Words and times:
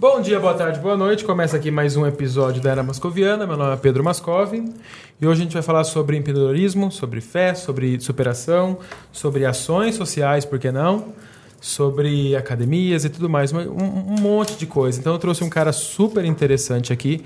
Bom 0.00 0.20
dia, 0.20 0.38
boa 0.38 0.54
tarde, 0.54 0.78
boa 0.78 0.96
noite. 0.96 1.24
Começa 1.24 1.56
aqui 1.56 1.72
mais 1.72 1.96
um 1.96 2.06
episódio 2.06 2.62
da 2.62 2.70
Era 2.70 2.84
Moscoviana. 2.84 3.44
Meu 3.48 3.56
nome 3.56 3.74
é 3.74 3.76
Pedro 3.76 4.04
Mascovi 4.04 4.72
e 5.20 5.26
hoje 5.26 5.40
a 5.40 5.42
gente 5.42 5.54
vai 5.54 5.62
falar 5.62 5.82
sobre 5.82 6.16
empreendedorismo, 6.16 6.92
sobre 6.92 7.20
fé, 7.20 7.52
sobre 7.52 7.98
superação, 7.98 8.78
sobre 9.10 9.44
ações 9.44 9.96
sociais, 9.96 10.44
por 10.44 10.60
que 10.60 10.70
não? 10.70 11.12
Sobre 11.60 12.36
academias 12.36 13.04
e 13.04 13.08
tudo 13.08 13.28
mais, 13.28 13.52
um, 13.52 13.58
um 13.58 14.20
monte 14.20 14.56
de 14.56 14.66
coisa. 14.66 15.00
Então 15.00 15.14
eu 15.14 15.18
trouxe 15.18 15.42
um 15.42 15.50
cara 15.50 15.72
super 15.72 16.24
interessante 16.24 16.92
aqui. 16.92 17.24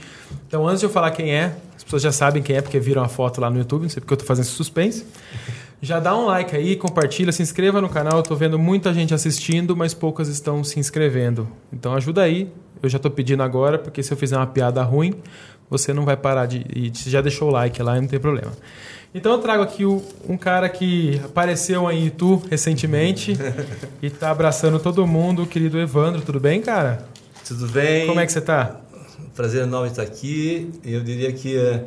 Então 0.49 0.67
antes 0.67 0.81
de 0.81 0.87
eu 0.87 0.91
falar 0.91 1.11
quem 1.11 1.31
é, 1.31 1.55
as 1.77 1.85
pessoas 1.85 2.01
já 2.01 2.11
sabem 2.11 2.43
quem 2.43 2.57
é 2.57 2.63
porque 2.63 2.81
viram 2.81 3.03
a 3.03 3.09
foto 3.09 3.39
lá 3.39 3.51
no 3.51 3.59
YouTube, 3.59 3.83
não 3.83 3.91
sei 3.91 4.01
porque 4.01 4.15
eu 4.15 4.17
estou 4.17 4.27
fazendo 4.27 4.47
esse 4.47 4.55
suspense. 4.55 5.05
Já 5.85 5.99
dá 5.99 6.17
um 6.17 6.27
like 6.27 6.55
aí, 6.55 6.77
compartilha, 6.77 7.33
se 7.33 7.43
inscreva 7.43 7.81
no 7.81 7.89
canal. 7.89 8.19
Eu 8.19 8.23
tô 8.23 8.37
vendo 8.37 8.57
muita 8.57 8.95
gente 8.95 9.13
assistindo, 9.13 9.77
mas 9.77 9.93
poucas 9.93 10.29
estão 10.29 10.63
se 10.63 10.79
inscrevendo. 10.79 11.49
Então 11.73 11.93
ajuda 11.93 12.23
aí. 12.23 12.53
Eu 12.81 12.89
já 12.89 12.99
estou 12.99 13.11
pedindo 13.11 13.43
agora, 13.43 13.81
porque 13.81 14.01
se 14.01 14.13
eu 14.13 14.17
fizer 14.17 14.37
uma 14.37 14.47
piada 14.47 14.81
ruim, 14.85 15.13
você 15.69 15.93
não 15.93 16.05
vai 16.05 16.17
parar 16.17 16.47
de. 16.47 16.65
E 16.73 16.93
já 16.95 17.21
deixou 17.21 17.49
o 17.49 17.51
like 17.51 17.83
lá, 17.83 18.01
não 18.01 18.07
tem 18.07 18.21
problema. 18.21 18.53
Então 19.13 19.33
eu 19.33 19.39
trago 19.39 19.65
aqui 19.65 19.85
um 19.85 20.37
cara 20.39 20.69
que 20.69 21.21
apareceu 21.25 21.89
aí 21.89 21.99
em 21.99 22.07
Itu 22.07 22.41
recentemente 22.49 23.37
e 24.01 24.07
está 24.07 24.31
abraçando 24.31 24.79
todo 24.79 25.05
mundo, 25.05 25.43
o 25.43 25.47
querido 25.49 25.81
Evandro. 25.81 26.23
Tudo 26.23 26.39
bem, 26.39 26.61
cara? 26.61 27.09
Tudo 27.45 27.67
bem. 27.67 28.07
Como 28.07 28.21
é 28.21 28.25
que 28.25 28.31
você 28.31 28.39
está? 28.39 28.81
Prazer 29.35 29.65
enorme 29.65 29.89
estar 29.89 30.03
aqui. 30.03 30.71
Eu 30.85 31.03
diria 31.03 31.33
que 31.33 31.59
eh, 31.59 31.85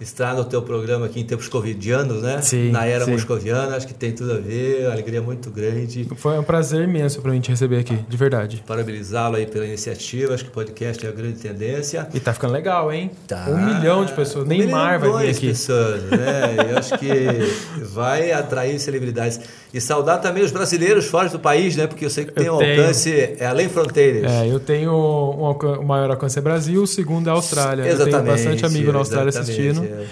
estar 0.00 0.34
no 0.34 0.44
teu 0.44 0.60
programa 0.62 1.06
aqui 1.06 1.20
em 1.20 1.24
tempos 1.24 1.48
covidianos, 1.48 2.22
né? 2.22 2.40
Sim, 2.42 2.70
Na 2.70 2.84
era 2.84 3.04
sim. 3.04 3.12
moscoviana, 3.12 3.76
acho 3.76 3.86
que 3.86 3.94
tem 3.94 4.12
tudo 4.12 4.32
a 4.34 4.38
ver, 4.38 4.84
uma 4.84 4.92
alegria 4.92 5.22
muito 5.22 5.50
grande. 5.50 6.06
Foi 6.16 6.38
um 6.38 6.42
prazer 6.42 6.82
imenso 6.82 7.20
para 7.22 7.32
mim 7.32 7.40
te 7.40 7.50
receber 7.50 7.78
aqui, 7.78 7.96
de 8.08 8.16
verdade. 8.16 8.62
Parabenizá-lo 8.66 9.36
aí 9.36 9.46
pela 9.46 9.64
iniciativa, 9.66 10.34
acho 10.34 10.44
que 10.44 10.50
o 10.50 10.52
podcast 10.52 11.04
é 11.04 11.08
a 11.08 11.12
grande 11.12 11.38
tendência. 11.38 12.08
E 12.12 12.20
tá 12.20 12.32
ficando 12.34 12.52
legal, 12.52 12.92
hein? 12.92 13.10
Tá. 13.26 13.46
Um 13.48 13.56
milhão 13.74 14.04
de 14.04 14.12
pessoas. 14.12 14.44
Um 14.44 14.48
Neymar 14.48 15.00
vai 15.00 15.10
vir 15.24 15.30
aqui. 15.30 15.40
de 15.40 15.46
pessoas, 15.48 16.02
né? 16.04 16.56
Eu 16.70 16.78
acho 16.78 16.98
que 16.98 17.80
vai 17.92 18.32
atrair 18.32 18.78
celebridades. 18.78 19.40
E 19.76 19.80
saudar 19.80 20.20
também 20.20 20.42
os 20.42 20.50
brasileiros 20.50 21.06
fora 21.06 21.28
do 21.28 21.38
país, 21.38 21.76
né? 21.76 21.86
Porque 21.86 22.04
eu 22.04 22.10
sei 22.10 22.24
que 22.24 22.32
tem 22.32 22.46
Eu 22.46 22.54
um 22.54 22.58
tenho. 22.58 22.80
alcance 22.80 23.12
é 23.38 23.44
além 23.46 23.68
fronteiras. 23.68 24.30
É, 24.30 24.46
eu 24.50 24.58
tenho 24.58 24.90
um 24.90 25.50
o 25.50 25.84
maior 25.84 26.10
alcance 26.10 26.38
é 26.38 26.42
Brasil, 26.42 26.82
o 26.82 26.86
segundo 26.86 27.26
é 27.28 27.30
a 27.30 27.34
Austrália. 27.34 27.82
Eu 27.84 28.02
tenho 28.04 28.22
bastante 28.22 28.64
amigo 28.64 28.90
na 28.92 28.98
Austrália 29.00 29.28
exatamente, 29.28 29.60
assistindo. 29.60 29.84
é. 29.84 30.06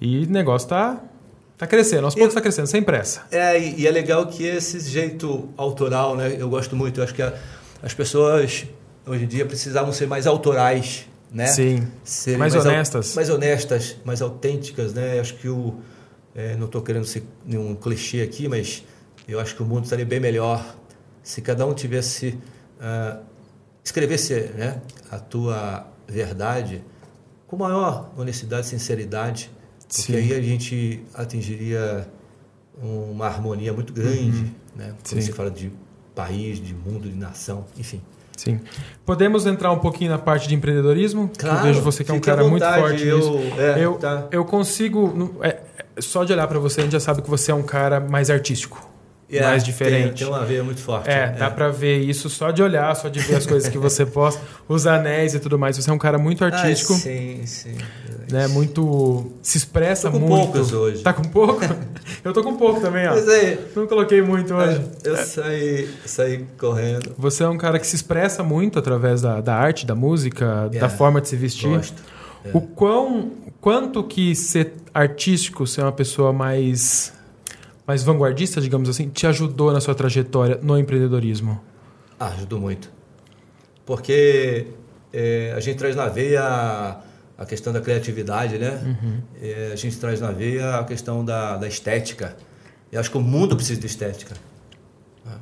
E 0.00 0.24
o 0.24 0.30
negócio 0.30 0.66
tá, 0.68 1.02
tá 1.58 1.66
crescendo, 1.66 2.04
aos 2.06 2.14
poucos 2.14 2.32
tá 2.34 2.40
crescendo, 2.40 2.66
sem 2.66 2.82
pressa. 2.82 3.22
É, 3.30 3.60
e, 3.60 3.80
e 3.82 3.86
é 3.86 3.90
legal 3.90 4.26
que 4.26 4.42
esse 4.46 4.80
jeito 4.80 5.50
autoral, 5.56 6.16
né? 6.16 6.34
Eu 6.38 6.48
gosto 6.48 6.74
muito. 6.74 7.00
Eu 7.00 7.04
acho 7.04 7.14
que 7.14 7.20
a- 7.22 7.34
as 7.82 7.92
pessoas 7.92 8.64
hoje 9.06 9.24
em 9.24 9.28
dia 9.28 9.44
precisavam 9.44 9.92
ser 9.92 10.06
mais 10.06 10.26
autorais, 10.26 11.06
né? 11.30 11.46
Sim. 11.46 11.86
Serem 12.02 12.38
Mais 12.38 12.54
au- 12.56 12.62
honestas. 12.62 13.14
mais 13.14 13.28
honestas, 13.28 13.96
mais 14.02 14.22
autênticas, 14.22 14.94
né? 14.94 15.20
Acho 15.20 15.34
que 15.34 15.48
o 15.48 15.74
é, 16.34 16.54
não 16.56 16.66
estou 16.66 16.80
querendo 16.80 17.04
ser 17.04 17.22
nenhum 17.44 17.74
clichê 17.74 18.22
aqui, 18.22 18.48
mas 18.48 18.82
eu 19.30 19.40
acho 19.40 19.54
que 19.54 19.62
o 19.62 19.66
mundo 19.66 19.84
estaria 19.84 20.04
bem 20.04 20.20
melhor 20.20 20.76
se 21.22 21.40
cada 21.40 21.66
um 21.66 21.74
tivesse 21.74 22.38
ah, 22.80 23.18
escrevesse, 23.84 24.34
né? 24.54 24.80
A 25.10 25.18
tua 25.18 25.86
verdade 26.06 26.82
com 27.46 27.56
maior 27.56 28.10
honestidade, 28.16 28.66
sinceridade, 28.66 29.50
porque 29.80 30.12
Sim. 30.12 30.16
aí 30.16 30.32
a 30.34 30.40
gente 30.40 31.02
atingiria 31.14 32.08
uma 32.80 33.26
harmonia 33.26 33.72
muito 33.72 33.92
grande, 33.92 34.52
né? 34.76 34.94
Quando 35.02 35.20
Sim. 35.20 35.20
se 35.20 35.32
fala 35.32 35.50
de 35.50 35.72
país, 36.14 36.60
de 36.60 36.72
mundo, 36.72 37.08
de 37.08 37.16
nação, 37.16 37.66
enfim. 37.76 38.00
Sim. 38.36 38.60
Podemos 39.04 39.46
entrar 39.46 39.70
um 39.72 39.78
pouquinho 39.80 40.12
na 40.12 40.18
parte 40.18 40.48
de 40.48 40.54
empreendedorismo? 40.54 41.30
Claro, 41.36 41.58
eu 41.58 41.62
vejo 41.64 41.80
você 41.82 42.02
que 42.04 42.10
é 42.10 42.14
um 42.14 42.20
cara 42.20 42.42
muito 42.44 42.62
vontade, 42.62 42.80
forte 42.80 43.06
eu- 43.06 43.18
nisso. 43.18 43.60
é, 43.60 43.84
eu, 43.84 43.94
tá. 43.94 44.28
eu 44.30 44.44
consigo. 44.44 45.38
é, 45.42 45.48
é, 45.48 46.00
só 46.00 46.24
de 46.24 46.32
olhar 46.32 46.46
para 46.46 46.58
você, 46.58 46.80
a 46.80 46.84
gente 46.84 46.92
já 46.92 47.00
sabe 47.00 47.20
que 47.20 47.28
você 47.28 47.50
é 47.50 47.54
um 47.54 47.62
cara 47.62 48.00
mais 48.00 48.30
artístico. 48.30 48.88
É, 49.32 49.42
mais 49.42 49.62
Tem, 49.62 49.72
diferente. 49.72 50.18
tem 50.24 50.26
uma 50.26 50.44
veia 50.44 50.62
muito 50.64 50.80
forte. 50.80 51.08
É, 51.08 51.28
dá 51.30 51.50
pra 51.50 51.68
ver 51.70 51.98
isso 51.98 52.28
só 52.28 52.50
de 52.50 52.62
olhar, 52.62 52.94
só 52.96 53.08
de 53.08 53.20
ver 53.20 53.36
as 53.36 53.46
coisas 53.46 53.68
que 53.68 53.78
você 53.78 54.04
posta, 54.06 54.40
os 54.68 54.86
anéis 54.86 55.34
e 55.34 55.38
tudo 55.38 55.58
mais. 55.58 55.76
Você 55.76 55.88
é 55.88 55.92
um 55.92 55.98
cara 55.98 56.18
muito 56.18 56.44
artístico, 56.44 56.94
Ah, 56.94 56.96
sim, 56.96 57.42
sim. 57.46 57.74
né? 58.30 58.48
Muito. 58.48 59.30
Se 59.42 59.56
expressa 59.58 60.10
Tô 60.10 60.18
com 60.18 60.26
muito. 60.26 60.34
poucos 60.52 60.72
hoje. 60.72 61.02
Tá 61.02 61.12
com 61.12 61.22
pouco? 61.22 61.60
Eu 62.24 62.32
tô 62.32 62.42
com 62.42 62.56
pouco 62.56 62.80
também, 62.80 63.06
ó. 63.06 63.10
Mas 63.12 63.28
aí, 63.28 63.58
Não 63.76 63.86
coloquei 63.86 64.20
muito 64.20 64.52
hoje. 64.52 64.80
eu 65.04 65.16
saí, 65.16 65.88
saí 66.04 66.44
correndo. 66.58 67.14
Você 67.16 67.42
é 67.44 67.48
um 67.48 67.56
cara 67.56 67.78
que 67.78 67.86
se 67.86 67.96
expressa 67.96 68.42
muito 68.42 68.78
através 68.78 69.22
da, 69.22 69.40
da 69.40 69.54
arte, 69.54 69.86
da 69.86 69.94
música, 69.94 70.68
da 70.68 70.86
É, 70.86 70.88
forma 70.88 71.20
de 71.20 71.28
se 71.28 71.36
vestir. 71.36 71.68
Gosto. 71.70 72.02
É. 72.44 72.50
O 72.52 72.60
quão, 72.60 73.30
quanto 73.60 74.02
que 74.02 74.34
ser 74.34 74.74
artístico, 74.92 75.66
ser 75.66 75.82
uma 75.82 75.92
pessoa 75.92 76.32
mais, 76.32 77.12
mais 77.90 78.04
vanguardista, 78.04 78.60
digamos 78.60 78.88
assim, 78.88 79.08
te 79.08 79.26
ajudou 79.26 79.72
na 79.72 79.80
sua 79.80 79.96
trajetória 79.96 80.60
no 80.62 80.78
empreendedorismo? 80.78 81.60
Ah, 82.20 82.28
ajudou 82.28 82.60
muito. 82.60 82.88
Porque 83.84 84.68
é, 85.12 85.52
a 85.56 85.58
gente 85.58 85.76
traz 85.76 85.96
na 85.96 86.06
veia 86.06 86.40
a, 86.40 87.00
a 87.36 87.44
questão 87.44 87.72
da 87.72 87.80
criatividade, 87.80 88.58
né? 88.58 88.80
Uhum. 88.84 89.20
É, 89.42 89.70
a 89.72 89.76
gente 89.76 89.96
traz 89.98 90.20
na 90.20 90.30
veia 90.30 90.76
a 90.76 90.84
questão 90.84 91.24
da, 91.24 91.56
da 91.56 91.66
estética. 91.66 92.36
Eu 92.92 93.00
acho 93.00 93.10
que 93.10 93.18
o 93.18 93.20
mundo 93.20 93.56
precisa 93.56 93.80
de 93.80 93.86
estética. 93.88 94.36
né? 95.24 95.32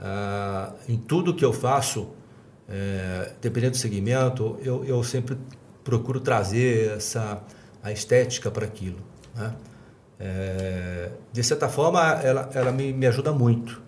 Ah, 0.00 0.72
em 0.88 0.96
tudo 0.96 1.34
que 1.34 1.44
eu 1.44 1.52
faço, 1.52 2.10
é, 2.68 3.32
dependendo 3.42 3.72
do 3.72 3.78
segmento, 3.78 4.56
eu, 4.62 4.84
eu 4.84 5.02
sempre 5.02 5.36
procuro 5.82 6.20
trazer 6.20 6.92
essa 6.96 7.42
a 7.82 7.90
estética 7.90 8.52
para 8.52 8.66
aquilo. 8.66 8.98
né? 9.34 9.52
É, 10.20 11.10
de 11.32 11.42
certa 11.42 11.68
forma, 11.68 12.00
ela, 12.22 12.50
ela 12.54 12.72
me, 12.72 12.92
me 12.92 13.06
ajuda 13.06 13.32
muito. 13.32 13.80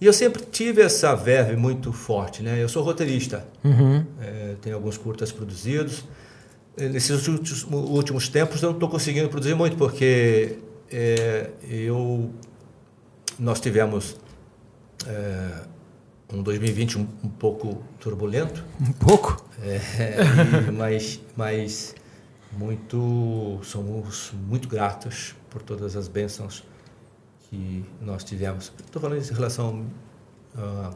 E 0.00 0.06
eu 0.06 0.12
sempre 0.12 0.42
tive 0.44 0.82
essa 0.82 1.14
verve 1.14 1.56
muito 1.56 1.92
forte. 1.92 2.42
Né? 2.42 2.62
Eu 2.62 2.68
sou 2.68 2.82
roteirista, 2.82 3.44
Uhum. 3.64 4.04
é, 4.20 4.54
tenho 4.60 4.76
alguns 4.76 4.96
curtas 4.98 5.30
produzidos. 5.32 6.04
Eh, 6.76 6.88
Nesses 6.88 7.26
últimos, 7.28 7.64
últimos 7.70 8.28
tempos 8.28 8.62
eu 8.62 8.68
não 8.70 8.76
estou 8.76 8.88
conseguindo 8.88 9.28
produzir 9.28 9.54
muito, 9.54 9.76
porque 9.76 10.58
é, 10.90 11.50
eu, 11.68 12.30
nós 13.38 13.60
tivemos 13.60 14.16
é, 15.06 15.62
um 16.32 16.42
2020 16.42 16.98
um, 16.98 17.06
um 17.24 17.28
pouco 17.28 17.82
turbulento, 17.98 18.64
Um 18.80 18.92
pouco? 18.92 19.44
é, 19.62 19.80
e- 20.68 20.70
mas, 20.70 21.20
mas 21.36 21.94
muito, 22.52 23.58
somos 23.62 24.32
muito 24.48 24.68
gratos 24.68 25.34
por 25.48 25.62
todas 25.62 25.96
as 25.96 26.08
bênçãos 26.08 26.64
que 27.48 27.84
nós 28.00 28.22
tivemos. 28.24 28.72
Estou 28.84 29.00
falando 29.00 29.18
isso 29.20 29.32
em 29.32 29.36
relação 29.36 29.84
à, 30.56 30.90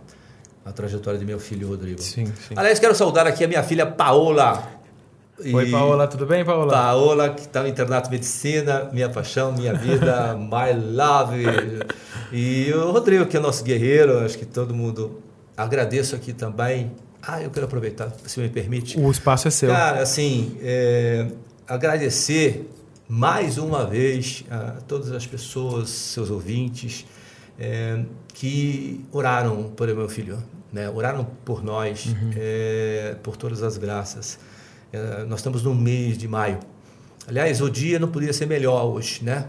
à 0.67 0.73
trajetória 0.73 1.19
de 1.19 1.25
meu 1.25 1.39
filho 1.39 1.69
Rodrigo. 1.69 2.01
Sim, 2.01 2.27
sim. 2.27 2.55
Aliás, 2.57 2.79
quero 2.79 2.95
saudar 2.95 3.27
aqui 3.27 3.45
a 3.45 3.49
minha 3.49 3.63
filha 3.63 3.87
Paola. 3.87 4.71
Oi, 5.39 5.67
E- 5.69 5.71
Paola, 5.71 6.07
tudo 6.07 6.27
bem, 6.27 6.45
Paola? 6.45 6.73
Paola, 6.73 7.31
que 7.31 7.41
está 7.41 7.63
no 7.63 7.69
internato 7.69 8.09
de 8.09 8.15
medicina, 8.15 8.89
minha 8.93 9.09
paixão, 9.09 9.51
minha 9.53 9.75
vida, 9.75 10.35
my 10.39 10.73
love. 10.95 11.43
E 12.33 12.73
o 12.73 12.93
Rodrigo, 12.93 13.27
que 13.27 13.37
é 13.37 13.41
nosso 13.41 13.65
guerreiro, 13.65 14.19
acho 14.21 14.39
que 14.39 14.47
todo 14.47 14.73
mundo 14.73 15.21
agradeço 15.57 16.15
aqui 16.15 16.33
também. 16.33 16.93
Ah, 17.27 17.43
eu 17.43 17.51
quero 17.51 17.67
aproveitar, 17.67 18.13
se 18.27 18.39
me 18.39 18.49
permite. 18.49 18.99
O 18.99 19.11
espaço 19.11 19.49
é 19.49 19.51
seu. 19.51 19.71
Cara, 19.71 20.03
assim, 20.03 20.59
é, 20.61 21.29
agradecer 21.67 22.71
mais 23.09 23.59
uma 23.59 23.87
vez 23.87 24.45
a 24.51 24.81
todas 24.87 25.11
as 25.11 25.27
pessoas, 25.27 25.89
seus 25.89 26.31
ouvintes, 26.31 27.07
é, 27.59 28.03
que 28.33 29.05
oraram 29.13 29.65
por 29.77 29.87
meu 29.87 30.09
filho, 30.09 30.43
né? 30.73 30.91
oraram 30.91 31.27
por 31.45 31.63
nós, 31.63 32.15
é, 32.37 33.17
por 33.23 33.37
todas 33.37 33.63
as 33.63 33.79
graças. 33.79 34.39
É, 34.93 35.25
nós 35.25 35.41
estamos 35.41 35.63
no 35.63 35.75
mês 35.75 36.19
de 36.19 36.29
maio. 36.29 36.59
Aliás, 37.27 37.61
o 37.61 37.71
dia 37.71 37.99
não 37.99 38.09
podia 38.09 38.33
ser 38.33 38.47
melhor 38.47 38.85
hoje, 38.85 39.25
né? 39.25 39.47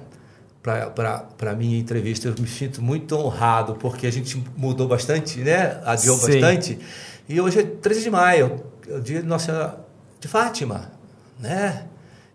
Para 0.64 1.52
a 1.52 1.54
minha 1.54 1.78
entrevista, 1.78 2.28
eu 2.28 2.36
me 2.40 2.48
sinto 2.48 2.82
muito 2.82 3.16
honrado, 3.16 3.76
porque 3.76 4.08
a 4.08 4.12
gente 4.12 4.44
mudou 4.58 4.88
bastante, 4.88 5.40
né? 5.40 5.80
Adiou 5.86 6.18
Sim. 6.18 6.40
bastante. 6.40 6.80
E 7.28 7.40
hoje 7.42 7.60
é 7.60 7.64
13 7.64 8.04
de 8.04 8.10
maio, 8.12 8.64
é 8.88 8.94
o 8.96 9.02
dia 9.02 9.22
de 9.22 9.28
Nossa 9.28 9.46
Senhora 9.46 9.80
de 10.20 10.28
Fátima, 10.28 10.92
né? 11.40 11.88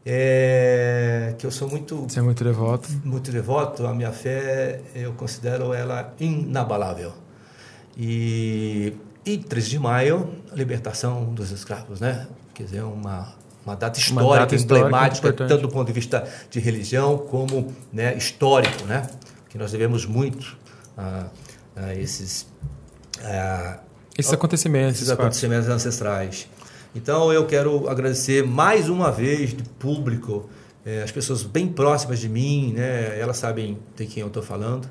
É, 0.05 1.35
que 1.39 1.47
eu 1.47 1.51
sou 1.51 1.69
muito 1.69 1.97
Você 2.09 2.19
é 2.19 2.23
muito 2.23 2.43
devoto. 2.43 2.89
muito 3.05 3.31
devoto, 3.31 3.87
a 3.87 3.95
minha 3.95 4.11
fé 4.13 4.81
eu 4.95 5.13
considero 5.13 5.73
ela 5.75 6.15
inabalável. 6.19 7.13
E, 7.97 8.95
e 9.25 9.37
13 9.39 9.69
de 9.71 9.79
maio, 9.79 10.37
a 10.51 10.55
libertação 10.55 11.27
dos 11.35 11.51
escravos, 11.51 12.01
né? 12.01 12.27
Quer 12.55 12.65
dizer, 12.65 12.83
uma, 12.83 13.33
uma 13.65 13.77
data 13.77 13.99
histórica, 13.99 14.41
data 14.41 14.55
histórica 14.55 14.87
emblemática, 14.87 15.33
tanto 15.33 15.59
do 15.63 15.69
ponto 15.69 15.87
de 15.87 15.93
vista 15.93 16.27
de 16.51 16.59
religião 16.61 17.19
como 17.19 17.73
né, 17.93 18.17
histórico, 18.17 18.85
né? 18.87 19.07
Que 19.49 19.59
nós 19.59 19.71
devemos 19.73 20.07
muito 20.07 20.57
a, 20.97 21.27
a 21.77 21.95
esses... 21.95 22.47
a- 23.23 23.81
esses 24.21 24.33
acontecimentos, 24.33 24.97
esses 24.97 25.11
acontecimentos 25.11 25.69
ancestrais. 25.69 26.49
Então 26.95 27.33
eu 27.33 27.47
quero 27.47 27.89
agradecer 27.89 28.45
mais 28.45 28.89
uma 28.89 29.11
vez 29.11 29.51
de 29.51 29.63
público 29.63 30.49
é, 30.85 31.03
as 31.03 31.13
pessoas 31.13 31.43
bem 31.43 31.69
próximas 31.69 32.19
de 32.19 32.29
mim, 32.29 32.73
né? 32.75 33.19
Elas 33.19 33.37
sabem 33.37 33.79
de 33.97 34.07
quem 34.07 34.23
eu 34.23 34.29
estou 34.29 34.43
falando. 34.43 34.89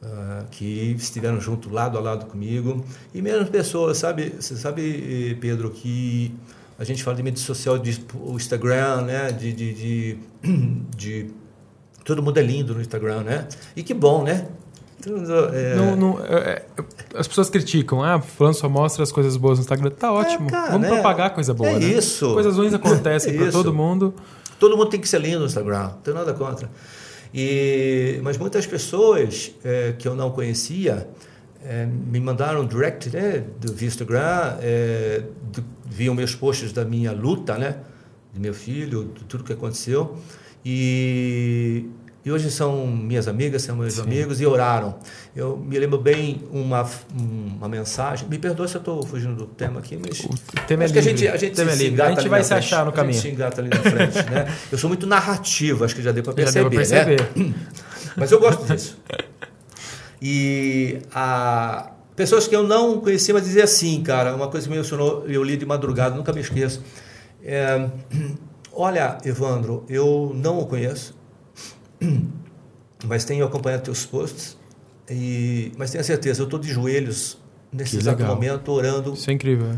Uh, 0.00 0.46
que 0.52 0.94
estiveram 0.96 1.40
junto 1.40 1.68
lado 1.68 1.98
a 1.98 2.00
lado 2.00 2.26
comigo 2.26 2.84
e 3.12 3.20
mesmo 3.20 3.44
pessoas 3.48 3.98
sabe 3.98 4.32
você 4.38 4.54
sabe 4.54 5.36
Pedro 5.40 5.72
que 5.72 6.32
a 6.78 6.84
gente 6.84 7.02
fala 7.02 7.16
de 7.16 7.22
mídia 7.24 7.42
social 7.42 7.76
de 7.76 8.06
o 8.14 8.36
Instagram 8.36 9.00
né 9.00 9.32
de, 9.32 9.52
de, 9.52 9.74
de, 9.74 10.18
de 10.96 11.30
todo 12.04 12.22
mundo 12.22 12.38
é 12.38 12.42
lindo 12.44 12.74
no 12.74 12.80
Instagram 12.80 13.24
né 13.24 13.48
e 13.74 13.82
que 13.82 13.92
bom 13.92 14.22
né 14.22 14.46
é... 15.52 15.76
Não, 15.76 15.96
não, 15.96 16.20
é, 16.24 16.34
é, 16.34 16.64
as 17.14 17.28
pessoas 17.28 17.48
criticam, 17.48 18.02
ah, 18.02 18.20
fulano 18.20 18.54
só 18.54 18.68
mostra 18.68 19.02
as 19.02 19.12
coisas 19.12 19.36
boas 19.36 19.58
no 19.58 19.62
Instagram. 19.62 19.90
Tá 19.90 20.12
ótimo. 20.12 20.48
É, 20.48 20.50
cara, 20.50 20.72
Vamos 20.72 20.88
né? 20.88 20.94
propagar 20.94 21.34
coisa 21.34 21.54
boa. 21.54 21.70
É 21.70 21.78
né? 21.78 21.86
isso. 21.86 22.32
Coisas 22.32 22.56
ruins 22.56 22.74
acontecem 22.74 23.34
para 23.38 23.52
todo 23.52 23.72
mundo. 23.72 24.14
Todo 24.58 24.76
mundo 24.76 24.90
tem 24.90 25.00
que 25.00 25.08
ser 25.08 25.20
lindo 25.20 25.40
no 25.40 25.46
Instagram, 25.46 25.84
não 25.84 25.98
tenho 25.98 26.16
nada 26.16 26.34
contra. 26.34 26.68
E, 27.32 28.18
mas 28.22 28.38
muitas 28.38 28.66
pessoas 28.66 29.52
é, 29.62 29.94
que 29.96 30.08
eu 30.08 30.14
não 30.14 30.30
conhecia 30.30 31.06
é, 31.64 31.86
me 31.86 32.20
mandaram 32.20 32.66
direct 32.66 33.10
né, 33.10 33.44
do 33.60 33.72
Instagram, 33.84 34.56
é, 34.60 35.22
do, 35.52 35.64
viam 35.86 36.14
meus 36.14 36.34
posts 36.34 36.72
da 36.72 36.84
minha 36.84 37.12
luta, 37.12 37.56
né, 37.56 37.76
do 38.32 38.40
meu 38.40 38.54
filho, 38.54 39.12
de 39.14 39.24
tudo 39.24 39.44
que 39.44 39.52
aconteceu. 39.52 40.16
E 40.64 41.88
e 42.28 42.32
hoje 42.32 42.50
são 42.50 42.86
minhas 42.86 43.26
amigas, 43.26 43.62
são 43.62 43.74
meus 43.74 43.94
Sim. 43.94 44.02
amigos 44.02 44.38
e 44.38 44.44
oraram. 44.44 44.96
Eu 45.34 45.56
me 45.56 45.78
lembro 45.78 45.98
bem 45.98 46.42
uma, 46.52 46.86
uma 47.16 47.66
mensagem. 47.70 48.28
Me 48.28 48.38
perdoa 48.38 48.68
se 48.68 48.76
eu 48.76 48.80
estou 48.80 49.02
fugindo 49.02 49.34
do 49.34 49.46
tema 49.46 49.80
aqui, 49.80 49.96
mas. 49.96 50.20
O 50.20 50.66
tema 50.66 50.84
é 50.84 50.88
que 50.90 50.98
a 50.98 51.02
gente, 51.02 51.26
a 51.26 51.38
gente, 51.38 51.56
tema 51.56 51.70
se, 51.70 51.86
é 51.86 52.02
a 52.02 52.10
gente 52.10 52.28
vai 52.28 52.44
se 52.44 52.52
achar 52.52 52.84
no 52.84 52.92
caminho. 52.92 53.18
A 53.18 53.22
gente 53.22 53.28
se 53.28 53.34
engata 53.34 53.62
ali 53.62 53.70
na 53.70 53.80
frente. 53.80 54.30
né? 54.30 54.54
Eu 54.70 54.76
sou 54.76 54.88
muito 54.88 55.06
narrativo, 55.06 55.86
acho 55.86 55.94
que 55.96 56.02
já 56.02 56.12
deu 56.12 56.22
para 56.22 56.34
perceber. 56.34 56.68
perceber. 56.68 57.30
Né? 57.34 57.54
Mas 58.14 58.30
eu 58.30 58.38
gosto 58.40 58.64
disso. 58.70 58.98
E 60.20 60.98
a, 61.14 61.92
pessoas 62.14 62.46
que 62.46 62.54
eu 62.54 62.64
não 62.64 63.00
conhecia, 63.00 63.32
mas 63.32 63.44
diziam 63.44 63.62
assim, 63.62 64.02
cara, 64.02 64.34
uma 64.34 64.48
coisa 64.48 64.66
que 64.66 64.72
me 64.72 64.76
mencionou, 64.76 65.24
eu 65.28 65.44
li 65.44 65.56
de 65.56 65.64
madrugada, 65.64 66.16
nunca 66.16 66.32
me 66.32 66.40
esqueço. 66.40 66.82
É, 67.44 67.88
Olha, 68.80 69.18
Evandro, 69.24 69.84
eu 69.88 70.30
não 70.36 70.60
o 70.60 70.66
conheço, 70.66 71.17
mas 73.06 73.24
tenho 73.24 73.44
acompanhado 73.44 73.82
teus 73.82 74.04
posts 74.06 74.56
e 75.10 75.72
mas 75.76 75.90
tenho 75.90 76.04
certeza 76.04 76.42
eu 76.42 76.44
estou 76.44 76.58
de 76.58 76.68
joelhos 76.68 77.38
nesse 77.72 77.92
que 77.92 78.02
exato 78.02 78.18
legal. 78.18 78.34
momento 78.34 78.72
orando 78.72 79.14
isso 79.14 79.30
é 79.30 79.32
incrível 79.32 79.66
é. 79.66 79.76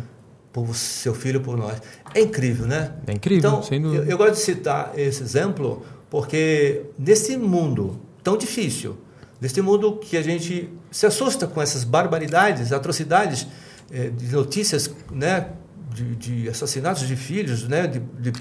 por 0.52 0.74
seu 0.74 1.14
filho 1.14 1.40
por 1.40 1.56
nós 1.56 1.80
é 2.14 2.20
incrível 2.20 2.66
né 2.66 2.94
é 3.06 3.12
incrível 3.12 3.50
então 3.50 3.62
sem 3.62 3.82
eu, 3.82 4.04
eu 4.04 4.18
gosto 4.18 4.34
de 4.34 4.40
citar 4.40 4.92
esse 4.96 5.22
exemplo 5.22 5.84
porque 6.08 6.82
nesse 6.98 7.36
mundo 7.36 8.00
tão 8.22 8.36
difícil 8.36 8.98
nesse 9.40 9.60
mundo 9.62 9.96
que 9.96 10.16
a 10.16 10.22
gente 10.22 10.68
se 10.90 11.06
assusta 11.06 11.46
com 11.46 11.62
essas 11.62 11.84
barbaridades 11.84 12.72
atrocidades 12.72 13.46
eh, 13.90 14.10
de 14.10 14.32
notícias 14.32 14.90
né 15.10 15.50
de, 15.92 16.16
de, 16.16 16.48
assassinatos 16.48 17.06
de 17.06 17.16
filhos, 17.16 17.66
né? 17.66 17.86
De, 17.86 17.98
de... 17.98 18.32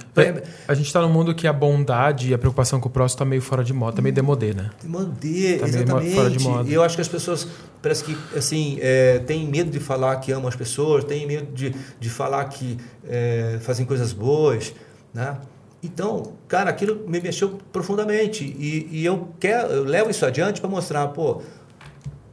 A 0.68 0.74
gente 0.74 0.88
está 0.88 1.02
num 1.02 1.12
mundo 1.12 1.34
que 1.34 1.48
a 1.48 1.54
bondade 1.54 2.30
e 2.30 2.34
a 2.34 2.38
preocupação 2.38 2.80
com 2.80 2.88
o 2.88 2.92
próximo 2.92 3.16
está 3.16 3.26
meio 3.26 3.42
fora 3.42 3.64
de 3.64 3.74
moda, 3.74 3.92
está 3.92 4.02
meio 4.02 4.14
demodê, 4.14 4.54
né? 4.54 4.70
Demodê, 4.82 5.58
tá 5.58 5.68
exatamente. 5.68 6.16
fora 6.16 6.30
de 6.30 6.40
moda. 6.40 6.70
E 6.70 6.74
eu 6.74 6.84
acho 6.84 6.96
que 6.96 7.02
as 7.02 7.08
pessoas 7.08 7.48
parece 7.82 8.04
que 8.04 8.18
assim 8.38 8.78
é, 8.82 9.20
têm 9.20 9.48
medo 9.48 9.72
de 9.72 9.80
falar 9.80 10.16
que 10.18 10.32
amam 10.32 10.48
as 10.48 10.56
pessoas, 10.56 11.04
têm 11.04 11.26
medo 11.26 11.52
de, 11.54 11.74
de 12.00 12.10
falar 12.10 12.46
que 12.46 12.78
é, 13.08 13.58
fazem 13.62 13.86
coisas 13.86 14.14
boas, 14.14 14.74
né? 15.14 15.38
Então, 15.82 16.34
cara, 16.48 16.70
aquilo 16.70 17.08
me 17.08 17.22
mexeu 17.22 17.58
profundamente 17.72 18.44
e, 18.44 18.88
e 18.92 19.06
eu 19.06 19.30
quero, 19.40 19.72
eu 19.72 19.84
levo 19.86 20.10
isso 20.10 20.26
adiante 20.26 20.60
para 20.60 20.70
mostrar, 20.70 21.08
pô, 21.08 21.42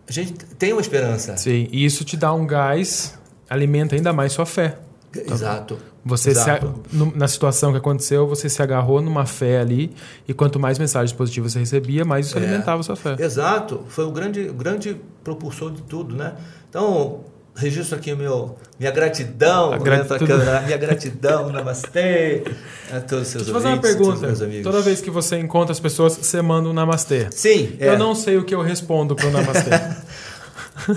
a 0.08 0.12
gente 0.12 0.32
tem 0.32 0.72
uma 0.72 0.80
esperança. 0.80 1.36
Sim, 1.36 1.68
e 1.70 1.84
isso 1.84 2.04
te 2.04 2.16
dá 2.16 2.32
um 2.32 2.46
gás, 2.46 3.16
alimenta 3.48 3.94
ainda 3.94 4.12
mais 4.12 4.32
sua 4.32 4.46
fé. 4.46 4.78
Tá 5.12 5.34
Exato. 5.34 5.78
Você 6.04 6.30
Exato. 6.30 6.74
Se, 6.88 7.18
na 7.18 7.26
situação 7.26 7.72
que 7.72 7.78
aconteceu, 7.78 8.26
você 8.26 8.48
se 8.48 8.62
agarrou 8.62 9.00
numa 9.00 9.26
fé 9.26 9.58
ali 9.58 9.92
e 10.28 10.34
quanto 10.34 10.60
mais 10.60 10.78
mensagens 10.78 11.12
positivas 11.12 11.52
você 11.52 11.58
recebia, 11.58 12.04
mais 12.04 12.26
isso 12.26 12.38
é. 12.38 12.42
alimentava 12.42 12.80
a 12.80 12.82
sua 12.84 12.96
fé. 12.96 13.16
Exato. 13.18 13.84
Foi 13.88 14.04
o 14.04 14.10
grande, 14.10 14.44
grande 14.44 15.00
propulsor 15.24 15.72
de 15.72 15.82
tudo, 15.82 16.14
né? 16.14 16.34
Então, 16.68 17.24
registro 17.56 17.96
aqui 17.96 18.14
meu, 18.14 18.56
minha 18.78 18.92
gratidão, 18.92 19.72
a 19.72 19.78
gratidão, 19.78 20.18
câmera, 20.18 20.60
minha 20.60 20.76
gratidão, 20.76 21.48
namastê 21.50 22.44
a 22.92 23.00
todos 23.00 23.26
os 23.26 23.28
seus 23.28 23.44
Deixa 23.44 23.50
eu 23.50 23.54
fazer 23.54 23.68
uma 23.68 23.80
pergunta. 23.80 24.62
Toda 24.62 24.80
vez 24.82 25.00
que 25.00 25.10
você 25.10 25.38
encontra 25.38 25.72
as 25.72 25.80
pessoas, 25.80 26.16
você 26.16 26.42
manda 26.42 26.68
um 26.68 26.72
namastê. 26.72 27.26
Sim. 27.30 27.76
É. 27.80 27.88
Eu 27.88 27.98
não 27.98 28.14
sei 28.14 28.36
o 28.36 28.44
que 28.44 28.54
eu 28.54 28.60
respondo 28.60 29.16
para 29.16 29.26
o 29.26 29.30
namastê. 29.30 29.70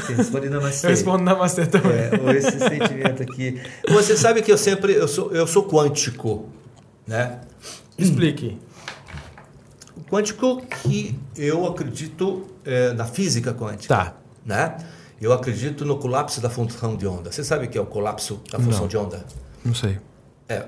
Sim, 0.05 0.15
responde 0.15 0.49
namastê. 0.49 0.87
Eu 0.87 0.91
respondo 0.91 1.23
namastê 1.23 1.65
também. 1.65 1.91
É, 1.91 2.37
esse 2.37 2.59
sentimento 2.59 3.23
aqui. 3.23 3.61
Você 3.89 4.17
sabe 4.17 4.41
que 4.41 4.51
eu 4.51 4.57
sempre 4.57 4.93
eu 4.93 5.07
sou, 5.07 5.31
eu 5.31 5.47
sou 5.47 5.67
quântico, 5.67 6.49
né? 7.07 7.39
Explique. 7.97 8.59
O 9.95 10.01
quântico 10.01 10.61
que 10.81 11.19
eu 11.35 11.65
acredito 11.65 12.47
é, 12.65 12.93
na 12.93 13.05
física 13.05 13.53
quântica. 13.53 13.95
Tá. 13.95 14.13
Né? 14.45 14.77
Eu 15.21 15.33
acredito 15.33 15.85
no 15.85 15.97
colapso 15.97 16.39
da 16.39 16.49
função 16.49 16.95
de 16.95 17.05
onda. 17.05 17.31
Você 17.31 17.43
sabe 17.43 17.65
o 17.65 17.69
que 17.69 17.77
é 17.77 17.81
o 17.81 17.85
colapso 17.85 18.41
da 18.51 18.59
função 18.59 18.81
Não. 18.81 18.87
de 18.87 18.97
onda? 18.97 19.25
Não 19.65 19.75
sei. 19.75 19.99
É, 20.47 20.65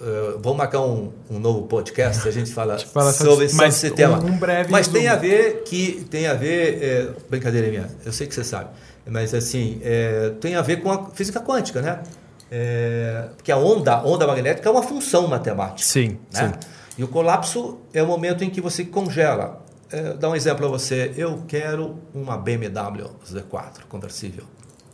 Uh, 0.00 0.38
vamos 0.40 0.58
marcar 0.58 0.80
um, 0.80 1.12
um, 1.28 1.40
novo 1.40 1.66
podcast, 1.66 2.28
a 2.28 2.30
gente 2.30 2.52
fala, 2.52 2.78
fala 2.86 3.12
sobre 3.12 3.46
esse 3.46 3.90
tema. 3.90 4.22
Um, 4.24 4.38
breve 4.38 4.70
mas 4.70 4.86
tem 4.86 5.08
a 5.08 5.16
ver 5.16 5.64
que 5.64 6.06
tem 6.08 6.28
a 6.28 6.34
ver 6.34 6.82
é, 6.82 7.12
brincadeira 7.28 7.68
minha, 7.68 7.90
eu 8.04 8.12
sei 8.12 8.28
que 8.28 8.34
você 8.34 8.44
sabe, 8.44 8.70
mas 9.04 9.34
assim 9.34 9.80
é, 9.82 10.34
tem 10.40 10.54
a 10.54 10.62
ver 10.62 10.82
com 10.82 10.92
a 10.92 11.10
física 11.10 11.40
quântica, 11.40 11.82
né? 11.82 12.00
É, 12.48 13.28
porque 13.36 13.50
a 13.50 13.56
onda, 13.56 14.00
onda 14.04 14.24
magnética 14.24 14.68
é 14.68 14.72
uma 14.72 14.84
função 14.84 15.26
matemática. 15.26 15.82
Sim, 15.82 16.16
né? 16.32 16.52
sim. 16.52 16.68
E 16.96 17.02
o 17.02 17.08
colapso 17.08 17.80
é 17.92 18.00
o 18.00 18.06
momento 18.06 18.44
em 18.44 18.50
que 18.50 18.60
você 18.60 18.84
congela. 18.84 19.64
É, 19.90 20.14
dá 20.14 20.28
um 20.28 20.36
exemplo 20.36 20.64
a 20.64 20.68
você. 20.68 21.12
Eu 21.16 21.42
quero 21.48 21.98
uma 22.14 22.36
BMW 22.38 23.10
Z4 23.26 23.84
conversível. 23.88 24.44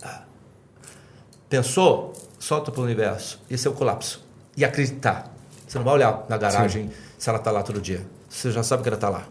Ah. 0.02 0.22
Pensou? 1.48 2.12
Solta 2.38 2.72
para 2.72 2.81
o 2.81 2.84
universo. 2.84 3.40
Esse 3.50 3.67
é 3.69 3.70
o 3.70 3.74
colapso 3.74 4.24
e 4.56 4.65
acreditar. 4.65 5.34
Você 5.67 5.79
não 5.79 5.84
vai 5.84 5.94
olhar 5.94 6.25
na 6.29 6.37
garagem 6.37 6.84
Sim. 6.84 6.94
se 7.19 7.29
ela 7.29 7.39
está 7.39 7.51
lá 7.51 7.63
todo 7.63 7.81
dia. 7.81 8.06
Você 8.29 8.51
já 8.51 8.63
sabe 8.63 8.82
que 8.82 8.89
ela 8.89 8.96
está 8.96 9.08
lá. 9.08 9.25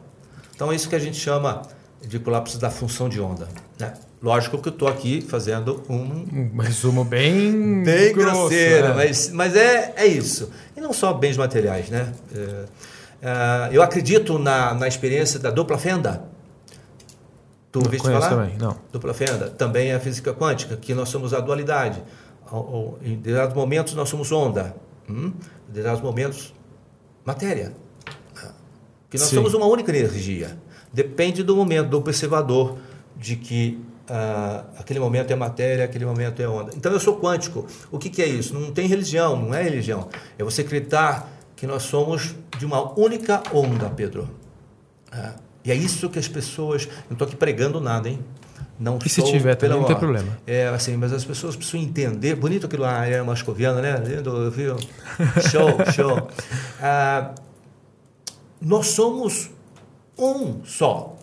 Então 0.55 0.71
é 0.71 0.75
isso 0.75 0.89
que 0.89 0.95
a 0.95 0.99
gente 0.99 1.17
chama 1.17 1.61
de 2.01 2.19
colapso 2.19 2.59
da 2.59 2.69
função 2.69 3.07
de 3.07 3.19
onda. 3.19 3.47
Né? 3.79 3.93
Lógico 4.21 4.57
que 4.57 4.69
eu 4.69 4.73
estou 4.73 4.87
aqui 4.87 5.21
fazendo 5.21 5.83
um... 5.89 6.51
um 6.55 6.57
resumo 6.59 7.03
bem 7.03 7.83
bem 7.83 8.13
grosso, 8.13 8.31
grosseiro, 8.31 8.87
é. 8.87 8.93
mas, 8.93 9.29
mas 9.29 9.55
é, 9.55 9.93
é 9.97 10.05
isso. 10.05 10.51
E 10.75 10.81
não 10.81 10.93
só 10.93 11.13
bens 11.13 11.37
materiais. 11.37 11.89
Né? 11.89 12.13
É, 12.33 12.65
é, 13.21 13.69
eu 13.71 13.81
acredito 13.81 14.37
na, 14.37 14.73
na 14.73 14.87
experiência 14.87 15.39
da 15.39 15.49
dupla 15.49 15.77
fenda. 15.77 16.23
Tu 17.71 17.79
ouviste 17.79 18.07
falar? 18.07 18.29
Também, 18.29 18.55
não. 18.57 18.77
Dupla 18.91 19.13
fenda. 19.13 19.49
Também 19.49 19.89
é 19.89 19.95
a 19.95 19.99
física 19.99 20.33
quântica, 20.33 20.77
que 20.77 20.93
nós 20.93 21.09
somos 21.09 21.33
a 21.33 21.39
dualidade. 21.39 22.03
Em 23.01 23.15
determinados 23.15 23.55
momentos 23.55 23.95
nós 23.95 24.09
somos 24.09 24.31
onda. 24.31 24.75
Hum? 25.09 25.27
Em 25.27 25.67
determinados 25.67 26.01
momentos, 26.01 26.53
matéria. 27.25 27.73
Que 29.09 29.17
nós 29.19 29.27
Sim. 29.27 29.35
somos 29.35 29.53
uma 29.53 29.67
única 29.67 29.95
energia. 29.95 30.57
Depende 30.91 31.43
do 31.43 31.55
momento, 31.55 31.89
do 31.89 31.97
observador, 31.97 32.77
de 33.15 33.35
que 33.35 33.79
uh, 34.09 34.65
aquele 34.77 34.99
momento 34.99 35.31
é 35.31 35.35
matéria, 35.35 35.85
aquele 35.85 36.03
momento 36.03 36.41
é 36.41 36.47
onda. 36.47 36.71
Então 36.75 36.91
eu 36.91 36.99
sou 36.99 37.19
quântico. 37.19 37.67
O 37.91 37.99
que, 37.99 38.09
que 38.09 38.23
é 38.23 38.27
isso? 38.27 38.53
Não 38.53 38.71
tem 38.71 38.87
religião, 38.87 39.39
não 39.39 39.53
é 39.53 39.61
religião. 39.61 40.09
É 40.35 40.43
você 40.43 40.61
acreditar 40.61 41.31
que 41.55 41.67
nós 41.67 41.83
somos 41.83 42.35
de 42.57 42.65
uma 42.65 42.99
única 42.99 43.43
onda, 43.53 43.87
Pedro. 43.89 44.29
Uh, 45.13 45.39
e 45.63 45.71
é 45.71 45.75
isso 45.75 46.09
que 46.09 46.17
as 46.17 46.27
pessoas. 46.27 46.87
Não 47.07 47.13
estou 47.13 47.27
aqui 47.27 47.35
pregando 47.35 47.79
nada, 47.79 48.09
hein? 48.09 48.19
Não 48.79 48.97
e 49.05 49.09
se 49.09 49.21
tiver 49.23 49.55
também 49.55 49.77
não 49.77 49.85
tem 49.85 49.95
problema. 49.95 50.37
É, 50.47 50.67
assim, 50.67 50.97
mas 50.97 51.13
as 51.13 51.23
pessoas 51.23 51.55
precisam 51.55 51.79
entender. 51.79 52.35
Bonito 52.35 52.65
aquilo 52.65 52.83
lá, 52.83 53.05
é 53.05 53.21
mascoviana, 53.21 53.81
né? 53.81 54.03
Lindo, 54.03 54.49
viu? 54.51 54.75
Show, 55.51 55.93
show. 55.93 56.27
Ah, 56.81 57.33
nós 58.59 58.87
somos 58.87 59.51
um 60.17 60.63
só. 60.65 61.15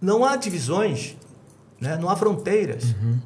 Não 0.00 0.24
há 0.24 0.36
divisões, 0.36 1.16
né? 1.80 1.96
não 1.96 2.08
há 2.08 2.16
fronteiras. 2.16 2.84
Uhum. 2.84 3.18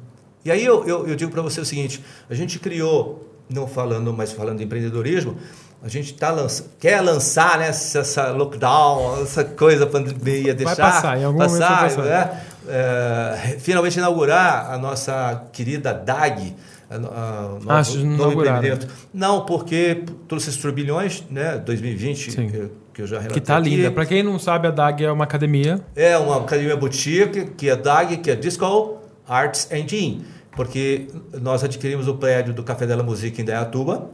E 0.43 0.51
aí 0.51 0.63
eu, 0.63 0.85
eu, 0.85 1.07
eu 1.07 1.15
digo 1.15 1.31
para 1.31 1.41
você 1.41 1.59
o 1.59 1.65
seguinte: 1.65 2.03
a 2.29 2.35
gente 2.35 2.59
criou, 2.59 3.29
não 3.49 3.67
falando, 3.67 4.13
mas 4.13 4.31
falando 4.31 4.59
de 4.59 4.63
empreendedorismo, 4.63 5.37
a 5.83 5.87
gente 5.87 6.13
tá 6.13 6.31
lança, 6.31 6.65
quer 6.79 6.99
lançar 7.01 7.59
né, 7.59 7.67
essa 7.67 8.31
lockdown, 8.31 9.21
essa 9.21 9.43
coisa 9.43 9.85
pandemia 9.85 10.53
deixar 10.53 10.75
vai 10.75 10.91
passar, 10.91 11.19
em 11.19 11.23
algum 11.23 11.37
passar, 11.39 11.69
momento 11.81 11.95
vai 11.97 12.07
passar. 12.07 12.33
Né? 12.33 12.41
É, 12.67 13.57
finalmente 13.59 13.97
inaugurar 13.97 14.71
a 14.71 14.77
nossa 14.77 15.43
querida 15.53 15.93
DAG, 15.93 16.55
a, 16.89 16.95
a, 16.95 17.79
Ah, 17.79 17.81
não 17.95 18.15
inauguraram. 18.15 18.57
empreendimento. 18.57 18.87
Não, 19.13 19.45
porque 19.45 20.03
todos 20.27 20.47
esses 20.47 20.59
turbilhões, 20.59 21.23
né, 21.29 21.57
2020, 21.57 22.31
Sim. 22.31 22.49
que, 22.49 22.69
que 22.93 23.01
eu 23.03 23.07
já 23.07 23.17
relatei 23.17 23.39
Que 23.39 23.45
tá 23.45 23.57
aqui, 23.57 23.69
linda. 23.69 23.91
Pra 23.91 24.05
quem 24.05 24.23
não 24.23 24.39
sabe, 24.39 24.67
a 24.67 24.71
DAG 24.71 25.03
é 25.05 25.11
uma 25.11 25.23
academia. 25.23 25.79
é 25.95 26.17
uma 26.17 26.37
academia 26.37 26.75
boutique, 26.75 27.45
que 27.57 27.69
é 27.69 27.75
DAG, 27.75 28.17
que 28.17 28.31
é 28.31 28.35
Disco 28.35 28.97
Arts 29.27 29.67
Engine, 29.71 30.25
porque 30.55 31.07
nós 31.41 31.63
adquirimos 31.63 32.07
o 32.07 32.15
prédio 32.15 32.53
do 32.53 32.63
Café 32.63 32.85
Della 32.87 33.03
Musica 33.03 33.41
em 33.41 33.45
Dayatuba, 33.45 34.09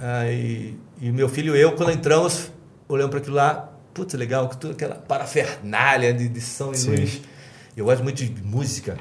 ah, 0.00 0.30
e, 0.30 0.78
e 1.00 1.12
meu 1.12 1.28
filho 1.28 1.54
e 1.54 1.60
eu, 1.60 1.72
quando 1.76 1.92
entramos, 1.92 2.50
olhamos 2.88 3.10
para 3.10 3.20
aquilo 3.20 3.36
lá, 3.36 3.70
putz, 3.92 4.14
legal, 4.14 4.48
que 4.48 4.56
toda 4.56 4.72
aquela 4.72 4.94
parafernália 4.94 6.14
de, 6.14 6.28
de 6.28 6.40
som 6.40 6.72
e 6.72 6.82
luz. 6.84 7.20
Eu 7.76 7.84
gosto 7.84 8.02
muito 8.02 8.24
de 8.24 8.42
música. 8.42 8.98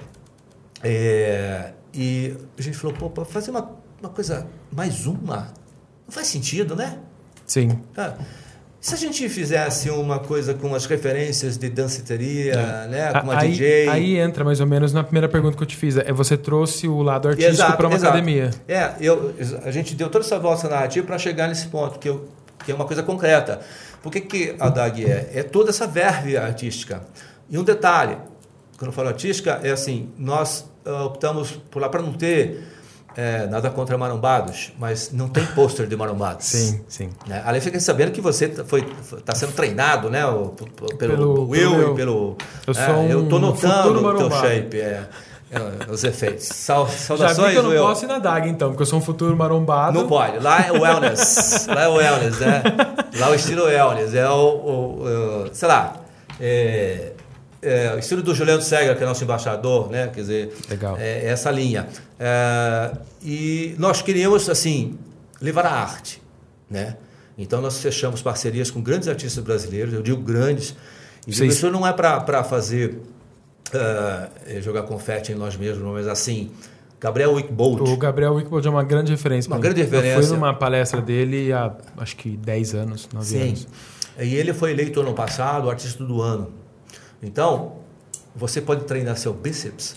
É, 0.84 1.72
e 1.94 2.36
a 2.58 2.62
gente 2.62 2.78
falou, 2.78 2.96
pô, 2.96 3.10
para 3.10 3.26
fazer 3.26 3.52
uma, 3.52 3.72
uma 4.02 4.10
coisa, 4.10 4.48
mais 4.72 5.06
uma, 5.06 5.54
não 6.06 6.12
faz 6.12 6.28
sentido, 6.28 6.76
né? 6.76 7.00
Sim. 7.46 7.82
Ah, 7.96 8.16
se 8.82 8.94
a 8.94 8.98
gente 8.98 9.28
fizesse 9.28 9.90
uma 9.90 10.20
coisa 10.20 10.54
com 10.54 10.74
as 10.74 10.86
referências 10.86 11.58
de 11.58 11.70
danceteria, 11.70 12.88
né, 12.88 13.12
com 13.22 13.34
É. 13.34 13.36
aí, 13.36 13.52
DJ... 13.52 13.90
aí 13.90 14.18
entra 14.18 14.44
mais 14.44 14.62
ou 14.62 14.68
menos 14.68 14.94
na 14.94 15.04
primeira 15.04 15.28
pergunta 15.28 15.58
que 15.58 15.64
eu 15.64 15.68
te 15.68 15.76
fiz. 15.76 15.98
É 15.98 16.14
você 16.14 16.38
trouxe 16.38 16.88
o 16.88 17.02
lado 17.02 17.28
artístico 17.28 17.74
para 17.76 17.88
uma 17.88 17.96
exato. 17.96 18.14
academia. 18.14 18.52
É, 18.68 18.94
eu, 19.02 19.34
a 19.66 19.72
gente 19.72 19.96
deu 19.96 20.10
toda 20.10 20.24
essa 20.24 20.40
volta 20.40 20.70
narrativa 20.70 21.06
para 21.06 21.18
chegar 21.18 21.50
nesse 21.50 21.68
ponto, 21.68 22.00
que, 22.00 22.08
eu, 22.08 22.30
que 22.64 22.72
é 22.72 22.76
uma 22.76 22.86
coisa 22.86 23.04
concreta. 23.04 23.60
Por 24.02 24.12
que, 24.12 24.22
que 24.22 24.56
a 24.60 24.70
DAG 24.70 25.06
é? 25.06 25.30
É 25.36 25.44
toda 25.44 25.72
essa 25.72 25.86
verve 25.86 26.38
artística. 26.38 27.02
E 27.50 27.58
um 27.58 27.64
detalhe, 27.64 28.18
quando 28.78 28.92
eu 28.92 28.94
falo 28.94 29.10
artística, 29.10 29.60
é 29.62 29.72
assim, 29.72 30.10
nós 30.18 30.70
ah, 30.86 31.04
optamos 31.04 31.52
por 31.70 31.82
lá 31.82 31.90
para 31.90 32.02
não 32.02 32.14
ter 32.14 32.64
é, 33.22 33.48
nada 33.48 33.70
contra 33.70 33.98
marombados, 33.98 34.72
mas 34.80 35.12
não 35.12 35.28
tem 35.28 35.46
pôster 35.48 35.86
de 35.88 35.96
marombados. 35.96 36.46
Sim, 36.46 36.82
sim. 36.88 37.10
Né? 37.28 37.42
Além 37.46 37.60
fiquei 37.60 37.80
sabendo 37.80 38.12
que 38.12 38.22
você 38.22 38.48
foi 38.66 38.86
está 39.18 39.36
sendo 39.36 39.52
treinado, 39.52 40.10
né, 40.10 40.26
o- 40.26 40.54
pelo, 40.56 40.98
Pelo- 40.98 41.50
Will 41.50 41.72
pelo 41.72 41.92
e 41.92 41.96
pelo. 41.96 42.38
Eu 42.66 42.72
é, 42.72 42.86
sou 42.86 43.04
eu 43.04 43.28
tô 43.28 43.36
um 43.36 43.40
notando 43.40 44.08
o 44.08 44.14
teu 44.18 44.32
shape, 44.32 44.80
é, 44.80 45.04
é, 45.52 45.92
os 45.92 46.04
efeitos. 46.04 46.46
Sal, 46.46 46.88
Já 46.88 46.94
saudações, 46.94 47.48
vi 47.48 47.54
que 47.54 47.58
eu 47.60 47.64
não 47.64 47.70
Will. 47.72 47.82
posso 47.82 48.06
ir 48.06 48.08
na 48.08 48.20
DAG, 48.20 48.48
então, 48.50 48.70
porque 48.70 48.84
eu 48.84 48.88
sou 48.88 49.00
um 49.00 49.02
futuro 49.02 49.36
marombado. 49.36 50.00
Não 50.00 50.08
pode. 50.08 50.40
Lá 50.40 50.62
é 50.66 50.72
wellness. 50.72 51.68
Lá 51.68 51.84
é 51.84 51.88
wellness, 51.88 52.40
né? 52.40 52.64
Lá 53.20 53.28
é 53.28 53.32
o 53.32 53.36
estilo 53.36 53.64
wellness. 53.66 54.14
É 54.14 54.30
o, 54.30 54.34
o- 54.34 55.04
o- 55.46 55.50
sei 55.52 55.68
lá, 55.68 55.96
é, 56.40 57.12
é 57.62 57.94
o 57.96 58.00
estilo 58.00 58.22
do 58.22 58.34
Juliano 58.34 58.62
Segra, 58.62 58.96
que 58.96 59.04
é 59.04 59.06
nosso 59.06 59.24
embaixador, 59.24 59.90
né? 59.90 60.08
Quer 60.08 60.22
dizer, 60.22 60.56
Legal. 60.70 60.98
é 60.98 61.26
essa 61.28 61.50
linha. 61.52 61.88
É, 62.20 62.92
e 63.24 63.76
nós 63.78 64.02
queríamos, 64.02 64.50
assim, 64.50 64.98
levar 65.42 65.66
a 65.66 65.72
arte, 65.74 66.22
né? 66.70 66.96
Então 67.38 67.62
nós 67.62 67.80
fechamos 67.82 68.22
parcerias 68.22 68.70
com 68.70 68.82
grandes 68.82 69.08
artistas 69.08 69.44
brasileiros, 69.44 69.94
eu 69.94 70.02
digo 70.02 70.22
grandes, 70.22 70.76
e 71.28 71.34
Vocês- 71.34 71.54
isso 71.56 71.70
não 71.72 71.86
é 71.88 71.94
para 71.94 72.44
fazer 72.44 73.00
ah, 73.74 74.28
jogar 74.62 74.84
confete 74.84 75.32
em 75.32 75.36
nós 75.36 75.56
mesmos, 75.56 75.84
mas 75.94 76.08
assim, 76.08 76.50
Gabriel 77.00 77.34
Wickbold, 77.34 77.90
O 77.92 77.96
Gabriel 77.98 78.34
Wickbold 78.34 78.68
é 78.68 78.70
uma 78.70 78.84
grande 78.84 79.12
referência. 79.12 79.50
Uma 79.50 79.60
grande 79.60 79.80
Eu 79.82 79.86
referência. 79.86 80.22
fui 80.24 80.36
numa 80.36 80.54
palestra 80.54 81.02
dele 81.02 81.54
há, 81.54 81.72
acho 81.98 82.16
que 82.18 82.36
10 82.36 82.74
anos, 82.76 83.08
9 83.14 83.26
Sim. 83.26 83.42
anos. 83.42 83.68
E 84.20 84.36
ele 84.36 84.54
foi 84.54 84.72
eleito 84.72 85.00
ano 85.00 85.14
passado 85.14 85.70
artista 85.70 86.04
do 86.04 86.22
ano. 86.22 86.52
Então, 87.22 87.74
você 88.36 88.62
pode 88.62 88.86
treinar 88.86 89.18
seu 89.18 89.34
bíceps 89.34 89.96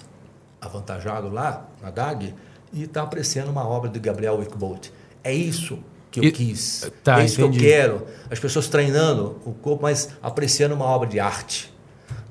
avantajado 0.60 1.28
lá 1.28 1.66
na 1.82 1.90
DAG 1.90 2.34
e 2.72 2.84
estar 2.84 3.02
apreciando 3.02 3.50
uma 3.50 3.66
obra 3.66 3.88
de 3.90 3.98
Gabriel 3.98 4.36
Wickbold. 4.38 4.92
É 5.22 5.32
isso 5.32 5.78
que 6.10 6.20
eu 6.20 6.24
E- 6.24 6.32
quis. 6.32 6.90
tá, 7.02 7.20
é 7.20 7.24
isso 7.24 7.40
entendi. 7.40 7.58
que 7.58 7.64
eu 7.64 7.70
quero. 7.70 8.06
As 8.30 8.38
pessoas 8.38 8.68
treinando 8.68 9.40
o 9.44 9.52
corpo, 9.52 9.82
mas 9.82 10.10
apreciando 10.22 10.74
uma 10.74 10.84
obra 10.84 11.08
de 11.08 11.18
arte. 11.20 11.72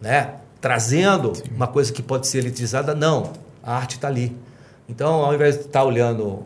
Né? 0.02 0.36
Trazendo 0.60 1.34
uma 1.56 1.68
coisa 1.68 1.92
que 1.92 2.02
pode 2.02 2.28
ser 2.28 2.40
elitizada, 2.40 2.94
não. 2.96 3.32
A 3.64 3.76
arte 3.76 3.96
está 3.96 4.08
ali. 4.08 4.36
Então, 4.90 5.24
ao 5.26 5.34
invés 5.34 5.56
de 5.58 5.62
estar 5.66 5.84
olhando 5.84 6.46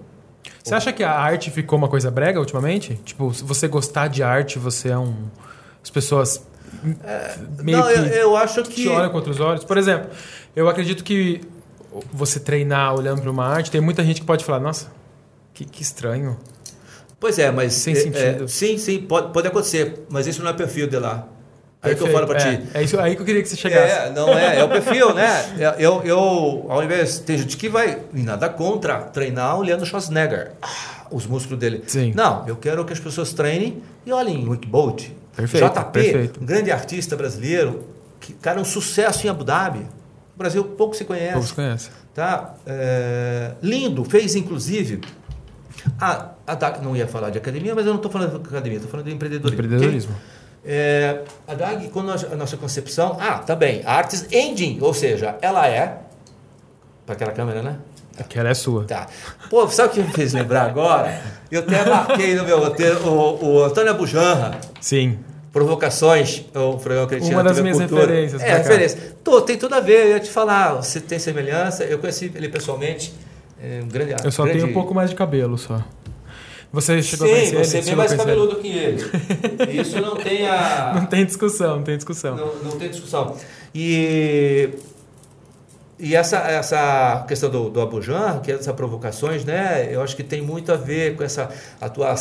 Você 0.64 0.74
acha 0.76 0.92
que 0.94 1.04
a 1.04 1.12
arte 1.12 1.50
ficou 1.52 1.78
uma 1.78 1.88
coisa 1.88 2.12
brega 2.12 2.40
ultimamente? 2.40 2.96
Tipo, 3.04 3.34
se 3.34 3.44
você 3.44 3.68
gostar 3.68 4.08
de 4.08 4.22
arte, 4.24 4.60
você 4.60 4.90
é 4.90 4.98
um. 4.98 5.14
As 5.84 5.90
pessoas. 5.90 6.46
Meio 7.62 7.78
não, 7.78 7.88
que 7.88 7.94
eu, 7.94 8.06
eu 8.06 8.38
acho 8.38 8.64
te 8.64 8.70
que. 8.70 8.88
olham 8.88 9.10
com 9.10 9.18
outros 9.18 9.40
olhos. 9.40 9.64
Por 9.64 9.78
exemplo, 9.78 10.10
eu 10.56 10.70
acredito 10.70 11.04
que 11.04 11.42
você 12.12 12.40
treinar 12.40 12.94
olhando 12.94 13.22
para 13.22 13.32
uma 13.32 13.46
arte, 13.46 13.72
tem 13.72 13.82
muita 13.82 14.04
gente 14.04 14.22
que 14.22 14.28
pode 14.28 14.44
falar, 14.44 14.60
nossa, 14.60 14.92
que, 15.54 15.66
que 15.66 15.82
estranho. 15.82 16.38
Pois 17.20 17.40
é, 17.40 17.50
mas. 17.52 17.74
Sem 17.74 17.94
é, 17.94 17.96
sentido. 17.98 18.44
é, 18.44 18.48
sim, 18.48 18.78
sim, 18.78 19.00
pode, 19.02 19.32
pode 19.32 19.48
acontecer, 19.48 20.06
mas 20.10 20.28
isso 20.28 20.44
não 20.44 20.50
é 20.50 20.54
perfil 20.54 20.88
de 20.88 20.98
lá. 20.98 21.28
Aí 21.86 21.96
que 21.96 22.02
eu 22.02 22.12
falo 22.12 22.26
pra 22.26 22.36
Perfeito. 22.36 22.64
ti. 22.64 22.70
É, 22.74 22.82
é 22.82 22.84
isso 22.84 23.00
aí 23.00 23.16
que 23.16 23.22
eu 23.22 23.26
queria 23.26 23.44
que 23.44 23.48
você 23.48 23.56
chegasse. 23.56 24.08
É, 24.08 24.10
não 24.12 24.34
é, 24.34 24.60
é 24.60 24.64
o 24.64 24.70
perfil, 24.70 25.14
né? 25.14 25.76
Eu, 25.78 26.02
eu, 26.04 26.66
ao 26.68 26.84
invés, 26.84 27.20
tem 27.20 27.38
gente 27.38 27.56
que 27.58 27.70
vai, 27.70 28.00
e 28.14 28.24
nada 28.24 28.50
contra, 28.50 28.98
treinar 29.02 29.60
olhando 29.60 29.86
Schwarzenegger, 29.86 30.54
os 31.12 31.28
músculos 31.28 31.60
dele. 31.60 31.84
Sim. 31.86 32.12
Não, 32.16 32.44
eu 32.48 32.56
quero 32.56 32.84
que 32.84 32.92
as 32.92 33.00
pessoas 33.00 33.34
treinem 33.34 33.84
e 34.06 34.12
olhem 34.12 34.48
Wickbold. 34.50 35.16
Perfeito, 35.36 35.68
JP, 35.68 35.92
perfeito. 35.92 36.40
um 36.42 36.46
grande 36.46 36.72
artista 36.72 37.16
brasileiro, 37.16 37.84
que, 38.20 38.34
cara, 38.34 38.60
é 38.60 38.62
um 38.62 38.66
sucesso 38.66 39.26
em 39.26 39.30
Abu 39.30 39.44
Dhabi. 39.44 39.80
O 40.36 40.38
Brasil 40.38 40.64
pouco 40.64 40.96
se 40.96 41.06
conhece. 41.06 41.34
Poucos 41.34 41.52
conhecem. 41.52 41.92
Tá? 42.14 42.56
É, 42.66 43.52
lindo, 43.62 44.04
fez 44.06 44.36
inclusive. 44.36 45.02
A, 46.00 46.32
a 46.48 46.56
DAG, 46.56 46.84
não 46.84 46.96
ia 46.96 47.08
falar 47.08 47.30
de 47.30 47.38
academia, 47.38 47.76
mas 47.76 47.86
eu 47.86 47.92
não 47.92 47.98
estou 47.98 48.12
falando 48.12 48.40
de 48.40 48.50
academia, 48.50 48.78
estou 48.78 48.90
falando 48.90 49.06
de 49.06 49.14
empreendedorismo. 49.14 49.66
Empreendedorismo. 49.66 50.16
É, 50.64 51.22
a 51.48 51.54
DAG, 51.54 51.90
quando 51.90 52.12
a 52.12 52.36
nossa 52.36 52.58
concepção. 52.58 53.18
Ah, 53.20 53.40
tá 53.40 53.56
bem. 53.56 53.82
A 53.86 53.94
Arts 53.94 54.28
Engine, 54.32 54.80
ou 54.82 54.94
seja, 54.94 55.38
ela 55.42 55.68
é. 55.68 56.00
Para 57.06 57.16
aquela 57.16 57.32
câmera, 57.32 57.62
né? 57.62 57.78
Que 58.24 58.40
ela 58.40 58.50
é 58.50 58.54
sua. 58.54 58.86
Tá. 58.86 59.08
Pô, 59.50 59.68
sabe 59.68 59.90
o 59.90 59.92
que 59.94 60.02
me 60.02 60.14
fez 60.14 60.34
lembrar 60.34 60.64
agora? 60.64 61.22
Eu 61.52 61.60
até 61.62 61.84
marquei 61.90 62.36
no 62.36 62.44
meu 62.44 62.60
roteiro 62.60 63.00
o, 63.08 63.46
o 63.46 63.64
Antônio 63.64 63.92
Abujanra. 63.92 64.60
Sim. 64.80 65.20
Provocações, 65.52 66.44
o 66.54 66.78
programa 66.78 67.08
que 67.08 67.16
ele 67.16 67.22
tinha 67.22 67.36
Uma 67.38 67.44
das 67.44 67.60
minhas 67.62 67.78
Cultura. 67.78 68.02
referências 68.02 68.42
É, 68.42 68.58
referência. 68.58 69.16
Tô, 69.24 69.42
tem 69.42 69.58
tudo 69.58 69.74
a 69.76 69.80
ver, 69.80 70.08
eu 70.08 70.10
ia 70.12 70.20
te 70.20 70.30
falar, 70.30 70.74
você 70.74 71.00
tem 71.00 71.18
semelhança, 71.18 71.84
eu 71.86 71.98
conheci 71.98 72.30
ele 72.36 72.50
pessoalmente, 72.50 73.14
é 73.64 73.80
um 73.82 73.88
grande 73.88 74.16
Eu 74.24 74.32
só 74.32 74.44
grande... 74.44 74.60
tenho 74.60 74.72
um 74.72 74.74
pouco 74.74 74.94
mais 74.94 75.10
de 75.10 75.16
cabelo 75.16 75.58
só. 75.58 75.82
Você 76.74 77.02
chegou 77.02 77.26
Sim, 77.26 77.34
a 77.34 77.36
conhecer 77.38 77.56
você 77.56 77.78
é 77.78 77.80
ele? 77.80 77.86
bem 77.86 77.90
Chegou 77.90 77.94
a 77.94 77.98
mais 77.98 78.12
conhecer 78.12 78.26
cabeludo 78.28 78.56
que 78.58 78.68
ele. 78.68 79.82
Isso 79.82 80.02
não 80.02 80.16
tem 80.18 80.46
a... 80.46 80.92
Não 81.00 81.06
tem 81.06 81.26
discussão, 81.26 81.78
não 81.78 81.84
tem 81.84 81.96
discussão. 81.96 82.36
Não, 82.36 82.56
não 82.64 82.72
tem 82.72 82.90
discussão. 82.90 83.38
E, 83.74 84.70
e 85.98 86.16
essa, 86.16 86.38
essa 86.40 87.24
questão 87.28 87.50
do, 87.50 87.70
do 87.70 87.82
Abujan, 87.82 88.40
que 88.42 88.52
é 88.52 88.56
essas 88.56 88.74
provocações, 88.76 89.46
né? 89.46 89.88
Eu 89.90 90.02
acho 90.02 90.16
que 90.16 90.24
tem 90.24 90.42
muito 90.42 90.72
a 90.72 90.76
ver 90.76 91.16
com 91.16 91.24
essa 91.24 91.50
a 91.80 91.88
tua, 91.90 92.14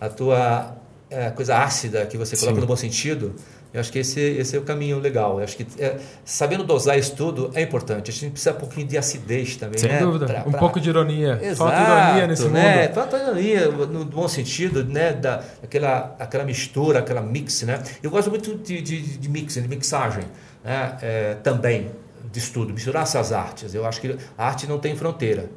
a 0.00 0.08
tua 0.08 0.74
é, 1.08 1.30
coisa 1.30 1.56
ácida 1.58 2.04
que 2.06 2.16
você 2.16 2.36
coloca 2.36 2.56
Sim. 2.56 2.60
no 2.60 2.66
bom 2.66 2.76
sentido. 2.76 3.34
Eu 3.72 3.80
acho 3.80 3.90
que 3.90 4.00
esse, 4.00 4.20
esse 4.20 4.54
é 4.54 4.58
o 4.58 4.62
caminho 4.62 4.98
legal. 4.98 5.38
Eu 5.38 5.44
acho 5.44 5.56
que 5.56 5.66
é, 5.82 5.96
sabendo 6.26 6.62
dosar 6.62 6.98
isso 6.98 7.14
tudo 7.16 7.50
é 7.54 7.62
importante. 7.62 8.10
A 8.10 8.12
gente 8.12 8.30
precisa 8.32 8.50
um 8.52 8.58
pouquinho 8.58 8.86
de 8.86 8.98
acidez 8.98 9.56
também, 9.56 9.78
Sem 9.78 9.88
né? 9.90 9.98
dúvida. 10.00 10.26
Pra- 10.26 10.44
um 10.46 10.50
pra- 10.50 10.60
pouco 10.60 10.78
de 10.78 10.90
ironia. 10.90 11.38
Exato, 11.40 11.70
Falta 11.70 11.80
ironia 11.80 12.26
nesse 12.26 12.48
né? 12.48 12.82
mundo. 12.82 12.94
Falta 12.94 13.16
ironia 13.16 13.68
no 13.70 14.04
bom 14.04 14.28
sentido, 14.28 14.84
né? 14.84 15.12
Da, 15.14 15.42
aquela, 15.62 16.14
aquela 16.18 16.44
mistura, 16.44 16.98
aquela 16.98 17.22
mix, 17.22 17.62
né? 17.62 17.82
Eu 18.02 18.10
gosto 18.10 18.28
muito 18.28 18.56
de, 18.56 18.82
de, 18.82 19.00
de 19.16 19.28
mix, 19.30 19.54
de 19.54 19.66
mixagem, 19.68 20.24
né? 20.62 20.98
É, 21.00 21.34
também 21.42 21.90
de 22.30 22.38
estudo, 22.38 22.72
misturar 22.72 23.02
essas 23.02 23.32
artes. 23.32 23.74
Eu 23.74 23.84
acho 23.86 24.00
que 24.00 24.16
a 24.36 24.46
arte 24.46 24.66
não 24.66 24.78
tem 24.78 24.94
fronteira. 24.96 25.50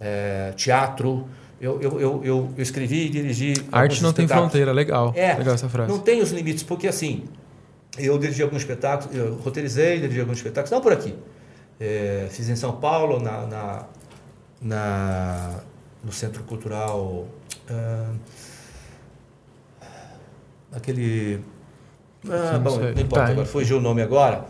É, 0.00 0.52
teatro, 0.56 1.28
eu, 1.60 1.80
eu, 1.80 2.00
eu, 2.00 2.22
eu, 2.24 2.54
escrevi 2.58 3.06
e 3.06 3.08
dirigi. 3.08 3.54
Arte 3.70 4.02
não 4.02 4.12
tem 4.12 4.26
fronteira. 4.26 4.72
Legal. 4.72 5.12
É, 5.16 5.34
Legal 5.34 5.54
essa 5.54 5.68
frase. 5.68 5.90
não 5.90 5.98
tem 6.00 6.20
os 6.20 6.30
limites, 6.32 6.62
porque 6.62 6.88
assim, 6.88 7.24
eu 7.98 8.18
dirigi 8.18 8.42
alguns 8.42 8.62
espetáculos, 8.62 9.14
eu 9.14 9.36
roteirizei, 9.36 10.00
dirigi 10.00 10.20
alguns 10.20 10.38
espetáculos, 10.38 10.70
não 10.70 10.80
por 10.80 10.92
aqui. 10.92 11.14
É, 11.78 12.26
fiz 12.30 12.48
em 12.48 12.56
São 12.56 12.72
Paulo, 12.76 13.20
na, 13.20 13.46
na, 13.46 13.84
na- 14.60 15.60
no 16.04 16.10
Centro 16.12 16.42
Cultural, 16.44 17.26
ah, 17.70 18.10
aquele... 20.72 21.40
Ah, 22.28 22.52
Não 22.54 22.60
bom, 22.62 22.78
não 22.78 22.90
importa, 22.90 23.26
Tá, 23.26 23.32
agora 23.32 23.46
fugiu 23.46 23.78
o 23.78 23.80
nome 23.80 24.00
agora, 24.02 24.44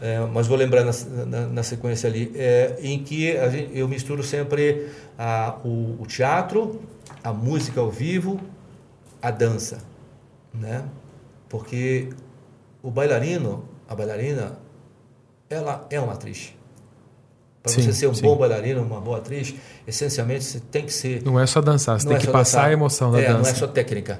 é, 0.00 0.20
mas 0.32 0.46
vou 0.46 0.56
lembrar 0.56 0.84
na, 0.84 0.92
na- 1.26 1.46
na 1.46 1.62
sequência 1.62 2.08
ali, 2.08 2.32
é, 2.34 2.76
em 2.82 3.02
que 3.02 3.36
a 3.36 3.48
gente- 3.50 3.76
eu 3.76 3.86
misturo 3.88 4.22
sempre 4.22 4.88
ah, 5.18 5.58
o, 5.64 5.96
o 6.00 6.06
teatro, 6.06 6.80
a 7.22 7.32
música 7.32 7.80
ao 7.80 7.90
vivo 7.90 8.40
a 9.20 9.30
dança, 9.30 9.78
né? 10.54 10.84
Porque 11.48 12.08
o 12.82 12.90
bailarino, 12.90 13.64
a 13.88 13.94
bailarina, 13.94 14.58
ela 15.48 15.86
é 15.90 16.00
uma 16.00 16.14
atriz. 16.14 16.54
Para 17.62 17.72
você 17.72 17.92
ser 17.92 18.06
um 18.06 18.14
sim. 18.14 18.22
bom 18.22 18.36
bailarino, 18.36 18.80
uma 18.82 19.00
boa 19.00 19.18
atriz, 19.18 19.54
essencialmente 19.86 20.44
você 20.44 20.60
tem 20.60 20.86
que 20.86 20.92
ser. 20.92 21.22
Não 21.22 21.38
é 21.38 21.44
só 21.46 21.60
dançar, 21.60 22.00
você 22.00 22.08
tem 22.08 22.16
é 22.16 22.20
que 22.20 22.26
passar 22.28 22.58
dançar. 22.60 22.70
a 22.70 22.72
emoção 22.72 23.12
da 23.12 23.20
é, 23.20 23.26
dança. 23.26 23.42
Não 23.42 23.48
é 23.50 23.54
só 23.54 23.66
técnica, 23.66 24.18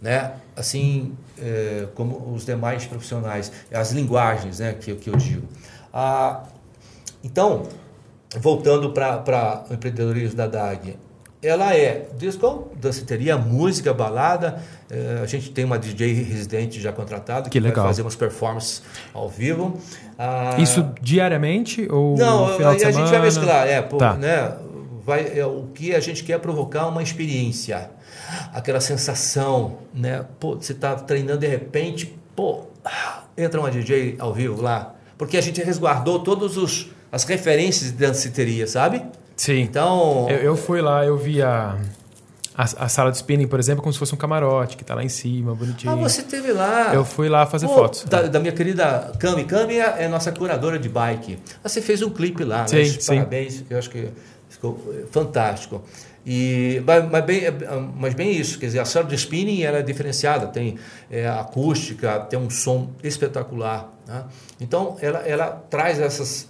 né? 0.00 0.32
Assim 0.58 1.16
é, 1.40 1.86
como 1.94 2.32
os 2.34 2.44
demais 2.44 2.84
profissionais, 2.84 3.52
as 3.72 3.92
linguagens, 3.92 4.58
né? 4.58 4.74
Que, 4.74 4.94
que 4.96 5.08
eu 5.08 5.16
digo. 5.16 5.46
Ah, 5.92 6.42
então, 7.22 7.62
voltando 8.40 8.90
para 8.90 9.64
o 9.70 9.74
empreendedorismo 9.74 10.36
da 10.36 10.46
DAG, 10.46 10.96
ela 11.40 11.72
é 11.72 12.08
disco, 12.16 12.68
danceteria, 12.74 13.38
música, 13.38 13.94
balada. 13.94 14.60
É, 14.90 15.20
a 15.22 15.26
gente 15.26 15.50
tem 15.50 15.64
uma 15.64 15.78
DJ 15.78 16.12
residente 16.24 16.80
já 16.80 16.92
contratada 16.92 17.48
que, 17.48 17.60
que 17.60 17.60
vai 17.60 17.72
fazer 17.72 18.02
umas 18.02 18.16
performances 18.16 18.82
ao 19.14 19.28
vivo. 19.28 19.78
Ah, 20.18 20.56
Isso 20.58 20.92
diariamente 21.00 21.86
ou 21.90 22.16
Não, 22.16 22.56
final 22.56 22.74
de 22.74 22.84
a 22.84 22.86
semana? 22.86 23.06
gente 23.06 23.10
vai 23.10 23.20
mesclar, 23.22 23.68
é, 23.68 23.80
pô, 23.80 23.98
tá. 23.98 24.14
né? 24.14 24.52
Vai, 25.04 25.38
é, 25.38 25.46
o 25.46 25.68
que 25.72 25.94
a 25.94 26.00
gente 26.00 26.24
quer 26.24 26.34
é 26.34 26.38
provocar 26.38 26.88
uma 26.88 27.02
experiência, 27.02 27.88
aquela 28.52 28.80
sensação, 28.80 29.78
né? 29.94 30.24
Pô, 30.38 30.56
você 30.56 30.72
está 30.72 30.94
treinando 30.94 31.40
de 31.40 31.46
repente, 31.46 32.18
pô, 32.34 32.64
entra 33.36 33.60
uma 33.60 33.70
DJ 33.70 34.16
ao 34.18 34.32
vivo 34.32 34.62
lá, 34.62 34.94
porque 35.16 35.36
a 35.36 35.40
gente 35.40 35.62
resguardou 35.62 36.20
todos 36.20 36.56
os 36.56 36.90
as 37.10 37.24
referências 37.24 37.90
de 37.90 37.96
danceteria, 37.96 38.66
sabe? 38.66 39.02
Sim. 39.36 39.60
Então. 39.60 40.26
Eu, 40.28 40.38
eu 40.38 40.56
fui 40.56 40.80
lá, 40.80 41.04
eu 41.04 41.16
vi 41.16 41.40
a, 41.40 41.78
a, 42.54 42.62
a, 42.62 42.88
sala 42.88 43.10
de 43.10 43.16
spinning, 43.18 43.46
por 43.46 43.58
exemplo, 43.58 43.82
como 43.82 43.92
se 43.92 43.98
fosse 43.98 44.14
um 44.14 44.18
camarote, 44.18 44.76
que 44.76 44.82
está 44.82 44.94
lá 44.94 45.02
em 45.02 45.08
cima, 45.08 45.54
bonitinho. 45.54 45.92
Ah, 45.92 45.96
você 45.96 46.22
teve 46.22 46.52
lá. 46.52 46.92
Eu 46.94 47.04
fui 47.04 47.28
lá 47.28 47.46
fazer 47.46 47.66
Pô, 47.66 47.74
fotos. 47.74 48.04
Da, 48.04 48.22
da, 48.22 48.40
minha 48.40 48.52
querida 48.52 49.12
Cami. 49.18 49.44
Cami 49.44 49.76
é, 49.76 50.04
é 50.04 50.08
nossa 50.08 50.32
curadora 50.32 50.78
de 50.78 50.88
bike. 50.88 51.38
Você 51.62 51.80
fez 51.80 52.02
um 52.02 52.10
clipe 52.10 52.44
lá, 52.44 52.66
sim, 52.66 52.76
né? 52.76 52.84
sim. 52.84 53.16
Parabéns, 53.16 53.64
eu 53.70 53.78
acho 53.78 53.88
que 53.88 54.08
ficou 54.48 54.78
fantástico. 55.10 55.82
E, 56.30 56.82
mas, 56.84 57.24
bem, 57.24 57.40
mas 57.96 58.12
bem 58.12 58.36
isso, 58.36 58.58
quer 58.58 58.66
dizer, 58.66 58.80
a 58.80 58.84
sala 58.84 59.06
de 59.06 59.14
spinning 59.14 59.62
ela 59.62 59.78
é 59.78 59.82
diferenciada, 59.82 60.48
tem 60.48 60.76
é, 61.10 61.26
acústica, 61.26 62.20
tem 62.20 62.38
um 62.38 62.50
som 62.50 62.92
espetacular. 63.02 63.90
Né? 64.06 64.24
Então, 64.60 64.98
ela, 65.00 65.20
ela 65.20 65.46
traz 65.70 65.98
essas 65.98 66.46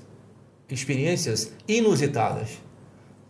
experiências 0.68 1.52
inusitadas. 1.68 2.58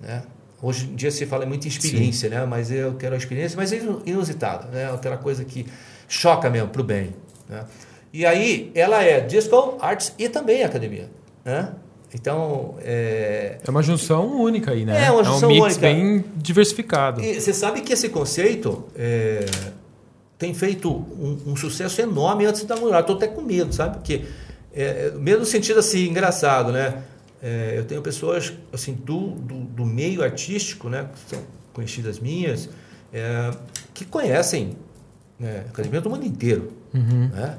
Né? 0.00 0.22
Hoje 0.62 0.86
em 0.86 0.94
dia 0.94 1.10
se 1.10 1.26
fala 1.26 1.44
muito 1.44 1.66
em 1.66 1.68
experiência, 1.68 2.30
né? 2.30 2.46
mas 2.46 2.70
eu 2.70 2.94
quero 2.94 3.14
a 3.14 3.18
experiência, 3.18 3.54
mas 3.54 3.70
é 3.70 3.82
inusitada, 4.06 4.68
né? 4.68 4.90
aquela 4.90 5.18
coisa 5.18 5.44
que 5.44 5.66
choca 6.08 6.48
mesmo 6.48 6.70
para 6.70 6.80
o 6.80 6.84
bem. 6.84 7.14
Né? 7.46 7.66
E 8.10 8.24
aí 8.24 8.72
ela 8.74 9.02
é 9.02 9.20
disco, 9.20 9.76
arts 9.82 10.14
e 10.18 10.30
também 10.30 10.64
academia. 10.64 11.10
Né? 11.44 11.74
Então. 12.14 12.76
É... 12.80 13.58
é 13.66 13.70
uma 13.70 13.82
junção 13.82 14.40
única 14.40 14.72
aí, 14.72 14.84
né? 14.84 15.06
É 15.06 15.10
uma 15.10 15.24
junção 15.24 15.50
é 15.50 15.52
um 15.52 15.54
mix 15.54 15.76
única. 15.76 15.80
bem 15.80 16.24
diversificado. 16.36 17.22
E 17.22 17.40
você 17.40 17.52
sabe 17.52 17.82
que 17.82 17.92
esse 17.92 18.08
conceito 18.08 18.84
é, 18.96 19.44
tem 20.38 20.54
feito 20.54 20.90
um, 20.90 21.52
um, 21.52 21.56
sucesso 21.56 22.00
enorme 22.00 22.46
antes 22.46 22.64
da 22.64 22.76
mulher. 22.76 23.00
Estou 23.00 23.16
até 23.16 23.26
com 23.26 23.42
medo, 23.42 23.74
sabe? 23.74 23.96
Porque, 23.98 24.24
é, 24.72 25.10
medo 25.16 25.40
no 25.40 25.46
sentido 25.46 25.80
assim, 25.80 26.08
engraçado, 26.08 26.72
né? 26.72 27.02
É, 27.42 27.74
eu 27.76 27.84
tenho 27.84 28.02
pessoas 28.02 28.52
assim 28.72 28.94
do, 28.94 29.30
do, 29.30 29.54
do, 29.60 29.86
meio 29.86 30.24
artístico, 30.24 30.88
né, 30.88 31.08
que 31.12 31.36
são 31.36 31.42
conhecidas 31.72 32.18
minhas, 32.18 32.68
é, 33.12 33.52
que 33.94 34.04
conhecem 34.04 34.76
né, 35.38 35.64
academia 35.68 36.00
do 36.00 36.10
mundo 36.10 36.26
inteiro. 36.26 36.72
Uhum. 36.92 37.28
Né? 37.28 37.58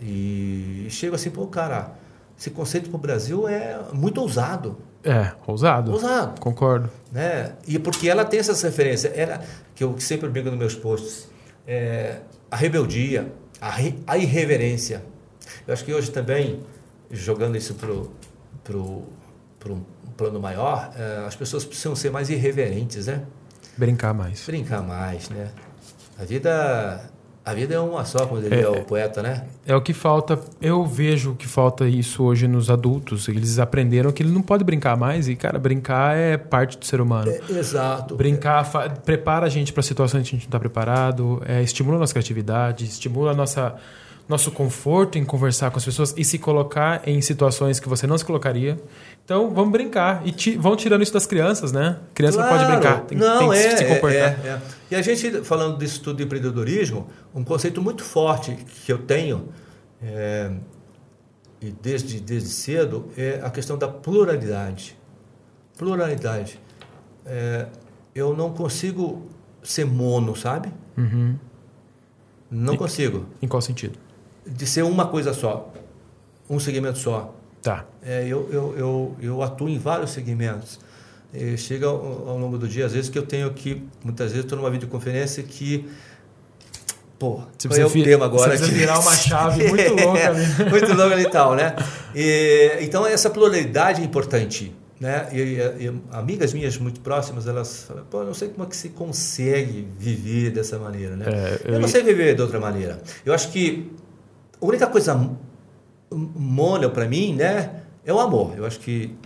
E 0.00 0.86
chego 0.88 1.14
assim, 1.14 1.28
pô, 1.28 1.46
cara, 1.46 1.94
esse 2.40 2.50
conceito 2.50 2.88
para 2.88 2.96
o 2.96 3.00
Brasil 3.00 3.46
é 3.46 3.78
muito 3.92 4.18
ousado. 4.18 4.78
É, 5.04 5.32
ousado. 5.46 5.92
Ousado. 5.92 6.40
Concordo. 6.40 6.88
Né? 7.12 7.52
E 7.68 7.78
porque 7.78 8.08
ela 8.08 8.24
tem 8.24 8.40
essas 8.40 8.62
referências, 8.62 9.12
ela, 9.14 9.44
que 9.74 9.84
eu 9.84 10.00
sempre 10.00 10.26
brinco 10.30 10.48
nos 10.48 10.58
meus 10.58 10.74
posts, 10.74 11.28
é, 11.66 12.20
a 12.50 12.56
rebeldia, 12.56 13.30
a, 13.60 13.76
a 14.06 14.16
irreverência. 14.16 15.04
Eu 15.66 15.74
acho 15.74 15.84
que 15.84 15.92
hoje 15.92 16.10
também, 16.10 16.62
jogando 17.10 17.58
isso 17.58 17.74
para 17.74 17.90
para 18.64 19.72
um 19.72 19.84
plano 20.16 20.40
maior, 20.40 20.90
é, 20.96 21.26
as 21.26 21.36
pessoas 21.36 21.64
precisam 21.66 21.94
ser 21.94 22.10
mais 22.10 22.30
irreverentes, 22.30 23.06
né? 23.06 23.22
Brincar 23.76 24.14
mais. 24.14 24.46
Brincar 24.46 24.82
mais, 24.82 25.28
né? 25.28 25.50
A 26.18 26.24
vida, 26.24 27.10
a 27.44 27.54
vida 27.54 27.74
é 27.74 27.80
uma 27.80 28.04
só, 28.04 28.26
como 28.26 28.40
diria 28.40 28.60
é, 28.60 28.68
o 28.68 28.84
poeta, 28.84 29.22
né? 29.22 29.44
É 29.66 29.74
o 29.74 29.80
que 29.80 29.94
falta. 29.94 30.38
Eu 30.60 30.84
vejo 30.84 31.34
que 31.34 31.48
falta 31.48 31.86
isso 31.86 32.22
hoje 32.22 32.46
nos 32.46 32.68
adultos. 32.68 33.28
Eles 33.28 33.58
aprenderam 33.58 34.12
que 34.12 34.22
ele 34.22 34.30
não 34.30 34.42
pode 34.42 34.62
brincar 34.62 34.96
mais 34.96 35.26
e, 35.26 35.34
cara, 35.34 35.58
brincar 35.58 36.16
é 36.16 36.36
parte 36.36 36.78
do 36.78 36.84
ser 36.84 37.00
humano. 37.00 37.30
É, 37.30 37.40
exato. 37.58 38.14
Brincar 38.14 38.70
prepara 39.04 39.46
a 39.46 39.48
gente 39.48 39.72
para 39.72 39.82
situações 39.82 40.22
que 40.22 40.28
a 40.28 40.32
gente 40.32 40.44
não 40.44 40.48
está 40.48 40.60
preparado, 40.60 41.42
é, 41.46 41.62
estimula 41.62 41.96
a 41.96 42.00
nossa 42.00 42.12
criatividade, 42.12 42.84
estimula 42.84 43.30
a 43.30 43.34
nossa 43.34 43.74
nosso 44.30 44.52
conforto 44.52 45.18
em 45.18 45.24
conversar 45.24 45.72
com 45.72 45.78
as 45.78 45.84
pessoas 45.84 46.14
e 46.16 46.24
se 46.24 46.38
colocar 46.38 47.02
em 47.06 47.20
situações 47.20 47.80
que 47.80 47.88
você 47.88 48.06
não 48.06 48.16
se 48.16 48.24
colocaria. 48.24 48.78
Então, 49.24 49.50
vamos 49.50 49.72
brincar. 49.72 50.22
E 50.24 50.30
ti, 50.30 50.56
vão 50.56 50.76
tirando 50.76 51.02
isso 51.02 51.12
das 51.12 51.26
crianças, 51.26 51.72
né? 51.72 51.98
Criança 52.14 52.38
claro. 52.38 52.54
não 52.54 52.58
pode 52.58 52.72
brincar, 52.72 53.00
tem, 53.02 53.18
não, 53.18 53.38
tem 53.38 53.50
que 53.50 53.56
é, 53.56 53.76
se 53.76 53.84
comportar. 53.84 54.46
É, 54.46 54.48
é. 54.48 54.60
E 54.92 54.94
a 54.94 55.02
gente, 55.02 55.42
falando 55.42 55.76
disso 55.78 56.00
tudo 56.00 56.18
de 56.18 56.22
empreendedorismo, 56.22 57.08
um 57.34 57.42
conceito 57.42 57.82
muito 57.82 58.04
forte 58.04 58.56
que 58.84 58.92
eu 58.92 58.98
tenho, 58.98 59.48
é, 60.00 60.52
e 61.60 61.72
desde, 61.82 62.20
desde 62.20 62.48
cedo, 62.50 63.08
é 63.16 63.40
a 63.42 63.50
questão 63.50 63.76
da 63.76 63.88
pluralidade. 63.88 64.96
Pluralidade. 65.76 66.60
É, 67.26 67.66
eu 68.14 68.34
não 68.36 68.52
consigo 68.52 69.26
ser 69.60 69.84
mono, 69.84 70.36
sabe? 70.36 70.72
Uhum. 70.96 71.36
Não 72.48 72.74
e, 72.74 72.78
consigo. 72.78 73.26
Em 73.42 73.48
qual 73.48 73.60
sentido? 73.60 73.98
De 74.50 74.66
ser 74.66 74.82
uma 74.82 75.06
coisa 75.06 75.32
só, 75.32 75.72
um 76.48 76.58
segmento 76.58 76.98
só. 76.98 77.34
Tá. 77.62 77.84
É, 78.02 78.26
eu, 78.26 78.48
eu, 78.50 78.74
eu, 78.76 79.16
eu 79.20 79.42
atuo 79.42 79.68
em 79.68 79.78
vários 79.78 80.10
segmentos. 80.10 80.78
E 81.32 81.56
chega 81.56 81.86
ao, 81.86 82.28
ao, 82.28 82.38
longo 82.38 82.58
do 82.58 82.66
dia, 82.66 82.86
às 82.86 82.92
vezes, 82.92 83.08
que 83.08 83.16
eu 83.16 83.24
tenho 83.24 83.52
que, 83.52 83.84
muitas 84.02 84.32
vezes, 84.32 84.44
estou 84.44 84.58
numa 84.58 84.70
videoconferência 84.70 85.42
que. 85.42 85.88
Pô, 87.18 87.42
você 87.56 87.68
qual 87.68 87.78
é 87.78 87.86
o 87.86 87.90
tema 87.90 88.24
agora? 88.24 88.56
Você 88.56 88.72
virar 88.72 88.98
uma 88.98 89.14
chave 89.14 89.68
muito 89.68 89.92
louca 90.02 90.28
ali. 90.28 90.70
muito 90.70 90.94
louca 90.94 91.20
e 91.20 91.30
tal, 91.30 91.54
né? 91.54 91.76
E, 92.14 92.78
então, 92.80 93.06
essa 93.06 93.30
pluralidade 93.30 94.00
é 94.00 94.04
importante. 94.04 94.74
Né? 94.98 95.28
E, 95.32 95.38
e, 95.38 95.86
e, 95.86 96.02
amigas 96.10 96.52
minhas 96.52 96.76
muito 96.76 97.00
próximas, 97.00 97.46
elas 97.46 97.84
falam, 97.84 98.04
pô, 98.10 98.20
eu 98.20 98.26
não 98.26 98.34
sei 98.34 98.48
como 98.48 98.64
é 98.64 98.66
que 98.66 98.76
se 98.76 98.90
consegue 98.90 99.88
viver 99.98 100.50
dessa 100.50 100.78
maneira, 100.78 101.16
né? 101.16 101.24
É, 101.26 101.60
eu, 101.64 101.74
eu 101.74 101.80
não 101.80 101.88
sei 101.88 102.02
viver 102.02 102.34
de 102.34 102.42
outra 102.42 102.60
maneira. 102.60 103.00
Eu 103.24 103.32
acho 103.32 103.50
que 103.50 103.90
a 104.60 104.66
única 104.66 104.86
coisa 104.86 105.14
mono 106.12 106.90
para 106.90 107.06
mim, 107.06 107.34
né, 107.34 107.82
é 108.04 108.12
o 108.12 108.18
amor. 108.18 108.54
Eu 108.56 108.66
acho 108.66 108.80
que 108.80 109.16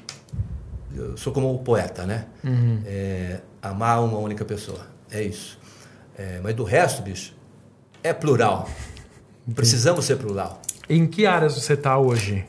eu 0.95 1.17
sou 1.17 1.33
como 1.33 1.53
o 1.53 1.59
poeta, 1.59 2.05
né? 2.05 2.27
Uhum. 2.45 2.83
É, 2.87 3.41
amar 3.61 4.03
uma 4.05 4.19
única 4.19 4.45
pessoa. 4.45 4.87
É 5.11 5.23
isso. 5.23 5.59
É, 6.17 6.41
mas 6.43 6.55
do 6.55 6.63
resto, 6.63 7.03
bicho, 7.03 7.35
é 8.03 8.13
plural. 8.13 8.69
Entendi. 9.43 9.57
Precisamos 9.57 10.05
ser 10.05 10.17
plural. 10.17 10.61
Em 10.89 11.07
que 11.07 11.27
áreas 11.27 11.55
você 11.55 11.73
está 11.73 11.99
hoje? 11.99 12.47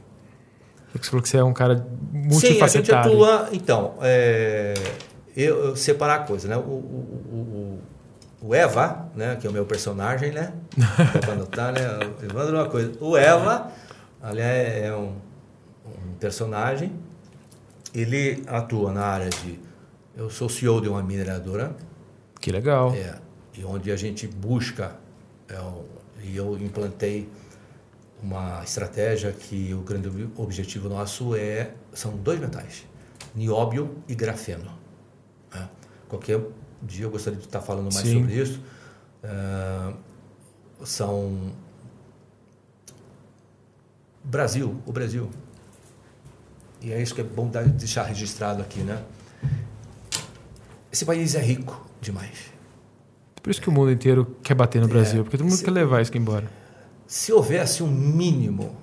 Você 0.93 1.09
falou 1.09 1.21
que 1.21 1.29
você 1.29 1.37
é 1.37 1.43
um 1.43 1.53
cara 1.53 1.85
multifacetado. 2.11 2.39
Sim, 2.39 2.63
a 2.63 2.67
gente 2.67 2.93
atua... 2.93 3.49
Então, 3.51 3.95
é, 4.01 4.73
eu, 5.35 5.65
eu 5.65 5.75
separar 5.75 6.15
a 6.15 6.19
coisa, 6.19 6.47
né? 6.47 6.55
O, 6.55 6.59
o, 6.59 6.63
o 6.63 7.64
Eva, 8.53 9.09
né, 9.15 9.35
que 9.37 9.47
é 9.47 9.49
o 9.49 9.53
meu 9.53 9.65
personagem, 9.65 10.31
né? 10.31 10.53
Para 11.21 11.33
anotar, 11.33 11.73
né? 11.73 11.81
Evandro 12.23 12.55
uma 12.55 12.69
coisa. 12.69 12.91
O 12.99 13.17
Eva, 13.17 13.71
aliás, 14.21 14.83
é 14.83 14.93
um, 14.95 15.15
um, 15.85 16.13
personagem. 16.19 16.91
Ele 17.93 18.43
atua 18.47 18.91
na 18.91 19.05
área 19.05 19.29
de. 19.29 19.59
Eu 20.15 20.29
sou 20.29 20.49
CEO 20.49 20.81
de 20.81 20.89
uma 20.89 21.01
mineradora. 21.01 21.75
Que 22.39 22.51
legal. 22.51 22.93
É. 22.93 23.15
E 23.57 23.63
onde 23.63 23.91
a 23.91 23.95
gente 23.95 24.27
busca. 24.27 24.95
É, 25.49 25.57
e 26.21 26.35
eu 26.35 26.57
implantei 26.57 27.29
uma 28.21 28.63
estratégia 28.63 29.31
que 29.31 29.73
o 29.73 29.81
grande 29.81 30.09
objetivo 30.35 30.89
nosso 30.89 31.35
é 31.35 31.71
são 31.93 32.17
dois 32.17 32.39
metais, 32.39 32.85
nióbio 33.35 33.97
e 34.07 34.15
grafeno. 34.15 34.71
Né? 35.53 35.69
Qualquer 36.07 36.41
dia 36.81 37.05
eu 37.05 37.09
gostaria 37.11 37.39
de 37.39 37.45
estar 37.45 37.61
falando 37.61 37.93
mais 37.93 38.07
Sim. 38.07 38.19
sobre 38.21 38.35
isso. 38.41 38.59
Uh, 39.23 39.95
são 40.85 41.51
Brasil, 44.23 44.79
o 44.85 44.91
Brasil. 44.91 45.29
E 46.81 46.91
é 46.91 47.01
isso 47.01 47.15
que 47.15 47.21
é 47.21 47.23
bom 47.23 47.47
deixar 47.47 48.03
registrado 48.03 48.61
aqui, 48.61 48.79
né? 48.81 49.03
Esse 50.91 51.05
país 51.05 51.35
é 51.35 51.41
rico 51.41 51.85
demais. 52.01 52.53
Por 53.41 53.49
isso 53.51 53.61
que 53.61 53.69
o 53.69 53.71
mundo 53.71 53.91
inteiro 53.91 54.35
quer 54.41 54.55
bater 54.55 54.81
no 54.81 54.87
Brasil, 54.87 55.23
porque 55.23 55.37
todo 55.37 55.45
mundo 55.45 55.57
se- 55.57 55.63
quer 55.63 55.71
levar 55.71 56.01
isso 56.01 56.09
aqui 56.09 56.17
embora. 56.17 56.49
Se 57.07 57.31
houvesse 57.31 57.83
um 57.83 57.87
mínimo 57.91 58.75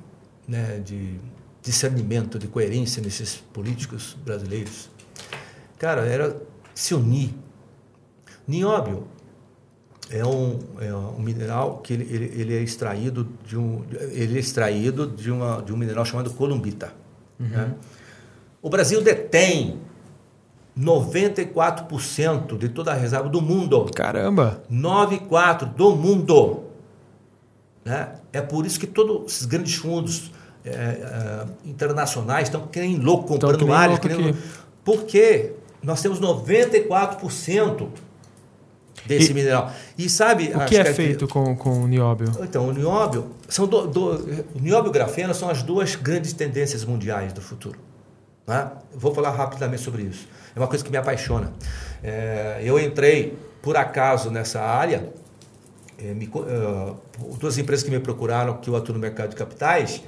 né, 0.47 0.79
de 0.85 1.19
discernimento, 1.61 2.39
de 2.39 2.47
coerência 2.47 3.03
nesses 3.03 3.37
políticos 3.37 4.17
brasileiros, 4.25 4.89
cara, 5.79 6.03
era 6.07 6.41
se 6.75 6.95
unir. 6.95 7.35
Nióbio 8.47 9.05
é 10.11 10.25
um, 10.25 10.59
é 10.81 10.95
um 10.95 11.19
mineral 11.19 11.79
que 11.79 11.93
ele, 11.93 12.05
ele, 12.15 12.41
ele 12.41 12.57
é 12.57 12.61
extraído 12.61 13.29
de 13.47 13.57
um 13.57 13.83
ele 14.11 14.37
é 14.37 14.41
extraído 14.41 15.07
de, 15.07 15.31
uma, 15.31 15.63
de 15.63 15.73
um 15.73 15.77
mineral 15.77 16.05
chamado 16.05 16.31
columbita. 16.31 16.93
né? 17.39 17.75
O 18.61 18.69
Brasil 18.69 19.03
detém 19.03 19.81
94% 20.79 22.57
de 22.57 22.69
toda 22.69 22.93
a 22.93 22.95
reserva 22.95 23.29
do 23.29 23.43
mundo. 23.43 23.91
Caramba! 23.95 24.63
9,4 24.71 25.75
do 25.75 25.95
mundo. 25.95 26.65
Né? 27.85 28.15
É 28.33 28.41
por 28.41 28.65
isso 28.65 28.79
que 28.79 28.87
todos 28.87 29.33
esses 29.33 29.47
grandes 29.47 29.75
fundos 29.75 30.31
é, 30.65 30.71
é, 30.71 31.47
internacionais 31.69 32.49
estão 32.49 32.67
que 32.69 32.81
nem 32.81 32.97
louco 32.97 33.27
comprando 33.27 33.73
áreas. 33.73 33.99
louco 33.99 34.09
que 34.09 34.23
nem. 34.23 34.37
Porque 34.85 35.53
nós 35.83 36.01
temos 36.01 36.21
94% 36.21 37.89
desse 39.07 39.31
E- 39.31 39.35
mineral. 39.35 39.71
E 39.99 40.09
sabe... 40.09 40.53
O 40.55 40.61
as 40.61 40.69
que 40.69 40.77
é 40.77 40.85
feito 40.93 41.27
com, 41.29 41.55
com 41.57 41.83
o 41.83 41.87
nióbio? 41.89 42.31
Então, 42.41 42.69
o 42.69 42.73
nióbio... 42.73 43.31
São 43.49 43.67
do, 43.67 43.87
do- 43.87 44.45
o 44.55 44.61
nióbio 44.61 44.89
e 44.89 44.91
o 44.91 44.93
grafeno 44.93 45.35
são 45.35 45.49
as 45.51 45.63
duas 45.63 45.95
grandes 45.97 46.33
tendências 46.33 46.85
mundiais 46.85 47.33
do 47.33 47.41
futuro. 47.41 47.79
né? 48.47 48.71
Vou 48.95 49.15
falar 49.15 49.31
rapidamente 49.31 49.83
sobre 49.83 50.03
isso. 50.03 50.27
É 50.55 50.59
uma 50.59 50.69
coisa 50.69 50.85
que 50.85 50.91
me 50.91 50.97
apaixona. 50.97 51.53
É, 52.03 52.61
eu 52.63 52.79
entrei, 52.79 53.37
por 53.63 53.77
acaso, 53.77 54.31
nessa 54.31 54.61
área 54.61 55.11
é, 55.99 56.13
me 56.13 56.27
eh, 56.27 56.93
duas 57.39 57.57
empresas 57.59 57.85
que 57.85 57.91
me 57.91 58.01
procuraram, 58.01 58.57
que 58.59 58.69
eu 58.69 58.75
atuo 58.77 58.93
no 58.95 59.01
mercado 59.01 59.31
de 59.31 59.37
capitais, 59.37 60.03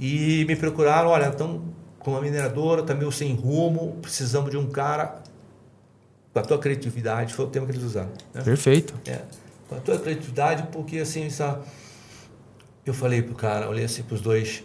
e 0.00 0.44
me 0.48 0.56
procuraram, 0.56 1.10
olha, 1.10 1.26
então, 1.26 1.62
com 1.98 2.12
uma 2.12 2.20
mineradora, 2.20 2.80
está 2.80 2.94
meio 2.94 3.12
sem 3.12 3.34
rumo, 3.34 3.98
precisamos 4.00 4.50
de 4.50 4.56
um 4.56 4.66
cara 4.66 5.22
com 6.34 6.40
a 6.40 6.42
tua 6.42 6.58
criatividade, 6.58 7.32
foi 7.32 7.44
o 7.44 7.48
tema 7.48 7.64
que 7.64 7.72
eles 7.72 7.84
usaram. 7.84 8.10
né? 8.34 8.42
Perfeito. 8.42 8.92
É, 9.06 9.20
com 9.68 9.76
a 9.76 9.78
tua 9.78 9.98
criatividade, 9.98 10.64
porque 10.72 10.98
assim, 10.98 11.26
essa... 11.26 11.62
eu 12.84 12.92
falei 12.92 13.22
pro 13.22 13.36
cara, 13.36 13.68
olhei 13.68 13.84
assim 13.84 14.02
pros 14.02 14.20
dois, 14.20 14.64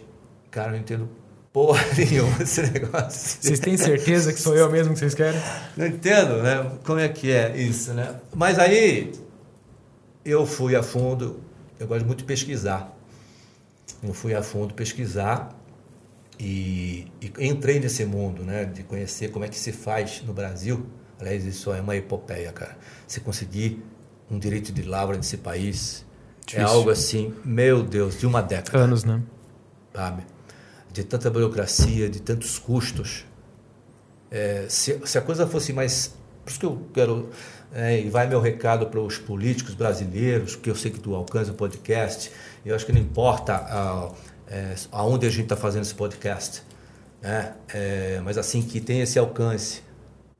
cara, 0.50 0.68
eu 0.68 0.72
não 0.72 0.78
entendo 0.80 1.08
porra 1.52 1.80
nenhuma 1.96 2.38
desse 2.38 2.62
negócio. 2.62 3.38
Vocês 3.40 3.60
têm 3.60 3.76
certeza 3.76 4.32
que 4.32 4.40
sou 4.40 4.56
eu 4.56 4.68
mesmo 4.68 4.94
que 4.94 4.98
vocês 4.98 5.14
querem? 5.14 5.40
Não 5.76 5.86
entendo, 5.86 6.42
né? 6.42 6.72
Como 6.84 6.98
é 6.98 7.08
que 7.08 7.30
é 7.30 7.56
isso, 7.56 7.94
né? 7.94 8.16
Mas 8.34 8.58
aí 8.58 9.12
eu 10.24 10.44
fui 10.44 10.74
a 10.74 10.82
fundo, 10.82 11.40
eu 11.78 11.86
gosto 11.86 12.04
muito 12.04 12.18
de 12.18 12.24
pesquisar. 12.24 12.96
Eu 14.02 14.12
fui 14.12 14.34
a 14.34 14.42
fundo 14.42 14.74
pesquisar 14.74 15.56
e, 16.38 17.06
e 17.20 17.46
entrei 17.46 17.78
nesse 17.78 18.04
mundo, 18.04 18.42
né? 18.42 18.64
De 18.64 18.82
conhecer 18.82 19.30
como 19.30 19.44
é 19.44 19.48
que 19.48 19.58
se 19.58 19.70
faz 19.70 20.20
no 20.26 20.32
Brasil. 20.32 20.84
Aliás, 21.20 21.44
isso 21.44 21.72
é 21.72 21.80
uma 21.80 21.96
epopeia, 21.96 22.50
cara. 22.52 22.76
Se 23.06 23.20
conseguir 23.20 23.82
um 24.30 24.38
direito 24.38 24.72
de 24.72 24.82
lavra 24.82 25.16
nesse 25.16 25.36
país 25.36 26.04
Difícil. 26.46 26.66
é 26.66 26.70
algo 26.70 26.90
assim, 26.90 27.34
meu 27.44 27.82
Deus, 27.82 28.18
de 28.18 28.26
uma 28.26 28.40
década 28.40 28.84
Anos, 28.84 29.04
né? 29.04 29.22
sabe? 29.94 30.22
De 30.92 31.04
tanta 31.04 31.30
burocracia, 31.30 32.08
de 32.08 32.20
tantos 32.20 32.58
custos. 32.58 33.24
É, 34.30 34.66
se, 34.68 35.00
se 35.04 35.18
a 35.18 35.20
coisa 35.20 35.46
fosse 35.46 35.72
mais. 35.72 36.14
Por 36.44 36.50
isso 36.50 36.60
que 36.60 36.66
eu 36.66 36.86
quero. 36.92 37.30
é, 37.72 38.00
e 38.00 38.08
vai 38.08 38.26
meu 38.26 38.40
recado 38.40 38.86
para 38.86 39.00
os 39.00 39.18
políticos 39.18 39.74
brasileiros, 39.74 40.56
que 40.56 40.70
eu 40.70 40.74
sei 40.74 40.90
que 40.90 40.98
tu 40.98 41.14
alcança 41.14 41.50
o 41.52 41.54
podcast. 41.54 42.30
Eu 42.64 42.74
acho 42.74 42.86
que 42.86 42.92
não 42.92 43.00
importa 43.00 43.54
ah, 43.54 44.12
é, 44.48 44.74
aonde 44.90 45.26
a 45.26 45.30
gente 45.30 45.44
está 45.44 45.56
fazendo 45.56 45.82
esse 45.82 45.94
podcast, 45.94 46.62
né? 47.22 47.54
É, 47.72 48.20
mas 48.24 48.38
assim 48.38 48.62
que 48.62 48.80
tem 48.80 49.00
esse 49.00 49.18
alcance. 49.18 49.82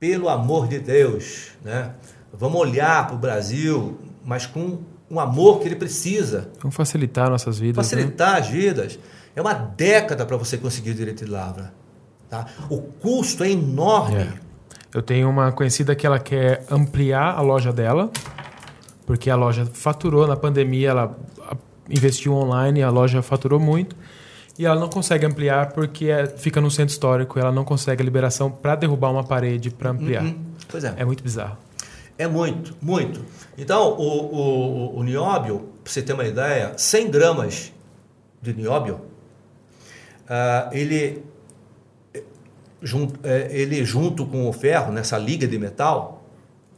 Pelo 0.00 0.28
amor 0.30 0.66
de 0.66 0.78
Deus, 0.80 1.50
né? 1.62 1.92
Vamos 2.32 2.58
olhar 2.60 3.06
para 3.06 3.14
o 3.16 3.18
Brasil, 3.18 3.98
mas 4.24 4.46
com 4.46 4.78
um 5.10 5.20
amor 5.20 5.60
que 5.60 5.66
ele 5.68 5.76
precisa 5.76 6.50
Vamos 6.60 6.74
facilitar 6.74 7.28
nossas 7.28 7.58
vidas. 7.58 7.76
Né? 7.76 7.82
facilitar 7.98 8.36
as 8.40 8.48
vidas. 8.48 8.98
É 9.36 9.40
uma 9.42 9.52
década 9.52 10.24
para 10.24 10.36
você 10.38 10.56
conseguir 10.56 10.90
o 10.90 10.94
direito 10.94 11.24
de 11.24 11.30
lavra. 11.30 11.72
Tá? 12.30 12.46
O 12.70 12.78
custo 12.80 13.44
é 13.44 13.50
enorme. 13.50 14.16
É. 14.22 14.32
Eu 14.94 15.02
tenho 15.02 15.28
uma 15.28 15.52
conhecida 15.52 15.94
que 15.94 16.06
ela 16.06 16.18
quer 16.18 16.64
ampliar 16.70 17.36
a 17.36 17.40
loja 17.40 17.72
dela, 17.72 18.10
porque 19.04 19.28
a 19.28 19.36
loja 19.36 19.66
faturou 19.66 20.26
na 20.26 20.36
pandemia, 20.36 20.90
ela 20.90 21.16
a- 21.48 21.56
investiu 21.88 22.32
online, 22.34 22.82
a 22.82 22.90
loja 22.90 23.20
faturou 23.22 23.60
muito, 23.60 23.94
e 24.60 24.66
ela 24.66 24.78
não 24.78 24.90
consegue 24.90 25.24
ampliar 25.24 25.72
porque 25.72 26.10
é- 26.10 26.26
fica 26.26 26.60
no 26.60 26.70
centro 26.70 26.92
histórico, 26.92 27.38
ela 27.38 27.50
não 27.50 27.64
consegue 27.64 28.02
a 28.02 28.04
liberação 28.04 28.50
para 28.50 28.74
derrubar 28.76 29.10
uma 29.10 29.24
parede 29.24 29.70
para 29.70 29.88
ampliar. 29.88 30.22
Hum, 30.22 30.36
Pois 30.68 30.84
é. 30.84 30.92
É 30.98 31.04
muito 31.04 31.22
bizarro. 31.24 31.56
É 32.18 32.28
muito, 32.28 32.76
muito. 32.82 33.24
Então, 33.56 33.94
o, 33.96 34.02
o, 34.02 34.98
o 34.98 35.02
nióbio, 35.02 35.70
para 35.82 35.90
você 35.90 36.02
ter 36.02 36.12
uma 36.12 36.26
ideia, 36.26 36.74
100 36.76 37.10
gramas 37.10 37.72
de 38.42 38.52
nióbio, 38.52 39.00
ah, 40.28 40.68
ele, 40.72 41.24
junto, 42.82 43.18
eh, 43.24 43.48
ele 43.50 43.82
junto 43.82 44.26
com 44.26 44.46
o 44.46 44.52
ferro, 44.52 44.92
nessa 44.92 45.16
liga 45.16 45.48
de 45.48 45.58
metal, 45.58 46.22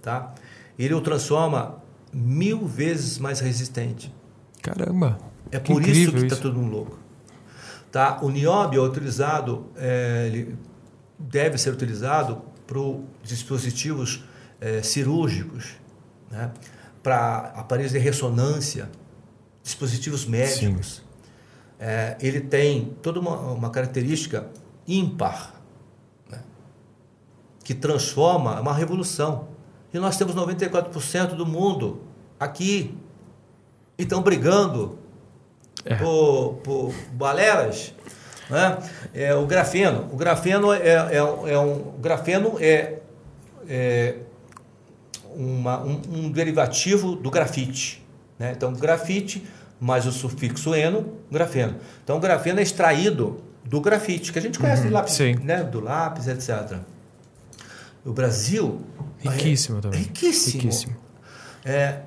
tá? 0.00 0.32
ele 0.78 0.94
o 0.94 1.00
transforma 1.00 1.82
mil 2.12 2.64
vezes 2.64 3.18
mais 3.18 3.40
resistente. 3.40 4.14
Caramba. 4.62 5.18
É 5.50 5.58
por 5.58 5.82
isso 5.84 6.12
que 6.12 6.18
está 6.20 6.36
todo 6.36 6.56
mundo 6.56 6.70
louco. 6.72 7.01
Tá? 7.92 8.18
O 8.22 8.30
nióbio 8.30 8.82
é 8.82 8.88
utilizado, 8.88 9.66
é, 9.76 10.26
ele 10.26 10.56
deve 11.18 11.58
ser 11.58 11.74
utilizado 11.74 12.40
para 12.66 12.78
dispositivos 13.22 14.24
é, 14.58 14.82
cirúrgicos, 14.82 15.74
né? 16.30 16.50
para 17.02 17.52
aparelhos 17.54 17.92
de 17.92 17.98
ressonância, 17.98 18.90
dispositivos 19.62 20.24
médicos. 20.24 21.02
É, 21.78 22.16
ele 22.18 22.40
tem 22.40 22.96
toda 23.02 23.20
uma, 23.20 23.36
uma 23.36 23.68
característica 23.68 24.48
ímpar, 24.88 25.52
né? 26.30 26.40
que 27.62 27.74
transforma, 27.74 28.56
é 28.56 28.60
uma 28.60 28.72
revolução. 28.72 29.48
E 29.92 29.98
nós 29.98 30.16
temos 30.16 30.34
94% 30.34 31.34
do 31.34 31.44
mundo 31.44 32.00
aqui. 32.40 32.96
E 33.98 34.04
estão 34.04 34.22
brigando 34.22 34.98
É. 35.84 35.94
por, 35.96 36.54
por 36.62 36.94
balelas. 37.12 37.92
Né? 38.50 38.78
É, 39.14 39.34
o 39.34 39.46
grafeno. 39.46 40.08
O 40.12 40.16
grafeno 40.16 40.72
é, 40.72 41.16
é, 41.16 41.22
um- 41.24 41.48
é 41.48 41.58
um. 41.58 41.92
grafeno 42.00 42.56
é, 42.60 42.98
é 43.68 44.14
uma- 45.34 45.82
um, 45.82 46.00
um 46.12 46.30
derivativo 46.30 47.14
do 47.16 47.30
grafite. 47.30 48.04
Né? 48.38 48.52
Então, 48.56 48.72
grafite 48.72 49.46
mais 49.80 50.06
o 50.06 50.12
sufixo 50.12 50.74
eno, 50.74 51.12
grafeno. 51.30 51.76
Então, 52.04 52.16
o 52.16 52.20
grafeno 52.20 52.60
é 52.60 52.62
extraído 52.62 53.40
do 53.64 53.80
grafite, 53.80 54.32
que 54.32 54.38
a 54.38 54.42
gente 54.42 54.58
conhece 54.58 54.82
do 54.86 54.92
lápis, 54.92 55.14
né? 55.42 55.62
do 55.64 55.80
lápis, 55.80 56.28
etc. 56.28 56.78
O 58.04 58.12
Brasil 58.12 58.80
Riquíssimo 59.18 59.80
também. 59.80 60.00
Riquíssimo. 60.00 60.62
Riquíssimo. 60.62 60.96
É, 61.64 62.00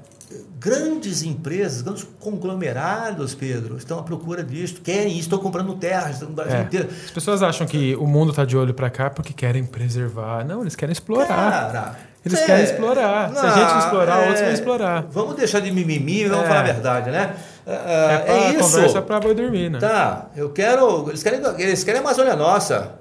grandes 0.59 1.21
empresas, 1.23 1.81
grandes 1.81 2.05
conglomerados, 2.19 3.35
Pedro, 3.35 3.77
estão 3.77 3.99
à 3.99 4.03
procura 4.03 4.43
disso, 4.43 4.81
querem 4.81 5.09
isso, 5.13 5.21
estão 5.21 5.39
comprando 5.39 5.73
terras 5.75 6.21
no 6.21 6.29
Brasil 6.29 6.57
É. 6.57 6.61
inteiro. 6.63 6.89
As 7.05 7.11
pessoas 7.11 7.43
acham 7.43 7.67
que 7.67 7.95
o 7.95 8.07
mundo 8.07 8.31
está 8.31 8.43
de 8.45 8.57
olho 8.57 8.73
para 8.73 8.89
cá 8.89 9.09
porque 9.09 9.33
querem 9.33 9.63
preservar. 9.65 10.43
Não, 10.45 10.61
eles 10.61 10.75
querem 10.75 10.91
explorar. 10.93 11.27
Cara, 11.27 11.95
Eles 12.25 12.41
é, 12.41 12.45
querem 12.47 12.63
explorar. 12.63 13.31
Se 13.35 13.45
a 13.45 13.49
gente 13.51 13.69
não 13.71 13.79
explorar, 13.79 14.19
outros 14.21 14.39
vão 14.41 14.51
explorar. 14.51 15.05
Vamos 15.11 15.35
deixar 15.35 15.59
de 15.59 15.71
mimimi 15.71 16.21
e 16.23 16.27
vamos 16.27 16.45
É. 16.45 16.47
falar 16.47 16.59
a 16.61 16.63
verdade, 16.63 17.11
né? 17.11 17.35
É, 17.67 17.73
É, 17.73 18.17
pra 18.17 18.33
é 18.33 18.49
isso. 18.49 18.59
conversa 18.71 19.01
para 19.03 19.19
boi 19.19 19.35
dormir, 19.35 19.69
né? 19.69 19.77
Tá, 19.77 20.25
eu 20.35 20.49
quero. 20.49 21.07
Eles 21.09 21.21
querem, 21.21 21.39
eles 21.59 21.83
querem 21.83 21.99
a 21.99 22.03
Amazônia 22.03 22.35
nossa. 22.35 22.93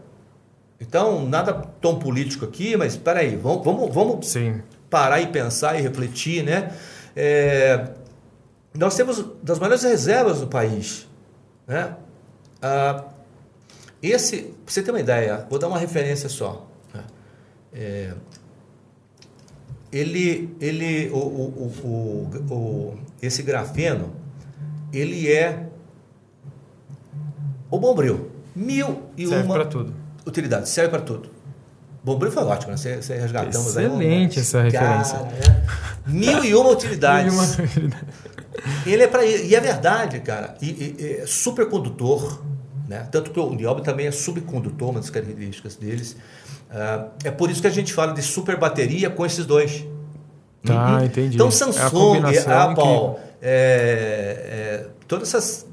Então, 0.79 1.25
nada 1.27 1.55
tão 1.81 1.99
político 1.99 2.45
aqui, 2.45 2.77
mas 2.77 2.97
peraí, 2.99 3.35
vamos, 3.37 3.65
vamos, 3.65 3.95
vamos 3.95 4.27
Sim. 4.29 4.61
parar 4.91 5.21
e 5.23 5.27
pensar 5.29 5.79
e 5.79 5.83
refletir, 5.83 6.43
né? 6.45 6.71
É, 7.17 7.91
nós 8.75 8.95
temos 8.97 9.25
das 9.43 9.59
maiores 9.59 9.83
reservas 9.83 10.41
do 10.41 10.47
país, 10.49 11.07
né? 11.67 11.97
Ah, 12.61 13.05
esse, 14.03 14.39
pra 14.43 14.73
você 14.73 14.83
ter 14.83 14.91
uma 14.91 15.01
ideia, 15.01 15.47
vou 15.49 15.59
dar 15.59 15.69
uma 15.69 15.79
referência 15.79 16.29
só. 16.29 16.67
né? 16.93 17.05
É, 17.73 18.15
ele, 19.93 20.55
ele, 20.61 21.09
o, 21.11 21.17
o, 21.17 21.73
o, 21.85 22.55
o- 22.55 22.99
esse 23.23 23.43
grafeno, 23.43 24.13
ele 24.93 25.31
é 25.33 25.69
o 27.71 27.79
bombril. 27.79 28.31
Mil 28.57 29.05
e 29.17 29.27
Serve 29.27 29.45
uma 29.45 29.55
para 29.55 29.67
tudo. 29.67 29.93
utilidades, 30.27 30.71
serve 30.71 30.91
para 30.91 31.01
tudo. 31.03 31.31
Bombril 32.05 32.31
foi 32.31 32.45
ótimo, 32.45 32.73
né? 32.73 32.77
Você, 32.77 33.01
você 33.01 33.17
resgatamos 33.17 33.77
aí. 33.77 33.87
Excelente 33.87 34.41
essa 34.41 34.63
referência. 34.63 35.19
né? 35.21 35.65
Mil 36.07 36.45
e 36.45 36.55
uma 36.55 36.71
utilidades. 36.71 37.33
Mil 37.33 37.43
e 37.43 37.47
uma 37.47 37.65
utilidades. 37.65 38.09
Ele 38.87 39.03
é 39.03 39.07
para 39.09 39.25
e 39.25 39.55
é 39.55 39.61
verdade, 39.61 40.21
cara. 40.21 40.55
E, 40.61 40.69
e- 40.71 41.19
é 41.23 41.27
supercondutor, 41.27 42.43
né? 42.87 43.09
Tanto 43.11 43.31
que 43.31 43.41
o 43.41 43.55
nióbio 43.55 43.83
também 43.83 44.07
é 44.07 44.11
subcondutor, 44.13 44.91
uma 44.91 45.01
das 45.01 45.09
características 45.11 45.77
deles. 45.77 46.17
Ah, 46.71 47.07
é 47.25 47.31
por 47.31 47.51
isso 47.51 47.61
que 47.63 47.67
a 47.67 47.71
gente 47.71 47.93
fala 47.93 48.13
de 48.13 48.23
super 48.23 48.59
bateria 48.59 49.09
com 49.09 49.25
esses 49.25 49.47
dois. 49.47 49.85
Tá, 50.65 50.99
Uhum. 50.99 51.05
entendi. 51.05 51.35
Então 51.37 51.49
É 51.49 51.51
Samsung, 51.51 51.91
combinação 51.91 52.71
Apple, 52.71 53.23
é, 53.43 54.83
é, 54.83 54.87
todas 55.09 55.29
essas 55.29 55.67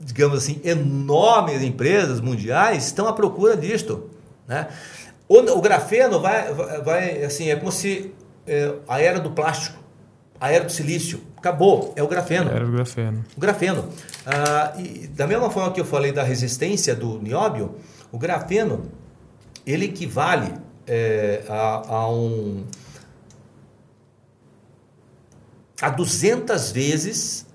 digamos 0.00 0.38
assim, 0.38 0.60
enormes 0.64 1.62
empresas 1.62 2.20
mundiais 2.20 2.86
estão 2.86 3.08
à 3.08 3.12
procura 3.12 3.56
disto. 3.56 4.08
Né? 4.46 4.68
O, 5.28 5.38
o 5.38 5.60
grafeno 5.60 6.20
vai, 6.20 6.52
vai- 6.54 6.80
vai, 6.82 7.22
assim, 7.24 7.50
é 7.50 7.56
como 7.56 7.72
se 7.72 8.14
é, 8.46 8.74
a 8.86 9.00
era 9.00 9.18
do 9.18 9.30
plástico, 9.32 9.78
a 10.40 10.52
era 10.52 10.64
do 10.64 10.70
silício, 10.72 11.20
acabou, 11.36 11.92
é 11.96 12.02
o 12.02 12.06
grafeno. 12.08 12.50
Era 12.50 12.64
o 12.64 12.70
grafeno. 12.70 13.24
O 13.36 13.40
grafeno. 13.40 13.88
Ah, 14.24 14.72
e 14.78 15.06
da 15.08 15.26
mesma 15.26 15.50
forma 15.50 15.72
que 15.72 15.80
eu 15.80 15.84
falei 15.84 16.12
da 16.12 16.22
resistência 16.22 16.94
do 16.94 17.18
nióbio, 17.20 17.74
o 18.12 18.18
grafeno 18.18 18.90
ele 19.66 19.86
equivale 19.86 20.54
é, 20.86 21.42
a, 21.48 21.82
a 21.88 22.08
um 22.10 22.64
a 25.80 25.90
200 25.90 26.70
vezes 26.70 27.46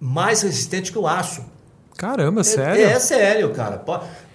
mais 0.00 0.42
resistente 0.42 0.92
que 0.92 0.98
o 0.98 1.06
aço. 1.06 1.44
Caramba, 1.96 2.40
É- 2.40 2.44
sério? 2.44 2.84
É, 2.84 2.98
sério, 3.00 3.50
cara. 3.52 3.78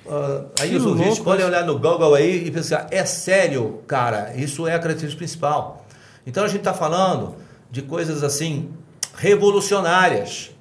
Ah, 0.09 0.43
aí 0.59 0.69
Que 0.69 0.75
os 0.75 0.85
ouvintes 0.85 1.19
podem 1.19 1.45
olhar 1.45 1.65
no 1.65 1.79
Google 1.79 2.13
aí 2.15 2.45
e 2.47 2.51
pensar, 2.51 2.87
é 2.91 3.05
sério, 3.05 3.81
cara, 3.87 4.33
isso 4.35 4.67
é 4.67 4.73
a 4.75 4.79
característica 4.79 5.17
principal. 5.19 5.85
Então 6.25 6.43
a 6.43 6.47
gente 6.47 6.59
está 6.59 6.73
falando 6.73 7.35
de 7.71 7.81
coisas 7.81 8.23
assim 8.23 8.69
revolucionárias. 9.15 10.51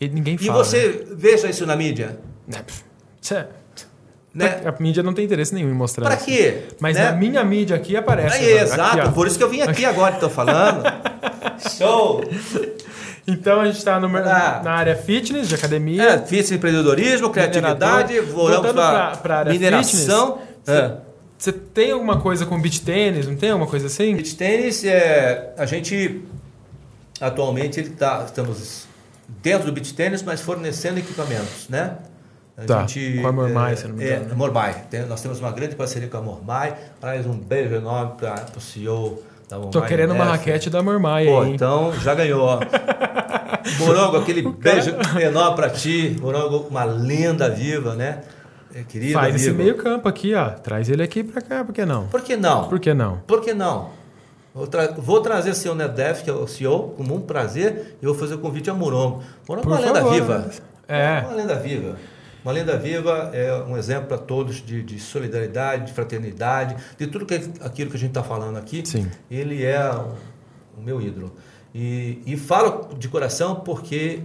E 0.00 0.08
ninguém 0.08 0.34
E 0.34 0.46
fala. 0.46 0.62
você 0.64 1.06
veja 1.16 1.48
isso 1.48 1.64
na 1.66 1.74
mídia. 1.76 2.18
né? 2.46 2.64
Tchê. 3.20 3.46
Né? 4.34 4.60
A 4.66 4.82
mídia 4.82 5.02
não 5.02 5.14
tem 5.14 5.24
interesse 5.24 5.54
nenhum 5.54 5.70
em 5.70 5.74
mostrar 5.74 6.04
Para 6.04 6.16
quê? 6.18 6.64
Mas 6.78 6.94
né? 6.94 7.04
na 7.04 7.12
minha 7.12 7.42
mídia 7.42 7.74
aqui 7.74 7.96
aparece. 7.96 8.36
Aí, 8.36 8.58
agora. 8.58 8.62
exato, 8.64 9.00
Aqui, 9.00 9.14
por 9.14 9.26
isso 9.26 9.38
que 9.38 9.44
eu 9.44 9.48
vim 9.48 9.62
aqui 9.62 9.82
agora 9.86 10.12
e 10.12 10.14
estou 10.16 10.28
falando. 10.28 10.82
Show! 11.78 12.22
Então 13.26 13.60
a 13.60 13.66
gente 13.66 13.78
está 13.78 13.96
Ah. 13.96 14.60
na 14.62 14.70
área 14.72 14.94
fitness, 14.96 15.48
de 15.48 15.54
academia. 15.54 16.02
É, 16.02 16.18
fiz 16.18 16.50
empreendedorismo, 16.52 17.30
criatividade, 17.30 18.20
voltamos 18.20 18.72
Voltando 18.72 19.18
para 19.20 19.44
mineração. 19.46 20.38
fitness, 20.38 20.68
É. 20.68 20.96
Você 21.38 21.52
tem 21.52 21.90
alguma 21.92 22.18
coisa 22.20 22.46
com 22.46 22.58
beach 22.60 22.80
tênis? 22.80 23.26
Não 23.26 23.36
tem 23.36 23.50
alguma 23.50 23.68
coisa 23.68 23.88
assim? 23.88 24.14
Beach 24.16 24.34
tênis, 24.36 24.82
é, 24.84 25.52
a 25.58 25.66
gente 25.66 26.22
atualmente 27.20 27.78
ele 27.80 27.90
tá, 27.90 28.22
estamos 28.24 28.86
dentro 29.42 29.66
do 29.66 29.72
beach 29.72 29.92
tênis, 29.94 30.22
mas 30.22 30.40
fornecendo 30.40 30.98
equipamentos, 30.98 31.68
né? 31.68 31.96
A 32.56 32.64
Tá, 32.64 32.86
com 33.20 33.28
a 33.28 33.32
Mormai, 33.32 33.72
é, 33.74 33.76
se 33.76 33.86
não 33.86 33.94
me 33.96 34.02
é, 34.04 34.06
engano, 34.14 34.28
né? 34.30 34.34
Mormai. 34.34 34.84
Tem- 34.88 35.04
nós 35.04 35.20
temos 35.20 35.38
uma 35.38 35.52
grande 35.52 35.74
parceria 35.76 36.08
com 36.08 36.16
a 36.16 36.22
Mormai. 36.22 36.74
Aliás, 37.02 37.26
um 37.26 37.34
beijo 37.38 37.74
enorme 37.74 38.12
para 38.18 38.46
o 38.56 38.60
CEO 38.60 39.22
da 39.48 39.56
Mormai. 39.56 39.72
Tô 39.72 39.82
querendo 39.82 40.12
uma 40.14 40.24
raquete 40.24 40.68
da 40.70 40.82
Mormai 40.82 41.26
Pô, 41.26 41.40
aí. 41.40 41.48
hein? 41.48 41.54
então 41.54 41.92
já 42.00 42.14
ganhou. 42.14 42.42
ó. 42.44 42.60
Morongo, 43.80 44.16
aquele 44.18 44.42
beijo 44.42 44.94
enorme 45.20 45.56
para 45.56 45.70
ti. 45.70 46.16
Morongo, 46.20 46.66
uma 46.70 46.84
lenda 46.84 47.48
viva, 47.50 47.94
né? 47.94 48.20
É, 48.74 48.82
Querida, 48.82 49.14
Faz 49.18 49.34
esse 49.34 49.50
meio 49.52 49.76
campo 49.76 50.08
aqui, 50.08 50.34
ó. 50.34 50.50
Traz 50.50 50.88
ele 50.88 51.02
aqui 51.02 51.22
pra 51.24 51.40
cá, 51.40 51.64
por 51.64 51.72
que 51.74 51.84
não? 51.84 52.06
Por 52.08 52.20
que 52.20 52.36
não? 52.36 52.68
Por 52.68 52.78
que 52.80 52.92
não? 52.94 53.16
Por 53.26 53.40
que 53.40 53.54
não? 53.54 53.90
Vou, 54.54 54.66
tra- 54.66 54.94
vou 54.96 55.20
trazer 55.20 55.50
o 55.50 55.54
senhor 55.54 55.74
Nedef, 55.74 56.22
que 56.24 56.30
é 56.30 56.32
o 56.32 56.46
CEO, 56.46 56.94
com 56.96 57.02
muito 57.02 57.24
prazer, 57.26 57.96
e 58.00 58.06
vou 58.06 58.14
fazer 58.14 58.34
o 58.34 58.38
convite 58.38 58.70
a 58.70 58.74
Morongo. 58.74 59.22
Morongo 59.48 59.68
é 59.68 59.72
uma 59.72 59.80
lenda 59.80 60.04
viva. 60.10 60.50
É. 60.88 61.20
Uma 61.26 61.34
lenda 61.36 61.54
viva. 61.56 61.96
Uma 62.46 62.52
lenda 62.52 62.76
viva 62.78 63.28
é 63.32 63.52
um 63.64 63.76
exemplo 63.76 64.06
para 64.06 64.18
todos 64.18 64.64
de, 64.64 64.80
de 64.80 65.00
solidariedade, 65.00 65.86
de 65.86 65.92
fraternidade, 65.92 66.76
de 66.96 67.08
tudo 67.08 67.26
que, 67.26 67.34
aquilo 67.60 67.90
que 67.90 67.96
a 67.96 67.98
gente 67.98 68.10
está 68.10 68.22
falando 68.22 68.56
aqui. 68.56 68.84
Sim. 68.86 69.10
Ele 69.28 69.64
é 69.64 69.90
o, 69.90 70.14
o 70.78 70.80
meu 70.80 71.02
ídolo. 71.02 71.34
E, 71.74 72.22
e 72.24 72.36
falo 72.36 72.94
de 72.94 73.08
coração 73.08 73.56
porque 73.56 74.20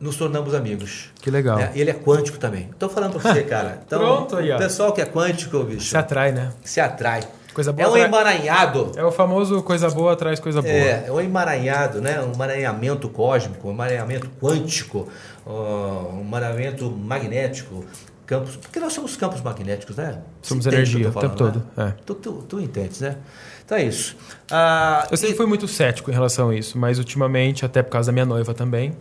nos 0.00 0.16
tornamos 0.16 0.54
amigos. 0.54 1.12
Que 1.20 1.30
legal. 1.30 1.58
né? 1.58 1.70
Ele 1.74 1.90
é 1.90 1.92
quântico 1.92 2.38
também. 2.38 2.70
Estou 2.72 2.88
falando 2.88 3.20
para 3.20 3.34
você, 3.34 3.42
cara. 3.44 3.82
Então, 3.86 3.98
Pronto 3.98 4.36
aí, 4.36 4.50
ó. 4.52 4.56
O 4.56 4.58
pessoal 4.58 4.94
que 4.94 5.02
é 5.02 5.04
quântico, 5.04 5.62
bicho, 5.64 5.90
Se 5.90 5.98
atrai, 5.98 6.32
né? 6.32 6.54
se 6.64 6.80
atrai. 6.80 7.20
Coisa 7.56 7.72
boa 7.72 7.88
É 7.88 7.90
um 7.90 7.96
emaranhado. 7.96 8.92
É 8.96 9.02
o 9.02 9.10
famoso 9.10 9.62
coisa 9.62 9.88
boa 9.88 10.12
atrás 10.12 10.38
coisa 10.38 10.60
boa. 10.60 10.74
É, 10.74 11.06
é 11.06 11.10
um 11.10 11.18
emaranhado, 11.18 12.02
né? 12.02 12.20
um 12.20 12.34
emaranhamento 12.34 13.08
cósmico, 13.08 13.68
um 13.68 13.70
emaranhamento 13.70 14.28
quântico, 14.38 15.08
um 15.46 16.20
emaranhamento 16.20 16.90
magnético, 16.90 17.82
campos. 18.26 18.56
Porque 18.56 18.78
nós 18.78 18.92
somos 18.92 19.16
campos 19.16 19.40
magnéticos, 19.40 19.96
né? 19.96 20.18
Somos 20.42 20.64
Você 20.64 20.68
energia 20.68 21.08
o 21.08 21.12
tempo 21.12 21.14
falando, 21.14 21.34
todo, 21.34 21.66
né? 21.74 21.94
é. 21.96 22.02
Tu, 22.04 22.14
tu, 22.16 22.32
tu 22.46 22.60
entendes, 22.60 23.00
né? 23.00 23.16
Então 23.64 23.78
é 23.78 23.84
isso. 23.84 24.18
Ah, 24.50 25.06
Eu 25.10 25.16
sempre 25.16 25.32
e 25.32 25.36
fui 25.38 25.46
muito 25.46 25.66
cético 25.66 26.10
em 26.10 26.14
relação 26.14 26.50
a 26.50 26.54
isso, 26.54 26.76
mas 26.76 26.98
ultimamente, 26.98 27.64
até 27.64 27.82
por 27.82 27.88
causa 27.90 28.08
da 28.08 28.12
minha 28.12 28.26
noiva 28.26 28.52
também, 28.52 28.94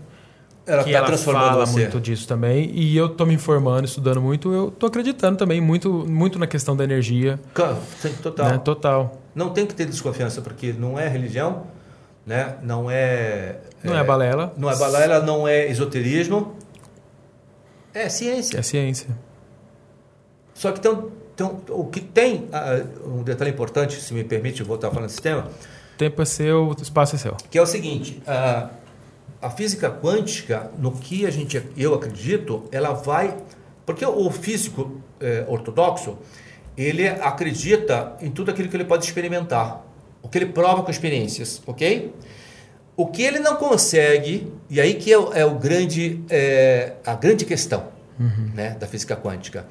ela 0.66 0.84
que 0.84 0.90
está 0.90 1.06
ela 1.06 1.18
fala 1.18 1.66
você. 1.66 1.82
muito 1.82 2.00
disso 2.00 2.28
também, 2.28 2.72
e 2.74 2.98
eu 2.98 3.10
tô 3.10 3.26
me 3.26 3.34
informando, 3.34 3.86
estudando 3.86 4.22
muito, 4.22 4.52
eu 4.52 4.72
tô 4.72 4.88
acreditando 4.88 5.38
também 5.38 5.62
muito, 5.62 6.06
muito 6.08 6.40
na 6.40 6.48
questão 6.48 6.76
da 6.76 6.84
energia, 6.84 7.40
Total. 8.22 8.50
né? 8.50 8.58
Total. 8.58 9.22
Não 9.34 9.50
tem 9.50 9.66
que 9.66 9.76
ter 9.76 9.86
desconfiança, 9.86 10.42
porque 10.42 10.74
não 10.74 11.00
é 11.00 11.08
religião, 11.08 11.68
né? 12.26 12.56
não 12.64 12.90
é. 12.90 13.58
Não 13.84 13.96
é 13.96 14.04
balela. 14.04 14.54
Não 14.58 14.70
é 14.72 14.76
balela, 14.76 15.20
não 15.22 15.48
é 15.48 15.70
esoterismo. 15.70 16.56
É 17.94 18.10
ciência. 18.10 18.58
É 18.58 18.62
ciência. 18.62 19.10
Só 20.54 20.72
que 20.72 20.80
tem, 20.80 20.98
tem, 21.36 21.52
o 21.70 21.86
que 21.86 22.00
tem, 22.00 22.48
ah, 22.52 22.84
um 23.06 23.24
detalhe 23.24 23.52
importante, 23.52 24.02
se 24.02 24.14
me 24.14 24.24
permite 24.24 24.64
voltar 24.64 24.90
falando 24.90 25.08
desse 25.08 25.22
tema, 25.22 25.48
Tempo 25.98 26.22
é 26.22 26.26
seu, 26.26 26.70
o 26.70 26.82
espaço 26.82 27.16
é 27.16 27.20
seu. 27.20 27.38
que 27.50 27.58
é 27.58 27.62
o 27.62 27.66
seguinte: 27.66 28.22
a, 28.28 28.70
a 29.46 29.50
física 29.50 29.90
quântica, 29.90 30.72
no 30.78 30.92
que 30.92 31.26
a 31.26 31.32
gente, 31.32 31.62
eu 31.78 31.94
acredito, 31.94 32.64
ela 32.72 32.94
vai. 32.94 33.36
Porque 33.86 34.04
o 34.06 34.32
físico 34.32 35.00
eh, 35.20 35.46
ortodoxo, 35.48 36.18
ele 36.76 37.08
acredita 37.08 38.14
em 38.20 38.32
tudo 38.32 38.50
aquilo 38.52 38.68
que 38.70 38.76
ele 38.76 38.86
pode 38.86 39.06
experimentar, 39.06 39.86
o 40.24 40.28
que 40.28 40.38
ele 40.40 40.48
prova 40.48 40.82
com 40.84 40.90
experiências, 40.90 41.62
ok? 41.68 42.12
O 42.98 43.06
que 43.08 43.22
ele 43.22 43.40
não 43.40 43.56
consegue, 43.58 44.52
e 44.70 44.82
aí 44.82 44.96
que 44.96 45.12
é, 45.14 45.18
o- 45.18 45.32
é 45.34 45.46
o 45.46 45.56
grande, 45.56 46.22
é, 46.30 46.94
a 47.06 47.14
grande 47.14 47.46
questão 47.46 47.94
né, 48.56 48.70
da 48.80 48.88
física 48.88 49.16
quântica. 49.16 49.66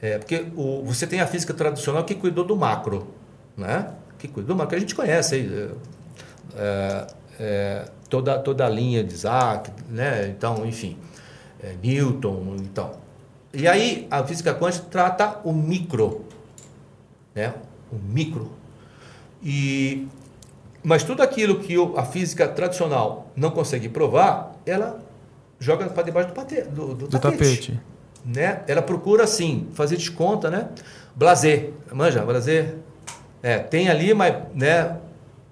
É, 0.00 0.16
porque 0.18 0.46
o, 0.56 0.82
você 0.84 1.06
tem 1.06 1.20
a 1.20 1.26
física 1.26 1.52
tradicional 1.52 2.04
que 2.04 2.14
cuidou 2.14 2.44
do 2.44 2.56
macro, 2.56 3.08
né? 3.56 3.88
que 4.18 4.28
cuidou 4.28 4.54
do 4.54 4.58
macro, 4.58 4.76
a 4.76 4.80
gente 4.80 4.94
conhece 4.94 5.34
aí, 5.34 5.70
é, 6.56 7.06
é, 7.40 7.84
toda, 8.12 8.38
toda 8.38 8.66
a 8.66 8.68
linha 8.68 9.02
de 9.02 9.14
Isaac, 9.14 9.70
né? 9.88 10.28
então, 10.28 10.66
enfim, 10.66 10.98
é, 11.62 11.74
Newton, 11.82 12.56
então. 12.58 12.90
E 13.54 13.66
aí 13.66 14.06
a 14.10 14.22
física 14.22 14.54
quântica 14.54 14.84
trata 14.90 15.40
o 15.44 15.50
micro, 15.50 16.26
né? 17.34 17.54
o 17.90 17.96
micro. 17.96 18.52
E 19.42 20.06
mas 20.84 21.04
tudo 21.04 21.22
aquilo 21.22 21.60
que 21.60 21.74
a 21.96 22.04
física 22.04 22.46
tradicional 22.46 23.30
não 23.34 23.50
consegue 23.50 23.88
provar, 23.88 24.56
ela 24.66 25.00
joga 25.58 25.86
para 25.88 26.02
debaixo 26.02 26.28
do, 26.28 26.34
pate, 26.34 26.60
do, 26.62 26.88
do 26.88 27.06
Do 27.06 27.18
tapete. 27.18 27.38
tapete. 27.38 27.80
Né? 28.26 28.62
Ela 28.66 28.82
procura, 28.82 29.24
assim, 29.24 29.68
fazer 29.72 29.96
desconta, 29.96 30.50
né? 30.50 30.68
Blazer, 31.14 31.72
manja, 31.92 32.22
blazer. 32.24 32.76
É, 33.42 33.58
tem 33.58 33.88
ali, 33.88 34.12
mas, 34.12 34.34
né? 34.54 34.96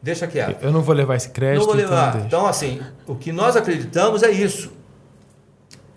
Deixa 0.02 0.26
quieto. 0.26 0.62
Eu 0.62 0.72
não 0.72 0.80
vou 0.80 0.94
levar 0.94 1.16
esse 1.16 1.28
crédito, 1.28 1.60
Não 1.60 1.66
vou 1.66 1.74
levar. 1.74 2.10
então. 2.16 2.26
Então, 2.26 2.46
assim, 2.46 2.80
o 3.06 3.14
que 3.14 3.30
nós 3.32 3.54
acreditamos 3.56 4.22
é 4.22 4.30
isso. 4.30 4.72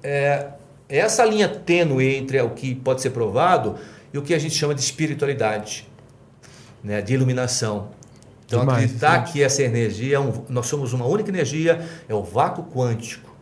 É, 0.01 0.47
essa 0.89 1.23
linha 1.25 1.47
tênue 1.47 2.15
entre 2.15 2.41
o 2.41 2.49
que 2.49 2.75
pode 2.75 3.01
ser 3.01 3.11
provado 3.11 3.75
e 4.13 4.17
o 4.17 4.21
que 4.21 4.33
a 4.33 4.39
gente 4.39 4.55
chama 4.55 4.75
de 4.75 4.81
espiritualidade, 4.81 5.87
né? 6.83 7.01
de 7.01 7.13
iluminação. 7.13 7.89
Então, 8.45 8.59
Demais, 8.59 8.83
acreditar 8.83 9.19
né? 9.21 9.27
que 9.31 9.41
essa 9.41 9.63
energia, 9.63 10.17
é 10.17 10.19
um- 10.19 10.43
nós 10.49 10.67
somos 10.67 10.91
uma 10.91 11.05
única 11.05 11.29
energia, 11.29 11.81
é 12.07 12.13
o 12.13 12.21
vácuo 12.21 12.63
quântico. 12.65 13.33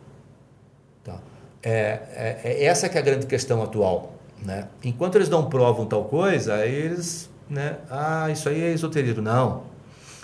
Tá? 1.03 1.17
É, 1.63 1.99
é- 2.13 2.41
é 2.43 2.63
essa 2.65 2.87
que 2.87 2.97
é 2.97 3.01
a 3.01 3.03
grande 3.03 3.25
questão 3.25 3.61
atual. 3.63 4.13
Né? 4.45 4.67
Enquanto 4.83 5.15
eles 5.15 5.27
não 5.27 5.49
provam 5.49 5.85
tal 5.87 6.05
coisa, 6.05 6.65
eles. 6.65 7.29
Né? 7.49 7.77
Ah, 7.89 8.29
isso 8.31 8.47
aí 8.47 8.63
é 8.63 8.71
esoterismo. 8.71 9.21
Não. 9.23 9.63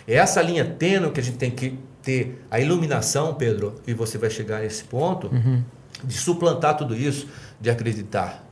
É 0.08 0.16
essa 0.16 0.42
linha 0.42 0.64
tênue 0.66 1.12
que 1.12 1.20
a 1.20 1.24
gente 1.24 1.38
tem 1.38 1.52
que 1.52 1.78
ter 2.02 2.42
a 2.50 2.60
iluminação, 2.60 3.34
Pedro, 3.34 3.76
e 3.86 3.94
você 3.94 4.18
vai 4.18 4.30
chegar 4.30 4.62
nesse 4.62 4.84
ponto, 4.86 5.28
Uhum. 5.28 5.62
de 6.04 6.14
suplantar 6.18 6.78
tudo 6.78 6.96
isso, 6.96 7.28
de 7.60 7.70
acreditar. 7.70 8.44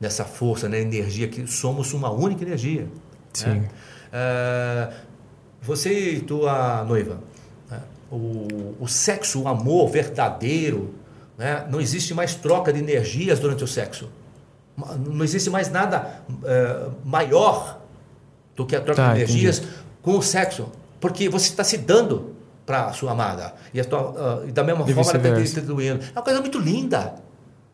nessa 0.00 0.24
força, 0.24 0.68
na 0.68 0.76
energia, 0.76 1.28
que 1.28 1.46
somos 1.46 1.94
uma 1.94 2.10
única 2.10 2.42
energia. 2.44 2.88
Sim. 3.32 3.46
Né? 3.60 3.68
É, 4.12 4.92
você 5.62 6.10
e 6.16 6.20
tua 6.20 6.84
noiva, 6.84 7.20
né? 7.70 7.80
o, 8.10 8.74
o 8.80 8.86
sexo, 8.88 9.42
o 9.42 9.48
amor 9.48 9.88
verdadeiro, 9.88 10.92
né? 11.38 11.64
não 11.70 11.80
existe 11.80 12.12
mais 12.12 12.34
troca 12.34 12.70
de 12.72 12.80
energias 12.80 13.38
durante 13.38 13.64
o 13.64 13.66
sexo. 13.68 14.10
Não 15.08 15.24
existe 15.24 15.48
mais 15.48 15.70
nada 15.70 16.22
é, 16.44 16.88
maior 17.04 17.80
do 18.56 18.66
que 18.66 18.74
a 18.76 18.80
troca 18.80 19.00
Tá, 19.00 19.14
de 19.14 19.20
energias 19.20 19.58
entendi. 19.58 19.72
com 20.02 20.18
o 20.18 20.22
sexo. 20.22 20.68
Porque 21.04 21.28
você 21.28 21.50
está 21.50 21.62
se 21.62 21.76
dando 21.76 22.34
para 22.64 22.86
a 22.86 22.92
sua 22.94 23.12
amada. 23.12 23.52
E, 23.74 23.78
a 23.78 23.84
tua, 23.84 24.14
ah, 24.16 24.48
e 24.48 24.50
da 24.50 24.64
mesma 24.64 24.84
E 24.88 24.94
forma 24.94 25.02
ela 25.02 25.02
está 25.02 25.18
te 25.18 25.22
vice-versa. 25.42 25.60
retribuindo. 25.60 26.00
É 26.02 26.18
uma 26.18 26.22
coisa 26.22 26.40
muito 26.40 26.58
linda. 26.58 27.16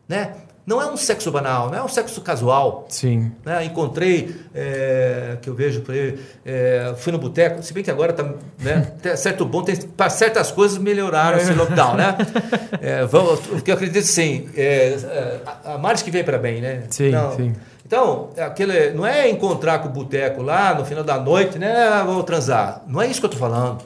Né? 0.05 0.33
Não 0.67 0.81
é 0.81 0.91
um 0.91 0.97
sexo 0.97 1.31
banal, 1.31 1.69
não 1.71 1.77
é 1.77 1.81
um 1.81 1.87
sexo 1.87 2.19
casual. 2.19 2.85
Sim. 2.89 3.31
Né? 3.45 3.63
Encontrei, 3.63 4.35
é, 4.53 5.37
que 5.41 5.49
eu 5.49 5.55
vejo 5.55 5.79
por 5.79 5.95
aí, 5.95 6.19
é, 6.45 6.93
fui 6.97 7.13
no 7.13 7.19
boteco, 7.19 7.63
se 7.63 7.73
bem 7.73 7.81
que 7.81 7.89
agora 7.89 8.11
tá, 8.11 8.29
né, 8.59 8.91
certo 9.15 9.45
bom, 9.45 9.63
tem, 9.63 9.77
pra 9.77 10.09
certas 10.09 10.51
coisas 10.51 10.77
melhoraram 10.77 11.37
esse 11.37 11.53
lockdown, 11.53 11.95
né? 11.95 12.17
É, 12.81 13.05
vamos, 13.05 13.39
porque 13.41 13.71
eu 13.71 13.75
acredito 13.75 14.03
sim, 14.03 14.49
é, 14.55 14.93
é, 15.03 15.39
a, 15.45 15.75
a 15.75 15.77
mais 15.77 16.01
que 16.01 16.11
vem 16.11 16.23
para 16.23 16.37
bem, 16.37 16.59
né? 16.59 16.83
Sim, 16.89 17.11
sim. 17.37 17.53
Então, 17.91 18.29
aquele, 18.37 18.91
não 18.91 19.05
é 19.05 19.29
encontrar 19.29 19.79
com 19.79 19.89
o 19.89 19.91
boteco 19.91 20.41
lá 20.41 20.73
no 20.73 20.85
final 20.85 21.03
da 21.03 21.19
noite, 21.19 21.59
né? 21.59 21.89
Ah, 21.89 22.05
Vou 22.05 22.23
transar. 22.23 22.83
Não 22.87 23.01
é 23.01 23.07
isso 23.07 23.19
que 23.19 23.25
eu 23.25 23.29
estou 23.29 23.49
falando. 23.49 23.83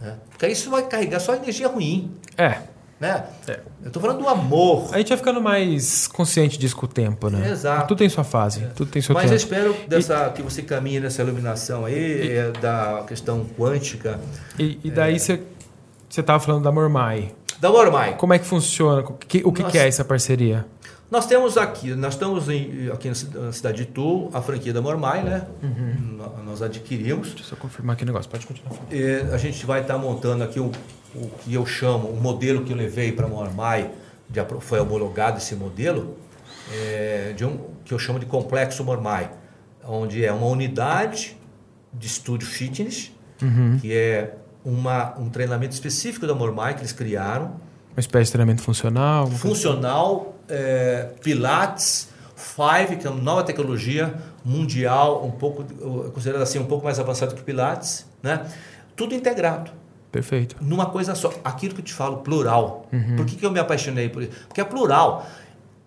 Né? 0.00 0.14
Porque 0.30 0.46
isso 0.46 0.70
vai 0.70 0.80
carregar 0.84 1.20
só 1.20 1.34
energia 1.34 1.68
ruim. 1.68 2.10
É. 2.38 2.60
Né? 2.98 3.24
É. 3.46 3.60
Eu 3.82 3.88
estou 3.88 4.00
falando 4.00 4.20
do 4.20 4.26
amor. 4.26 4.88
A 4.90 4.96
gente 4.96 5.08
vai 5.08 5.18
ficando 5.18 5.42
mais 5.42 6.06
consciente 6.06 6.58
disso 6.58 6.74
com 6.74 6.86
o 6.86 6.88
tempo, 6.88 7.28
né? 7.28 7.50
Exato. 7.50 7.88
Tudo 7.88 7.98
tem 7.98 8.08
sua 8.08 8.24
fase, 8.24 8.68
tudo 8.74 8.90
tem 8.90 9.02
seu 9.02 9.14
Mas 9.14 9.24
eu 9.24 9.36
tempo. 9.36 9.42
espero 9.42 9.76
dessa, 9.86 10.30
que 10.30 10.40
você 10.40 10.62
caminhe 10.62 10.98
nessa 10.98 11.20
iluminação 11.20 11.84
aí, 11.84 12.38
é, 12.38 12.52
da 12.52 13.04
questão 13.06 13.44
quântica. 13.58 14.18
E, 14.58 14.80
e 14.82 14.90
daí 14.90 15.20
você 15.20 15.42
você 16.08 16.22
estava 16.22 16.40
falando 16.40 16.64
da 16.64 16.72
Mormai. 16.72 17.34
Da 17.60 17.70
Mormai. 17.70 18.16
Como 18.16 18.32
é 18.32 18.38
que 18.38 18.46
funciona? 18.46 19.02
O 19.02 19.12
que, 19.12 19.42
o 19.44 19.52
que 19.52 19.76
é 19.76 19.86
essa 19.86 20.04
parceria? 20.04 20.64
Nós 21.10 21.24
temos 21.26 21.56
aqui, 21.56 21.94
nós 21.94 22.14
estamos 22.14 22.48
em- 22.48 22.90
aqui 22.92 23.08
na 23.08 23.14
ci- 23.14 23.28
na 23.32 23.52
cidade 23.52 23.76
de 23.76 23.82
Itu, 23.84 24.28
a 24.34 24.42
franquia 24.42 24.72
da 24.72 24.82
Mormai, 24.82 25.22
né? 25.22 25.46
Uhum. 25.62 26.18
Nós 26.44 26.60
adquirimos. 26.62 27.28
Deixa 27.28 27.42
eu 27.44 27.48
só 27.50 27.56
confirmar 27.56 27.94
aqui 27.94 28.02
o 28.02 28.06
negócio. 28.06 28.28
Pode 28.30 28.44
continuar. 28.46 28.74
E 28.90 29.20
a 29.32 29.38
gente 29.38 29.64
vai 29.64 29.82
estar 29.82 29.96
montando 29.98 30.42
aqui 30.42 30.58
o, 30.58 30.72
o 31.14 31.30
que 31.44 31.54
eu 31.54 31.64
chamo, 31.64 32.08
o 32.08 32.20
modelo 32.20 32.64
que 32.64 32.72
eu 32.72 32.76
levei 32.76 33.12
para 33.12 33.26
a 33.26 33.28
Mormai, 33.28 33.90
de 34.28 34.40
foi 34.60 34.80
homologado 34.80 35.38
esse 35.38 35.54
modelo, 35.54 36.16
é, 36.74 37.32
de 37.36 37.44
um, 37.44 37.56
que 37.84 37.94
eu 37.94 37.98
chamo 38.00 38.18
de 38.18 38.26
complexo 38.26 38.82
Mormai, 38.82 39.30
onde 39.84 40.24
é 40.24 40.32
uma 40.32 40.46
unidade 40.46 41.36
de 41.94 42.06
estúdio 42.08 42.48
fitness, 42.48 43.12
Uhum. 43.40 43.78
que 43.80 43.92
é 43.94 44.34
uma, 44.64 45.16
um 45.18 45.28
treinamento 45.28 45.72
específico 45.74 46.26
da 46.26 46.34
Mormai 46.34 46.74
que 46.74 46.80
eles 46.80 46.92
criaram, 46.92 47.52
Uma 47.94 48.00
espécie 48.00 48.24
de 48.26 48.32
treinamento 48.32 48.62
funcional? 48.62 49.24
coisa? 49.26 49.38
funcional, 49.38 50.34
é, 50.48 51.10
Pilates, 51.22 52.08
Five, 52.34 52.96
que 52.96 53.06
é 53.06 53.10
uma 53.10 53.22
nova 53.22 53.42
tecnologia 53.42 54.14
mundial, 54.44 55.24
um 55.24 55.30
pouco, 55.30 55.64
eu 55.80 56.10
considero 56.12 56.42
assim, 56.42 56.58
um 56.58 56.66
pouco 56.66 56.84
mais 56.84 56.98
avançado 57.00 57.34
que 57.34 57.42
Pilates, 57.42 58.06
né? 58.22 58.46
Tudo 58.94 59.14
integrado 59.14 59.70
Perfeito. 60.12 60.56
numa 60.60 60.86
coisa 60.86 61.14
só. 61.14 61.32
Aquilo 61.42 61.74
que 61.74 61.80
eu 61.80 61.84
te 61.84 61.92
falo, 61.92 62.18
plural. 62.18 62.86
Por 63.16 63.26
que, 63.26 63.36
que 63.36 63.44
eu 63.44 63.50
me 63.50 63.58
apaixonei 63.58 64.08
por 64.08 64.22
isso? 64.22 64.32
Porque 64.46 64.60
é 64.60 64.64
plural. 64.64 65.26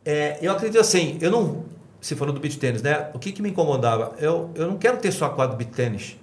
É, 0.03 0.37
eu 0.41 0.51
acredito 0.51 0.79
assim, 0.79 1.17
eu 1.21 1.31
não. 1.31 1.65
Você 2.01 2.15
falou 2.15 2.33
do 2.33 2.39
beat 2.39 2.57
tênis, 2.57 2.81
né? 2.81 3.09
O 3.13 3.19
que, 3.19 3.31
que 3.31 3.41
me 3.41 3.49
incomodava? 3.49 4.13
Eu, 4.19 4.51
eu 4.55 4.67
não 4.67 4.77
quero 4.77 4.97
ter 4.97 5.11
só 5.11 5.29
quadro 5.29 5.57
beat 5.57 5.71
tênis. 5.71 6.17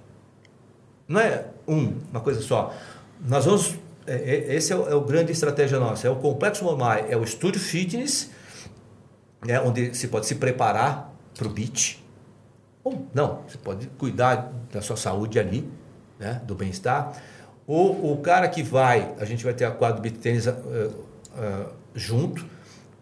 Não 1.07 1.19
é 1.21 1.45
um, 1.67 1.93
uma 2.11 2.19
coisa 2.19 2.41
só. 2.41 2.73
Nós 3.25 3.45
vamos. 3.45 3.75
É, 4.07 4.15
é, 4.15 4.55
esse 4.55 4.71
é 4.71 4.75
o, 4.75 4.87
é 4.89 4.95
o 4.95 5.01
grande 5.01 5.31
estratégia 5.31 5.79
nossa. 5.79 6.07
É 6.07 6.09
o 6.09 6.15
complexo 6.15 6.63
Momai, 6.63 7.05
é 7.09 7.17
o 7.17 7.23
estúdio 7.23 7.59
fitness, 7.59 8.31
né, 9.45 9.59
onde 9.59 9.93
se 9.93 10.07
pode 10.07 10.25
se 10.25 10.35
preparar 10.35 11.13
para 11.37 11.47
o 11.47 11.49
beat. 11.49 11.99
Ou 12.83 13.05
não, 13.13 13.43
você 13.47 13.57
pode 13.57 13.87
cuidar 13.97 14.51
da 14.71 14.81
sua 14.81 14.95
saúde 14.95 15.37
ali, 15.37 15.69
né, 16.17 16.41
do 16.45 16.55
bem-estar. 16.55 17.21
Ou 17.67 18.13
o 18.13 18.17
cara 18.21 18.47
que 18.47 18.63
vai, 18.63 19.13
a 19.19 19.25
gente 19.25 19.43
vai 19.43 19.53
ter 19.53 19.65
a 19.65 19.71
quadra 19.71 20.01
de 20.01 20.09
beat 20.09 20.21
tênis 20.21 20.47
eh, 20.47 20.55
eh, 21.37 21.65
junto. 21.93 22.45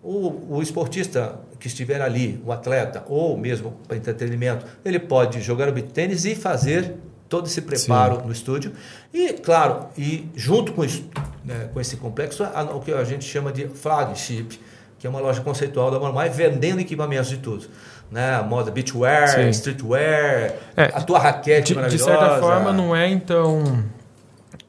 O, 0.02 0.56
o 0.56 0.62
esportista 0.62 1.40
que 1.60 1.68
estiver 1.68 2.02
ali, 2.02 2.42
o 2.44 2.52
atleta, 2.52 3.04
ou 3.08 3.38
mesmo 3.38 3.74
para 3.88 3.96
entretenimento, 3.96 4.66
ele 4.84 5.00
pode 5.00 5.40
jogar 5.40 5.70
o 5.70 5.72
beat 5.72 5.92
tênis 5.92 6.26
e 6.26 6.34
fazer 6.34 6.96
todo 7.30 7.48
esse 7.48 7.62
preparo 7.62 8.22
no 8.26 8.32
estúdio. 8.32 8.72
E, 9.14 9.34
claro, 9.34 9.88
e 9.98 10.28
junto 10.36 10.72
com, 10.74 10.84
isso, 10.84 11.04
né, 11.44 11.70
com 11.74 11.80
esse 11.82 11.98
complexo, 11.98 12.44
a- 12.44 12.64
o 12.64 12.80
que 12.80 12.92
a 12.94 13.04
gente 13.04 13.26
chama 13.26 13.52
de 13.52 13.68
flagship, 13.68 14.60
que 15.00 15.08
é 15.08 15.10
uma 15.10 15.20
loja 15.20 15.42
conceitual 15.42 15.90
da 15.92 16.00
Mormai, 16.00 16.30
vendendo 16.30 16.80
equipamentos 16.80 17.30
de 17.30 17.38
tudo. 17.38 17.66
Né? 18.12 18.40
Moda 18.44 18.70
beachwear, 18.72 19.28
Sim. 19.30 19.50
streetwear, 19.50 20.54
É, 20.78 20.84
a 20.94 21.02
tua 21.02 21.18
raquete 21.20 21.62
De, 21.62 21.68
de 21.70 21.76
maravilhosa. 21.76 22.06
certa 22.12 22.40
forma, 22.40 22.72
não 22.72 22.96
é 22.96 23.10
então 23.10 23.84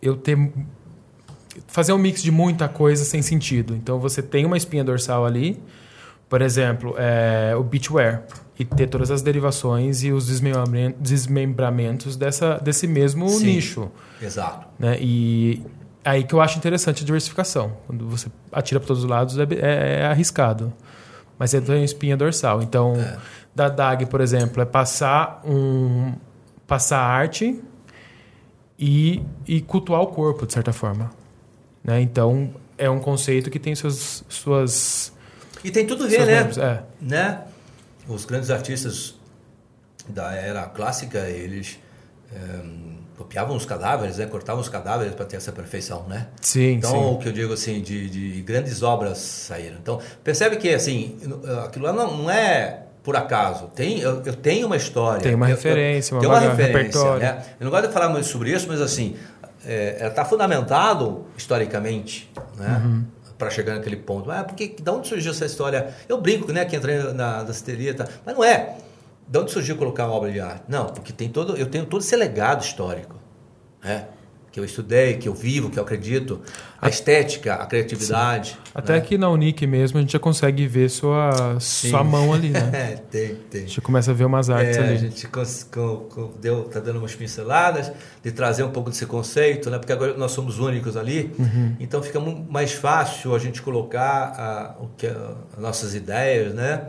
eu 0.01 0.17
ter 0.17 0.37
fazer 1.67 1.93
um 1.93 1.99
mix 1.99 2.23
de 2.23 2.31
muita 2.31 2.69
coisa 2.69 3.05
sem 3.05 3.21
sentido. 3.23 3.75
Então 3.77 3.99
você 3.99 4.23
tem 4.23 4.47
uma 4.47 4.57
espinha 4.57 4.83
dorsal 4.83 5.25
ali, 5.27 5.63
por 6.29 6.41
exemplo, 6.43 6.95
é, 6.99 7.55
o 7.57 7.63
beachwear 7.63 8.23
e 8.59 8.65
ter 8.65 8.87
todas 8.89 9.11
as 9.11 9.23
derivações 9.23 10.03
e 10.03 10.13
os 10.13 10.27
desmembramen- 10.27 10.95
desmembramentos 10.99 12.17
dessa, 12.17 12.59
desse 12.59 12.87
mesmo 12.87 13.29
Sim. 13.29 13.47
nicho, 13.47 13.91
Exato. 14.21 14.67
né? 14.79 14.97
E 15.01 15.63
aí 16.05 16.25
que 16.25 16.35
eu 16.35 16.41
acho 16.41 16.57
interessante 16.59 17.03
a 17.03 17.07
diversificação. 17.07 17.77
Quando 17.87 18.09
você 18.09 18.29
atira 18.53 18.81
para 18.81 18.87
todos 18.89 19.05
os 19.05 19.09
lados 19.11 19.39
é, 19.39 19.43
é- 19.43 20.01
é 20.03 20.07
arriscado. 20.07 20.73
Mas 21.39 21.51
você 21.51 21.61
tem 21.61 21.85
espinha 21.85 22.17
dorsal. 22.17 22.63
Então, 22.63 22.95
É. 22.97 23.19
da 23.55 23.69
DAG, 23.69 24.07
por 24.07 24.21
exemplo, 24.23 24.63
é 24.63 24.65
passar 24.65 25.43
um 25.45 26.15
passar 26.67 26.99
arte 26.99 27.61
e, 28.79 29.23
e 29.47 29.61
cultuar 29.61 30.01
o 30.03 30.07
corpo, 30.09 30.47
de 30.47 30.53
certa 30.53 30.73
forma. 30.73 31.11
Né? 31.85 32.01
Então, 32.01 32.51
é 32.77 32.89
um 32.91 32.99
conceito 33.01 33.51
que 33.51 33.59
tem 33.59 33.75
suas, 33.75 34.25
suas, 34.29 35.13
E 35.63 35.71
tem 35.71 35.87
tudo 35.87 36.05
a 36.05 36.07
ver, 36.09 36.27
né? 36.27 36.35
membros. 36.39 36.59
É. 36.59 36.83
né? 37.01 37.41
Os 38.09 38.25
grandes 38.25 38.51
artistas 38.51 39.15
da 40.09 40.33
era 40.35 40.63
clássica, 40.67 41.19
eles 41.29 41.79
eh, 42.33 42.37
copiavam 43.17 43.57
os 43.57 43.65
cadáveres, 43.65 44.19
né? 44.19 44.27
cortavam 44.27 44.61
os 44.61 44.69
cadáveres 44.69 45.15
para 45.15 45.25
ter 45.25 45.37
essa 45.37 45.51
perfeição, 45.51 46.05
né? 46.09 46.29
Sim, 46.41 46.75
Então, 46.75 46.91
sim. 46.91 47.15
o 47.15 47.19
que 47.19 47.29
eu 47.29 47.33
digo 47.33 47.53
assim, 47.53 47.81
de, 47.81 48.09
de 48.11 48.43
grandes 48.43 48.83
obras 48.83 49.19
saíram. 49.19 49.77
Então, 49.83 50.01
percebe 50.23 50.57
que 50.57 50.73
assim, 50.73 51.17
aquilo 51.65 51.87
lá 51.87 51.93
não, 51.93 52.31
é 52.31 52.83
por 53.03 53.17
acaso. 53.17 53.69
Tem, 53.75 54.01
eu, 54.01 54.23
eu 54.25 54.35
tenho 54.35 54.67
uma 54.67 54.77
história. 54.77 55.23
Tem 55.23 55.35
uma 55.35 55.47
eu- 55.47 55.51
eu- 55.51 55.57
referência, 55.57 56.15
uma 56.15 56.21
tem 56.21 56.29
uma 56.29 56.39
referência, 56.41 56.77
repertório. 56.79 57.23
né? 57.23 57.45
Eu 57.59 57.65
não 57.65 57.71
gosto 57.71 57.87
de 57.89 57.93
falar 57.93 58.09
muito 58.09 58.27
sobre 58.27 58.53
isso, 58.53 58.67
mas 58.69 58.81
assim, 58.81 59.17
é, 59.65 59.97
ela 60.01 60.11
está 60.11 60.25
fundamentado 60.25 61.25
historicamente, 61.37 62.31
né? 62.57 62.83
Uhum. 62.85 63.05
Para 63.39 63.51
chegar 63.51 63.75
naquele 63.75 63.97
ponto. 63.97 64.31
Ah, 64.31 64.45
porque 64.45 64.77
da 64.83 64.93
onde 64.93 65.09
surgiu 65.09 65.31
essa 65.31 65.45
história? 65.45 65.95
Eu 66.09 66.21
brinco, 66.21 66.53
né? 66.53 66.65
Que 66.65 66.77
entrei 66.77 67.13
na 67.13 67.43
danceteria, 67.43 67.95
tá? 67.95 68.09
mas 68.25 68.35
não 68.35 68.43
é. 68.43 68.77
De 69.29 69.39
onde 69.39 69.51
surgiu 69.51 69.77
colocar 69.77 70.07
uma 70.07 70.15
obra 70.15 70.31
de 70.31 70.41
arte? 70.41 70.63
Não, 70.69 70.87
porque 70.87 71.13
tem 71.13 71.29
todo, 71.29 71.57
eu 71.57 71.67
tenho 71.67 71.85
todo 71.85 72.01
esse 72.01 72.15
legado 72.15 72.63
histórico, 72.63 73.17
né? 73.83 74.07
Que 74.57 74.61
eu 74.61 74.65
estudei, 74.65 75.19
que 75.19 75.29
eu 75.29 75.35
vivo, 75.35 75.69
que 75.69 75.79
eu 75.79 75.83
acredito. 75.83 76.41
A 76.81 76.89
estética, 76.89 77.57
a 77.57 77.67
criatividade. 77.67 78.57
Até 78.75 78.95
né? 78.95 78.99
aqui 79.01 79.19
na 79.19 79.29
Unic 79.29 79.67
mesmo 79.67 79.99
a 79.99 80.01
gente 80.01 80.15
já 80.15 80.19
consegue 80.19 80.67
ver 80.67 80.89
sua, 80.89 81.61
sua 81.61 82.03
mão 82.03 82.33
ali, 82.33 82.49
né? 82.49 82.71
É, 82.73 82.97
tem, 82.97 83.35
tem. 83.51 83.65
A 83.65 83.67
gente 83.67 83.83
começa 83.83 84.13
a 84.13 84.15
ver 84.15 84.25
umas 84.25 84.49
artes 84.49 84.79
É, 84.79 84.81
a 84.81 84.85
ali. 84.85 84.97
gente 84.97 85.29
co- 85.29 86.07
co- 86.09 86.33
deu, 86.41 86.65
tá 86.71 86.81
dando 86.81 86.99
umas 87.01 87.15
pinceladas 87.15 87.93
de 88.25 88.33
trazer 88.33 88.63
um 88.63 88.71
pouco 88.71 88.89
desse 88.89 89.05
conceito, 89.05 89.69
né? 89.69 89.77
Porque 89.79 89.93
agora 89.93 90.17
nós 90.17 90.33
somos 90.33 90.59
únicos 90.59 90.97
ali, 90.97 91.31
Uhum. 91.39 91.77
então 91.79 92.03
fica 92.03 92.19
mais 92.19 92.73
fácil 92.73 93.35
a 93.35 93.39
gente 93.39 93.61
colocar 93.61 94.75
a, 94.79 94.83
o 94.83 94.89
que 94.97 95.07
a- 95.07 95.35
as 95.55 95.63
nossas 95.63 95.95
ideias, 95.95 96.55
né? 96.55 96.85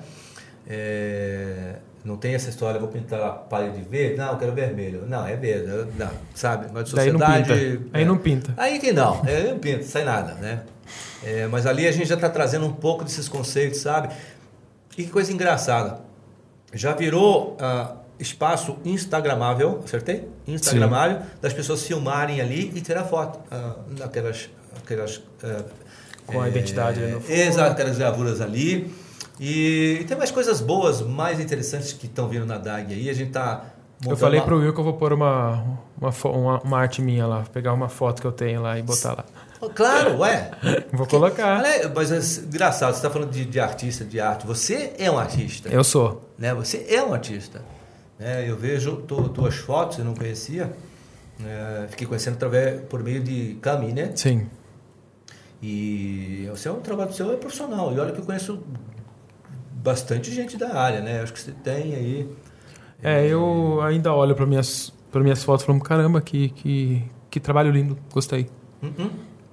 É, 0.65 1.76
não 2.08 2.16
tem 2.16 2.34
essa 2.34 2.49
história, 2.49 2.80
vou 2.80 2.88
pintar 2.88 3.22
a 3.22 3.30
parede 3.32 3.82
verde, 3.82 4.16
não, 4.16 4.32
eu 4.32 4.38
quero 4.38 4.53
vermelho. 4.53 5.05
Não, 5.05 5.28
é 5.28 5.36
verde, 5.36 5.68
não, 5.97 6.10
sabe? 6.34 6.68
Mas 6.74 6.89
de 6.89 6.95
Daí 6.95 7.12
não 7.12 7.20
sociedade. 7.20 7.53
pinta. 7.53 7.89
Aí 7.91 8.01
é. 8.01 8.05
não 8.05 8.18
pinta. 8.18 8.53
Aí 8.55 8.80
que 8.80 8.93
não, 8.93 9.22
aí 9.26 9.51
não 9.51 9.60
pinta, 9.60 9.84
sai 9.84 10.05
nada, 10.05 10.36
né? 10.36 10.62
É, 11.22 11.47
mas 11.47 11.66
ali 11.66 11.86
a 11.86 11.91
gente 11.91 12.08
já 12.08 12.16
está 12.16 12.30
trazendo 12.30 12.66
um 12.66 12.72
pouco 12.72 13.03
desses 13.03 13.28
conceitos, 13.28 13.82
sabe? 13.82 14.16
E 14.97 15.03
que 15.03 15.10
coisa 15.10 15.34
engraçada. 15.34 15.99
Já 16.74 16.93
virou 16.93 17.58
ah, 17.60 17.95
espaço 18.18 18.78
instagramável, 18.86 19.82
acertei? 19.84 20.30
Instagramável, 20.47 21.22
das 21.41 21.53
pessoas 21.53 21.84
filmarem 21.84 22.39
ali 22.39 22.72
e 22.74 22.80
tirar 22.80 23.03
foto 23.03 23.38
ah, 23.51 23.76
daquelas. 23.89 24.49
Aquelas, 24.78 25.22
ah, 25.43 25.66
Com 26.26 26.41
a 26.41 26.47
identidade 26.47 27.03
ali 27.03 27.12
no 27.12 27.20
fundo. 27.20 27.34
Exato, 27.34 27.72
aquelas 27.72 27.97
gravuras 27.97 28.39
ali. 28.39 28.93
E, 29.39 29.99
e 30.01 30.03
tem 30.05 30.17
mais 30.17 30.31
coisas 30.31 30.61
boas, 30.61 31.01
mais 31.01 31.39
interessantes 31.39 31.93
que 31.93 32.07
estão 32.07 32.27
vindo 32.27 32.45
na 32.45 32.57
DAG 32.57 32.93
aí. 32.93 33.09
A 33.09 33.13
gente 33.13 33.31
tá 33.31 33.65
eu 34.05 34.15
falei 34.15 34.39
uma... 34.39 34.45
pro 34.45 34.59
Will 34.59 34.73
que 34.73 34.79
eu 34.79 34.83
vou 34.83 34.93
pôr 34.93 35.11
uma, 35.13 35.79
uma, 35.99 36.11
uma, 36.25 36.61
uma, 36.61 36.77
arte 36.77 37.01
minha 37.01 37.25
lá, 37.25 37.43
pegar 37.51 37.73
uma 37.73 37.89
foto 37.89 38.21
que 38.21 38.27
eu 38.27 38.31
tenho 38.31 38.61
lá 38.61 38.77
e 38.77 38.83
botar 38.83 39.13
lá. 39.13 39.25
Claro, 39.73 40.19
ué. 40.19 40.51
vou 40.93 41.07
colocar. 41.07 41.63
Mas 41.95 42.11
é 42.11 42.45
engraçado, 42.45 42.91
você 42.91 42.97
está 42.97 43.09
falando 43.09 43.31
de, 43.31 43.43
de, 43.43 43.59
artista, 43.59 44.05
de 44.05 44.19
arte. 44.19 44.45
Você 44.45 44.93
é 44.99 45.09
um 45.09 45.17
artista. 45.17 45.69
Eu 45.69 45.83
sou. 45.83 46.29
Né? 46.38 46.53
Você 46.53 46.85
é 46.89 47.01
um 47.01 47.11
artista. 47.11 47.63
Né? 48.19 48.47
Eu 48.47 48.55
vejo 48.55 48.97
tu, 48.97 49.29
tuas 49.29 49.55
fotos, 49.55 49.97
eu 49.97 50.05
não 50.05 50.13
conhecia. 50.13 50.71
É, 51.43 51.88
fiquei 51.89 52.05
conhecendo 52.05 52.35
através, 52.35 52.81
por 52.83 53.01
meio 53.01 53.23
de 53.23 53.57
Cami, 53.61 53.93
né? 53.93 54.11
Sim. 54.15 54.47
E 55.61 56.47
o 56.53 56.55
seu 56.55 56.75
trabalho 56.75 57.11
seu 57.13 57.31
é 57.33 57.35
profissional. 57.35 57.91
E 57.93 57.99
olha 57.99 58.11
que 58.11 58.19
eu 58.19 58.25
conheço 58.25 58.61
bastante 59.88 60.31
gente 60.31 60.57
da 60.57 60.75
área, 60.75 61.01
né? 61.01 61.21
Acho 61.21 61.33
que 61.33 61.39
você 61.39 61.51
tem 61.51 61.95
aí 61.95 62.29
é, 63.03 63.27
eu 63.27 63.79
ainda 63.81 64.13
olho 64.13 64.35
para 64.35 64.45
minhas 64.45 64.91
para 65.11 65.21
minhas 65.21 65.43
fotos 65.43 65.63
e 65.63 65.65
falo, 65.67 65.79
caramba, 65.79 66.19
que, 66.21 66.49
que, 66.49 67.03
que 67.29 67.39
trabalho 67.39 67.71
lindo, 67.71 67.97
gostei. 68.13 68.49
Uhum. 68.81 69.09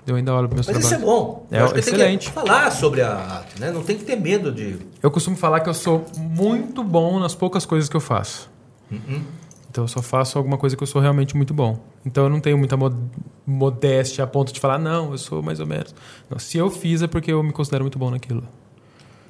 Eu 0.07 0.17
ainda 0.17 0.35
olho 0.35 0.49
para 0.49 0.57
meus 0.57 0.67
Mas 0.67 0.77
trabalhos. 0.77 0.93
isso 0.93 0.95
é 0.95 1.07
bom. 1.07 1.47
É, 1.51 1.61
eu 1.61 1.79
excelente. 1.79 2.31
falar 2.31 2.71
sobre 2.71 3.01
a 3.01 3.15
arte, 3.15 3.59
né? 3.61 3.71
Não 3.71 3.83
tem 3.83 3.97
que 3.97 4.05
ter 4.05 4.17
medo 4.17 4.53
de. 4.53 4.79
Eu 5.03 5.11
costumo 5.11 5.37
falar 5.37 5.61
que 5.61 5.69
eu 5.69 5.75
sou 5.75 6.05
muito 6.19 6.83
bom 6.83 7.19
nas 7.19 7.35
poucas 7.35 7.65
coisas 7.65 7.89
que 7.89 7.97
eu 7.97 8.01
faço. 8.01 8.51
Uhum. 8.91 9.23
Então 9.71 9.85
eu 9.85 9.89
só 9.89 10.03
faço 10.03 10.37
alguma 10.37 10.59
coisa 10.59 10.77
que 10.77 10.83
eu 10.83 10.87
sou 10.87 11.01
realmente 11.01 11.37
muito 11.37 11.55
bom. 11.55 11.79
Então 12.05 12.25
eu 12.25 12.31
não 12.31 12.41
tenho 12.41 12.59
muita 12.59 12.77
modéstia 13.47 14.25
a 14.25 14.27
ponto 14.27 14.53
de 14.53 14.61
falar, 14.61 14.79
não, 14.79 15.13
eu 15.13 15.19
sou 15.19 15.43
mais 15.43 15.59
ou 15.59 15.67
menos. 15.67 15.95
Não, 16.29 16.39
se 16.39 16.59
eu 16.59 16.69
fiz 16.69 17.01
é 17.01 17.07
porque 17.07 17.33
eu 17.33 17.43
me 17.43 17.53
considero 17.53 17.85
muito 17.85 17.99
bom 17.99 18.11
naquilo. 18.11 18.43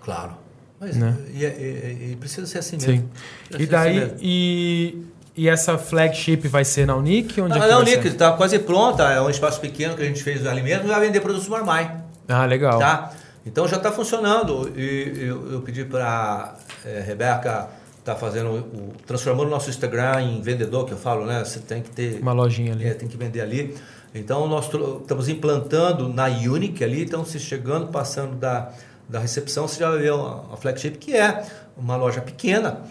Claro. 0.01 0.44
Mas 0.85 0.97
né? 0.97 1.17
e, 1.33 1.45
e, 1.45 2.13
e, 2.13 2.17
precisa 2.17 2.47
ser 2.47 2.59
assim 2.59 2.77
mesmo. 2.77 3.11
Sim. 3.51 3.59
E 3.59 3.67
daí, 3.67 3.99
assim 3.99 4.15
e, 4.21 5.03
e 5.37 5.49
essa 5.49 5.79
flagship 5.79 6.47
vai 6.49 6.65
ser 6.65 6.87
na 6.87 6.95
Unic? 6.97 7.41
Onde 7.41 7.59
não, 7.59 7.65
é 7.65 7.69
na 7.69 7.79
Unic, 7.79 8.07
está 8.07 8.33
quase 8.33 8.59
pronta, 8.59 9.05
é 9.05 9.21
um 9.21 9.31
espaço 9.31 9.61
pequeno 9.61 9.97
que 9.97 10.03
a 10.03 10.07
gente 10.07 10.23
fez 10.23 10.43
de 10.43 10.49
alimentos, 10.49 10.87
vai 10.87 11.01
vender 11.01 11.21
produtos 11.21 11.49
Marmai. 11.49 11.97
Ah, 12.29 12.47
legal. 12.47 12.79
Tá? 12.79 13.13
Então 13.47 13.67
já 13.69 13.77
está 13.77 13.91
funcionando. 13.91 14.73
E 14.77 15.27
eu, 15.27 15.53
eu 15.53 15.61
pedi 15.63 15.85
para 15.85 16.57
é, 16.85 17.01
Rebeca 17.01 17.69
tá 18.05 18.15
fazendo 18.15 18.51
o, 18.51 18.93
transformando 19.07 19.47
o 19.47 19.51
nosso 19.51 19.71
Instagram 19.71 20.21
em 20.21 20.43
vendedor 20.43 20.85
que 20.85 20.93
eu 20.93 20.99
falo 20.99 21.25
né 21.25 21.43
você 21.43 21.59
tem 21.59 21.81
que 21.81 21.89
ter 21.89 22.21
uma 22.21 22.35
lojinha 22.35 22.73
ali 22.73 22.87
é, 22.87 22.93
tem 22.93 23.09
que 23.09 23.17
vender 23.17 23.41
ali 23.41 23.75
então 24.15 24.47
nós 24.47 24.67
estamos 24.67 25.29
implantando 25.29 26.07
na 26.07 26.27
Unic 26.27 26.85
ali 26.85 27.03
então 27.03 27.25
se 27.25 27.41
chegando 27.41 27.87
passando 27.87 28.37
da 28.37 28.71
da 29.09 29.19
recepção, 29.19 29.69
você 29.69 29.81
já 29.81 29.91
vai 29.91 30.01
ver 30.01 30.13
uma, 30.13 30.57
flagship 30.57 30.99
que 30.99 31.15
é 31.15 31.45
uma 31.77 31.97
loja 31.97 32.21
pequena, 32.21 32.83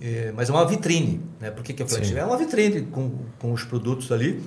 é, 0.00 0.32
mas 0.34 0.48
é 0.48 0.52
uma 0.52 0.66
vitrine. 0.66 1.20
Né? 1.40 1.50
Por 1.50 1.62
que, 1.62 1.72
que 1.72 1.82
é 1.82 1.86
flagship? 1.86 2.14
Sim. 2.14 2.20
É 2.20 2.24
uma 2.24 2.36
vitrine 2.36 2.82
com, 2.82 3.12
com 3.38 3.52
os 3.52 3.64
produtos 3.64 4.10
ali 4.10 4.42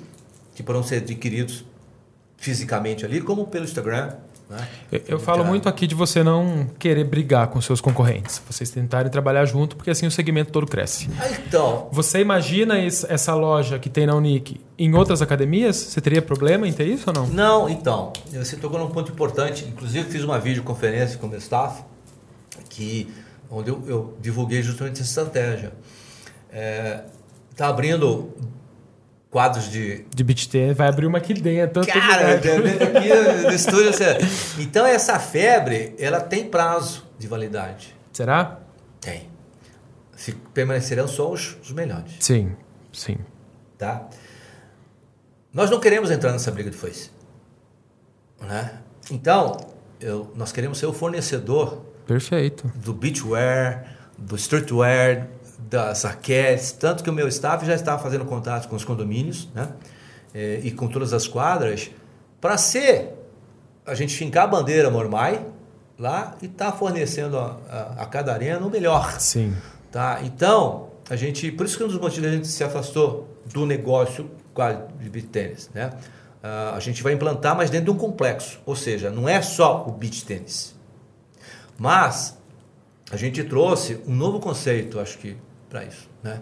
que 0.56 0.62
poderão 0.62 0.84
ser 0.86 0.98
adquiridos 0.98 1.66
fisicamente 2.38 3.06
ali, 3.06 3.22
como 3.22 3.48
pelo 3.48 3.66
Instagram. 3.66 4.14
Né? 4.54 4.68
Eu, 4.92 5.02
eu 5.08 5.20
falo 5.20 5.44
muito 5.44 5.68
aqui 5.68 5.88
de 5.88 5.96
você 5.96 6.24
não 6.24 6.68
querer 6.78 7.04
brigar 7.04 7.48
com 7.48 7.60
seus 7.60 7.82
concorrentes, 7.82 8.42
vocês 8.48 8.70
tentarem 8.70 9.12
trabalhar 9.12 9.46
junto, 9.46 9.76
porque 9.76 9.90
assim 9.90 10.06
o 10.06 10.12
segmento 10.12 10.52
todo 10.52 10.68
cresce. 10.68 11.10
Ah, 11.20 11.30
então. 11.30 11.90
Você 11.92 12.20
imagina 12.20 12.78
essa 12.78 13.34
loja 13.34 13.80
que 13.80 13.90
tem 13.90 14.06
na 14.06 14.16
Unic 14.16 14.62
em 14.78 14.94
outras 14.94 15.22
academias? 15.22 15.76
Você 15.76 16.00
teria 16.00 16.22
problema 16.22 16.68
em 16.68 16.74
ter 16.74 16.86
isso 16.86 17.06
ou 17.08 17.14
não? 17.14 17.28
Não, 17.28 17.70
então. 17.70 18.14
Você 18.32 18.56
tocou 18.56 18.80
num 18.80 18.90
ponto 18.90 19.12
importante. 19.12 19.66
Inclusive, 19.66 20.10
fiz 20.10 20.24
uma 20.24 20.40
videoconferência 20.40 21.18
com 21.18 21.26
o 21.26 21.30
meu 21.30 21.40
staff, 21.40 21.84
que, 22.70 23.12
onde 23.50 23.70
eu, 23.70 23.84
eu 23.88 24.18
divulguei 24.22 24.62
justamente 24.62 25.02
essa 25.02 25.10
estratégia. 25.10 25.74
Está 26.50 26.60
é, 26.60 27.06
tá 27.56 27.68
abrindo 27.68 28.32
quadros 29.34 29.70
de. 29.70 30.06
De 30.14 30.24
beat 30.24 30.48
tênis, 30.48 30.78
vai 30.78 30.88
abrir 30.88 31.08
uma 31.08 31.18
aqui 31.18 31.34
dentro. 31.34 31.86
Cara, 31.88 32.36
aqui 32.36 32.48
no 33.44 33.52
estúdio. 33.52 33.90
Assim. 33.90 34.62
Então, 34.62 34.86
essa 34.86 35.18
febre, 35.20 35.96
ela 35.98 36.22
tem 36.22 36.48
prazo 36.48 37.04
de 37.18 37.28
validade. 37.28 37.96
Será? 38.14 38.60
Tem. 39.02 39.28
Permanecerão 40.54 41.08
só 41.08 41.32
os, 41.32 41.58
os 41.64 41.72
melhores. 41.72 42.14
Sim, 42.20 42.56
sim. 42.94 43.18
Tá? 43.78 44.08
Nós 45.52 45.70
não 45.70 45.80
queremos 45.80 46.12
entrar 46.12 46.32
nessa 46.32 46.52
briga 46.52 46.70
de 46.70 46.78
foice. 46.78 47.10
Né? 48.40 48.78
Então, 49.10 49.58
eu, 50.00 50.32
nós 50.36 50.52
queremos 50.52 50.78
ser 50.78 50.86
o 50.86 50.94
fornecedor 50.94 51.84
Perfeito. 52.06 52.72
do 52.76 52.94
beachwear, 52.94 53.98
do 54.18 54.36
streetwear, 54.36 55.28
das 55.74 56.04
raquetes, 56.04 56.72
tanto 56.72 57.04
que 57.04 57.10
o 57.10 57.14
meu 57.14 57.28
staff 57.28 57.66
já 57.66 57.74
estava 57.74 58.02
fazendo 58.02 58.26
contato 58.26 58.70
com 58.70 58.76
os 58.76 58.86
condomínios 58.86 59.50
né? 59.56 59.70
É, 60.32 60.60
e 60.64 60.70
com 60.70 60.88
todas 60.88 61.14
as 61.14 61.28
quadras 61.28 61.90
para 62.40 62.60
ser 62.60 63.10
a 63.84 63.96
gente 63.96 64.16
fincar 64.16 64.44
a 64.44 64.48
bandeira 64.48 64.92
Mormai 64.92 65.44
lá 65.98 66.36
e 66.44 66.46
estar 66.46 66.72
tá 66.72 66.78
fornecendo 66.78 67.40
a, 67.40 67.58
a, 67.68 68.04
a, 68.04 68.06
cada 68.06 68.32
arena 68.32 68.64
o 68.64 68.70
melhor. 68.70 69.20
Sim. 69.20 69.56
Tá? 69.92 70.20
Então, 70.24 70.90
a 71.10 71.16
gente, 71.16 71.52
por 71.52 71.66
isso 71.66 71.76
que 71.76 71.84
um 71.84 71.88
dos 71.88 72.00
motivos 72.00 72.30
a 72.30 72.32
gente 72.32 72.48
se 72.48 72.64
afastou 72.64 73.28
do 73.52 73.66
negócio 73.66 74.30
de 75.00 75.10
beach 75.10 75.28
tênis, 75.28 75.72
né? 75.74 75.92
Uh, 76.44 76.76
a 76.76 76.80
gente 76.80 77.02
vai 77.02 77.14
implantar, 77.14 77.56
mas 77.56 77.72
dentro 77.72 77.86
de 77.86 77.92
um 77.92 77.98
complexo, 77.98 78.60
ou 78.66 78.76
seja, 78.76 79.10
não 79.10 79.28
é 79.28 79.42
só 79.42 79.86
o 79.88 79.92
beach 79.92 80.24
tênis, 80.26 80.76
mas 81.80 82.38
a 83.10 83.18
gente 83.18 83.44
trouxe 83.44 84.00
um 84.06 84.14
novo 84.14 84.40
conceito, 84.40 85.00
acho 85.00 85.18
que 85.18 85.38
para 85.74 85.86
isso, 85.86 86.08
né? 86.22 86.40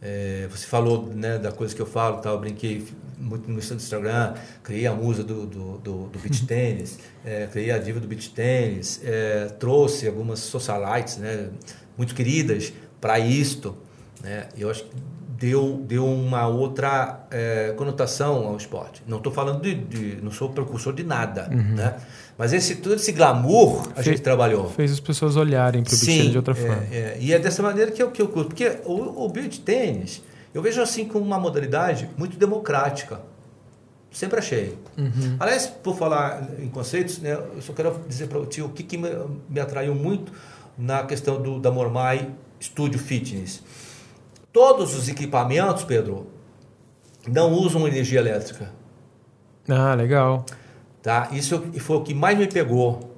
É, 0.00 0.48
você 0.50 0.64
falou 0.64 1.12
né, 1.14 1.36
da 1.38 1.52
coisa 1.52 1.74
que 1.74 1.82
eu 1.82 1.86
falo, 1.86 2.18
tal, 2.18 2.34
eu 2.34 2.40
brinquei 2.40 2.86
muito 3.18 3.50
no 3.50 3.58
Instagram, 3.58 4.34
criei 4.62 4.86
a 4.86 4.94
musa 4.94 5.22
do, 5.22 5.44
do, 5.44 5.78
do, 5.78 6.06
do 6.06 6.18
beach 6.20 6.46
tênis, 6.46 6.98
é, 7.22 7.46
criei 7.48 7.70
a 7.70 7.78
diva 7.78 8.00
do 8.00 8.06
beach 8.06 8.30
tênis, 8.30 9.00
é, 9.04 9.46
trouxe 9.58 10.06
algumas 10.06 10.38
socialites 10.38 11.18
né, 11.18 11.50
muito 11.98 12.14
queridas 12.14 12.72
para 12.98 13.18
isto. 13.18 13.76
Né? 14.22 14.48
Eu 14.56 14.70
acho 14.70 14.84
que 14.84 14.96
deu, 15.40 15.84
deu 15.86 16.06
uma 16.06 16.46
outra 16.46 17.26
é, 17.30 17.74
conotação 17.76 18.46
ao 18.46 18.56
esporte. 18.56 19.02
Não 19.06 19.16
estou 19.16 19.32
falando 19.32 19.60
de, 19.60 19.74
de, 19.74 20.22
não 20.22 20.30
sou 20.30 20.50
precursor 20.50 20.94
de 20.94 21.02
nada, 21.02 21.48
uhum. 21.50 21.74
né? 21.74 21.96
Mas 22.40 22.54
esse 22.54 22.76
todo 22.76 22.94
esse 22.94 23.12
glamour 23.12 23.86
a 23.94 24.00
gente 24.00 24.22
trabalhou. 24.22 24.70
Fez 24.70 24.90
as 24.90 24.98
pessoas 24.98 25.36
olharem 25.36 25.82
para 25.82 25.94
o 25.94 25.98
beach 25.98 26.30
de 26.30 26.38
outra 26.38 26.54
é, 26.54 26.56
forma. 26.56 26.86
É, 26.90 27.18
e 27.20 27.34
é 27.34 27.38
dessa 27.38 27.62
maneira 27.62 27.90
que 27.90 28.02
eu, 28.02 28.10
que 28.10 28.22
eu 28.22 28.28
curto. 28.28 28.48
Porque 28.48 28.78
o, 28.86 29.26
o 29.26 29.28
beach 29.28 29.60
tênis, 29.60 30.22
eu 30.54 30.62
vejo 30.62 30.80
assim 30.80 31.04
como 31.04 31.22
uma 31.22 31.38
modalidade 31.38 32.08
muito 32.16 32.38
democrática. 32.38 33.20
Sempre 34.10 34.38
achei. 34.38 34.78
Uhum. 34.96 35.36
Aliás, 35.38 35.66
por 35.66 35.98
falar 35.98 36.48
em 36.58 36.70
conceitos, 36.70 37.18
né, 37.18 37.34
eu 37.34 37.60
só 37.60 37.74
quero 37.74 38.00
dizer 38.08 38.26
para 38.26 38.38
o 38.38 38.46
tio 38.46 38.64
o 38.64 38.68
que, 38.70 38.84
que 38.84 38.96
me, 38.96 39.10
me, 39.46 39.60
atraiu 39.60 39.94
muito 39.94 40.32
na 40.78 41.02
questão 41.02 41.42
do, 41.42 41.60
da 41.60 41.70
Mormai 41.70 42.30
Studio 42.58 42.98
Fitness. 42.98 43.62
Todos 44.50 44.94
os 44.94 45.10
equipamentos, 45.10 45.84
Pedro, 45.84 46.26
não 47.28 47.52
usam 47.52 47.86
energia 47.86 48.18
elétrica. 48.18 48.72
Ah, 49.68 49.94
legal. 49.94 50.46
Tá? 51.02 51.28
Isso 51.32 51.62
foi 51.78 51.96
o 51.96 52.02
que 52.02 52.14
mais 52.14 52.38
me 52.38 52.46
pegou. 52.46 53.16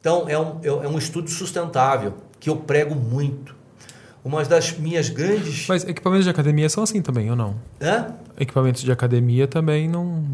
Então, 0.00 0.28
é 0.28 0.38
um, 0.38 0.60
é 0.62 0.88
um 0.88 0.98
estudo 0.98 1.30
sustentável, 1.30 2.14
que 2.38 2.50
eu 2.50 2.56
prego 2.56 2.94
muito. 2.94 3.54
Uma 4.24 4.42
das 4.44 4.78
minhas 4.78 5.08
grandes. 5.08 5.66
Mas 5.68 5.84
equipamentos 5.84 6.24
de 6.24 6.30
academia 6.30 6.68
são 6.68 6.82
assim 6.82 7.02
também, 7.02 7.30
ou 7.30 7.36
não? 7.36 7.56
Hã? 7.80 8.14
Equipamentos 8.38 8.82
de 8.82 8.90
academia 8.90 9.46
também 9.46 9.88
não, 9.88 10.24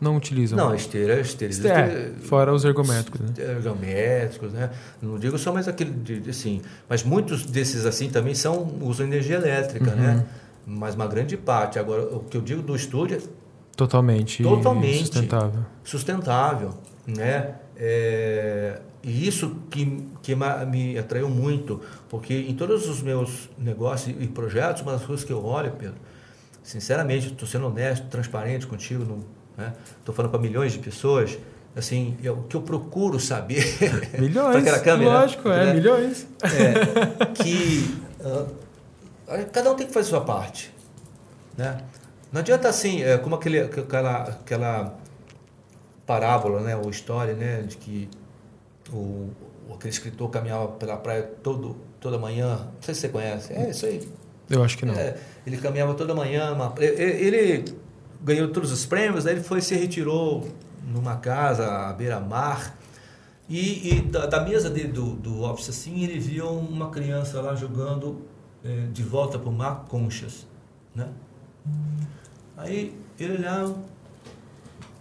não 0.00 0.16
utilizam. 0.16 0.58
Não, 0.58 0.74
esteira, 0.74 1.20
esteira. 1.20 1.70
É, 1.70 2.12
fora 2.20 2.52
os 2.52 2.64
ergométricos. 2.64 3.20
Né? 3.20 3.28
Ergométricos, 3.38 4.52
né? 4.52 4.70
Não 5.00 5.18
digo 5.18 5.38
só 5.38 5.52
mais 5.52 5.66
aquele, 5.66 5.90
de, 5.90 6.28
assim. 6.28 6.60
Mas 6.88 7.02
muitos 7.02 7.46
desses 7.46 7.86
assim 7.86 8.10
também 8.10 8.34
são 8.34 8.76
usam 8.80 9.06
energia 9.06 9.36
elétrica, 9.36 9.90
uhum. 9.90 9.96
né? 9.96 10.26
Mas 10.66 10.94
uma 10.94 11.06
grande 11.06 11.36
parte. 11.36 11.78
Agora, 11.78 12.02
o 12.14 12.20
que 12.20 12.36
eu 12.36 12.42
digo 12.42 12.62
do 12.62 12.76
estúdio 12.76 13.22
Totalmente, 13.76 14.42
totalmente 14.42 14.98
sustentável. 14.98 15.64
Sustentável, 15.82 16.74
né? 17.06 17.54
É, 17.76 18.80
e 19.02 19.26
isso 19.28 19.56
que, 19.70 20.08
que 20.22 20.34
me 20.34 20.98
atraiu 20.98 21.28
muito, 21.28 21.80
porque 22.08 22.34
em 22.34 22.54
todos 22.54 22.88
os 22.88 23.02
meus 23.02 23.50
negócios 23.58 24.16
e 24.18 24.26
projetos, 24.28 24.82
uma 24.82 24.92
das 24.92 25.04
coisas 25.04 25.24
que 25.24 25.32
eu 25.32 25.44
olho, 25.44 25.72
Pedro, 25.72 25.96
sinceramente, 26.62 27.26
estou 27.26 27.46
sendo 27.46 27.66
honesto, 27.66 28.06
transparente 28.06 28.66
contigo, 28.66 29.02
estou 29.02 29.18
né? 29.58 29.74
falando 30.14 30.30
para 30.30 30.40
milhões 30.40 30.72
de 30.72 30.78
pessoas, 30.78 31.36
assim, 31.76 32.16
o 32.24 32.44
que 32.44 32.56
eu 32.56 32.62
procuro 32.62 33.20
saber... 33.20 33.62
Milhões, 34.18 34.56
aquela 34.56 34.78
câmera, 34.78 35.20
lógico, 35.20 35.48
é, 35.48 35.66
né? 35.66 35.74
milhões. 35.74 36.26
É, 36.42 37.26
que 37.34 37.98
uh, 38.20 38.54
cada 39.52 39.70
um 39.72 39.74
tem 39.74 39.86
que 39.86 39.92
fazer 39.92 40.06
a 40.06 40.10
sua 40.10 40.20
parte, 40.22 40.72
né? 41.58 41.76
Não 42.34 42.40
adianta 42.40 42.68
assim, 42.68 43.00
é, 43.00 43.16
como 43.16 43.36
aquele, 43.36 43.60
aquela, 43.60 44.22
aquela 44.22 44.98
parábola, 46.04 46.62
né, 46.62 46.76
ou 46.76 46.90
história, 46.90 47.32
né, 47.32 47.62
de 47.62 47.76
que 47.76 48.10
o, 48.92 49.30
aquele 49.72 49.90
escritor 49.90 50.28
caminhava 50.30 50.66
pela 50.72 50.96
praia 50.96 51.22
todo, 51.22 51.76
toda 52.00 52.18
manhã. 52.18 52.56
Não 52.56 52.82
sei 52.82 52.92
se 52.92 53.02
você 53.02 53.08
conhece. 53.08 53.52
É 53.52 53.70
isso 53.70 53.86
aí. 53.86 54.08
Eu 54.50 54.64
acho 54.64 54.76
que 54.76 54.84
não. 54.84 54.94
É, 54.94 55.16
ele 55.46 55.58
caminhava 55.58 55.94
toda 55.94 56.12
manhã. 56.12 56.52
Uma, 56.52 56.74
ele, 56.78 57.02
ele 57.02 57.64
ganhou 58.20 58.48
todos 58.48 58.72
os 58.72 58.84
prêmios, 58.84 59.22
daí 59.22 59.34
ele 59.34 59.44
foi 59.44 59.60
se 59.60 59.76
retirou 59.76 60.44
numa 60.92 61.18
casa 61.18 61.88
à 61.88 61.92
beira-mar. 61.92 62.76
E, 63.48 63.94
e 63.94 64.00
da, 64.00 64.26
da, 64.26 64.40
mesa 64.40 64.68
dele 64.68 64.88
do, 64.88 65.12
do 65.14 65.42
office 65.44 65.68
assim, 65.68 66.02
ele 66.02 66.18
viu 66.18 66.48
uma 66.48 66.90
criança 66.90 67.40
lá 67.40 67.54
jogando 67.54 68.22
é, 68.64 68.86
de 68.92 69.04
volta 69.04 69.38
para 69.38 69.48
o 69.48 69.52
mar 69.52 69.84
conchas. 69.88 70.48
Né? 70.92 71.06
Aí 72.56 72.96
ele 73.18 73.38
olhava, 73.38 73.76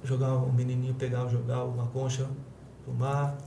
jogava, 0.04 0.38
o 0.38 0.52
menininho 0.52 0.94
pegava, 0.96 1.30
jogava 1.30 1.66
uma 1.66 1.88
concha 1.88 2.28
no 2.88 2.94
mar, 2.94 3.38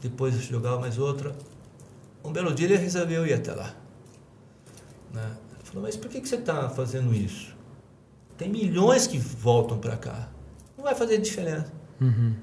depois 0.00 0.34
jogava 0.34 0.80
mais 0.80 0.98
outra. 0.98 1.34
Um 2.24 2.32
belo 2.32 2.54
dia 2.54 2.66
ele 2.66 2.76
resolveu 2.76 3.26
ir 3.26 3.34
até 3.34 3.52
lá. 3.52 3.74
Né? 5.12 5.36
Ele 5.52 5.64
falou, 5.64 5.82
mas 5.82 5.96
por 5.96 6.10
que, 6.10 6.20
que 6.20 6.28
você 6.28 6.36
está 6.36 6.68
fazendo 6.70 7.14
isso? 7.14 7.54
Tem 8.36 8.48
milhões 8.48 9.06
que 9.06 9.18
voltam 9.18 9.78
para 9.78 9.96
cá. 9.96 10.28
Não 10.76 10.84
vai 10.84 10.94
fazer 10.94 11.18
diferença. 11.18 11.72
Uhum. 12.00 12.34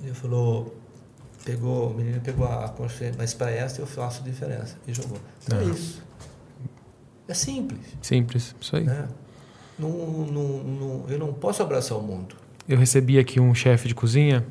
Ele 0.00 0.14
falou, 0.14 0.76
pegou, 1.44 1.90
o 1.90 1.94
menino 1.94 2.20
pegou 2.20 2.46
a 2.46 2.68
concha, 2.68 3.12
mas 3.16 3.34
para 3.34 3.50
essa 3.50 3.80
eu 3.80 3.86
faço 3.86 4.22
diferença. 4.22 4.76
E 4.86 4.94
jogou. 4.94 5.18
Então 5.44 5.58
é 5.58 5.64
isso. 5.64 6.02
É 7.26 7.34
simples. 7.34 7.80
Simples, 8.00 8.54
isso 8.60 8.76
aí. 8.76 8.84
Né? 8.84 9.08
Não, 9.78 9.88
não, 9.88 10.58
não, 10.64 11.04
eu 11.08 11.18
não 11.18 11.32
posso 11.32 11.62
abraçar 11.62 11.96
o 11.96 12.02
mundo. 12.02 12.34
Eu 12.68 12.76
recebi 12.76 13.18
aqui 13.18 13.38
um 13.40 13.54
chefe 13.54 13.88
de 13.88 13.94
cozinha 13.94 14.44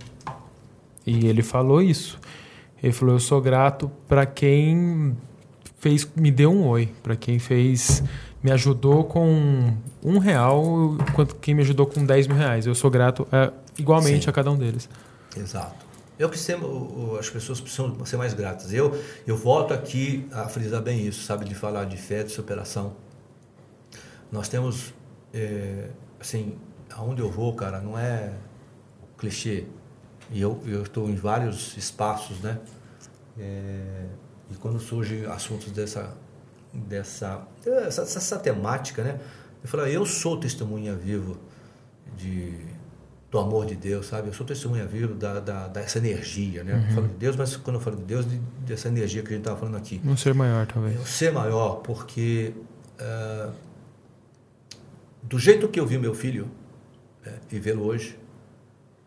e 1.06 1.28
ele 1.28 1.44
falou 1.44 1.82
isso. 1.82 2.20
Ele 2.82 2.94
falou: 2.94 3.16
Eu 3.16 3.20
sou 3.20 3.42
grato 3.42 3.92
para 4.08 4.26
quem 4.26 5.16
fez, 5.78 6.08
me 6.16 6.32
deu 6.32 6.52
um 6.52 6.68
oi, 6.68 6.90
para 7.04 7.16
quem 7.16 7.40
fez, 7.40 8.04
me 8.42 8.52
ajudou 8.52 9.04
com 9.04 9.74
um 10.04 10.18
real, 10.18 10.98
quanto 11.14 11.36
quem 11.36 11.54
me 11.54 11.62
ajudou 11.62 11.86
com 11.86 12.06
10 12.06 12.28
mil 12.28 12.38
reais. 12.38 12.66
Eu 12.66 12.76
sou 12.76 12.90
grato 12.90 13.28
é, 13.32 13.52
igualmente 13.78 14.26
Sim. 14.26 14.30
a 14.30 14.34
cada 14.34 14.52
um 14.52 14.58
deles. 14.58 14.90
Exato. 15.36 15.88
Eu 16.18 16.30
que 16.30 16.40
sempre, 16.40 16.66
as 17.20 17.30
pessoas 17.30 17.62
precisam 17.62 18.04
ser 18.04 18.18
mais 18.18 18.34
gratas. 18.34 18.74
Eu, 18.74 19.00
eu 19.28 19.38
volto 19.38 19.74
aqui 19.74 20.28
a 20.32 20.48
frisar 20.48 20.82
bem 20.82 21.06
isso, 21.06 21.24
sabe, 21.24 21.46
de 21.46 21.54
falar 21.54 21.86
de 21.86 21.96
fé, 21.96 22.24
de 22.24 22.32
superação. 22.32 22.96
Nós 24.32 24.50
temos, 24.50 24.94
é, 25.34 25.90
assim, 26.20 26.58
aonde 26.94 27.22
eu 27.22 27.30
vou, 27.30 27.54
cara, 27.54 27.80
não 27.82 27.98
é 27.98 28.34
clichê. 29.18 29.66
E 30.32 30.42
eu 30.42 30.62
eu 30.66 30.84
estou 30.84 31.10
em 31.10 31.16
vários 31.16 31.76
espaços, 31.78 32.40
né? 32.42 32.60
É, 33.40 34.06
e 34.52 34.56
quando 34.56 34.80
surgem 34.80 35.26
assuntos 35.26 35.72
dessa 35.72 36.16
dessa 36.74 37.48
essa, 37.66 38.02
essa 38.02 38.40
temática, 38.40 39.04
né? 39.04 39.20
Eu 39.64 39.70
falo, 39.70 39.86
eu 39.86 40.06
sou 40.06 40.40
testemunha 40.40 40.96
vivo 40.96 41.38
de 42.16 42.78
do 43.30 43.40
amor 43.40 43.66
de 43.66 43.76
Deus, 43.76 44.08
sabe? 44.08 44.30
Eu 44.30 44.34
sou 44.34 44.46
testemunha 44.46 44.86
viva 44.86 45.14
da, 45.14 45.40
da, 45.40 45.68
dessa 45.68 45.98
energia, 45.98 46.64
né? 46.64 46.74
Uhum. 46.74 46.88
Eu 46.88 46.96
falo 46.96 47.08
de 47.10 47.14
Deus, 47.16 47.36
mas 47.36 47.58
quando 47.58 47.76
eu 47.76 47.82
falo 47.82 47.98
de 47.98 48.04
Deus, 48.04 48.30
de, 48.30 48.38
dessa 48.66 48.88
energia 48.88 49.22
que 49.22 49.28
a 49.28 49.32
gente 49.32 49.42
estava 49.42 49.60
falando 49.60 49.76
aqui. 49.76 50.02
Um 50.06 50.16
ser 50.16 50.34
maior, 50.34 50.66
talvez. 50.66 50.98
Um 51.00 51.06
ser 51.06 51.34
maior, 51.34 51.82
porque 51.82 52.54
uh, 53.02 53.52
do 55.28 55.40
jeito 55.40 55.68
que 55.68 55.80
eu 55.80 55.86
vi 55.86 55.98
meu 55.98 56.14
filho 56.14 56.50
uh, 57.26 57.30
e 57.52 57.60
vê-lo 57.60 57.84
hoje, 57.84 58.18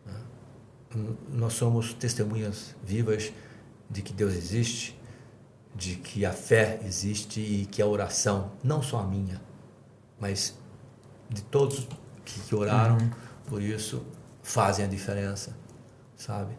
uh, 0.06 1.16
nós 1.28 1.54
somos 1.54 1.94
testemunhas 1.94 2.74
vivas 2.84 3.32
de 3.88 4.02
que 4.02 4.12
Deus 4.12 4.34
existe, 4.34 4.98
de 5.74 5.96
que 5.96 6.24
a 6.24 6.32
fé 6.32 6.80
existe 6.84 7.40
e 7.40 7.66
que 7.66 7.80
a 7.80 7.86
oração, 7.86 8.52
não 8.62 8.82
só 8.82 9.00
a 9.00 9.06
minha, 9.06 9.40
mas 10.18 10.58
de 11.28 11.42
todos 11.42 11.88
que, 12.24 12.40
que 12.40 12.54
oraram. 12.54 12.98
Uhum 12.98 13.30
por 13.50 13.60
isso 13.60 14.06
fazem 14.42 14.84
a 14.84 14.88
diferença, 14.88 15.54
sabe? 16.16 16.56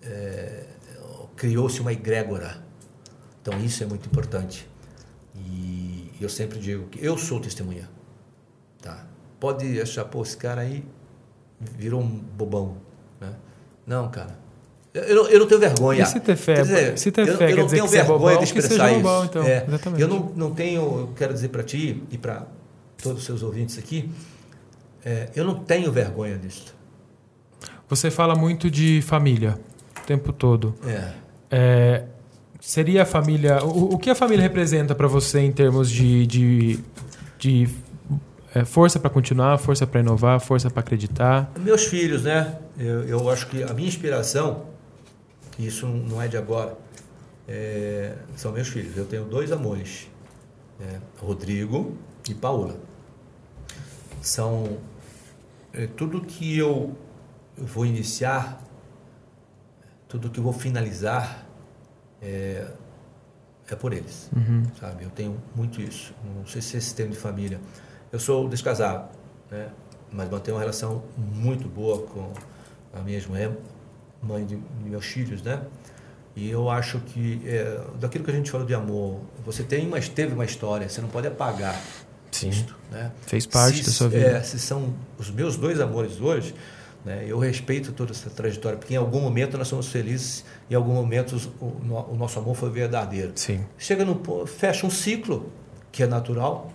É, 0.00 0.64
Criou-se 1.34 1.80
uma 1.80 1.92
egrégora, 1.92 2.62
então 3.42 3.60
isso 3.60 3.82
é 3.82 3.86
muito 3.86 4.06
importante. 4.06 4.70
E 5.34 6.12
eu 6.20 6.28
sempre 6.28 6.60
digo 6.60 6.86
que 6.86 7.04
eu 7.04 7.18
sou 7.18 7.40
testemunha, 7.40 7.90
tá? 8.84 9.06
Pode 9.40 9.80
achar, 9.80 10.04
pô, 10.04 10.22
esse 10.22 10.36
cara 10.36 10.60
aí 10.60 10.84
virou 11.58 12.02
um 12.02 12.06
bobão, 12.06 12.76
né? 13.18 13.34
Não, 13.86 14.10
cara. 14.10 14.38
Eu, 14.92 15.16
não, 15.16 15.28
eu 15.28 15.40
não 15.40 15.46
tenho 15.48 15.60
vergonha. 15.60 16.02
E 16.02 16.06
se 16.06 16.20
ter 16.20 16.36
fé, 16.36 16.62
dizer, 16.62 16.98
se 16.98 17.10
ter 17.10 17.26
fé 17.36 17.46
eu, 17.46 17.50
eu 17.50 17.56
não 17.56 17.66
tenho 17.66 17.88
vergonha 17.88 18.18
bobão, 18.18 18.38
de 18.38 18.44
expressar 18.44 18.92
isso. 18.92 19.00
Bobão, 19.00 19.24
então. 19.24 19.42
é, 19.42 19.66
eu 19.98 20.06
não, 20.06 20.32
não 20.36 20.50
tenho, 20.54 20.80
eu 20.80 21.12
quero 21.16 21.32
dizer 21.32 21.48
para 21.48 21.64
ti 21.64 22.02
e 22.10 22.18
para 22.18 22.46
todos 23.02 23.20
os 23.20 23.24
seus 23.24 23.42
ouvintes 23.42 23.76
aqui, 23.78 24.08
é, 25.04 25.30
eu 25.34 25.44
não 25.44 25.56
tenho 25.56 25.90
vergonha 25.90 26.38
disso. 26.38 26.74
Você 27.88 28.10
fala 28.10 28.34
muito 28.34 28.70
de 28.70 29.02
família 29.02 29.58
o 30.00 30.06
tempo 30.06 30.32
todo. 30.32 30.74
É. 30.86 31.12
é 31.50 32.04
seria 32.60 33.02
a 33.02 33.06
família. 33.06 33.64
O, 33.64 33.94
o, 33.94 33.98
que 33.98 34.10
a 34.10 34.14
família 34.14 34.42
representa 34.42 34.94
para 34.94 35.06
você 35.06 35.40
em 35.40 35.52
termos 35.52 35.90
de, 35.90 36.26
de, 36.26 36.78
de 37.38 37.68
é, 38.54 38.64
força 38.64 39.00
para 39.00 39.10
continuar, 39.10 39.58
força 39.58 39.86
para 39.86 40.00
inovar, 40.00 40.38
força 40.40 40.70
para 40.70 40.80
acreditar? 40.80 41.50
Meus 41.58 41.86
filhos, 41.86 42.22
né? 42.22 42.58
Eu, 42.78 43.02
eu 43.04 43.30
acho 43.30 43.48
que 43.48 43.62
a 43.62 43.74
minha 43.74 43.88
inspiração, 43.88 44.66
isso 45.58 45.86
não 45.86 46.22
é 46.22 46.28
de 46.28 46.36
agora, 46.36 46.76
é, 47.48 48.14
são 48.36 48.52
meus 48.52 48.68
filhos. 48.68 48.96
Eu 48.96 49.06
tenho 49.06 49.24
dois 49.24 49.50
amores, 49.50 50.08
é, 50.80 51.00
Rodrigo 51.18 51.96
e 52.28 52.34
Paula. 52.34 52.76
São 54.22 54.78
é, 55.72 55.86
tudo 55.88 56.20
que 56.20 56.56
eu 56.56 56.96
vou 57.58 57.84
iniciar, 57.84 58.62
tudo 60.08 60.30
que 60.30 60.38
eu 60.38 60.44
vou 60.44 60.52
finalizar, 60.52 61.44
é, 62.22 62.66
é 63.68 63.74
por 63.74 63.92
eles, 63.92 64.30
uhum. 64.34 64.62
sabe? 64.78 65.04
Eu 65.04 65.10
tenho 65.10 65.42
muito 65.54 65.80
isso. 65.80 66.14
Não 66.36 66.46
sei 66.46 66.62
se 66.62 66.76
é 66.76 66.78
esse 66.78 66.94
termo 66.94 67.12
de 67.12 67.18
família. 67.18 67.60
Eu 68.14 68.20
sou 68.20 68.48
descasado, 68.48 69.08
né? 69.50 69.70
Mas 70.12 70.30
mantenho 70.30 70.56
uma 70.56 70.60
relação 70.60 71.02
muito 71.16 71.66
boa 71.66 72.06
com 72.06 72.30
a 72.92 73.00
minha 73.00 73.20
mulher, 73.26 73.50
mãe 74.22 74.46
de, 74.46 74.54
de 74.54 74.88
meus 74.88 75.04
filhos, 75.04 75.42
né? 75.42 75.60
E 76.36 76.48
eu 76.48 76.70
acho 76.70 77.00
que 77.00 77.42
é, 77.44 77.80
daquilo 77.98 78.22
que 78.22 78.30
a 78.30 78.34
gente 78.34 78.52
falou 78.52 78.64
de 78.64 78.72
amor, 78.72 79.20
você 79.44 79.64
tem, 79.64 79.88
mas 79.88 80.08
teve 80.08 80.32
uma 80.32 80.44
história, 80.44 80.88
você 80.88 81.00
não 81.00 81.08
pode 81.08 81.26
apagar. 81.26 81.76
Sim. 82.30 82.50
Isto, 82.50 82.76
né? 82.88 83.10
Fez 83.26 83.46
parte 83.46 83.78
se, 83.78 83.86
da 83.86 83.90
sua 83.90 84.08
vida. 84.08 84.24
É, 84.24 84.42
se 84.44 84.60
são 84.60 84.94
os 85.18 85.28
meus 85.32 85.56
dois 85.56 85.80
amores 85.80 86.20
hoje, 86.20 86.54
né, 87.04 87.24
eu 87.26 87.40
respeito 87.40 87.90
toda 87.90 88.12
essa 88.12 88.30
trajetória, 88.30 88.78
porque 88.78 88.94
em 88.94 88.96
algum 88.96 89.22
momento 89.22 89.58
nós 89.58 89.66
somos 89.66 89.88
felizes, 89.88 90.44
em 90.70 90.76
algum 90.76 90.94
momento 90.94 91.34
o, 91.60 91.64
o 92.12 92.16
nosso 92.16 92.38
amor 92.38 92.54
foi 92.54 92.70
verdadeiro. 92.70 93.32
Sim. 93.34 93.66
Chega 93.76 94.04
no 94.04 94.46
fecha 94.46 94.86
um 94.86 94.90
ciclo 94.90 95.50
que 95.90 96.04
é 96.04 96.06
natural, 96.06 96.70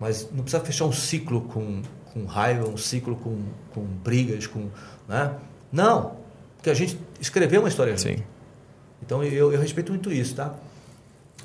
mas 0.00 0.26
não 0.32 0.42
precisa 0.42 0.64
fechar 0.64 0.86
um 0.86 0.92
ciclo 0.92 1.42
com, 1.42 1.82
com 2.12 2.24
raiva, 2.24 2.66
um 2.66 2.76
ciclo 2.78 3.14
com, 3.16 3.42
com 3.74 3.82
brigas, 3.82 4.46
com, 4.46 4.68
né? 5.06 5.34
Não, 5.70 6.16
porque 6.56 6.70
a 6.70 6.74
gente 6.74 6.98
escreveu 7.20 7.60
uma 7.60 7.68
história 7.68 7.94
junto. 7.96 8.16
Sim. 8.16 8.24
Então 9.02 9.22
eu, 9.22 9.52
eu 9.52 9.60
respeito 9.60 9.92
muito 9.92 10.10
isso, 10.10 10.34
tá? 10.34 10.54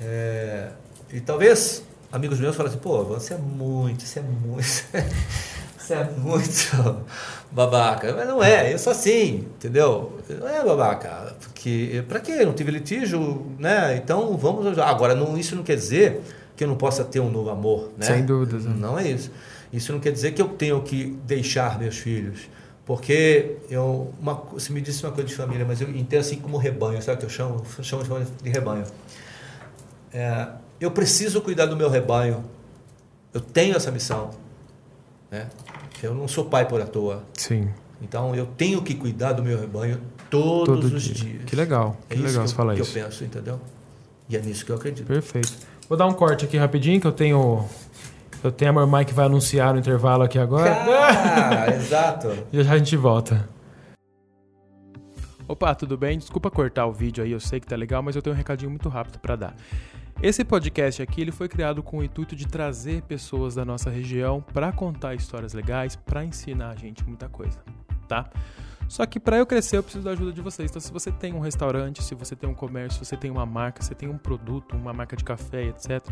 É, 0.00 0.70
e 1.12 1.20
talvez 1.20 1.82
amigos 2.10 2.40
meus 2.40 2.56
falam 2.56 2.72
assim, 2.72 2.80
pô, 2.80 3.04
você 3.04 3.34
é 3.34 3.38
muito, 3.38 4.02
você 4.02 4.20
é 4.20 4.22
muito, 4.22 4.62
você 5.78 5.94
é 5.94 6.04
muito 6.16 7.04
babaca. 7.52 8.14
Mas 8.14 8.26
não 8.26 8.42
é, 8.42 8.72
eu 8.72 8.78
sou 8.78 8.90
assim, 8.90 9.46
entendeu? 9.56 10.18
Não 10.28 10.48
é 10.48 10.64
babaca, 10.64 11.34
porque 11.40 12.02
para 12.08 12.20
quê? 12.20 12.44
Não 12.44 12.54
tive 12.54 12.70
litígio, 12.70 13.46
né? 13.58 13.96
Então 13.96 14.36
vamos 14.36 14.78
agora 14.78 15.14
não 15.14 15.36
isso 15.36 15.54
não 15.54 15.62
quer 15.62 15.76
dizer 15.76 16.22
que 16.56 16.64
eu 16.64 16.68
não 16.68 16.76
possa 16.76 17.04
ter 17.04 17.20
um 17.20 17.30
novo 17.30 17.50
amor, 17.50 17.90
né? 17.96 18.06
Sem 18.06 18.24
dúvidas. 18.24 18.64
Né? 18.64 18.74
Não 18.76 18.98
é 18.98 19.08
isso. 19.10 19.30
Isso 19.72 19.92
não 19.92 20.00
quer 20.00 20.12
dizer 20.12 20.32
que 20.32 20.40
eu 20.40 20.48
tenho 20.48 20.80
que 20.82 21.16
deixar 21.26 21.78
meus 21.78 21.96
filhos. 21.98 22.48
Porque 22.84 23.56
eu, 23.68 24.12
uma, 24.20 24.34
você 24.34 24.72
me 24.72 24.80
disse 24.80 25.04
uma 25.04 25.12
coisa 25.12 25.28
de 25.28 25.34
família, 25.34 25.66
mas 25.66 25.80
eu 25.80 25.90
entendo 25.90 26.20
assim 26.20 26.36
como 26.36 26.56
rebanho, 26.56 27.02
sabe 27.02 27.16
o 27.16 27.18
que 27.18 27.26
eu 27.26 27.30
chamo? 27.30 27.62
Eu 27.76 27.84
chamo 27.84 28.04
de 28.42 28.48
rebanho. 28.48 28.84
É, 30.12 30.48
eu 30.80 30.90
preciso 30.92 31.40
cuidar 31.40 31.66
do 31.66 31.76
meu 31.76 31.90
rebanho. 31.90 32.44
Eu 33.34 33.40
tenho 33.40 33.76
essa 33.76 33.90
missão. 33.90 34.30
Né? 35.30 35.48
Eu 36.02 36.14
não 36.14 36.28
sou 36.28 36.44
pai 36.44 36.66
por 36.66 36.80
à 36.80 36.86
toa. 36.86 37.24
Sim. 37.34 37.68
Então 38.00 38.34
eu 38.34 38.46
tenho 38.46 38.80
que 38.82 38.94
cuidar 38.94 39.32
do 39.32 39.42
meu 39.42 39.58
rebanho 39.58 40.00
todos 40.30 40.66
Todo 40.66 40.84
os 40.84 41.02
dia. 41.02 41.14
dias. 41.14 41.44
Que 41.44 41.56
legal. 41.56 41.96
É 42.08 42.14
que 42.14 42.22
legal 42.22 42.42
que 42.42 42.50
você 42.50 42.54
falar 42.54 42.74
que 42.74 42.82
isso. 42.82 42.96
eu 42.96 43.04
penso, 43.04 43.24
entendeu? 43.24 43.60
E 44.28 44.36
é 44.36 44.40
nisso 44.40 44.64
que 44.64 44.70
eu 44.70 44.76
acredito. 44.76 45.06
Perfeito. 45.06 45.52
Vou 45.88 45.96
dar 45.96 46.06
um 46.06 46.12
corte 46.12 46.44
aqui 46.44 46.56
rapidinho 46.56 47.00
que 47.00 47.06
eu 47.06 47.12
tenho 47.12 47.64
eu 48.42 48.52
tenho 48.52 48.70
a 48.70 48.74
Mormai 48.74 49.04
que 49.04 49.14
vai 49.14 49.26
anunciar 49.26 49.72
no 49.72 49.80
intervalo 49.80 50.22
aqui 50.22 50.38
agora. 50.38 50.72
Ah, 50.72 51.70
exato. 51.74 52.28
E 52.52 52.62
já 52.62 52.74
a 52.74 52.78
gente 52.78 52.96
volta. 52.96 53.48
Opa, 55.48 55.74
tudo 55.74 55.96
bem? 55.96 56.18
Desculpa 56.18 56.50
cortar 56.50 56.86
o 56.86 56.92
vídeo 56.92 57.22
aí, 57.22 57.30
eu 57.30 57.38
sei 57.38 57.60
que 57.60 57.66
tá 57.66 57.76
legal, 57.76 58.02
mas 58.02 58.16
eu 58.16 58.22
tenho 58.22 58.34
um 58.34 58.36
recadinho 58.36 58.70
muito 58.70 58.88
rápido 58.88 59.18
para 59.20 59.36
dar. 59.36 59.56
Esse 60.20 60.44
podcast 60.44 61.02
aqui 61.02 61.20
ele 61.20 61.30
foi 61.30 61.48
criado 61.48 61.82
com 61.82 61.98
o 61.98 62.04
intuito 62.04 62.34
de 62.34 62.46
trazer 62.48 63.02
pessoas 63.02 63.54
da 63.54 63.64
nossa 63.64 63.90
região 63.90 64.40
para 64.40 64.72
contar 64.72 65.14
histórias 65.14 65.52
legais, 65.52 65.94
para 65.94 66.24
ensinar 66.24 66.70
a 66.70 66.74
gente 66.74 67.04
muita 67.06 67.28
coisa, 67.28 67.58
tá? 68.08 68.28
Só 68.88 69.04
que 69.04 69.18
para 69.18 69.38
eu 69.38 69.46
crescer 69.46 69.78
eu 69.78 69.82
preciso 69.82 70.04
da 70.04 70.12
ajuda 70.12 70.32
de 70.32 70.40
vocês. 70.40 70.70
Então 70.70 70.80
se 70.80 70.92
você 70.92 71.10
tem 71.10 71.34
um 71.34 71.40
restaurante, 71.40 72.02
se 72.02 72.14
você 72.14 72.36
tem 72.36 72.48
um 72.48 72.54
comércio, 72.54 73.04
se 73.04 73.10
você 73.10 73.16
tem 73.16 73.30
uma 73.30 73.46
marca, 73.46 73.82
se 73.82 73.88
você 73.88 73.94
tem 73.94 74.08
um 74.08 74.18
produto, 74.18 74.76
uma 74.76 74.92
marca 74.92 75.16
de 75.16 75.24
café, 75.24 75.64
etc, 75.64 76.06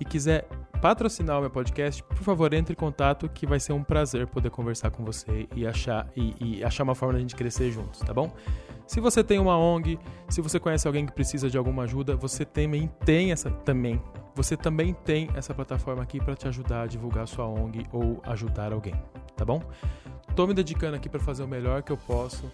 e 0.00 0.04
quiser 0.04 0.48
patrocinar 0.80 1.38
o 1.38 1.40
meu 1.40 1.50
podcast, 1.50 2.02
por 2.02 2.18
favor, 2.18 2.52
entre 2.52 2.72
em 2.72 2.76
contato 2.76 3.28
que 3.28 3.46
vai 3.46 3.58
ser 3.58 3.72
um 3.72 3.82
prazer 3.82 4.26
poder 4.26 4.50
conversar 4.50 4.90
com 4.90 5.04
você 5.04 5.48
e 5.54 5.66
achar 5.66 6.06
e, 6.16 6.34
e 6.38 6.64
achar 6.64 6.84
uma 6.84 6.94
forma 6.94 7.14
da 7.14 7.20
gente 7.20 7.34
crescer 7.34 7.70
juntos, 7.70 8.00
tá 8.00 8.12
bom? 8.12 8.32
Se 8.86 9.00
você 9.00 9.24
tem 9.24 9.38
uma 9.38 9.58
ONG, 9.58 9.98
se 10.28 10.40
você 10.40 10.60
conhece 10.60 10.86
alguém 10.86 11.04
que 11.04 11.12
precisa 11.12 11.50
de 11.50 11.58
alguma 11.58 11.82
ajuda, 11.82 12.14
você 12.14 12.44
também 12.44 12.88
tem 13.04 13.32
essa 13.32 13.50
também. 13.50 14.00
Você 14.36 14.54
também 14.54 14.92
tem 14.92 15.30
essa 15.34 15.54
plataforma 15.54 16.02
aqui 16.02 16.20
para 16.20 16.36
te 16.36 16.46
ajudar 16.46 16.82
a 16.82 16.86
divulgar 16.86 17.26
sua 17.26 17.46
ONG 17.46 17.86
ou 17.90 18.20
ajudar 18.22 18.70
alguém, 18.70 18.94
tá 19.34 19.46
bom? 19.46 19.62
Tô 20.34 20.46
me 20.46 20.52
dedicando 20.52 20.94
aqui 20.94 21.08
para 21.08 21.18
fazer 21.18 21.42
o 21.42 21.48
melhor 21.48 21.82
que 21.82 21.90
eu 21.90 21.96
posso. 21.96 22.52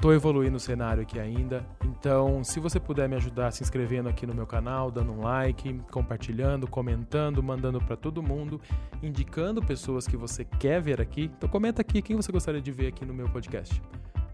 Tô 0.00 0.12
evoluindo 0.12 0.58
o 0.58 0.60
cenário 0.60 1.02
aqui 1.02 1.18
ainda. 1.18 1.66
Então, 1.84 2.44
se 2.44 2.60
você 2.60 2.78
puder 2.78 3.08
me 3.08 3.16
ajudar 3.16 3.50
se 3.50 3.64
inscrevendo 3.64 4.08
aqui 4.08 4.24
no 4.24 4.32
meu 4.32 4.46
canal, 4.46 4.92
dando 4.92 5.10
um 5.10 5.22
like, 5.22 5.76
compartilhando, 5.90 6.68
comentando, 6.68 7.42
mandando 7.42 7.80
para 7.80 7.96
todo 7.96 8.22
mundo, 8.22 8.60
indicando 9.02 9.60
pessoas 9.60 10.06
que 10.06 10.16
você 10.16 10.44
quer 10.44 10.80
ver 10.80 11.00
aqui. 11.00 11.32
Então 11.36 11.48
comenta 11.48 11.82
aqui 11.82 12.00
quem 12.00 12.14
você 12.14 12.30
gostaria 12.30 12.60
de 12.60 12.70
ver 12.70 12.86
aqui 12.86 13.04
no 13.04 13.12
meu 13.12 13.28
podcast. 13.28 13.82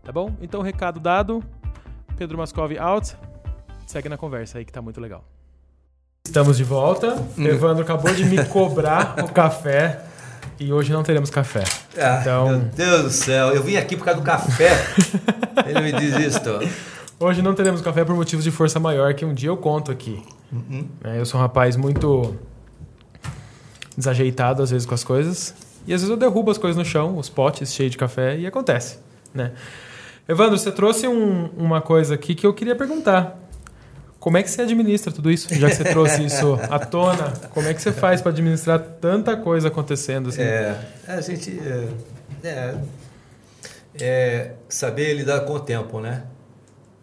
Tá 0.02 0.12
bom? 0.12 0.36
Então, 0.42 0.60
recado 0.60 1.00
dado. 1.00 1.42
Pedro 2.18 2.36
Mascov 2.36 2.76
out. 2.78 3.16
Segue 3.86 4.10
na 4.10 4.18
conversa 4.18 4.58
aí 4.58 4.66
que 4.66 4.72
tá 4.72 4.82
muito 4.82 5.00
legal. 5.00 5.24
Estamos 6.26 6.56
de 6.56 6.64
volta. 6.64 7.16
Hum. 7.36 7.46
Evandro 7.46 7.82
acabou 7.82 8.12
de 8.14 8.24
me 8.24 8.44
cobrar 8.46 9.16
o 9.22 9.28
café 9.28 10.00
e 10.58 10.72
hoje 10.72 10.92
não 10.92 11.02
teremos 11.02 11.30
café. 11.30 11.64
Ah, 11.96 12.18
então... 12.20 12.48
Meu 12.48 12.58
Deus 12.58 13.02
do 13.02 13.10
céu, 13.10 13.48
eu 13.54 13.62
vim 13.62 13.76
aqui 13.76 13.96
por 13.96 14.04
causa 14.04 14.20
do 14.20 14.24
café. 14.24 14.70
Ele 15.66 15.80
me 15.80 15.92
diz 15.92 16.14
isso. 16.16 16.40
Hoje 17.18 17.42
não 17.42 17.54
teremos 17.54 17.80
café 17.80 18.04
por 18.04 18.14
motivos 18.14 18.44
de 18.44 18.50
força 18.50 18.78
maior 18.78 19.12
que 19.14 19.24
um 19.24 19.34
dia 19.34 19.48
eu 19.48 19.56
conto 19.56 19.90
aqui. 19.90 20.22
Uhum. 20.52 20.88
É, 21.02 21.18
eu 21.18 21.26
sou 21.26 21.40
um 21.40 21.42
rapaz 21.42 21.76
muito 21.76 22.36
desajeitado 23.96 24.62
às 24.62 24.70
vezes 24.70 24.86
com 24.86 24.94
as 24.94 25.02
coisas. 25.02 25.54
E 25.86 25.94
às 25.94 26.02
vezes 26.02 26.10
eu 26.10 26.16
derrubo 26.16 26.50
as 26.50 26.58
coisas 26.58 26.76
no 26.76 26.84
chão, 26.84 27.16
os 27.16 27.28
potes 27.28 27.72
cheios 27.72 27.92
de 27.92 27.98
café, 27.98 28.36
e 28.36 28.46
acontece. 28.46 28.98
Né? 29.34 29.52
Evandro, 30.28 30.58
você 30.58 30.70
trouxe 30.70 31.08
um, 31.08 31.46
uma 31.56 31.80
coisa 31.80 32.14
aqui 32.14 32.34
que 32.34 32.46
eu 32.46 32.54
queria 32.54 32.76
perguntar. 32.76 33.36
Como 34.20 34.36
é 34.36 34.42
que 34.42 34.50
você 34.50 34.60
administra 34.60 35.10
tudo 35.10 35.30
isso? 35.30 35.52
Já 35.54 35.70
que 35.70 35.76
você 35.76 35.84
trouxe 35.84 36.22
isso 36.26 36.58
à 36.70 36.78
tona, 36.78 37.32
como 37.50 37.66
é 37.66 37.72
que 37.72 37.80
você 37.80 37.90
faz 37.90 38.20
para 38.20 38.30
administrar 38.30 38.78
tanta 38.78 39.34
coisa 39.34 39.68
acontecendo? 39.68 40.28
Assim? 40.28 40.42
É, 40.42 40.78
a 41.08 41.20
gente. 41.22 41.58
É, 41.58 41.88
é, 42.44 42.74
é, 43.98 44.52
saber 44.68 45.14
lidar 45.14 45.40
com 45.40 45.54
o 45.54 45.60
tempo, 45.60 46.00
né? 46.00 46.24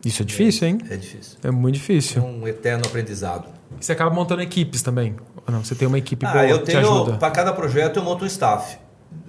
Isso 0.05 0.21
é 0.21 0.25
difícil, 0.25 0.67
hein? 0.67 0.77
É 0.89 0.95
difícil. 0.95 1.39
É 1.43 1.49
muito 1.49 1.75
difícil. 1.75 2.21
É 2.21 2.25
um 2.25 2.47
eterno 2.47 2.85
aprendizado. 2.85 3.47
E 3.81 3.83
você 3.83 3.91
acaba 3.91 4.13
montando 4.13 4.43
equipes 4.43 4.83
também? 4.83 5.15
Ou 5.45 5.51
não? 5.51 5.63
Você 5.63 5.73
tem 5.73 5.87
uma 5.87 5.97
equipe 5.97 6.23
ah, 6.23 6.31
boa 6.31 6.45
eu 6.45 6.59
tenho? 6.59 7.17
Para 7.17 7.31
cada 7.31 7.51
projeto 7.51 7.97
eu 7.97 8.03
monto 8.03 8.23
um 8.23 8.27
staff 8.27 8.77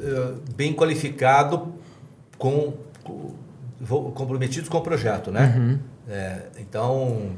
eh, 0.00 0.32
bem 0.54 0.74
qualificado, 0.74 1.72
com, 2.36 2.74
com 3.02 3.32
comprometidos 4.14 4.68
com 4.68 4.78
o 4.78 4.80
projeto, 4.82 5.30
né? 5.30 5.54
Uhum. 5.56 5.78
É, 6.08 6.42
então 6.58 7.32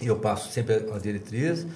eu 0.00 0.16
passo 0.16 0.50
sempre 0.50 0.74
a 0.92 0.98
diretriz. 0.98 1.66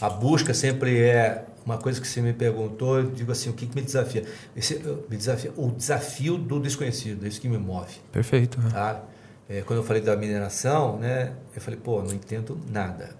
A 0.00 0.10
busca 0.10 0.52
sempre 0.52 0.98
é 1.00 1.44
uma 1.64 1.78
coisa 1.78 2.00
que 2.00 2.06
você 2.06 2.20
me 2.20 2.32
perguntou, 2.32 2.98
eu 2.98 3.10
digo 3.10 3.32
assim, 3.32 3.48
o 3.48 3.52
que, 3.52 3.66
que 3.66 3.74
me 3.74 3.82
desafia? 3.82 4.24
Esse, 4.56 4.74
me 5.08 5.16
desafia? 5.16 5.52
O 5.56 5.70
desafio 5.70 6.36
do 6.36 6.60
desconhecido, 6.60 7.24
é 7.24 7.28
isso 7.28 7.40
que 7.40 7.48
me 7.48 7.56
move. 7.56 7.94
Perfeito. 8.12 8.58
Tá? 8.70 9.02
É, 9.48 9.62
quando 9.62 9.78
eu 9.78 9.84
falei 9.84 10.02
da 10.02 10.16
mineração, 10.16 10.98
né, 10.98 11.32
eu 11.54 11.60
falei, 11.60 11.78
pô, 11.82 12.02
não 12.02 12.12
entendo 12.12 12.58
nada. 12.70 13.10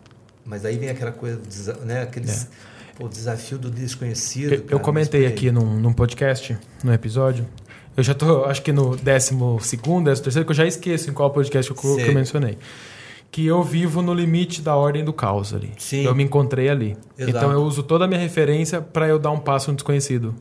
Mas 0.45 0.65
aí 0.65 0.77
vem 0.77 0.91
aquela 0.91 1.13
coisa, 1.13 1.41
né, 1.85 2.03
aqueles, 2.03 2.49
é. 3.01 3.03
o 3.03 3.09
desafio 3.09 3.57
do 3.57 3.71
desconhecido. 3.71 4.53
Eu, 4.53 4.63
cara, 4.63 4.73
eu 4.73 4.81
comentei 4.81 5.27
aqui 5.27 5.51
num, 5.51 5.79
num 5.79 5.93
podcast, 5.93 6.59
no 6.83 6.93
episódio, 6.93 7.47
eu 7.97 8.03
já 8.03 8.13
tô, 8.13 8.45
acho 8.45 8.61
que 8.63 8.73
no 8.73 8.97
décimo 8.97 9.61
segundo, 9.61 10.07
décimo 10.07 10.25
terceiro, 10.25 10.45
que 10.45 10.51
eu 10.51 10.57
já 10.57 10.67
esqueço 10.67 11.09
em 11.09 11.13
qual 11.15 11.31
podcast 11.31 11.71
eu, 11.71 11.77
que 11.77 11.87
eu 11.87 12.13
mencionei 12.13 12.59
que 13.35 13.45
eu 13.45 13.65
vivo 13.65 14.01
no 14.01 14.15
limite 14.15 14.63
da 14.63 14.77
ordem 14.77 15.05
do 15.05 15.13
caos 15.13 15.53
ali. 15.53 15.73
Sim. 15.77 16.05
Eu 16.05 16.15
me 16.15 16.23
encontrei 16.23 16.69
ali. 16.69 16.97
Exato. 17.19 17.37
Então 17.37 17.51
eu 17.51 17.65
uso 17.65 17.83
toda 17.83 18.05
a 18.05 18.07
minha 18.07 18.21
referência 18.21 18.81
para 18.81 19.09
eu 19.09 19.19
dar 19.19 19.33
um 19.33 19.41
passo 19.41 19.73
no 19.73 19.77
desconhecido. 19.77 20.37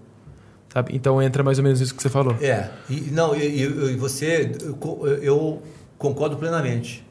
Sabe? 0.71 0.95
Então 0.95 1.19
entra 1.19 1.41
mais 1.41 1.57
ou 1.57 1.63
menos 1.63 1.81
isso 1.81 1.95
que 1.95 2.03
você 2.03 2.09
falou. 2.09 2.37
É. 2.39 2.69
E, 2.87 3.09
não, 3.09 3.35
e, 3.35 3.95
você, 3.95 4.51
eu, 4.61 5.07
eu, 5.23 5.61
concordo 5.97 6.37
plenamente. 6.37 7.03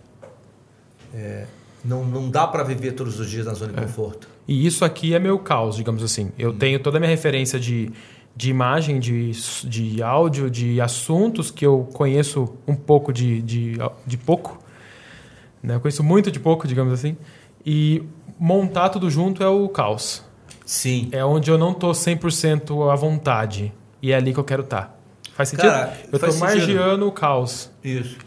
É, 1.12 1.46
não, 1.84 2.04
não 2.04 2.30
dá 2.30 2.46
para 2.46 2.62
viver 2.62 2.92
todos 2.92 3.18
os 3.18 3.28
dias 3.28 3.44
na 3.44 3.52
zona 3.52 3.72
de 3.72 3.80
é. 3.80 3.82
conforto. 3.82 4.28
E 4.46 4.64
isso 4.64 4.84
aqui 4.84 5.14
é 5.14 5.18
meu 5.18 5.36
caos, 5.40 5.74
digamos 5.74 6.04
assim. 6.04 6.30
Eu 6.38 6.50
hum. 6.50 6.56
tenho 6.56 6.78
toda 6.78 6.98
a 6.98 7.00
minha 7.00 7.10
referência 7.10 7.58
de, 7.58 7.90
de 8.36 8.50
imagem, 8.50 9.00
de, 9.00 9.32
de 9.64 10.00
áudio, 10.00 10.48
de 10.48 10.80
assuntos 10.80 11.50
que 11.50 11.66
eu 11.66 11.88
conheço 11.92 12.54
um 12.68 12.76
pouco 12.76 13.12
de, 13.12 13.42
de, 13.42 13.72
de 14.06 14.16
pouco 14.16 14.62
né? 15.62 15.76
Eu 15.76 15.80
conheço 15.80 16.02
muito 16.02 16.30
de 16.30 16.40
pouco, 16.40 16.66
digamos 16.66 16.92
assim. 16.92 17.16
E 17.64 18.02
montar 18.38 18.88
tudo 18.88 19.08
junto 19.08 19.42
é 19.42 19.48
o 19.48 19.68
caos. 19.68 20.24
Sim. 20.64 21.08
É 21.12 21.24
onde 21.24 21.50
eu 21.50 21.58
não 21.58 21.72
tô 21.72 21.90
100% 21.92 22.90
à 22.90 22.96
vontade. 22.96 23.72
E 24.00 24.10
é 24.12 24.16
ali 24.16 24.32
que 24.32 24.40
eu 24.40 24.44
quero 24.44 24.62
estar. 24.62 24.82
Tá. 24.82 24.94
Faz 25.34 25.48
sentido? 25.48 25.70
Cara, 25.70 25.96
eu 26.10 26.16
estou 26.16 26.34
margeando 26.38 27.06
o 27.06 27.12
caos. 27.12 27.70
Isso. 27.82 28.18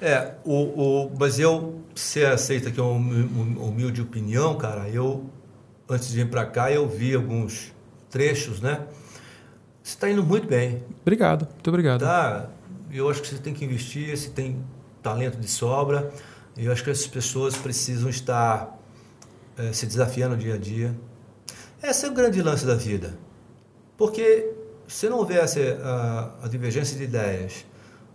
É, 0.00 0.32
o, 0.44 0.54
o, 0.54 1.12
mas 1.18 1.38
eu, 1.38 1.80
você 1.94 2.24
aceita 2.24 2.68
aqui 2.68 2.80
uma 2.80 3.64
humilde 3.64 4.02
opinião, 4.02 4.56
cara, 4.56 4.88
eu, 4.88 5.30
antes 5.88 6.08
de 6.08 6.16
vir 6.16 6.28
para 6.28 6.44
cá, 6.44 6.72
eu 6.72 6.88
vi 6.88 7.14
alguns 7.14 7.72
trechos, 8.10 8.60
né? 8.60 8.80
Você 9.82 9.94
está 9.94 10.10
indo 10.10 10.22
muito 10.22 10.48
bem. 10.48 10.82
Obrigado, 11.02 11.46
muito 11.52 11.68
obrigado. 11.68 12.00
Tá, 12.00 12.48
eu 12.92 13.08
acho 13.08 13.22
que 13.22 13.28
você 13.28 13.38
tem 13.38 13.54
que 13.54 13.64
investir, 13.64 14.16
você 14.16 14.28
tem 14.28 14.62
talento 15.00 15.38
de 15.38 15.48
sobra. 15.48 16.10
Eu 16.56 16.70
acho 16.70 16.84
que 16.84 16.90
essas 16.90 17.06
pessoas 17.06 17.56
precisam 17.56 18.10
estar 18.10 18.78
é, 19.56 19.72
se 19.72 19.86
desafiando 19.86 20.36
dia 20.36 20.54
a 20.54 20.58
dia. 20.58 20.94
Esse 21.82 22.06
é 22.06 22.08
o 22.08 22.12
grande 22.12 22.40
lance 22.42 22.66
da 22.66 22.74
vida. 22.74 23.18
Porque 23.96 24.52
se 24.86 25.08
não 25.08 25.18
houvesse 25.18 25.60
a, 25.82 26.30
a 26.42 26.48
divergência 26.48 26.96
de 26.96 27.04
ideias, 27.04 27.64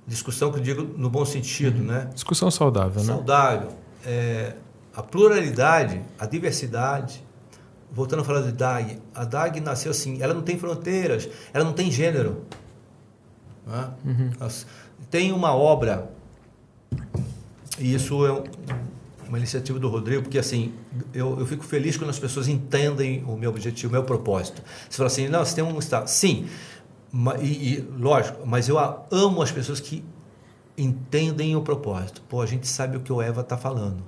discussão 0.06 0.52
que 0.52 0.60
eu 0.60 0.64
digo 0.64 0.84
no 0.98 1.10
bom 1.10 1.26
sentido, 1.26 1.80
uhum. 1.80 1.86
né? 1.86 2.10
Discussão 2.14 2.50
saudável, 2.52 3.04
saudável 3.04 3.04
né? 3.04 3.18
Saudável. 3.18 3.78
É, 4.06 4.56
a 4.96 5.04
pluralidade, 5.04 6.02
a 6.20 6.26
diversidade. 6.26 7.26
Voltando 7.90 8.22
a 8.22 8.26
falar 8.26 8.42
de 8.42 8.52
DAG, 8.52 9.02
a 9.16 9.24
DAG 9.24 9.62
nasceu 9.62 9.92
assim, 9.92 10.22
ela 10.22 10.34
não 10.34 10.42
tem 10.42 10.60
fronteiras, 10.60 11.30
ela 11.54 11.64
não 11.64 11.72
tem 11.72 11.90
gênero. 11.90 12.44
Né? 13.66 13.90
Uhum. 14.06 14.32
Tem 15.10 15.32
uma 15.32 15.56
obra 15.56 16.10
e 17.80 17.94
isso 17.94 18.26
é 18.26 18.44
uma 19.28 19.38
iniciativa 19.38 19.78
do 19.78 19.90
Rodrigo, 19.90 20.24
porque 20.24 20.40
assim, 20.40 20.74
eu, 21.14 21.40
eu 21.40 21.46
fico 21.46 21.64
feliz 21.64 21.98
quando 21.98 22.10
as 22.10 22.20
pessoas 22.20 22.48
entendem 22.48 23.24
o 23.26 23.36
meu 23.36 23.50
objetivo, 23.50 23.90
o 23.90 23.94
meu 23.94 24.04
propósito. 24.04 24.62
Você 24.90 24.98
fala 24.98 25.08
assim, 25.08 25.28
não, 25.28 25.44
você 25.44 25.56
tem 25.56 25.64
um 25.64 25.78
estado. 25.78 26.08
Sim, 26.08 26.48
e, 27.42 27.46
e, 27.46 27.90
lógico, 27.98 28.46
mas 28.46 28.70
eu 28.70 28.78
amo 29.12 29.42
as 29.42 29.52
pessoas 29.52 29.80
que 29.80 30.04
entendem 30.78 31.56
o 31.56 31.62
propósito. 31.62 32.22
Pô, 32.30 32.42
a 32.42 32.46
gente 32.46 32.68
sabe 32.68 32.98
o 32.98 33.00
que 33.00 33.12
o 33.12 33.22
Eva 33.22 33.42
está 33.42 33.58
falando 33.58 34.04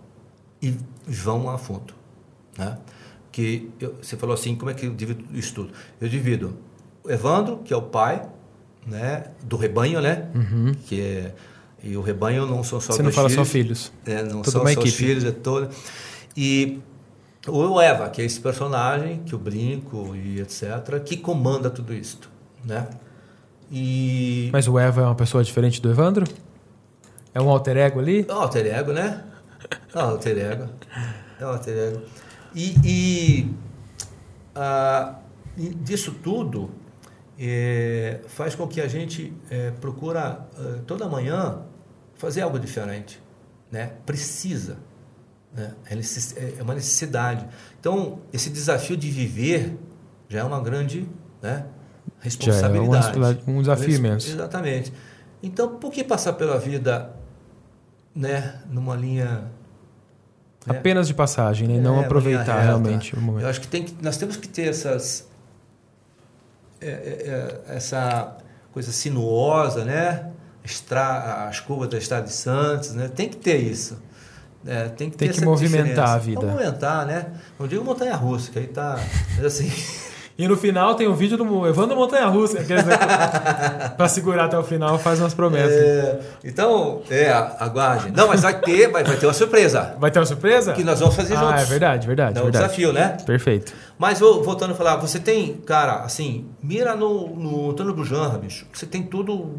e 0.62 0.76
vão 1.08 1.50
a 1.50 1.58
fundo. 1.58 1.94
Né? 2.58 2.78
Que 3.32 3.72
eu, 3.80 3.96
você 4.02 4.16
falou 4.16 4.34
assim, 4.34 4.56
como 4.56 4.72
é 4.72 4.74
que 4.74 4.86
eu 4.86 4.94
divido 4.94 5.26
isso 5.34 5.54
tudo? 5.54 5.74
Eu 6.00 6.08
divido 6.08 6.58
o 7.04 7.10
Evandro, 7.10 7.58
que 7.60 7.74
é 7.74 7.78
o 7.78 7.82
pai 7.82 8.28
né, 8.86 9.32
do 9.44 9.58
rebanho, 9.58 10.02
né? 10.02 10.30
Uhum. 10.34 10.74
Que 10.74 11.02
é 11.02 11.36
e 11.84 11.96
o 11.96 12.02
rebanho 12.02 12.46
não 12.46 12.64
são 12.64 12.80
só 12.80 12.94
Você 12.94 13.02
não 13.02 13.12
fala 13.12 13.30
filhos, 13.30 13.48
só 13.48 13.52
filhos. 13.52 13.92
É, 14.06 14.24
não 14.24 14.42
Toda 14.42 14.52
são 14.52 14.62
só 14.64 14.72
equipe. 14.72 14.92
filhos, 14.92 15.24
é 15.24 15.32
toda. 15.32 15.70
E 16.36 16.80
o 17.48 17.80
Eva, 17.80 18.10
que 18.10 18.22
é 18.22 18.26
esse 18.26 18.40
personagem, 18.40 19.24
que 19.24 19.34
o 19.34 19.38
brinco 19.38 20.16
e 20.16 20.40
etc., 20.42 21.02
que 21.04 21.18
comanda 21.18 21.70
tudo 21.70 21.94
isso, 21.94 22.20
né? 22.64 22.88
E... 23.72 24.50
Mas 24.52 24.68
o 24.68 24.78
Eva 24.78 25.02
é 25.02 25.06
uma 25.06 25.16
pessoa 25.16 25.44
diferente 25.44 25.82
do 25.82 25.90
Evandro? 25.90 26.26
É 27.34 27.40
um 27.40 27.50
alter 27.50 27.78
ego 27.78 28.00
ali? 28.00 28.26
É 28.28 28.34
um 28.34 28.42
alter 28.42 28.66
ego, 28.66 28.92
né? 28.92 29.24
É 29.94 29.98
um 29.98 30.02
alter 30.02 30.38
ego. 30.38 30.70
É 31.40 31.46
um 31.46 31.50
alter 31.50 31.78
ego. 31.78 32.02
E, 32.56 32.76
e, 32.84 33.54
ah, 34.56 35.20
disso 35.56 36.16
tudo 36.24 36.72
é, 37.38 38.20
faz 38.28 38.56
com 38.56 38.68
que 38.68 38.82
a 38.82 38.88
gente 38.88 39.34
é, 39.50 39.72
procura 39.72 40.48
é, 40.58 40.80
toda 40.86 41.08
manhã 41.08 41.60
fazer 42.20 42.42
algo 42.42 42.60
diferente, 42.60 43.20
né? 43.72 43.94
Precisa, 44.06 44.78
né? 45.56 45.74
É, 45.90 46.60
é 46.60 46.62
uma 46.62 46.76
necessidade. 46.76 47.48
Então, 47.80 48.20
esse 48.32 48.50
desafio 48.50 48.98
de 48.98 49.10
viver 49.10 49.80
já 50.28 50.42
é 50.42 50.44
uma 50.44 50.60
grande, 50.60 51.10
né? 51.42 51.66
Responsabilidade. 52.20 53.18
Já 53.18 53.30
é 53.30 53.38
um 53.48 53.62
desafio 53.62 53.96
imenso. 53.96 54.30
Exatamente. 54.30 54.94
Então, 55.42 55.78
por 55.78 55.92
que 55.94 56.04
passar 56.04 56.34
pela 56.34 56.60
vida, 56.60 57.16
né? 58.14 58.62
Numa 58.70 58.98
linha 58.98 59.50
né? 60.68 60.78
apenas 60.78 61.08
de 61.08 61.14
passagem, 61.14 61.70
né? 61.70 61.76
E 61.76 61.80
não 61.80 62.02
é, 62.02 62.06
aproveitar 62.06 62.60
realmente 62.60 63.16
o 63.16 63.22
momento. 63.22 63.44
Eu 63.44 63.50
acho 63.50 63.62
que, 63.62 63.68
tem 63.68 63.86
que 63.86 63.96
nós 64.04 64.18
temos 64.18 64.36
que 64.36 64.50
ter 64.50 64.68
essas 64.68 65.26
é, 66.82 66.90
é, 66.90 67.72
é 67.72 67.76
essa 67.78 68.36
coisa 68.74 68.92
sinuosa, 68.92 69.86
né? 69.86 70.34
Estra, 70.70 71.48
as 71.48 71.60
curvas 71.60 71.90
da 71.90 71.98
Estrada 71.98 72.26
de 72.26 72.34
Santos, 72.34 72.94
né? 72.94 73.08
Tem 73.08 73.28
que 73.28 73.38
ter 73.38 73.58
isso. 73.58 74.02
É, 74.66 74.90
tem 74.90 75.10
que, 75.10 75.18
tem 75.18 75.30
que 75.30 75.44
movimentar 75.44 75.86
diferença. 75.88 76.14
a 76.14 76.18
vida. 76.18 76.42
Movimentar, 76.42 77.06
né? 77.06 77.28
Não 77.58 77.68
digo 77.68 77.84
montanha 77.84 78.16
russa, 78.16 78.52
que 78.52 78.60
aí 78.60 78.68
tá. 78.68 79.00
Mas 79.36 79.46
assim. 79.46 79.72
E 80.40 80.48
no 80.48 80.56
final 80.56 80.96
tem 80.96 81.06
um 81.06 81.14
vídeo 81.14 81.36
do 81.38 81.68
Evandro 81.68 81.98
Montanha 81.98 82.26
Russa, 82.28 82.60
para 83.98 84.08
segurar 84.08 84.46
até 84.46 84.58
o 84.58 84.64
final, 84.64 84.98
faz 84.98 85.20
umas 85.20 85.34
promessas. 85.34 85.74
É, 85.74 86.20
então, 86.46 87.02
é, 87.10 87.30
aguarde. 87.60 88.10
Não, 88.16 88.30
mas 88.30 88.44
vai 88.44 88.58
ter, 88.58 88.90
vai, 88.90 89.04
vai 89.04 89.18
ter 89.18 89.26
uma 89.26 89.34
surpresa. 89.34 89.98
Vai 90.00 90.10
ter 90.10 90.18
uma 90.18 90.26
surpresa? 90.26 90.72
Que 90.72 90.82
nós 90.82 91.02
vamos 91.02 91.14
fazer 91.14 91.34
ah, 91.34 91.40
juntos. 91.42 91.56
Ah, 91.56 91.62
é 91.62 91.66
verdade, 91.66 92.08
verdade. 92.08 92.38
É 92.38 92.42
um 92.42 92.46
verdade. 92.46 92.64
desafio, 92.64 92.94
né? 92.94 93.18
Perfeito. 93.26 93.74
Mas 93.98 94.20
voltando 94.22 94.72
a 94.72 94.76
falar, 94.76 94.96
você 94.96 95.20
tem, 95.20 95.56
cara, 95.58 96.06
assim, 96.06 96.46
mira 96.64 96.96
no, 96.96 97.36
no 97.36 97.72
Antônio 97.72 97.94
Bujanra, 97.94 98.38
bicho. 98.38 98.66
Você 98.72 98.86
tem 98.86 99.04
tudo, 99.04 99.58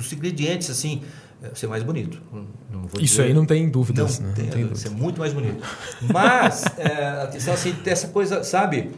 os 0.00 0.12
ingredientes, 0.12 0.70
assim, 0.70 1.02
é, 1.42 1.54
ser 1.54 1.66
mais 1.66 1.82
bonito. 1.82 2.20
Isso 2.94 3.16
dizer, 3.16 3.22
aí 3.24 3.34
não 3.34 3.46
tem 3.46 3.68
dúvidas. 3.68 4.18
Não, 4.18 4.28
né? 4.28 4.34
tem, 4.34 4.44
não 4.46 4.52
tem 4.52 4.62
dúvida. 4.62 4.80
Ser 4.80 4.90
muito 4.90 5.18
mais 5.20 5.32
bonito. 5.32 5.62
Mas, 6.12 6.64
é, 6.78 7.22
a 7.22 7.26
questão 7.28 7.54
assim, 7.54 7.74
essa 7.86 8.08
coisa, 8.08 8.42
sabe? 8.42 8.90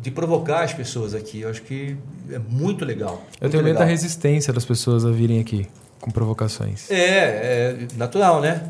de 0.00 0.10
provocar 0.10 0.62
as 0.62 0.72
pessoas 0.72 1.14
aqui. 1.14 1.40
Eu 1.40 1.50
acho 1.50 1.62
que 1.62 1.96
é 2.30 2.38
muito 2.38 2.84
legal. 2.84 3.16
Muito 3.16 3.42
eu 3.42 3.50
tenho 3.50 3.62
medo 3.62 3.78
da 3.78 3.84
resistência 3.84 4.52
das 4.52 4.64
pessoas 4.64 5.04
a 5.04 5.10
virem 5.10 5.40
aqui 5.40 5.66
com 6.00 6.10
provocações. 6.10 6.90
É, 6.90 6.96
é 6.96 7.88
natural, 7.96 8.40
né? 8.40 8.62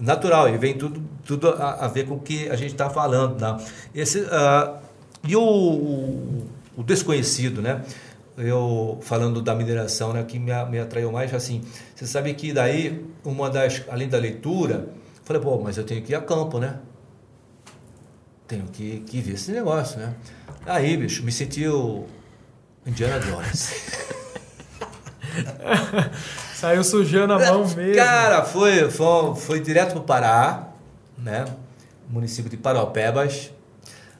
Natural, 0.00 0.48
e 0.48 0.58
vem 0.58 0.74
tudo, 0.74 1.00
tudo 1.24 1.48
a, 1.50 1.84
a 1.84 1.88
ver 1.88 2.06
com 2.06 2.14
o 2.14 2.20
que 2.20 2.48
a 2.48 2.56
gente 2.56 2.72
está 2.72 2.90
falando. 2.90 3.36
Tá? 3.38 3.58
Esse, 3.94 4.20
uh, 4.20 4.76
e 5.22 5.36
o, 5.36 5.42
o, 5.42 6.46
o, 6.76 6.82
desconhecido, 6.82 7.62
né? 7.62 7.82
Eu 8.36 8.98
falando 9.00 9.40
da 9.40 9.54
mineração, 9.54 10.12
né, 10.12 10.24
que 10.24 10.38
me, 10.38 10.52
me 10.66 10.78
atraiu 10.78 11.12
mais, 11.12 11.32
assim, 11.32 11.62
você 11.94 12.06
sabe 12.06 12.34
que 12.34 12.52
daí, 12.52 13.04
uma 13.24 13.48
das, 13.48 13.82
além 13.88 14.08
da 14.08 14.18
leitura, 14.18 14.88
falei, 15.22 15.40
pô, 15.40 15.58
mas 15.60 15.76
eu 15.76 15.84
tenho 15.84 16.02
que 16.02 16.12
ir 16.12 16.16
a 16.16 16.20
campo, 16.20 16.58
né? 16.58 16.78
Tenho 18.48 18.64
que, 18.64 19.00
que 19.00 19.20
ver 19.20 19.34
esse 19.34 19.52
negócio, 19.52 19.98
né? 19.98 20.14
Aí, 20.66 20.96
bicho, 20.96 21.22
me 21.22 21.30
senti 21.30 21.66
o 21.68 22.06
Indiana 22.84 23.20
Jones. 23.20 23.70
Saiu 26.54 26.82
sujando 26.82 27.34
a 27.34 27.38
mão 27.38 27.66
mesmo. 27.68 27.94
Cara, 27.94 28.44
foi, 28.44 28.90
foi, 28.90 29.34
foi 29.36 29.60
direto 29.60 29.92
pro 29.92 30.02
Pará, 30.02 30.68
né? 31.16 31.44
Município 32.08 32.50
de 32.50 32.56
Paraupebas. 32.56 33.52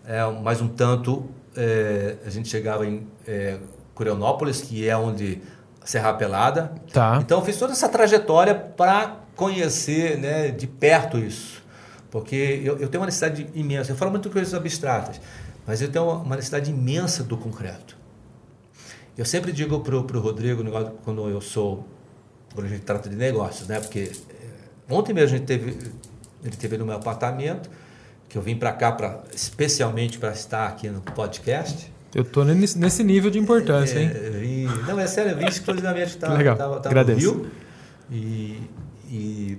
É, 0.06 0.24
mais 0.42 0.60
um 0.60 0.68
tanto, 0.68 1.28
é, 1.56 2.16
a 2.26 2.30
gente 2.30 2.48
chegava 2.48 2.86
em 2.86 3.06
é, 3.26 3.58
Curionópolis, 3.94 4.60
que 4.60 4.88
é 4.88 4.96
onde 4.96 5.40
Serra 5.84 6.14
Pelada. 6.14 6.72
Tá. 6.92 7.18
Então, 7.20 7.44
fiz 7.44 7.56
toda 7.56 7.72
essa 7.72 7.88
trajetória 7.88 8.54
para 8.54 9.20
conhecer 9.36 10.18
né, 10.18 10.48
de 10.48 10.66
perto 10.66 11.18
isso. 11.18 11.62
Porque 12.10 12.60
eu, 12.64 12.78
eu 12.78 12.88
tenho 12.88 13.00
uma 13.00 13.06
necessidade 13.06 13.48
imensa. 13.54 13.92
Eu 13.92 13.96
falo 13.96 14.10
muito 14.10 14.28
de 14.28 14.32
coisas 14.32 14.54
abstratas. 14.54 15.20
Mas 15.66 15.80
eu 15.80 15.90
tenho 15.90 16.08
uma 16.08 16.36
necessidade 16.36 16.70
imensa 16.70 17.22
do 17.22 17.36
concreto. 17.36 17.96
Eu 19.16 19.24
sempre 19.24 19.52
digo 19.52 19.80
para 19.80 19.96
o 19.96 20.20
Rodrigo, 20.20 20.62
quando 21.04 21.28
eu 21.28 21.40
sou, 21.40 21.86
quando 22.54 22.66
a 22.66 22.70
gente 22.70 22.82
trata 22.82 23.08
de 23.08 23.16
negócios, 23.16 23.68
né? 23.68 23.78
Porque 23.80 24.10
eh, 24.10 24.92
ontem 24.92 25.12
mesmo 25.12 25.36
a 25.36 25.38
gente 25.38 25.46
teve, 25.46 25.92
ele 26.42 26.56
teve 26.56 26.76
no 26.76 26.84
meu 26.84 26.96
apartamento, 26.96 27.70
que 28.28 28.36
eu 28.36 28.42
vim 28.42 28.56
para 28.56 28.72
cá 28.72 28.90
pra, 28.90 29.22
especialmente 29.32 30.18
para 30.18 30.32
estar 30.32 30.66
aqui 30.66 30.88
no 30.88 31.00
podcast. 31.00 31.93
Eu 32.14 32.22
estou 32.22 32.44
nesse 32.44 33.02
nível 33.02 33.30
de 33.30 33.38
importância, 33.38 33.98
é, 33.98 34.02
hein? 34.02 34.10
Vim, 34.38 34.66
não, 34.86 35.00
é 35.00 35.06
sério, 35.06 35.32
eu 35.32 35.36
vim 35.36 35.46
exclusivamente 35.46 36.16
tá, 36.16 36.32
Legal. 36.32 36.56
Tava, 36.56 36.76
tava 36.76 36.88
Agradeço. 36.88 37.34
no 37.34 37.42
Rio 37.42 37.50
e, 38.10 38.62
e, 39.10 39.58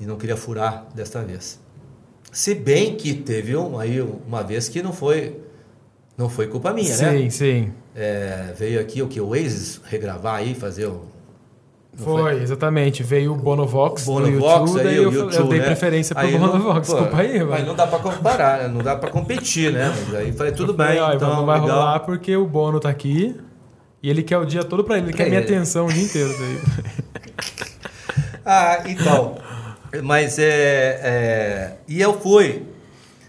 e 0.00 0.06
não 0.06 0.16
queria 0.16 0.36
furar 0.36 0.86
desta 0.94 1.22
vez. 1.22 1.60
Se 2.32 2.54
bem 2.54 2.96
que 2.96 3.14
teve 3.14 3.56
um, 3.56 3.78
aí 3.78 4.00
uma 4.00 4.42
vez 4.42 4.68
que 4.68 4.82
não 4.82 4.92
foi 4.92 5.40
não 6.16 6.28
foi 6.28 6.48
culpa 6.48 6.72
minha, 6.72 6.92
sim, 6.92 7.04
né? 7.04 7.18
Sim, 7.18 7.30
sim. 7.30 7.72
É, 7.94 8.52
veio 8.56 8.80
aqui 8.80 9.00
o 9.00 9.06
que 9.06 9.20
o 9.20 9.28
Oasis 9.28 9.80
regravar 9.84 10.34
aí, 10.34 10.54
fazer 10.54 10.86
o 10.86 11.04
foi, 11.98 12.22
foi, 12.22 12.42
exatamente. 12.42 13.02
Veio 13.02 13.32
o 13.32 13.36
Bonovox 13.36 14.04
Bonovox, 14.04 14.72
YouTube, 14.72 14.88
aí 14.88 14.96
eu, 14.96 15.12
YouTube, 15.12 15.34
eu 15.34 15.48
dei 15.48 15.58
né? 15.58 15.66
preferência 15.66 16.14
para 16.14 16.28
o 16.28 16.38
Bonovox. 16.38 16.88
Desculpa 16.88 17.16
aí, 17.18 17.44
Mas 17.44 17.66
não 17.66 17.74
dá 17.74 17.86
para 17.86 17.98
comparar, 17.98 18.58
né? 18.62 18.68
não 18.68 18.82
dá 18.82 18.96
para 18.96 19.10
competir, 19.10 19.72
né? 19.72 19.92
Mas 20.06 20.14
aí 20.14 20.32
falei, 20.32 20.52
tudo 20.52 20.72
bem, 20.72 20.96
falei, 20.98 21.16
então 21.16 21.36
não 21.36 21.46
vai 21.46 21.60
legal. 21.60 21.76
rolar 21.76 22.00
porque 22.00 22.36
o 22.36 22.46
Bono 22.46 22.80
tá 22.80 22.88
aqui 22.88 23.36
e 24.02 24.08
ele 24.08 24.22
quer 24.22 24.38
o 24.38 24.44
dia 24.44 24.64
todo 24.64 24.84
para 24.84 24.98
ele, 24.98 25.08
ele 25.08 25.16
quer 25.16 25.28
minha 25.28 25.40
atenção 25.40 25.86
o 25.86 25.92
dia 25.92 26.04
inteiro. 26.04 26.30
ah, 28.44 28.82
então... 28.86 29.36
Mas 30.02 30.38
é, 30.38 31.00
é, 31.02 31.76
E 31.88 32.00
eu 32.00 32.18
fui. 32.20 32.66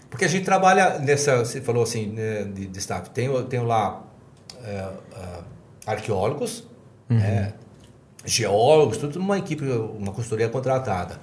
Porque 0.09 0.25
a 0.25 0.27
gente 0.27 0.43
trabalha 0.43 0.99
nessa. 0.99 1.37
Você 1.37 1.61
falou 1.61 1.83
assim, 1.83 2.07
né, 2.07 2.43
de, 2.43 2.67
de 2.67 2.79
staff. 2.79 3.09
Tenho, 3.11 3.43
tenho 3.43 3.63
lá 3.63 4.03
é, 4.63 4.69
é 4.69 4.89
arqueólogos, 5.85 6.67
uhum. 7.09 7.17
né, 7.17 7.53
geólogos, 8.25 8.97
tudo 8.97 9.19
uma 9.19 9.37
equipe, 9.37 9.65
uma 9.65 10.11
consultoria 10.11 10.49
contratada. 10.49 11.19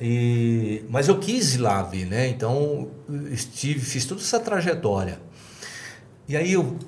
E, 0.00 0.84
mas 0.88 1.08
eu 1.08 1.18
quis 1.18 1.54
ir 1.54 1.58
lá 1.58 1.82
ver, 1.82 2.06
né? 2.06 2.28
Então 2.28 2.90
estive, 3.30 3.80
fiz 3.80 4.04
toda 4.04 4.20
essa 4.20 4.40
trajetória. 4.40 5.20
E 6.28 6.36
aí 6.36 6.52
eu, 6.52 6.78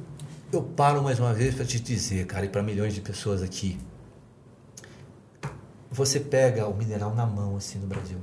eu 0.52 0.62
paro 0.62 1.02
mais 1.02 1.18
uma 1.18 1.34
vez 1.34 1.54
para 1.54 1.64
te 1.64 1.78
dizer, 1.78 2.26
cara, 2.26 2.46
e 2.46 2.48
para 2.48 2.62
milhões 2.62 2.94
de 2.94 3.00
pessoas 3.00 3.42
aqui 3.42 3.78
você 5.94 6.18
pega 6.18 6.66
o 6.66 6.74
mineral 6.74 7.14
na 7.14 7.24
mão, 7.24 7.56
assim, 7.56 7.78
no 7.78 7.86
Brasil. 7.86 8.18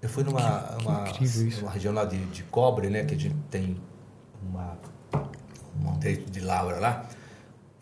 Eu 0.00 0.08
fui 0.08 0.22
numa 0.22 0.40
que, 0.78 0.86
uma, 0.86 1.04
que 1.04 1.60
uma 1.60 1.70
região 1.70 1.92
lá 1.92 2.04
de, 2.04 2.24
de 2.26 2.44
cobre, 2.44 2.88
né? 2.88 3.04
Que 3.04 3.14
a 3.14 3.18
gente 3.18 3.36
tem 3.50 3.76
uma, 4.42 4.78
um 5.84 5.98
direito 5.98 6.30
de 6.30 6.40
lavra 6.40 6.78
lá. 6.78 7.06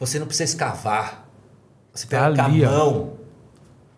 Você 0.01 0.18
não 0.18 0.26
precisa 0.26 0.51
escavar. 0.53 1.28
Você 1.99 2.07
pega 2.07 2.32
tá 2.32 2.44
com 2.44 2.51
a 2.51 2.70
mão. 2.70 3.12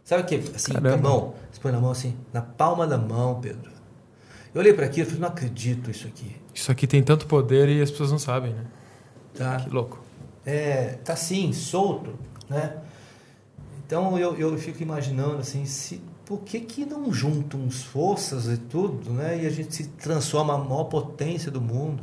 Sabe 0.02 0.22
o 0.22 0.26
que? 0.26 0.36
Assim, 0.56 0.72
com 0.72 0.88
a 0.88 0.96
mão. 0.96 1.34
Você 1.52 1.60
põe 1.60 1.70
na 1.70 1.80
mão 1.80 1.90
assim, 1.90 2.16
na 2.32 2.40
palma 2.40 2.86
da 2.86 2.96
mão, 2.96 3.38
Pedro. 3.40 3.70
Eu 4.54 4.60
olhei 4.60 4.72
para 4.72 4.86
aquilo 4.86 5.02
e 5.02 5.04
falei, 5.06 5.20
não 5.20 5.28
acredito 5.28 5.90
isso 5.90 6.06
aqui. 6.06 6.34
Isso 6.54 6.72
aqui 6.72 6.86
tem 6.86 7.02
tanto 7.02 7.26
poder 7.26 7.68
e 7.68 7.82
as 7.82 7.90
pessoas 7.90 8.10
não 8.10 8.18
sabem, 8.18 8.54
né? 8.54 8.64
Tá. 9.34 9.56
Que 9.56 9.68
louco. 9.68 10.02
É, 10.46 10.98
tá 11.04 11.12
assim, 11.12 11.52
solto, 11.52 12.14
né? 12.48 12.78
Então 13.84 14.18
eu, 14.18 14.34
eu 14.36 14.56
fico 14.56 14.82
imaginando 14.82 15.36
assim, 15.36 15.66
se, 15.66 16.00
por 16.24 16.38
que, 16.40 16.60
que 16.60 16.86
não 16.86 17.12
juntam 17.12 17.70
forças 17.70 18.46
e 18.46 18.56
tudo, 18.56 19.10
né? 19.12 19.42
E 19.42 19.46
a 19.46 19.50
gente 19.50 19.74
se 19.74 19.88
transforma 19.88 20.54
a 20.54 20.58
maior 20.58 20.84
potência 20.84 21.50
do 21.50 21.60
mundo. 21.60 22.02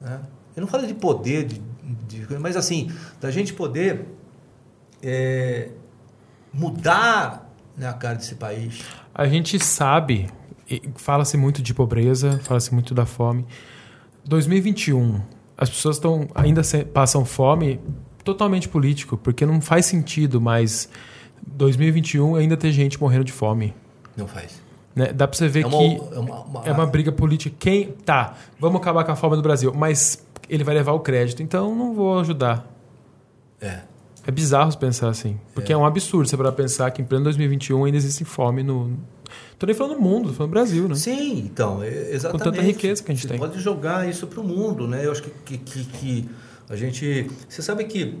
Né? 0.00 0.20
Eu 0.54 0.60
não 0.60 0.68
falo 0.68 0.86
de 0.86 0.94
poder, 0.94 1.46
de, 1.46 1.60
de, 2.06 2.38
mas 2.38 2.56
assim, 2.56 2.92
da 3.20 3.28
gente 3.28 3.52
poder 3.52 4.06
é, 5.02 5.68
mudar 6.52 7.50
né, 7.76 7.88
a 7.88 7.92
cara 7.92 8.14
desse 8.14 8.34
país. 8.34 8.82
A 9.14 9.26
gente 9.26 9.58
sabe, 9.58 10.28
fala-se 10.96 11.36
muito 11.36 11.62
de 11.62 11.74
pobreza, 11.74 12.38
fala-se 12.42 12.72
muito 12.72 12.94
da 12.94 13.06
fome. 13.06 13.46
2021, 14.24 15.20
as 15.56 15.70
pessoas 15.70 15.96
estão 15.96 16.28
ainda 16.34 16.62
passam 16.92 17.24
fome 17.24 17.80
totalmente 18.24 18.68
político, 18.68 19.16
porque 19.16 19.44
não 19.46 19.60
faz 19.60 19.86
sentido 19.86 20.40
mais 20.40 20.88
2021 21.46 22.36
ainda 22.36 22.56
ter 22.56 22.72
gente 22.72 23.00
morrendo 23.00 23.24
de 23.24 23.32
fome. 23.32 23.74
Não 24.16 24.26
faz. 24.26 24.60
Né? 24.94 25.12
Dá 25.12 25.26
para 25.26 25.36
você 25.36 25.48
ver 25.48 25.64
é 25.64 25.66
uma, 25.66 25.78
que 25.78 26.14
é 26.14 26.18
uma, 26.18 26.40
uma, 26.40 26.62
é 26.66 26.72
uma 26.72 26.86
briga 26.86 27.12
política. 27.12 27.54
Quem 27.58 27.92
tá? 28.04 28.34
Vamos 28.58 28.80
acabar 28.80 29.04
com 29.04 29.12
a 29.12 29.16
fome 29.16 29.36
no 29.36 29.42
Brasil, 29.42 29.72
mas 29.74 30.26
ele 30.48 30.64
vai 30.64 30.74
levar 30.74 30.92
o 30.92 31.00
crédito, 31.00 31.42
então 31.42 31.74
não 31.74 31.94
vou 31.94 32.18
ajudar. 32.18 32.66
É. 33.60 33.80
É 34.26 34.30
bizarro 34.30 34.76
pensar 34.78 35.08
assim, 35.08 35.38
porque 35.54 35.72
é, 35.72 35.74
é 35.74 35.78
um 35.78 35.84
absurdo 35.84 36.28
você 36.28 36.36
para 36.36 36.52
pensar 36.52 36.90
que 36.90 37.00
em 37.00 37.04
pleno 37.04 37.24
2021 37.24 37.84
ainda 37.84 37.96
existe 37.96 38.24
fome 38.24 38.62
no 38.62 38.98
Tô 39.58 39.66
nem 39.66 39.74
falando 39.74 39.94
no 39.94 40.00
mundo, 40.00 40.28
tô 40.28 40.34
falando 40.34 40.50
no 40.50 40.54
Brasil, 40.54 40.88
né? 40.88 40.94
Sim, 40.94 41.38
então, 41.38 41.84
exatamente. 41.84 42.30
Com 42.30 42.50
tanta 42.50 42.62
riqueza 42.62 43.02
que 43.02 43.12
a 43.12 43.14
gente 43.14 43.22
você 43.22 43.28
tem. 43.28 43.38
pode 43.38 43.60
jogar 43.60 44.08
isso 44.08 44.26
para 44.26 44.40
o 44.40 44.44
mundo, 44.44 44.88
né? 44.88 45.04
Eu 45.04 45.12
acho 45.12 45.22
que, 45.22 45.58
que, 45.58 45.84
que, 45.84 46.30
a 46.68 46.76
gente. 46.76 47.30
Você 47.48 47.62
sabe 47.62 47.84
que 47.84 48.18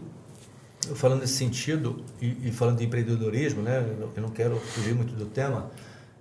falando 0.94 1.20
nesse 1.20 1.34
sentido 1.34 2.04
e, 2.20 2.48
e, 2.48 2.52
falando 2.52 2.78
de 2.78 2.84
empreendedorismo, 2.84 3.62
né, 3.62 3.84
eu 4.16 4.22
não 4.22 4.30
quero 4.30 4.56
fugir 4.56 4.94
muito 4.94 5.14
do 5.14 5.26
tema. 5.26 5.70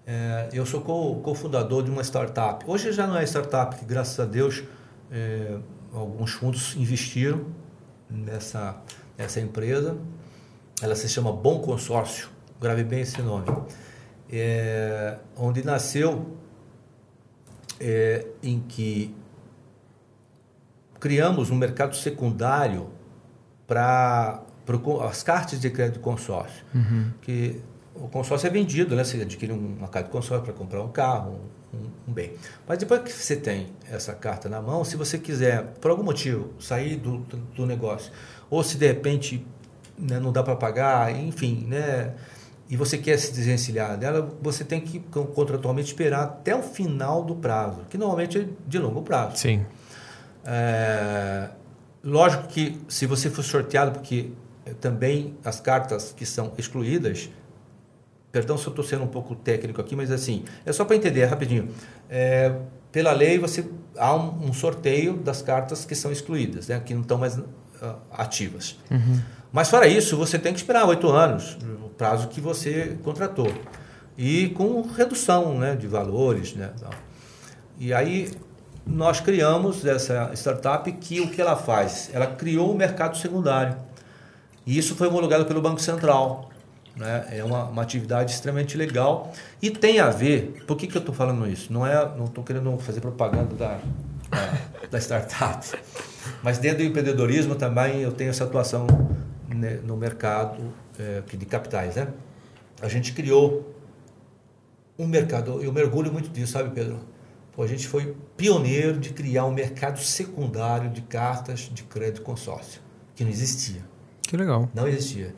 É, 0.06 0.50
eu 0.54 0.66
sou 0.66 0.82
cofundador 0.82 1.84
de 1.84 1.92
uma 1.92 2.02
startup. 2.02 2.64
Hoje 2.68 2.92
já 2.92 3.06
não 3.06 3.18
é 3.18 3.24
startup, 3.26 3.76
que 3.76 3.86
graças 3.86 4.20
a 4.20 4.26
Deus 4.26 4.64
é, 5.12 5.58
alguns 5.94 6.32
fundos 6.32 6.76
investiram 6.76 7.46
nessa, 8.10 8.82
nessa 9.20 9.42
empresa. 9.42 9.98
Ela 10.82 10.96
se 10.96 11.10
chama 11.10 11.32
Bom 11.32 11.60
Consórcio, 11.60 12.30
grave 12.60 12.86
bem 12.86 13.02
esse 13.02 13.22
nome. 13.22 13.46
É, 14.32 15.18
onde 15.36 15.64
nasceu 15.64 16.38
é, 17.80 18.26
em 18.42 18.62
que 18.62 19.14
criamos 21.00 21.50
um 21.50 21.56
mercado 21.56 21.96
secundário 21.96 22.90
para 23.68 24.42
as 25.08 25.24
cartas 25.24 25.60
de 25.60 25.70
crédito 25.70 26.00
consórcio. 26.00 26.64
Uhum. 26.74 27.12
Que 27.22 27.62
o 27.96 28.08
consórcio 28.08 28.48
é 28.48 28.50
vendido, 28.50 28.96
né? 28.96 29.04
Você 29.04 29.22
adquire 29.22 29.52
uma 29.52 29.88
carta 29.88 30.08
de 30.08 30.12
consórcio 30.12 30.46
para 30.46 30.54
comprar 30.54 30.82
um 30.82 30.90
carro, 30.90 31.40
um, 31.74 31.78
um, 32.08 32.14
bem. 32.14 32.34
Mas 32.68 32.78
depois 32.78 33.02
que 33.02 33.12
você 33.12 33.36
tem 33.36 33.68
essa 33.90 34.14
carta 34.14 34.48
na 34.48 34.62
mão, 34.62 34.86
se 34.86 34.96
você 34.96 35.18
quiser, 35.18 35.64
por 35.82 35.92
algum 35.92 36.04
motivo, 36.04 36.54
sair 36.60 36.98
do, 36.98 37.18
do 37.18 37.66
negócio, 37.66 38.12
ou 38.50 38.64
se 38.64 38.78
de 38.78 38.88
repente 38.88 39.46
né, 39.98 40.20
não 40.20 40.32
dá 40.32 40.42
para 40.42 40.56
pagar, 40.56 41.16
enfim, 41.16 41.66
né? 41.68 42.14
E 42.70 42.78
você 42.78 42.98
quer 42.98 43.18
se 43.18 43.34
desvencilhar 43.34 43.98
dela, 43.98 44.30
você 44.42 44.64
tem 44.64 44.80
que 44.80 45.00
contratualmente 45.34 45.88
esperar 45.88 46.24
até 46.24 46.56
o 46.56 46.62
final 46.62 47.24
do 47.24 47.36
prazo, 47.36 47.82
que 47.90 47.98
normalmente 47.98 48.38
é 48.38 48.48
de 48.68 48.78
longo 48.78 49.02
prazo. 49.02 49.38
Sim. 49.38 49.66
É, 50.46 51.50
lógico 52.04 52.48
que 52.48 52.80
se 52.88 53.08
você 53.08 53.30
for 53.30 53.44
sorteado, 53.44 53.92
porque 53.92 54.32
também 54.80 55.36
as 55.44 55.60
cartas 55.60 56.14
que 56.16 56.28
são 56.28 56.54
excluídas, 56.60 57.30
perdão 58.32 58.58
se 58.58 58.68
eu 58.68 58.70
estou 58.70 58.86
sendo 58.86 59.04
um 59.04 59.08
pouco 59.08 59.36
técnico 59.36 59.82
aqui, 59.82 59.96
mas 59.96 60.12
assim, 60.12 60.44
é 60.64 60.72
só 60.72 60.86
para 60.86 60.96
entender 60.96 61.26
rapidinho. 61.26 61.70
É, 62.08 62.56
pela 62.92 63.12
lei, 63.12 63.40
você 63.40 63.68
há 63.98 64.16
um, 64.16 64.50
um, 64.50 64.54
sorteio 64.54 65.18
das 65.18 65.42
cartas 65.42 65.86
que 65.86 65.96
são 65.96 66.12
excluídas, 66.12 66.68
né, 66.68 66.80
que 66.80 66.94
não 66.94 67.02
estão 67.02 67.18
mais 67.18 67.40
ativas. 68.12 68.78
Uhum. 68.90 69.20
Mas 69.52 69.70
fora 69.70 69.88
isso, 69.88 70.16
você 70.16 70.38
tem 70.38 70.54
que 70.54 70.60
esperar 70.60 70.86
oito 70.86 71.10
anos, 71.10 71.58
o 71.84 71.90
prazo 71.90 72.28
que 72.28 72.40
você 72.40 72.98
contratou. 73.04 73.52
E 74.18 74.50
com 74.50 74.82
redução 74.82 75.58
né, 75.58 75.76
de 75.76 75.88
valores. 75.88 76.54
Né, 76.54 76.72
e 77.80 77.94
aí 77.94 78.32
nós 78.86 79.20
criamos 79.20 79.86
essa 79.86 80.32
startup 80.34 80.92
que 80.92 81.22
o 81.22 81.30
que 81.30 81.42
ela 81.42 81.56
faz? 81.56 82.10
Ela 82.14 82.28
criou 82.28 82.70
o 82.70 82.74
um 82.74 82.76
mercado 82.76 83.18
secundário. 83.18 83.78
E 84.66 84.78
isso 84.78 84.96
foi 84.96 85.08
homologado 85.08 85.46
pelo 85.46 85.62
Banco 85.62 85.80
Central. 85.82 86.50
Né? 86.96 87.26
É 87.32 87.44
uma, 87.44 87.64
uma 87.66 87.82
atividade 87.82 88.32
extremamente 88.32 88.76
legal 88.78 89.32
e 89.62 89.72
tem 89.72 90.00
a 90.00 90.10
ver. 90.10 90.64
Por 90.68 90.76
que, 90.76 90.86
que 90.86 90.98
eu 90.98 91.00
estou 91.00 91.16
falando 91.16 91.48
isso? 91.48 91.72
Não 91.72 91.88
é, 91.88 91.96
não 92.18 92.26
estou 92.26 92.44
querendo 92.44 92.78
fazer 92.78 93.00
propaganda 93.00 93.56
da, 93.56 93.80
da, 94.30 94.88
da, 94.92 94.98
startup, 95.00 95.78
mas 96.44 96.58
dentro 96.58 96.80
do 96.80 96.84
empreendedorismo 96.84 97.56
também 97.56 98.02
eu 98.02 98.12
tenho 98.12 98.30
essa 98.30 98.44
atuação 98.44 98.88
né, 99.48 99.80
no 99.84 99.98
mercado 99.98 100.74
é, 100.98 101.22
de 101.22 101.46
capitais. 101.46 101.96
Né? 101.96 102.08
A 102.82 102.88
gente 102.88 103.14
criou 103.14 103.76
um 104.98 105.08
mercado, 105.08 105.62
eu 105.62 105.72
mergulho 105.72 106.12
muito 106.12 106.30
disso, 106.30 106.54
sabe, 106.54 106.72
Pedro? 106.72 107.00
Pô, 107.54 107.64
a 107.64 107.68
gente 107.68 107.88
foi 107.88 108.16
pioneiro 108.38 109.00
de 109.00 109.10
criar 109.12 109.46
um 109.46 109.52
mercado 109.52 110.00
secundário 110.00 110.90
de 110.90 111.02
cartas 111.02 111.70
de 111.74 111.84
crédito 111.84 112.22
consórcio, 112.22 112.82
que 113.16 113.24
não 113.24 113.32
existia. 113.32 113.82
Que 114.22 114.38
legal. 114.38 114.70
Não 114.74 114.88
existia. 114.88 115.34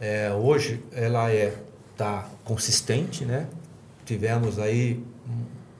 É, 0.00 0.32
hoje 0.32 0.82
ela 0.92 1.30
é 1.30 1.54
tá 1.96 2.28
consistente, 2.44 3.24
né? 3.24 3.46
Tivemos 4.04 4.58
aí 4.58 5.02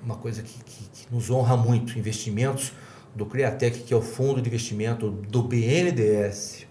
uma 0.05 0.17
coisa 0.17 0.43
que, 0.43 0.53
que, 0.65 0.85
que 0.93 1.15
nos 1.15 1.31
honra 1.31 1.57
muito, 1.57 1.99
investimentos 1.99 2.73
do 3.15 3.25
Criatec, 3.25 3.81
que 3.81 3.95
é 3.95 3.97
o 3.97 4.03
fundo 4.03 4.43
de 4.43 4.49
investimento 4.49 5.11
do 5.11 5.43
BNDES. 5.43 6.67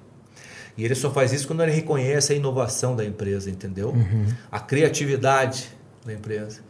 E 0.77 0.83
ele 0.83 0.95
só 0.95 1.11
faz 1.11 1.31
isso 1.31 1.47
quando 1.47 1.61
ele 1.63 1.71
reconhece 1.71 2.33
a 2.33 2.35
inovação 2.35 2.95
da 2.95 3.05
empresa, 3.05 3.49
entendeu? 3.49 3.89
Uhum. 3.89 4.27
A 4.51 4.59
criatividade 4.59 5.69
da 6.05 6.13
empresa. 6.13 6.61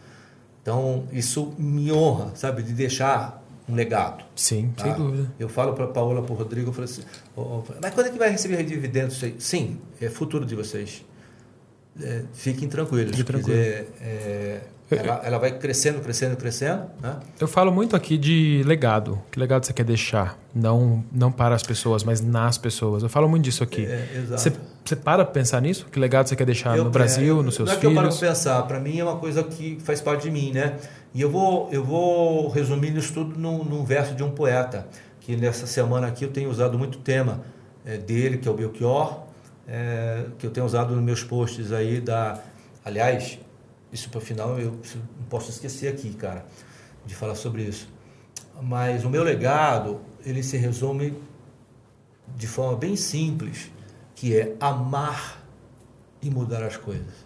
Então, 0.61 1.07
isso 1.11 1.53
me 1.57 1.91
honra, 1.91 2.35
sabe, 2.35 2.63
de 2.63 2.73
deixar 2.73 3.43
um 3.67 3.75
legado. 3.75 4.23
Sim, 4.35 4.73
tá? 4.75 4.83
sem 4.83 4.93
dúvida. 4.93 5.31
Eu 5.39 5.49
falo 5.49 5.73
para 5.73 5.85
a 5.85 5.87
Paola, 5.87 6.21
para 6.21 6.33
o 6.33 6.35
Rodrigo, 6.35 6.69
eu 6.69 6.73
falo 6.73 6.85
assim, 6.85 7.01
oh, 7.35 7.63
mas 7.81 7.93
quando 7.93 8.07
é 8.07 8.11
que 8.11 8.17
vai 8.17 8.29
receber 8.29 8.63
dividendos? 8.63 9.21
Sim, 9.39 9.79
é 10.01 10.09
futuro 10.09 10.45
de 10.45 10.55
vocês. 10.55 11.03
É, 12.01 12.23
fiquem 12.33 12.67
tranquilos. 12.67 13.11
Fique 13.11 13.23
tranquilo. 13.23 13.57
Dizer, 13.57 13.87
é, 14.01 14.61
ela, 14.99 15.21
ela, 15.23 15.37
vai 15.37 15.51
crescendo, 15.57 15.99
crescendo, 16.01 16.35
crescendo. 16.35 16.83
Né? 17.01 17.17
Eu 17.39 17.47
falo 17.47 17.71
muito 17.71 17.95
aqui 17.95 18.17
de 18.17 18.63
legado. 18.65 19.21
Que 19.31 19.39
legado 19.39 19.65
você 19.65 19.73
quer 19.73 19.83
deixar? 19.83 20.37
Não, 20.53 21.03
não 21.11 21.31
para 21.31 21.55
as 21.55 21.63
pessoas, 21.63 22.03
mas 22.03 22.21
nas 22.21 22.57
pessoas. 22.57 23.03
Eu 23.03 23.09
falo 23.09 23.27
muito 23.27 23.43
disso 23.43 23.63
aqui. 23.63 23.85
É, 23.85 24.07
exato. 24.15 24.41
Você, 24.41 24.53
você 24.85 24.95
para 24.95 25.25
pensar 25.25 25.61
nisso? 25.61 25.87
Que 25.91 25.99
legado 25.99 26.27
você 26.27 26.35
quer 26.35 26.45
deixar 26.45 26.77
eu, 26.77 26.83
no 26.83 26.89
Brasil, 26.89 27.41
nos 27.41 27.55
seus 27.55 27.69
não 27.69 27.79
filhos? 27.79 27.93
Não 27.93 28.01
é 28.01 28.03
que 28.03 28.07
eu 28.07 28.09
paro 28.09 28.19
para 28.19 28.27
pensar. 28.29 28.61
Para 28.63 28.79
mim 28.79 28.99
é 28.99 29.03
uma 29.03 29.17
coisa 29.17 29.43
que 29.43 29.77
faz 29.83 30.01
parte 30.01 30.23
de 30.23 30.31
mim, 30.31 30.51
né? 30.51 30.77
E 31.13 31.21
eu 31.21 31.29
vou, 31.29 31.69
eu 31.71 31.83
vou 31.83 32.49
resumir 32.49 32.95
isso 32.97 33.13
tudo 33.13 33.39
num, 33.39 33.63
num 33.63 33.85
verso 33.85 34.15
de 34.15 34.23
um 34.23 34.31
poeta, 34.31 34.87
que 35.19 35.35
nessa 35.35 35.67
semana 35.67 36.07
aqui 36.07 36.25
eu 36.25 36.31
tenho 36.31 36.49
usado 36.49 36.77
muito 36.77 36.97
tema 36.97 37.41
é, 37.85 37.97
dele, 37.97 38.37
que 38.37 38.47
é 38.47 38.51
o 38.51 38.53
Belchior, 38.55 39.21
é, 39.67 40.25
que 40.39 40.47
eu 40.47 40.51
tenho 40.51 40.65
usado 40.65 40.95
nos 40.95 41.03
meus 41.03 41.23
posts 41.23 41.71
aí 41.71 42.01
da... 42.01 42.39
Aliás, 42.83 43.39
isso 43.93 44.09
para 44.09 44.17
o 44.17 44.21
final 44.21 44.59
eu 44.59 44.71
não 44.71 45.25
posso 45.29 45.51
esquecer 45.51 45.87
aqui, 45.87 46.13
cara, 46.13 46.45
de 47.05 47.13
falar 47.13 47.35
sobre 47.35 47.61
isso. 47.61 47.87
Mas 48.61 49.05
o 49.05 49.09
meu 49.09 49.23
legado, 49.23 50.01
ele 50.25 50.41
se 50.41 50.57
resume 50.57 51.15
de 52.35 52.47
forma 52.47 52.75
bem 52.75 52.95
simples, 52.95 53.71
que 54.15 54.35
é 54.35 54.55
amar 54.59 55.43
e 56.21 56.29
mudar 56.29 56.63
as 56.63 56.75
coisas. 56.75 57.23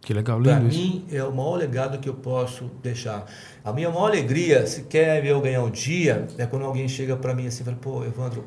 Que 0.00 0.14
legal, 0.14 0.38
lindo 0.38 0.50
Para 0.50 0.60
mim, 0.60 1.04
é 1.10 1.22
o 1.24 1.34
maior 1.34 1.56
legado 1.56 1.98
que 1.98 2.08
eu 2.08 2.14
posso 2.14 2.70
deixar. 2.82 3.26
A 3.64 3.72
minha 3.72 3.90
maior 3.90 4.06
alegria, 4.06 4.66
se 4.66 4.84
quer 4.84 5.20
ver 5.20 5.30
eu 5.30 5.40
ganhar 5.40 5.62
um 5.62 5.70
dia, 5.70 6.26
é 6.38 6.46
quando 6.46 6.64
alguém 6.64 6.88
chega 6.88 7.16
para 7.16 7.34
mim 7.34 7.46
assim 7.46 7.62
e 7.62 7.64
fala, 7.64 7.76
pô, 7.76 8.04
Evandro, 8.04 8.44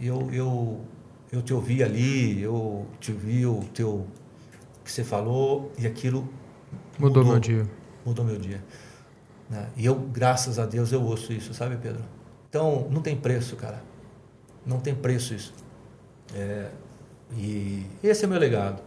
eu, 0.00 0.30
eu, 0.32 0.80
eu 1.32 1.42
te 1.42 1.52
ouvi 1.52 1.82
ali, 1.82 2.40
eu 2.40 2.86
te 3.00 3.12
ouvi 3.12 3.44
o 3.44 3.64
teu 3.74 4.06
que 4.86 4.92
você 4.92 5.02
falou 5.02 5.72
e 5.76 5.84
aquilo 5.84 6.28
mudou, 6.96 7.24
mudou 7.24 7.24
meu 7.24 7.40
dia. 7.40 7.66
Mudou 8.04 8.24
meu 8.24 8.38
dia. 8.38 8.62
Né? 9.50 9.68
E 9.76 9.84
eu, 9.84 9.96
graças 9.96 10.60
a 10.60 10.64
Deus, 10.64 10.92
eu 10.92 11.02
ouço 11.02 11.32
isso, 11.32 11.52
sabe, 11.52 11.76
Pedro? 11.76 12.02
Então, 12.48 12.86
não 12.88 13.02
tem 13.02 13.16
preço, 13.16 13.56
cara. 13.56 13.82
Não 14.64 14.78
tem 14.78 14.94
preço 14.94 15.34
isso. 15.34 15.52
É, 16.32 16.68
e 17.36 17.84
esse 18.02 18.24
é 18.24 18.28
meu 18.28 18.38
legado. 18.38 18.80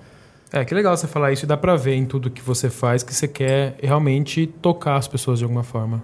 É, 0.51 0.63
que 0.63 0.73
legal 0.73 0.95
você 0.95 1.05
falar 1.05 1.33
isso 1.33 1.43
e 1.43 1.47
dá 1.47 1.57
pra 1.57 1.75
ver 1.75 1.93
em 1.93 2.05
tudo 2.05 2.31
que 2.31 2.41
você 2.41 2.69
faz 2.69 3.03
que 3.03 3.13
você 3.13 3.27
quer 3.27 3.75
realmente 3.83 4.47
tocar 4.47 4.95
as 4.95 5.07
pessoas 5.07 5.39
de 5.39 5.45
alguma 5.45 5.63
forma. 5.63 6.01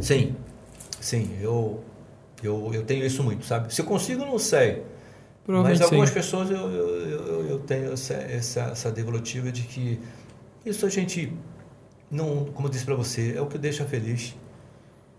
Sim, 0.00 0.34
sim, 1.00 1.38
eu, 1.40 1.82
eu, 2.42 2.74
eu 2.74 2.84
tenho 2.84 3.06
isso 3.06 3.22
muito, 3.22 3.46
sabe? 3.46 3.72
Se 3.72 3.80
eu 3.80 3.86
consigo, 3.86 4.24
não 4.26 4.38
sei. 4.38 4.82
Mas 5.46 5.80
algumas 5.80 6.08
sim. 6.08 6.14
pessoas 6.14 6.50
eu, 6.50 6.70
eu, 6.70 6.88
eu, 7.08 7.46
eu, 7.48 7.58
tenho 7.58 7.92
essa, 7.92 8.14
essa, 8.14 8.60
essa 8.60 8.90
devolutiva 8.92 9.50
de 9.50 9.62
que 9.62 9.98
isso 10.64 10.86
a 10.86 10.88
gente, 10.88 11.32
não, 12.10 12.44
como 12.44 12.68
eu 12.68 12.70
disse 12.70 12.84
para 12.84 12.94
você, 12.94 13.34
é 13.36 13.40
o 13.40 13.46
que 13.46 13.58
deixa 13.58 13.84
feliz. 13.84 14.36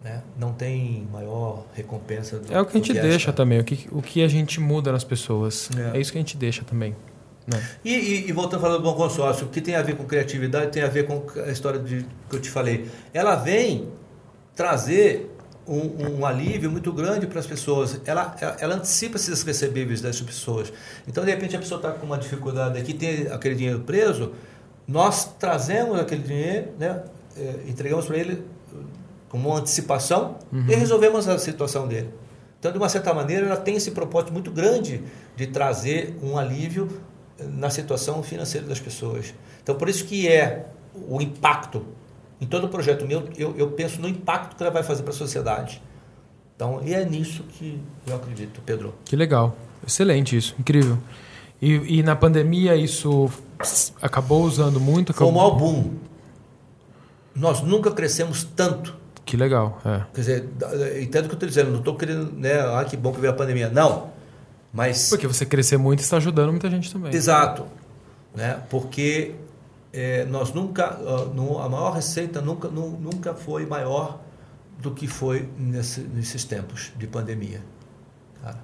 Né? 0.01 0.21
Não 0.37 0.53
tem 0.53 1.07
maior 1.11 1.65
recompensa. 1.73 2.39
Do, 2.39 2.53
é 2.53 2.59
o 2.59 2.65
que 2.65 2.71
a 2.71 2.79
gente 2.79 2.93
que 2.93 2.99
deixa 2.99 3.31
também, 3.31 3.59
o 3.59 3.63
que, 3.63 3.87
o 3.91 4.01
que 4.01 4.23
a 4.23 4.27
gente 4.27 4.59
muda 4.59 4.91
nas 4.91 5.03
pessoas. 5.03 5.69
É, 5.93 5.97
é 5.97 6.01
isso 6.01 6.11
que 6.11 6.17
a 6.17 6.21
gente 6.21 6.37
deixa 6.37 6.63
também. 6.63 6.95
Né? 7.47 7.61
E, 7.83 7.93
e, 7.93 8.29
e, 8.29 8.31
voltando 8.31 8.59
a 8.59 8.61
falar 8.61 8.77
do 8.77 8.83
bom 8.83 8.93
consórcio, 8.95 9.47
o 9.47 9.49
que 9.49 9.59
tem 9.59 9.75
a 9.75 9.81
ver 9.81 9.95
com 9.95 10.05
criatividade 10.05 10.71
tem 10.71 10.83
a 10.83 10.87
ver 10.87 11.05
com 11.05 11.23
a 11.41 11.51
história 11.51 11.79
de, 11.79 12.05
que 12.29 12.35
eu 12.35 12.39
te 12.39 12.49
falei. 12.49 12.89
Ela 13.13 13.35
vem 13.35 13.89
trazer 14.55 15.32
um, 15.67 16.19
um 16.19 16.25
alívio 16.25 16.69
muito 16.69 16.91
grande 16.91 17.27
para 17.27 17.39
as 17.39 17.47
pessoas. 17.47 17.99
Ela, 18.05 18.35
ela, 18.39 18.57
ela, 18.59 18.75
antecipa 18.75 19.15
esses 19.15 19.43
recebíveis 19.43 20.01
dessas 20.01 20.21
pessoas. 20.21 20.71
Então, 21.07 21.23
de 21.23 21.31
repente, 21.31 21.55
a 21.55 21.59
pessoa 21.59 21.77
está 21.79 21.91
com 21.91 22.05
uma 22.05 22.17
dificuldade 22.17 22.77
aqui, 22.77 22.93
tem 22.93 23.27
aquele 23.27 23.55
dinheiro 23.55 23.79
preso, 23.81 24.33
nós 24.87 25.25
trazemos 25.39 25.99
aquele 25.99 26.23
dinheiro, 26.23 26.69
né, 26.77 27.03
é, 27.37 27.55
entregamos 27.67 28.05
para 28.05 28.17
ele 28.17 28.43
como 29.29 29.49
uma 29.49 29.59
antecipação 29.59 30.37
uhum. 30.51 30.65
e 30.69 30.75
resolvemos 30.75 31.27
a 31.27 31.39
situação 31.39 31.87
dele. 31.87 32.09
Então, 32.59 32.71
de 32.71 32.77
uma 32.77 32.87
certa 32.87 33.13
maneira, 33.13 33.45
ela 33.45 33.57
tem 33.57 33.75
esse 33.75 33.91
propósito 33.91 34.31
muito 34.31 34.51
grande 34.51 35.03
de 35.35 35.47
trazer 35.47 36.17
um 36.21 36.37
alívio 36.37 36.87
na 37.39 37.69
situação 37.69 38.21
financeira 38.23 38.67
das 38.67 38.79
pessoas. 38.79 39.33
Então, 39.61 39.75
por 39.75 39.89
isso 39.89 40.05
que 40.05 40.27
é 40.27 40.67
o 41.09 41.21
impacto. 41.21 41.85
Em 42.43 42.45
todo 42.45 42.67
projeto 42.67 43.07
meu, 43.07 43.23
eu, 43.37 43.55
eu 43.55 43.71
penso 43.71 44.01
no 44.01 44.07
impacto 44.09 44.57
que 44.57 44.61
ela 44.61 44.69
vai 44.69 44.83
fazer 44.83 45.01
para 45.01 45.13
a 45.13 45.15
sociedade. 45.15 45.81
Então, 46.53 46.81
e 46.83 46.93
é 46.93 47.05
nisso 47.05 47.43
que 47.43 47.81
eu 48.05 48.13
acredito, 48.13 48.61
Pedro. 48.65 48.93
Que 49.05 49.15
legal. 49.15 49.55
Excelente 49.87 50.35
isso, 50.35 50.53
incrível. 50.59 50.97
E, 51.61 51.99
e 51.99 52.03
na 52.03 52.17
pandemia 52.17 52.75
isso 52.75 53.31
acabou 54.01 54.43
usando 54.43 54.77
muito? 54.77 55.13
Foi 55.13 55.25
acabou... 55.25 55.53
um 55.53 55.57
boom. 55.57 55.93
Nós 57.33 57.61
nunca 57.61 57.91
crescemos 57.91 58.43
tanto. 58.43 58.93
Que 59.23 59.37
legal, 59.37 59.79
é. 59.85 60.01
Quer 60.13 60.19
dizer, 60.19 60.49
entendo 61.01 61.25
o 61.25 61.29
que 61.29 61.35
eu 61.35 61.37
estou 61.37 61.47
dizendo, 61.47 61.71
não 61.71 61.79
estou 61.79 61.95
querendo, 61.95 62.29
né, 62.33 62.59
ah, 62.59 62.83
que 62.83 62.97
bom 62.97 63.13
que 63.13 63.21
veio 63.21 63.31
a 63.31 63.35
pandemia. 63.35 63.69
Não, 63.69 64.09
mas... 64.73 65.07
Porque 65.07 65.27
você 65.27 65.45
crescer 65.45 65.77
muito 65.77 66.01
está 66.01 66.17
ajudando 66.17 66.51
muita 66.51 66.69
gente 66.69 66.91
também. 66.91 67.15
Exato, 67.15 67.65
né? 68.35 68.61
porque 68.69 69.33
é, 69.93 70.25
nós 70.25 70.51
nunca, 70.51 70.87
a 70.87 71.69
maior 71.69 71.91
receita 71.91 72.41
nunca, 72.41 72.67
nunca 72.67 73.35
foi 73.35 73.65
maior 73.67 74.19
do 74.79 74.91
que 74.91 75.07
foi 75.07 75.47
nesse, 75.55 76.01
nesses 76.01 76.43
tempos 76.43 76.91
de 76.97 77.05
pandemia. 77.05 77.61
Cara. 78.41 78.57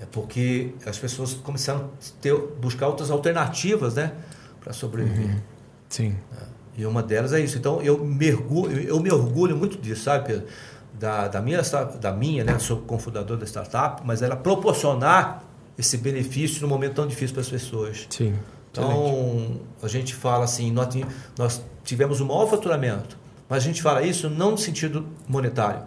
É 0.00 0.06
porque 0.06 0.72
as 0.86 0.96
pessoas 0.96 1.34
começaram 1.34 1.80
a 1.80 2.20
ter, 2.20 2.34
buscar 2.60 2.86
outras 2.86 3.10
alternativas 3.10 3.96
né, 3.96 4.12
para 4.60 4.72
sobreviver. 4.72 5.34
Uhum. 5.34 5.40
Sim. 5.88 6.16
É. 6.40 6.60
E 6.78 6.86
uma 6.86 7.02
delas 7.02 7.32
é 7.32 7.40
isso. 7.40 7.58
Então 7.58 7.82
eu 7.82 8.02
mergulho, 8.04 8.80
eu 8.80 9.00
me 9.00 9.10
orgulho 9.10 9.56
muito 9.56 9.76
disso, 9.76 10.04
sabe, 10.04 10.28
Pedro? 10.28 10.46
Da, 10.94 11.28
da 11.28 11.42
minha, 11.42 11.60
da 12.00 12.12
minha, 12.12 12.44
né? 12.44 12.58
Sou 12.58 12.78
cofundador 12.78 13.36
da 13.36 13.44
startup, 13.44 14.02
mas 14.04 14.22
ela 14.22 14.36
proporcionar 14.36 15.42
esse 15.76 15.96
benefício 15.96 16.62
num 16.62 16.68
momento 16.68 16.94
tão 16.94 17.06
difícil 17.06 17.34
para 17.34 17.42
as 17.42 17.48
pessoas. 17.48 18.06
Sim. 18.08 18.34
Então, 18.70 19.60
a 19.82 19.88
gente 19.88 20.14
fala 20.14 20.44
assim, 20.44 20.70
nós, 20.70 20.88
nós 21.36 21.62
tivemos 21.84 22.20
o 22.20 22.26
maior 22.26 22.46
faturamento, 22.46 23.18
mas 23.48 23.64
a 23.64 23.66
gente 23.66 23.82
fala 23.82 24.02
isso 24.02 24.30
não 24.30 24.52
no 24.52 24.58
sentido 24.58 25.06
monetário, 25.26 25.82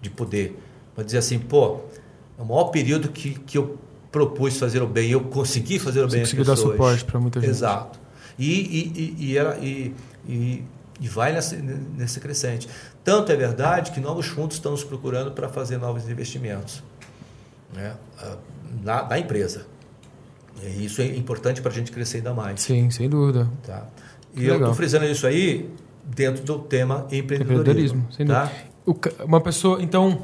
de 0.00 0.10
poder, 0.10 0.60
mas 0.96 1.06
dizer 1.06 1.18
assim, 1.18 1.38
pô, 1.38 1.80
é 2.38 2.42
o 2.42 2.44
maior 2.44 2.64
período 2.64 3.08
que, 3.08 3.34
que 3.34 3.56
eu 3.56 3.78
propus 4.10 4.58
fazer 4.58 4.82
o 4.82 4.86
bem, 4.86 5.10
eu 5.10 5.20
consegui 5.20 5.78
fazer 5.78 6.00
o 6.00 6.08
Você 6.08 6.16
bem 6.16 6.22
às 6.22 6.32
pessoas. 6.32 6.46
dar 6.46 6.56
suporte 6.56 7.04
para 7.04 7.20
muita 7.20 7.40
gente. 7.40 7.50
Exato. 7.50 7.98
E, 8.38 8.50
e, 8.50 8.92
e, 8.96 9.26
e, 9.26 9.38
ela, 9.38 9.56
e, 9.58 9.94
e, 10.28 10.64
e 11.00 11.08
vai 11.08 11.32
nesse, 11.32 11.56
nesse 11.56 12.20
crescente. 12.20 12.68
Tanto 13.04 13.30
é 13.30 13.36
verdade 13.36 13.92
que 13.92 14.00
novos 14.00 14.26
fundos 14.26 14.56
estão 14.56 14.72
nos 14.72 14.82
procurando 14.82 15.30
para 15.32 15.48
fazer 15.48 15.78
novos 15.78 16.08
investimentos 16.08 16.82
né, 17.72 17.94
na, 18.82 19.04
na 19.08 19.18
empresa. 19.18 19.66
E 20.62 20.84
isso 20.84 21.00
é 21.02 21.06
importante 21.06 21.60
para 21.60 21.70
a 21.70 21.74
gente 21.74 21.90
crescer 21.90 22.18
ainda 22.18 22.32
mais. 22.32 22.60
Sim, 22.60 22.90
sem 22.90 23.08
dúvida. 23.08 23.48
Tá? 23.62 23.86
E 24.34 24.40
que 24.40 24.46
eu 24.46 24.56
estou 24.56 24.74
frisando 24.74 25.04
isso 25.06 25.26
aí 25.26 25.70
dentro 26.04 26.44
do 26.44 26.58
tema 26.58 27.06
empreendedorismo. 27.10 27.42
empreendedorismo 27.42 28.06
sem 28.12 28.26
tá? 28.26 28.50
dúvida. 28.84 29.24
Uma 29.24 29.40
pessoa, 29.40 29.82
então, 29.82 30.22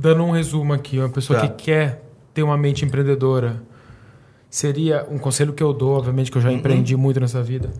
dando 0.00 0.22
um 0.24 0.30
resumo 0.30 0.72
aqui, 0.72 0.98
uma 0.98 1.08
pessoa 1.08 1.40
tá. 1.40 1.48
que 1.48 1.64
quer 1.64 2.02
ter 2.34 2.42
uma 2.42 2.56
mente 2.56 2.84
empreendedora, 2.84 3.62
seria 4.50 5.06
um 5.10 5.18
conselho 5.18 5.52
que 5.52 5.62
eu 5.62 5.72
dou, 5.72 5.96
obviamente 5.96 6.30
que 6.30 6.38
eu 6.38 6.42
já 6.42 6.48
uhum. 6.48 6.56
empreendi 6.56 6.96
muito 6.96 7.20
nessa 7.20 7.42
vida. 7.42 7.70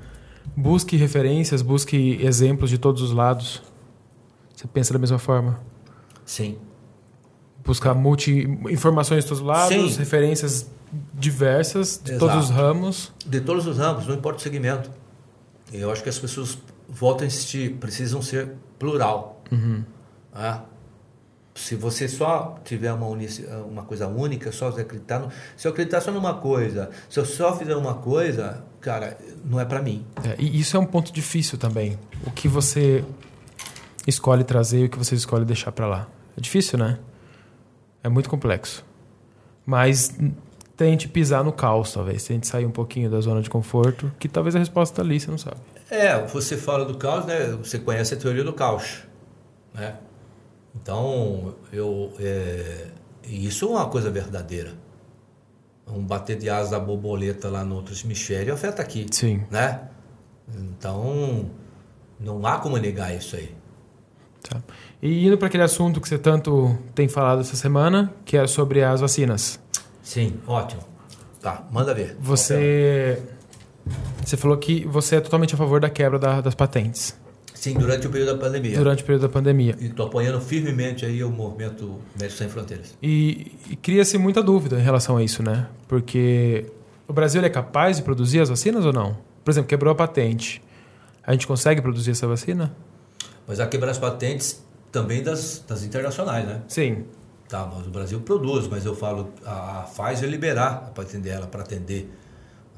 Busque 0.57 0.97
referências, 0.97 1.63
busque 1.63 2.19
exemplos 2.23 2.71
de 2.71 2.79
todos 2.79 3.03
os 3.03 3.13
lados. 3.13 3.63
Você 4.55 4.67
pensa 4.67 4.93
da 4.93 4.99
mesma 4.99 5.19
forma? 5.19 5.61
Sim. 6.25 6.57
Buscar 7.65 7.95
multi 7.95 8.49
informações 8.71 9.25
de 9.25 9.29
todos 9.29 9.41
os 9.41 9.47
lados, 9.47 9.93
Sim. 9.93 9.99
referências 9.99 10.69
diversas 11.15 12.01
de 12.03 12.13
Exato. 12.13 12.27
todos 12.27 12.45
os 12.45 12.51
ramos. 12.51 13.13
De 13.25 13.41
todos 13.41 13.67
os 13.67 13.79
ramos, 13.79 14.07
não 14.07 14.15
importa 14.15 14.39
o 14.39 14.43
segmento. 14.43 14.91
Eu 15.73 15.91
acho 15.91 16.03
que 16.03 16.09
as 16.09 16.19
pessoas 16.19 16.59
voltam 16.89 17.25
a 17.25 17.27
insistir, 17.27 17.75
precisam 17.75 18.21
ser 18.21 18.53
plural. 18.79 19.43
Uhum. 19.51 19.85
Ah, 20.35 20.63
se 21.55 21.75
você 21.75 22.09
só 22.09 22.59
tiver 22.65 22.93
uma, 22.93 23.07
unici, 23.07 23.45
uma 23.69 23.83
coisa 23.83 24.07
única, 24.07 24.51
só 24.53 24.69
acreditar, 24.69 25.19
no, 25.19 25.31
se 25.57 25.67
eu 25.67 25.73
acreditar 25.73 26.01
só 26.01 26.11
numa 26.11 26.35
coisa, 26.35 26.91
se 27.09 27.19
eu 27.19 27.25
só 27.25 27.57
fizer 27.57 27.77
uma 27.77 27.95
coisa, 27.95 28.65
cara, 28.81 29.17
não 29.45 29.61
é 29.61 29.65
para 29.65 29.83
mim. 29.83 30.05
É, 30.25 30.37
e 30.39 30.59
isso 30.59 30.77
é 30.77 30.81
um 30.81 30.87
ponto 30.87 31.13
difícil 31.13 31.59
também. 31.59 31.99
O 32.27 32.31
que 32.31 32.49
você 32.49 33.05
escolhe 34.07 34.45
trazer 34.45 34.81
e 34.81 34.85
o 34.87 34.89
que 34.89 34.99
você 34.99 35.15
escolhe 35.15 35.45
deixar 35.45 35.73
para 35.73 35.87
lá. 35.87 36.09
É 36.37 36.41
difícil, 36.41 36.79
né? 36.79 36.99
É 38.03 38.09
muito 38.09 38.29
complexo. 38.29 38.85
Mas 39.65 40.17
tente 40.77 41.09
pisar 41.09 41.45
no 41.45 41.53
caos, 41.53 41.93
talvez. 41.93 42.25
Tente 42.25 42.47
sair 42.47 42.67
um 42.67 42.71
pouquinho 42.71 43.11
da 43.11 43.21
zona 43.21 43.41
de 43.41 43.49
conforto, 43.49 44.13
que 44.19 44.29
talvez 44.29 44.57
a 44.57 44.59
resposta 44.59 44.95
está 44.95 45.03
ali, 45.03 45.21
você 45.21 45.31
não 45.31 45.39
sabe. 45.39 45.59
É, 45.91 46.19
você 46.27 46.57
fala 46.57 46.85
do 46.85 46.97
caos, 46.97 47.27
né? 47.27 47.47
Você 47.63 47.79
conhece 47.79 48.15
a 48.15 48.17
teoria 48.17 48.43
do 48.43 48.53
caos, 48.53 49.05
né? 49.75 49.97
Então, 50.75 51.55
eu, 51.73 52.13
é, 52.19 52.89
isso 53.25 53.67
é 53.67 53.69
uma 53.69 53.89
coisa 53.89 54.11
verdadeira. 54.11 54.73
Um 55.87 56.03
bater 56.03 56.39
de 56.39 56.49
asas 56.49 56.71
da 56.71 56.81
borboleta 56.81 57.51
lá 57.51 57.65
no 57.65 57.77
outro 57.77 57.95
hemisfério 58.05 58.55
afeta 58.55 58.81
aqui. 58.81 59.07
Sim. 59.11 59.45
Né? 59.51 59.81
Então, 60.57 61.51
não 62.19 62.45
há 62.47 62.59
como 62.59 62.79
negar 62.79 63.15
isso 63.15 63.37
aí. 63.37 63.55
Tá. 64.43 64.63
E 65.03 65.27
indo 65.27 65.37
para 65.37 65.49
aquele 65.49 65.65
assunto 65.65 66.01
que 66.01 66.09
você 66.09 66.17
tanto 66.17 66.79
tem 66.95 67.09
falado 67.09 67.41
essa 67.41 67.57
semana, 67.57 68.15
que 68.25 68.37
é 68.37 68.47
sobre 68.47 68.85
as 68.85 69.01
vacinas. 69.01 69.59
Sim, 70.01 70.35
ótimo. 70.47 70.83
Tá, 71.41 71.67
manda 71.73 71.93
ver. 71.93 72.17
Você, 72.21 73.21
você 74.25 74.37
falou 74.37 74.57
que 74.57 74.87
você 74.87 75.17
é 75.17 75.21
totalmente 75.21 75.55
a 75.55 75.59
favor 75.59 75.81
da 75.81 75.91
quebra 75.91 76.21
da, 76.21 76.41
das 76.41 76.55
patentes. 76.55 77.21
Sim, 77.53 77.75
durante 77.75 78.07
o 78.07 78.11
período 78.11 78.35
da 78.35 78.39
pandemia. 78.39 78.79
Durante 78.79 79.03
o 79.03 79.07
período 79.07 79.23
da 79.23 79.29
pandemia. 79.29 79.77
E 79.81 79.87
estou 79.87 80.07
apoiando 80.07 80.41
firmemente 80.41 81.05
aí 81.05 81.23
o 81.25 81.31
movimento 81.31 81.99
Médicos 82.15 82.39
Sem 82.39 82.49
Fronteiras. 82.49 82.97
E, 83.03 83.53
e 83.71 83.77
cria-se 83.77 84.17
muita 84.19 84.41
dúvida 84.41 84.79
em 84.79 84.83
relação 84.83 85.17
a 85.17 85.23
isso, 85.23 85.43
né? 85.43 85.67
Porque 85.89 86.67
o 87.09 87.13
Brasil 87.13 87.43
é 87.43 87.51
capaz 87.51 87.97
de 87.97 88.05
produzir 88.05 88.41
as 88.41 88.49
vacinas 88.49 88.85
ou 88.85 88.93
não? 88.93 89.19
Por 89.45 89.51
exemplo, 89.51 89.69
quebrou 89.69 89.91
a 89.93 89.97
patente. 89.97 90.63
A 91.25 91.33
gente 91.33 91.47
consegue 91.47 91.81
produzir 91.81 92.13
essa 92.13 92.27
vacina? 92.27 92.75
Mas 93.47 93.59
a 93.59 93.67
quebrar 93.67 93.91
as 93.91 93.99
patentes 93.99 94.63
também 94.93 95.23
das, 95.23 95.65
das 95.67 95.83
internacionais, 95.83 96.47
né? 96.47 96.63
Sim. 96.69 97.05
Tá, 97.49 97.69
mas 97.75 97.87
o 97.87 97.91
Brasil 97.91 98.21
produz, 98.21 98.69
mas 98.69 98.87
eu 98.87 98.95
falo, 98.95 99.31
a, 99.45 99.81
a 99.81 99.83
Pfizer 99.83 100.29
liberar 100.29 100.85
a 100.87 100.91
patente 100.91 101.25
dela 101.25 101.47
para 101.47 101.63
atender. 101.63 102.11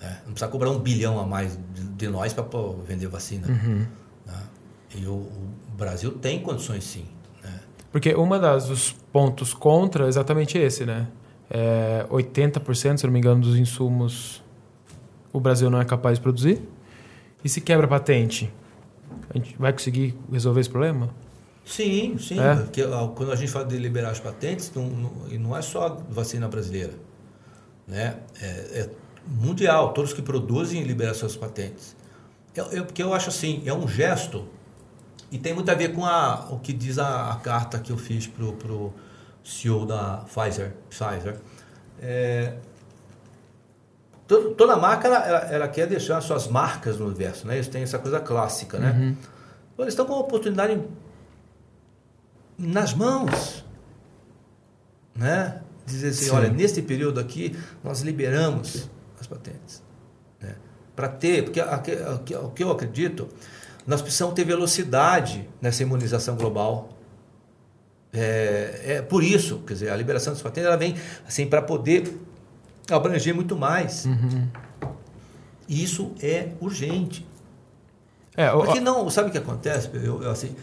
Né? 0.01 0.19
Não 0.25 0.33
precisa 0.33 0.51
cobrar 0.51 0.71
um 0.71 0.79
bilhão 0.79 1.21
a 1.21 1.27
mais 1.27 1.59
de, 1.75 1.85
de 1.85 2.09
nós 2.09 2.33
para 2.33 2.45
vender 2.87 3.09
vacina. 3.09 3.47
Uhum. 3.49 3.87
E 4.97 5.07
o, 5.07 5.13
o 5.13 5.77
Brasil 5.77 6.13
tem 6.13 6.41
condições 6.41 6.85
sim. 6.85 7.05
Né? 7.43 7.61
Porque 7.91 8.15
uma 8.15 8.39
das 8.39 8.69
dos 8.69 8.93
pontos 9.13 9.53
contra 9.53 10.07
é 10.07 10.09
exatamente 10.09 10.57
esse, 10.57 10.87
né? 10.87 11.09
É 11.51 12.07
80%, 12.11 12.99
se 12.99 13.05
não 13.05 13.13
me 13.13 13.19
engano, 13.19 13.41
dos 13.43 13.57
insumos 13.57 14.43
o 15.33 15.41
Brasil 15.41 15.69
não 15.69 15.81
é 15.81 15.85
capaz 15.85 16.19
de 16.19 16.23
produzir. 16.23 16.63
E 17.45 17.49
se 17.49 17.61
quebra 17.61 17.87
a 17.87 17.89
patente, 17.89 18.51
a 19.29 19.37
gente 19.37 19.57
vai 19.59 19.73
conseguir 19.73 20.17
resolver 20.33 20.61
esse 20.61 20.71
problema? 20.71 21.11
Sim, 21.65 22.19
sim. 22.19 22.39
É? 22.39 22.57
Porque, 22.57 22.83
quando 23.15 23.33
a 23.33 23.37
gente 23.37 23.51
fala 23.51 23.65
de 23.65 23.77
liberar 23.77 24.11
as 24.11 24.21
patentes, 24.21 24.71
não, 24.75 24.87
não, 24.87 25.29
e 25.29 25.39
não 25.39 25.57
é 25.57 25.63
só 25.63 26.03
vacina 26.11 26.47
brasileira. 26.47 26.93
Né? 27.87 28.17
É, 28.41 28.47
é 28.47 28.91
mundial, 29.27 29.93
todos 29.93 30.13
que 30.13 30.23
produzem 30.23 30.83
liberam 30.83 31.15
suas 31.15 31.37
patentes. 31.37 31.97
Eu, 32.55 32.67
eu, 32.67 32.85
porque 32.85 33.03
eu 33.03 33.15
acho 33.15 33.31
assim, 33.31 33.63
é 33.67 33.73
um 33.73 33.89
gesto 33.89 34.47
e 35.31 35.39
tem 35.39 35.53
muito 35.53 35.71
a 35.71 35.75
ver 35.75 35.93
com 35.93 36.05
a, 36.05 36.47
o 36.51 36.61
que 36.61 36.73
diz 36.73 36.99
a, 36.99 37.33
a 37.33 37.37
carta 37.37 37.79
que 37.79 37.91
eu 37.91 37.97
fiz 37.97 38.27
para 38.27 38.45
o 38.45 38.93
CEO 39.43 39.85
da 39.85 40.25
Pfizer. 40.29 40.73
Pfizer. 40.89 41.37
É, 42.01 42.55
toda 44.57 44.77
marca 44.77 45.09
ela, 45.09 45.19
ela, 45.27 45.39
ela, 45.39 45.69
quer 45.69 45.87
deixar 45.87 46.21
suas 46.21 46.47
marcas 46.47 46.99
no 46.99 47.07
universo, 47.07 47.47
né? 47.47 47.55
Eles 47.55 47.69
têm 47.69 47.83
essa 47.83 47.99
coisa 47.99 48.21
clássica, 48.21 48.79
né? 48.79 48.93
Uhum. 48.93 49.17
Eles 49.79 49.93
estão 49.93 50.07
com 50.07 50.13
uma 50.13 50.23
oportunidade 50.23 50.81
nas 52.59 52.95
mãos, 52.95 53.65
né? 55.15 55.61
Dizer 55.87 56.09
assim, 56.09 56.27
Sim. 56.27 56.31
olha, 56.31 56.49
nesse 56.49 56.83
período 56.83 57.21
aqui 57.21 57.57
nós 57.83 58.01
liberamos 58.01 58.89
as 59.21 59.27
patentes, 59.27 59.83
né? 60.41 60.57
Para 60.97 61.09
ter, 61.09 61.45
porque 61.45 61.61
o 62.35 62.51
que 62.51 62.65
eu 62.65 62.71
acredito 62.71 63.29
nós 63.87 64.01
precisamos 64.01 64.35
ter 64.35 64.45
velocidade 64.45 65.49
nessa 65.61 65.83
imunização 65.83 66.37
global. 66.37 66.89
É, 68.13 68.83
é 68.85 69.03
por 69.03 69.23
isso, 69.23 69.59
quer 69.67 69.75
dizer, 69.75 69.91
a 69.91 69.97
liberação 69.97 70.33
das 70.33 70.41
patentes 70.41 70.67
ela 70.67 70.77
vem 70.77 70.97
assim 71.27 71.47
para 71.47 71.61
poder 71.61 72.19
abranger 72.91 73.35
muito 73.35 73.57
mais. 73.57 74.07
Uhum. 74.07 74.49
Isso 75.69 76.13
é 76.23 76.53
urgente. 76.61 77.27
É, 78.37 78.53
o, 78.53 78.65
Porque 78.65 78.81
não, 78.81 79.09
sabe 79.11 79.29
o 79.29 79.33
que 79.33 79.39
acontece? 79.39 79.91
Eu, 79.93 80.23
eu, 80.23 80.31
assim, 80.31 80.55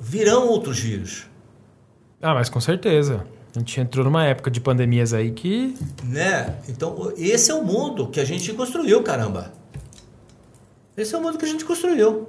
virão 0.00 0.46
outros 0.48 0.78
vírus. 0.78 1.26
Ah, 2.20 2.34
mas 2.34 2.48
com 2.48 2.60
certeza. 2.60 3.26
A 3.54 3.58
gente 3.58 3.80
entrou 3.80 4.04
numa 4.04 4.24
época 4.24 4.50
de 4.50 4.60
pandemias 4.60 5.12
aí 5.12 5.32
que. 5.32 5.76
Né? 6.04 6.56
Então, 6.68 7.12
esse 7.16 7.50
é 7.50 7.54
o 7.54 7.64
mundo 7.64 8.08
que 8.08 8.20
a 8.20 8.24
gente 8.24 8.52
construiu, 8.52 9.02
caramba. 9.02 9.52
Esse 10.96 11.14
é 11.14 11.18
o 11.18 11.22
mundo 11.22 11.38
que 11.38 11.44
a 11.44 11.48
gente 11.48 11.64
construiu. 11.64 12.28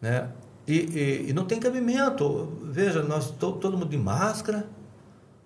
Né? 0.00 0.28
E, 0.66 0.74
e, 0.74 1.30
e 1.30 1.32
não 1.32 1.44
tem 1.44 1.60
cabimento. 1.60 2.58
Veja, 2.64 3.02
nós 3.02 3.30
todo 3.30 3.72
mundo 3.72 3.88
de 3.88 3.98
máscara, 3.98 4.66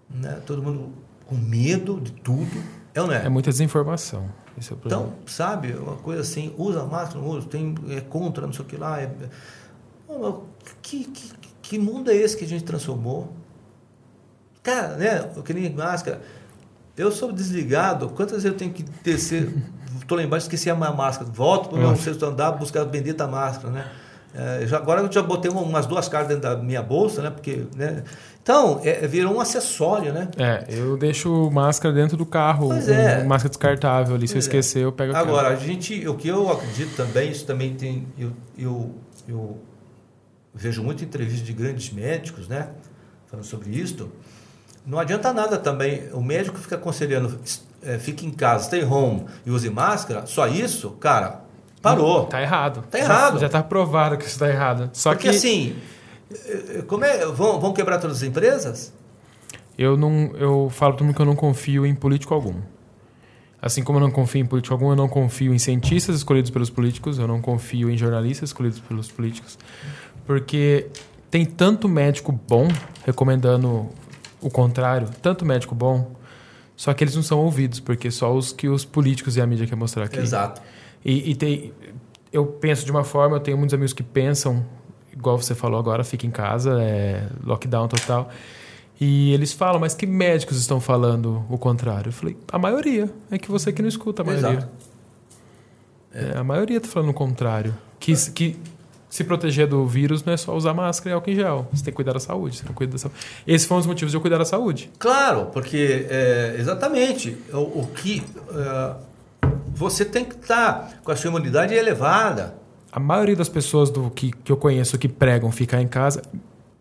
né? 0.09 0.41
todo 0.47 0.63
mundo 0.63 0.93
com 1.27 1.35
medo 1.35 2.01
de 2.01 2.13
tudo. 2.13 2.63
É 2.95 3.01
ou 3.01 3.09
não 3.09 3.15
é? 3.15 3.27
É 3.27 3.29
muita 3.29 3.51
desinformação. 3.51 4.31
Esse 4.57 4.73
é 4.73 4.77
o 4.77 4.79
problema. 4.79 5.03
Então, 5.03 5.19
sabe, 5.27 5.73
uma 5.73 5.97
coisa 5.97 6.23
assim, 6.23 6.55
usa 6.57 6.85
máscara, 6.85 7.21
não 7.21 7.29
usa, 7.29 7.47
tem, 7.49 7.75
é 7.91 8.01
contra, 8.01 8.47
não 8.47 8.53
sei 8.53 8.65
o 8.65 8.69
que 8.69 8.77
lá. 8.77 9.01
É, 9.01 9.11
que, 10.81 11.05
que, 11.05 11.44
que 11.65 11.79
mundo 11.79 12.11
é 12.11 12.15
esse 12.15 12.37
que 12.37 12.45
a 12.45 12.49
gente 12.49 12.63
transformou? 12.63 13.33
Cara, 14.63 14.97
né? 14.97 15.31
Eu 15.35 15.43
queria 15.43 15.71
máscara. 15.71 16.21
Eu 16.97 17.11
sou 17.11 17.33
desligado. 17.33 18.11
Quantas 18.11 18.43
vezes 18.43 18.45
eu 18.45 18.55
tenho 18.55 18.71
que 18.71 18.83
descer? 19.03 19.51
Estou 19.99 20.19
lá 20.19 20.25
embaixo, 20.25 20.45
esqueci 20.45 20.69
a 20.69 20.75
máscara. 20.75 21.31
Volto 21.31 21.71
para 21.71 21.79
o 21.79 21.81
meu 21.81 21.97
sexto 21.97 22.25
andar, 22.27 22.53
buscar 22.53 22.83
a 22.83 22.85
bendita 22.85 23.27
máscara, 23.27 23.73
né? 23.73 23.91
É, 24.35 24.67
já, 24.67 24.77
agora 24.77 25.01
eu 25.01 25.11
já 25.11 25.23
botei 25.23 25.51
umas 25.51 25.87
duas 25.87 26.09
caras 26.09 26.29
dentro 26.29 26.43
da 26.43 26.57
minha 26.57 26.83
bolsa, 26.83 27.23
né? 27.23 27.31
Porque, 27.31 27.67
né? 27.75 28.03
Então, 28.43 28.81
é, 28.85 29.07
virou 29.07 29.37
um 29.37 29.41
acessório, 29.41 30.13
né? 30.13 30.29
É, 30.37 30.67
eu 30.69 30.99
deixo 30.99 31.51
máscara 31.51 31.95
dentro 31.95 32.17
do 32.17 32.27
carro, 32.27 32.69
pois 32.69 32.89
é. 32.89 33.23
Um, 33.23 33.29
máscara 33.29 33.49
descartável 33.49 34.17
ali. 34.17 34.29
Se 34.29 34.35
eu 34.35 34.39
é. 34.39 34.41
esquecer, 34.41 34.83
eu 34.83 34.93
pego 34.93 35.17
Agora, 35.17 35.49
a 35.49 35.57
gente, 35.57 36.07
o 36.07 36.15
que 36.15 36.29
eu 36.29 36.51
acredito 36.51 36.95
também, 36.97 37.31
isso 37.31 37.47
também 37.47 37.75
tem. 37.75 38.07
Eu, 38.19 38.33
eu, 38.59 38.91
eu 39.27 39.59
vejo 40.55 40.83
muito 40.83 41.05
entrevistas 41.05 41.45
de 41.45 41.53
grandes 41.53 41.93
médicos, 41.93 42.49
né? 42.49 42.71
Falando 43.27 43.45
sobre 43.45 43.71
isso. 43.71 44.11
Não 44.87 44.99
adianta 44.99 45.33
nada 45.33 45.59
também. 45.59 46.09
O 46.13 46.23
médico 46.23 46.59
fica 46.59 46.77
aconselhando, 46.77 47.41
é, 47.83 47.99
fique 47.99 48.27
em 48.27 48.31
casa, 48.31 48.65
stay 48.65 48.85
home 48.85 49.25
e 49.45 49.51
use 49.51 49.69
máscara, 49.71 50.27
só 50.27 50.47
isso, 50.47 50.91
cara, 50.93 51.41
parou. 51.83 52.27
Tá 52.27 52.41
errado. 52.41 52.85
Tá 52.91 52.99
errado. 52.99 53.39
Já, 53.39 53.47
está 53.47 53.63
provado 53.63 54.17
que 54.17 54.25
isso 54.25 54.35
está 54.35 54.49
errado. 54.49 54.91
Só 54.93 55.11
Porque 55.11 55.31
que... 55.31 55.37
assim, 55.37 55.77
como 56.87 57.05
é, 57.05 57.27
vão, 57.27 57.61
vão 57.61 57.73
quebrar 57.73 57.99
todas 57.99 58.19
as 58.19 58.23
empresas? 58.23 58.93
Eu 59.77 59.97
não, 59.97 60.31
eu 60.37 60.71
falo 60.71 60.95
para 60.95 61.05
mundo 61.05 61.17
que 61.17 61.23
eu 61.23 61.27
não 61.27 61.37
confio 61.37 61.85
em 61.85 61.95
político 61.95 62.33
algum. 62.33 62.55
Assim 63.61 63.83
como 63.83 63.99
eu 63.99 64.03
não 64.03 64.11
confio 64.11 64.43
em 64.43 64.47
político 64.47 64.75
algum, 64.75 64.91
eu 64.91 64.97
não 64.97 65.09
confio 65.09 65.55
em 65.55 65.59
cientistas 65.59 66.17
escolhidos 66.17 66.51
pelos 66.51 66.69
políticos, 66.69 67.19
eu 67.19 67.27
não 67.27 67.41
confio 67.41 67.91
em 67.91 67.97
jornalistas 67.97 68.51
escolhidos 68.51 68.79
pelos 68.79 69.11
políticos, 69.11 69.59
porque 70.27 70.89
tem 71.31 71.45
tanto 71.45 71.89
médico 71.89 72.33
bom 72.33 72.69
recomendando 73.05 73.89
o 74.41 74.51
contrário, 74.51 75.09
tanto 75.23 75.45
médico 75.45 75.75
bom, 75.75 76.13
só 76.77 76.93
que 76.93 77.05
eles 77.05 77.15
não 77.15 77.23
são 77.23 77.41
ouvidos, 77.41 77.81
porque 77.81 78.11
só 78.11 78.35
os 78.35 78.53
que 78.53 78.69
os 78.69 78.85
políticos 78.85 79.37
e 79.37 79.41
a 79.41 79.47
mídia 79.47 79.67
querem 79.67 79.79
mostrar 79.79 80.05
aqui. 80.05 80.19
Exato. 80.19 80.61
E, 81.05 81.31
e 81.31 81.35
tem, 81.35 81.73
eu 82.33 82.47
penso 82.47 82.85
de 82.85 82.91
uma 82.91 83.05
forma, 83.05 83.37
eu 83.37 83.41
tenho 83.41 83.57
muitos 83.57 83.75
amigos 83.75 83.93
que 83.93 84.03
pensam, 84.03 84.65
igual 85.13 85.39
você 85.39 85.55
falou 85.55 85.79
agora, 85.79 86.03
fica 86.03 86.27
em 86.27 86.31
casa, 86.31 86.83
é 86.83 87.29
lockdown 87.45 87.89
total. 87.89 88.29
E 89.01 89.33
eles 89.33 89.53
falam, 89.53 89.81
mas 89.81 89.95
que 89.95 90.07
médicos 90.07 90.57
estão 90.57 90.81
falando 90.81 91.45
o 91.51 91.59
contrário? 91.59 92.09
Eu 92.09 92.13
falei, 92.13 92.37
a 92.51 92.59
maioria. 92.59 93.11
É 93.31 93.39
que 93.39 93.51
você 93.51 93.73
que 93.73 93.83
não 93.83 93.89
escuta 93.89 94.23
a 94.23 94.25
maioria. 94.25 94.51
Exato. 94.51 94.69
É. 94.91 94.95
É, 96.15 96.39
a 96.39 96.45
maioria 96.45 96.77
está 96.77 96.89
falando 96.89 97.11
o 97.11 97.15
contrário. 97.15 97.75
Que, 97.99 98.15
que 98.31 98.57
se 99.15 99.23
proteger 99.23 99.69
do 99.69 99.87
vírus 99.87 100.25
não 100.25 100.33
é 100.33 100.37
só 100.37 100.57
usar 100.57 100.75
máscara 100.75 101.11
e 101.11 101.13
álcool 101.15 101.31
em 101.31 101.37
gel. 101.37 101.69
Você 101.73 101.85
tem 101.85 101.93
que 101.93 101.97
cuidar 101.97 102.15
da 102.15 102.19
saúde. 102.19 102.57
Você 102.57 102.63
tem 102.63 102.73
que 102.73 102.77
cuidar 102.77 102.95
da 102.95 102.99
saúde. 102.99 103.17
Esses 103.47 103.65
foram 103.65 103.81
os 103.81 103.87
motivos 103.87 104.11
de 104.11 104.17
eu 104.17 104.21
cuidar 104.21 104.39
da 104.39 104.45
saúde. 104.45 104.91
Claro, 104.99 105.51
porque 105.53 106.05
é, 106.11 106.57
exatamente 106.59 107.39
o, 107.53 107.59
o 107.59 107.91
que. 107.95 108.25
Uh, 108.51 108.97
você 109.73 110.05
tem 110.05 110.25
que 110.25 110.35
estar 110.35 110.99
com 111.05 111.13
a 111.13 111.17
sua 111.17 111.29
imunidade 111.29 111.73
elevada. 111.73 112.57
A 112.91 112.99
maioria 112.99 113.37
das 113.37 113.49
pessoas 113.49 113.89
do 113.89 114.11
que, 114.11 114.33
que 114.33 114.51
eu 114.51 114.57
conheço 114.57 114.99
que 114.99 115.07
pregam 115.07 115.53
ficar 115.53 115.81
em 115.81 115.87
casa, 115.87 116.21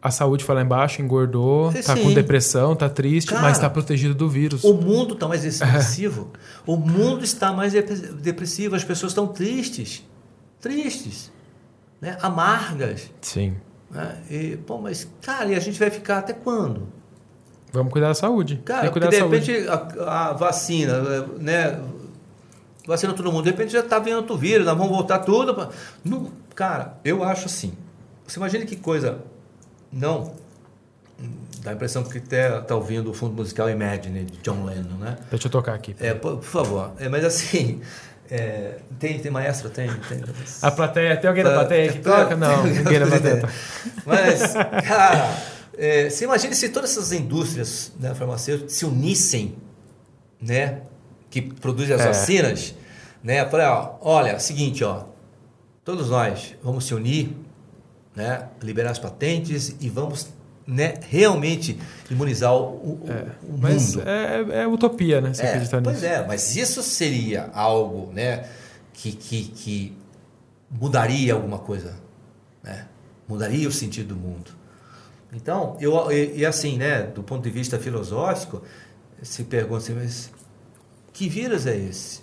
a 0.01 0.09
saúde 0.09 0.43
foi 0.43 0.55
lá 0.55 0.63
embaixo, 0.63 1.03
engordou, 1.03 1.71
está 1.71 1.95
com 1.95 2.11
depressão, 2.15 2.73
está 2.73 2.89
triste, 2.89 3.29
Cara, 3.29 3.43
mas 3.43 3.57
está 3.57 3.69
protegido 3.69 4.15
do 4.15 4.27
vírus. 4.27 4.63
O 4.63 4.73
mundo 4.73 5.13
está 5.13 5.27
mais 5.27 5.43
depressivo. 5.43 6.31
o 6.65 6.77
mundo 6.77 7.23
está 7.23 7.53
mais 7.53 7.73
depressivo. 7.73 8.75
As 8.75 8.83
pessoas 8.83 9.11
estão 9.11 9.27
tristes. 9.27 10.03
Tristes. 10.59 11.31
Né? 12.03 12.17
Amargas. 12.21 13.09
Sim. 13.21 13.55
Né? 13.89 14.17
E, 14.29 14.57
pô, 14.57 14.77
mas, 14.77 15.07
cara, 15.21 15.45
e 15.45 15.55
a 15.55 15.59
gente 15.59 15.79
vai 15.79 15.89
ficar 15.89 16.17
até 16.17 16.33
quando? 16.33 16.89
Vamos 17.71 17.93
cuidar 17.93 18.09
da 18.09 18.13
saúde. 18.13 18.61
Cara, 18.65 18.91
cuidar 18.91 19.09
de 19.09 19.21
repente 19.21 19.65
a, 19.69 20.29
a, 20.29 20.33
vacina, 20.33 20.99
né? 21.39 21.79
vacina 22.85 23.13
todo 23.13 23.31
mundo. 23.31 23.45
De 23.45 23.51
repente 23.51 23.71
já 23.71 23.79
está 23.79 23.99
vindo 23.99 24.17
outro 24.17 24.35
vírus, 24.35 24.65
nós 24.65 24.77
vamos 24.77 24.91
voltar 24.91 25.19
tudo. 25.19 25.55
Pra... 25.55 25.69
Não, 26.03 26.29
cara, 26.53 26.97
eu 27.05 27.23
acho 27.23 27.45
assim. 27.45 27.71
Você 28.27 28.37
imagina 28.37 28.65
que 28.65 28.75
coisa. 28.75 29.19
Não. 29.89 30.33
Dá 31.63 31.71
a 31.71 31.73
impressão 31.73 32.03
que 32.03 32.17
até 32.17 32.59
está 32.59 32.75
ouvindo 32.75 33.11
o 33.11 33.13
fundo 33.13 33.33
musical 33.33 33.69
Imagine, 33.69 34.25
de 34.25 34.39
John 34.39 34.65
Lennon, 34.65 34.97
né? 34.97 35.17
Deixa 35.31 35.47
eu 35.47 35.51
tocar 35.51 35.73
aqui. 35.73 35.95
É, 36.01 36.13
por, 36.13 36.35
por 36.35 36.43
favor. 36.43 36.91
É, 36.99 37.07
mas 37.07 37.23
assim. 37.23 37.79
É, 38.29 38.77
tem, 38.99 39.19
tem 39.19 39.31
maestro? 39.31 39.69
Tem, 39.69 39.87
tem. 39.87 40.23
A 40.61 40.71
plateia, 40.71 41.17
tem 41.17 41.27
alguém 41.27 41.43
na 41.43 41.51
plateia 41.51 41.91
que 41.91 41.99
toca? 42.03 42.35
Não, 42.35 42.63
ninguém 42.63 42.99
na 42.99 43.07
plateia. 43.07 43.49
Mas, 44.05 44.53
cara, 44.87 45.37
é, 45.77 46.09
você 46.09 46.23
imagina 46.23 46.53
se 46.53 46.69
todas 46.69 46.91
essas 46.91 47.11
indústrias 47.11 47.91
né, 47.99 48.13
farmacêuticas 48.15 48.73
se 48.73 48.85
unissem, 48.85 49.55
né? 50.41 50.81
que 51.33 51.41
produz 51.41 51.89
as 51.89 52.01
é. 52.01 52.07
vacinas, 52.09 52.75
né? 53.23 53.43
Ó, 53.43 53.95
olha, 54.01 54.37
seguinte, 54.37 54.83
ó, 54.83 55.05
todos 55.83 56.11
nós 56.11 56.53
vamos 56.61 56.85
se 56.85 56.93
unir, 56.93 57.35
né? 58.15 58.49
Liberar 58.61 58.91
as 58.91 58.99
patentes 58.99 59.75
e 59.81 59.89
vamos 59.89 60.27
né, 60.65 60.95
realmente 61.09 61.77
imunizar 62.09 62.55
o, 62.55 63.01
é, 63.07 63.25
o 63.47 63.57
mas 63.57 63.95
mundo. 63.95 64.07
É, 64.07 64.61
é, 64.61 64.67
utopia, 64.67 65.21
né? 65.21 65.33
Você 65.33 65.43
é, 65.43 65.49
acreditar 65.49 65.81
pois 65.81 65.95
nisso. 65.97 66.05
é, 66.07 66.25
mas 66.25 66.55
isso 66.55 66.81
seria 66.81 67.49
algo, 67.53 68.11
né? 68.13 68.45
Que, 68.93 69.11
que, 69.11 69.43
que 69.45 69.97
mudaria 70.69 71.33
alguma 71.33 71.59
coisa, 71.59 71.95
né? 72.63 72.87
Mudaria 73.27 73.67
o 73.67 73.71
sentido 73.71 74.09
do 74.09 74.15
mundo. 74.15 74.51
Então, 75.33 75.75
eu, 75.79 76.11
e, 76.11 76.39
e 76.39 76.45
assim, 76.45 76.77
né? 76.77 77.03
Do 77.03 77.23
ponto 77.23 77.43
de 77.43 77.49
vista 77.49 77.77
filosófico, 77.79 78.61
se 79.21 79.43
pergunta 79.43 79.77
assim, 79.77 79.93
mas 79.93 80.31
que 81.11 81.27
vírus 81.27 81.65
é 81.67 81.75
esse? 81.77 82.22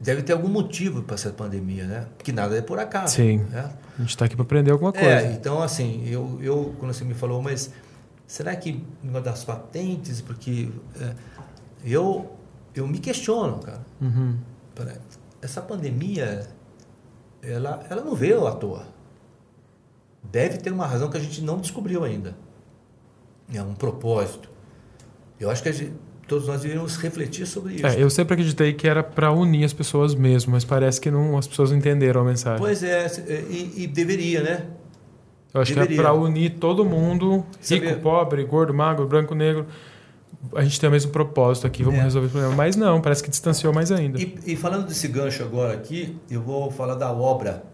Deve 0.00 0.22
ter 0.22 0.32
algum 0.32 0.48
motivo 0.48 1.02
para 1.02 1.14
essa 1.14 1.30
pandemia, 1.30 1.84
né? 1.84 2.06
Que 2.24 2.32
nada 2.32 2.56
é 2.56 2.62
por 2.62 2.78
acaso. 2.78 3.16
Sim. 3.16 3.38
Né? 3.50 3.70
A 3.98 4.00
gente 4.00 4.10
está 4.10 4.24
aqui 4.24 4.34
para 4.34 4.44
aprender 4.44 4.70
alguma 4.70 4.92
coisa. 4.92 5.06
É, 5.06 5.32
então, 5.32 5.62
assim, 5.62 6.08
eu, 6.08 6.38
eu, 6.40 6.74
quando 6.78 6.94
você 6.94 7.04
me 7.04 7.12
falou, 7.12 7.42
mas 7.42 7.70
será 8.26 8.56
que 8.56 8.82
uma 9.04 9.20
das 9.20 9.44
patentes, 9.44 10.22
porque 10.22 10.70
é, 10.98 11.14
eu, 11.84 12.34
eu 12.74 12.88
me 12.88 12.98
questiono, 12.98 13.58
cara. 13.58 13.84
Uhum. 14.00 14.38
Essa 15.42 15.60
pandemia, 15.60 16.48
ela, 17.42 17.84
ela 17.90 18.02
não 18.02 18.14
veio 18.14 18.46
à 18.46 18.52
toa. 18.52 18.86
Deve 20.22 20.56
ter 20.56 20.72
uma 20.72 20.86
razão 20.86 21.10
que 21.10 21.18
a 21.18 21.20
gente 21.20 21.42
não 21.42 21.60
descobriu 21.60 22.04
ainda. 22.04 22.34
É 23.52 23.62
um 23.62 23.74
propósito. 23.74 24.50
Eu 25.38 25.50
acho 25.50 25.62
que 25.62 25.68
a 25.68 25.72
gente, 25.72 25.92
todos 26.30 26.46
nós 26.46 26.60
deveríamos 26.60 26.96
refletir 26.96 27.44
sobre 27.44 27.74
isso. 27.74 27.86
É, 27.86 28.00
eu 28.00 28.08
sempre 28.08 28.34
acreditei 28.34 28.72
que 28.72 28.86
era 28.86 29.02
para 29.02 29.32
unir 29.32 29.64
as 29.64 29.72
pessoas 29.72 30.14
mesmo, 30.14 30.52
mas 30.52 30.64
parece 30.64 31.00
que 31.00 31.10
não, 31.10 31.36
as 31.36 31.48
pessoas 31.48 31.72
não 31.72 31.78
entenderam 31.78 32.20
a 32.20 32.24
mensagem. 32.24 32.60
Pois 32.60 32.84
é, 32.84 33.08
e, 33.50 33.82
e 33.82 33.86
deveria, 33.88 34.40
né? 34.40 34.66
Eu 35.52 35.60
acho 35.60 35.74
deveria. 35.74 35.96
que 35.96 36.00
é 36.00 36.04
para 36.04 36.12
unir 36.14 36.50
todo 36.50 36.84
mundo, 36.84 37.44
rico, 37.68 38.00
pobre, 38.00 38.44
gordo, 38.44 38.72
magro, 38.72 39.08
branco, 39.08 39.34
negro. 39.34 39.66
A 40.54 40.62
gente 40.62 40.78
tem 40.78 40.88
o 40.88 40.92
mesmo 40.92 41.10
propósito 41.10 41.66
aqui, 41.66 41.82
vamos 41.82 41.98
é. 41.98 42.04
resolver 42.04 42.28
o 42.28 42.30
problema. 42.30 42.54
Mas 42.54 42.76
não, 42.76 43.00
parece 43.00 43.24
que 43.24 43.28
distanciou 43.28 43.74
mais 43.74 43.90
ainda. 43.90 44.16
E, 44.20 44.38
e, 44.46 44.54
falando 44.54 44.86
desse 44.86 45.08
gancho 45.08 45.42
agora 45.42 45.74
aqui, 45.74 46.16
eu 46.30 46.40
vou 46.40 46.70
falar 46.70 46.94
da 46.94 47.10
obra 47.10 47.64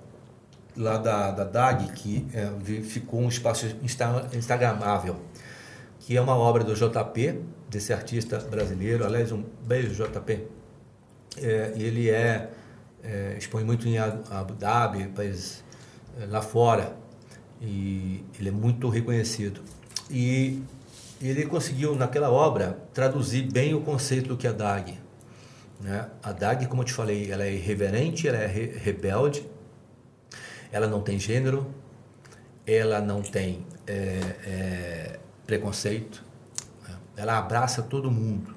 lá 0.74 0.97
da, 0.97 1.31
da 1.31 1.45
DAG, 1.45 1.93
que 1.93 2.27
é, 2.33 2.49
ficou 2.81 3.20
um 3.20 3.28
espaço 3.28 3.66
instagramável, 4.33 5.16
que 6.01 6.16
é 6.16 6.20
uma 6.23 6.37
obra 6.37 6.65
do 6.65 6.74
JP, 6.74 7.39
desse 7.68 7.93
artista 7.93 8.38
brasileiro. 8.38 9.05
Aliás, 9.05 9.32
um 9.32 9.43
beijo, 9.66 9.94
JP. 9.94 10.47
É, 11.38 11.72
ele 11.76 12.09
é, 12.09 12.51
é, 13.02 13.36
expõe 13.38 13.64
muito 13.64 13.86
em 13.88 13.98
Abu 13.98 14.55
Dhabi, 14.55 15.09
país 15.09 15.62
é, 16.20 16.26
lá 16.26 16.40
fora, 16.40 16.97
e 17.60 18.24
ele 18.38 18.48
é 18.48 18.52
muito 18.52 18.88
reconhecido. 18.88 19.60
E 20.10 20.62
ele 21.20 21.47
conseguiu, 21.47 21.94
naquela 21.94 22.30
obra, 22.30 22.78
traduzir 22.93 23.51
bem 23.51 23.74
o 23.74 23.80
conceito 23.80 24.28
do 24.28 24.36
que 24.36 24.47
é 24.47 24.52
DAG. 24.52 24.98
Né? 25.80 26.09
A 26.22 26.32
DAG, 26.32 26.66
como 26.66 26.82
eu 26.82 26.86
te 26.86 26.93
falei, 26.93 27.30
ela 27.30 27.44
é 27.44 27.52
irreverente, 27.52 28.28
ela 28.28 28.38
é 28.38 28.47
re 28.47 28.66
rebelde, 28.78 29.47
ela 30.70 30.86
não 30.86 31.01
tem 31.01 31.18
gênero, 31.18 31.66
ela 32.66 33.01
não 33.01 33.22
tem 33.22 33.64
é, 33.86 33.93
é, 34.44 35.18
preconceito, 35.47 36.26
ela 37.16 37.38
abraça 37.38 37.82
todo 37.82 38.10
mundo. 38.10 38.55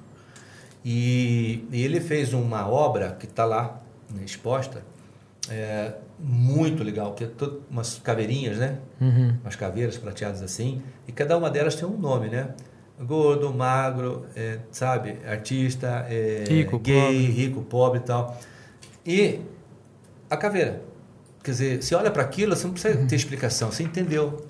E, 0.84 1.64
e 1.70 1.82
ele 1.82 2.00
fez 2.00 2.32
uma 2.32 2.66
obra 2.68 3.16
que 3.18 3.26
está 3.26 3.44
lá 3.44 3.80
né, 4.12 4.22
exposta, 4.24 4.82
é, 5.48 5.94
muito 6.18 6.82
legal, 6.82 7.12
que 7.14 7.24
é 7.24 7.26
todo, 7.26 7.62
umas 7.70 7.98
caveirinhas, 7.98 8.58
né? 8.58 8.78
Uhum. 9.00 9.36
Umas 9.42 9.56
caveiras 9.56 9.96
prateadas 9.98 10.42
assim, 10.42 10.82
e 11.06 11.12
cada 11.12 11.36
uma 11.36 11.50
delas 11.50 11.74
tem 11.74 11.86
um 11.86 11.98
nome, 11.98 12.28
né? 12.28 12.54
gordo, 13.02 13.50
magro, 13.50 14.26
é, 14.36 14.58
sabe, 14.70 15.16
artista, 15.26 16.04
é, 16.10 16.44
Rico, 16.46 16.78
gay, 16.78 17.00
pobre. 17.00 17.26
rico, 17.30 17.62
pobre 17.62 17.98
e 18.00 18.02
tal. 18.02 18.38
E 19.06 19.40
a 20.28 20.36
caveira. 20.36 20.82
Quer 21.42 21.50
dizer, 21.52 21.82
você 21.82 21.94
olha 21.94 22.10
para 22.10 22.22
aquilo, 22.22 22.54
você 22.54 22.66
não 22.66 22.74
precisa 22.74 22.98
Uhum. 23.00 23.06
ter 23.06 23.16
explicação, 23.16 23.72
você 23.72 23.82
entendeu. 23.84 24.44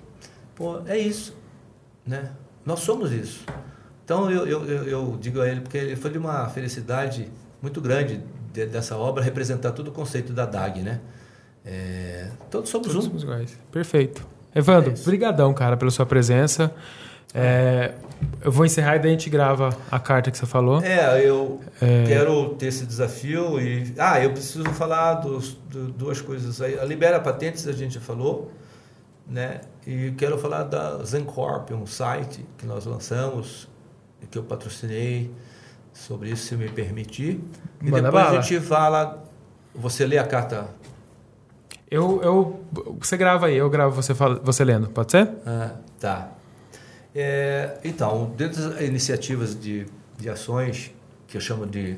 Pô, 0.53 0.81
é 0.85 0.97
isso, 0.97 1.33
né? 2.05 2.31
Nós 2.65 2.81
somos 2.81 3.13
isso. 3.13 3.45
Então 4.11 4.29
eu, 4.29 4.45
eu, 4.45 4.65
eu, 4.89 5.17
digo 5.21 5.39
a 5.39 5.47
ele, 5.47 5.61
porque 5.61 5.77
ele 5.77 5.95
foi 5.95 6.11
de 6.11 6.17
uma 6.17 6.49
felicidade 6.49 7.31
muito 7.61 7.79
grande 7.79 8.19
de- 8.51 8.65
dessa 8.65 8.97
obra 8.97 9.23
representar 9.23 9.71
todo 9.71 9.87
o 9.87 9.91
conceito 9.93 10.33
da 10.33 10.45
DAG, 10.45 10.81
né? 10.81 10.99
É, 11.65 12.27
todos 12.49 12.69
somos 12.69 12.87
Todos 12.87 13.05
um. 13.05 13.07
somos 13.07 13.23
iguais. 13.23 13.57
Perfeito. 13.71 14.27
Evandro, 14.53 14.91
É 14.91 15.03
brigadão, 15.05 15.53
cara, 15.53 15.77
pela 15.77 15.89
sua 15.91 16.05
presença. 16.05 16.69
É, 17.33 17.93
eu 18.43 18.51
vou 18.51 18.65
encerrar 18.65 18.97
e 18.97 18.99
daí 18.99 19.07
a 19.07 19.13
gente 19.13 19.29
grava 19.29 19.69
a 19.89 19.97
carta 19.97 20.29
que 20.29 20.37
você 20.37 20.45
falou. 20.45 20.83
É, 20.83 21.25
eu 21.25 21.61
É. 21.81 22.03
quero 22.05 22.49
ter 22.55 22.65
esse 22.65 22.85
desafio 22.85 23.61
e. 23.61 23.93
Ah, 23.97 24.19
eu 24.21 24.31
preciso 24.31 24.65
falar 24.73 25.13
dos, 25.21 25.53
do- 25.69 25.87
duas 25.87 26.19
coisas 26.19 26.61
aí. 26.61 26.77
A 26.77 26.83
Libera 26.83 27.17
Patentes 27.17 27.65
a 27.65 27.71
gente 27.71 27.93
já 27.93 28.01
falou, 28.01 28.51
né? 29.25 29.61
E 29.87 30.11
quero 30.17 30.37
falar 30.37 30.63
da 30.63 31.01
Zencorp, 31.05 31.71
um 31.71 31.85
site 31.85 32.43
que 32.57 32.65
nós 32.65 32.85
lançamos, 32.85 33.70
que 34.29 34.37
eu 34.37 34.43
patrocinei 34.43 35.31
sobre 35.93 36.29
isso, 36.29 36.47
se 36.47 36.55
me 36.55 36.69
permitir. 36.69 37.39
E 37.81 37.85
Manda 37.89 38.03
depois 38.03 38.23
bala. 38.25 38.39
a 38.39 38.41
gente 38.41 38.59
fala. 38.61 39.23
Você 39.75 40.05
lê 40.05 40.17
a 40.17 40.25
carta. 40.27 40.67
Eu, 41.89 42.21
eu, 42.21 42.63
você 42.99 43.17
grava 43.17 43.47
aí, 43.47 43.55
eu 43.57 43.69
gravo 43.69 43.93
você, 44.01 44.13
fala, 44.15 44.39
você 44.43 44.63
lendo, 44.63 44.89
pode 44.89 45.11
ser? 45.11 45.29
Ah, 45.45 45.75
tá. 45.99 46.31
É, 47.13 47.77
então, 47.83 48.31
dentro 48.37 48.61
das 48.69 48.81
iniciativas 48.81 49.59
de, 49.59 49.85
de 50.17 50.29
ações 50.29 50.93
que 51.27 51.35
eu 51.35 51.41
chamo 51.41 51.65
de 51.65 51.97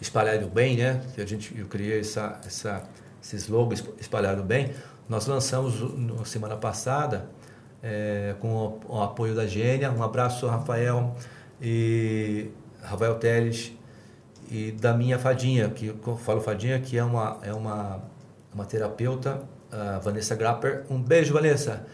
espalhar 0.00 0.42
o 0.42 0.48
bem, 0.48 0.76
né? 0.76 1.00
Que 1.14 1.20
a 1.22 1.26
gente 1.26 1.58
eu 1.58 1.66
criei 1.66 2.00
essa, 2.00 2.38
essa 2.46 2.82
esse 3.22 3.36
slogan 3.36 3.74
"Esp- 3.74 3.98
espalhar 4.00 4.38
o 4.38 4.42
bem. 4.42 4.72
Nós 5.08 5.26
lançamos 5.26 5.80
na 5.96 6.24
semana 6.26 6.56
passada 6.56 7.26
é, 7.82 8.34
com 8.40 8.48
o, 8.48 8.80
o 8.88 9.02
apoio 9.02 9.34
da 9.34 9.46
Gênia. 9.46 9.90
Um 9.90 10.02
abraço, 10.02 10.46
Rafael 10.46 11.14
e 11.60 12.50
Rafael 12.82 13.16
Teles 13.16 13.72
e 14.50 14.72
da 14.72 14.94
minha 14.94 15.18
fadinha, 15.18 15.68
que 15.68 15.88
eu 15.88 16.16
falo 16.16 16.40
fadinha, 16.40 16.80
que 16.80 16.96
é 16.96 17.04
uma 17.04 17.38
é 17.42 17.52
uma 17.52 18.02
uma 18.54 18.64
terapeuta, 18.64 19.42
a 19.70 19.98
Vanessa 19.98 20.34
Grapper. 20.34 20.84
Um 20.90 21.00
beijo, 21.00 21.32
Vanessa. 21.32 21.86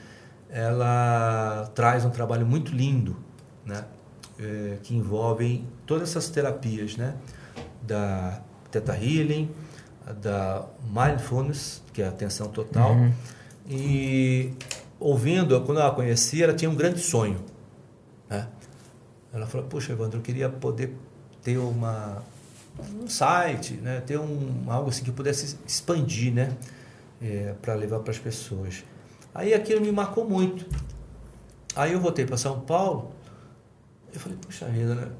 Ela 0.48 1.70
traz 1.74 2.04
um 2.04 2.10
trabalho 2.10 2.46
muito 2.46 2.72
lindo, 2.72 3.16
né? 3.64 3.84
É, 4.38 4.78
que 4.82 4.94
envolve 4.94 5.64
todas 5.84 6.10
essas 6.10 6.28
terapias, 6.28 6.96
né? 6.96 7.14
Da 7.82 8.40
Theta 8.70 8.96
Healing, 8.96 9.50
da 10.22 10.64
Mindfulness, 10.88 11.82
que 11.92 12.02
é 12.02 12.06
a 12.06 12.08
atenção 12.08 12.48
total. 12.48 12.92
Uhum. 12.92 13.12
E 13.68 14.52
ouvindo, 14.98 15.60
quando 15.62 15.80
eu 15.80 15.86
a 15.86 15.90
conheci, 15.90 16.42
ela 16.42 16.54
tinha 16.54 16.70
um 16.70 16.74
grande 16.74 17.00
sonho, 17.00 17.42
né? 18.28 18.48
Ela 19.32 19.46
falou: 19.46 19.66
"Puxa, 19.66 19.92
Evandro, 19.92 20.18
eu 20.18 20.22
queria 20.22 20.48
poder 20.48 20.96
ter 21.42 21.58
uma 21.58 22.22
um 22.78 23.08
site, 23.08 23.74
né? 23.74 24.00
Ter 24.00 24.18
um 24.18 24.64
algo 24.68 24.90
assim 24.90 25.04
que 25.04 25.12
pudesse 25.12 25.56
expandir, 25.66 26.32
né? 26.32 26.56
para 27.62 27.74
levar 27.74 28.00
para 28.00 28.10
as 28.10 28.18
pessoas. 28.18 28.84
Aí 29.34 29.54
aquilo 29.54 29.80
me 29.80 29.90
marcou 29.90 30.28
muito. 30.28 30.66
Aí 31.74 31.92
eu 31.92 32.00
voltei 32.00 32.26
para 32.26 32.36
São 32.36 32.60
Paulo. 32.60 33.12
Eu 34.12 34.20
falei: 34.20 34.36
"Puxa 34.38 34.66
vida, 34.66 34.94
né? 34.94 35.10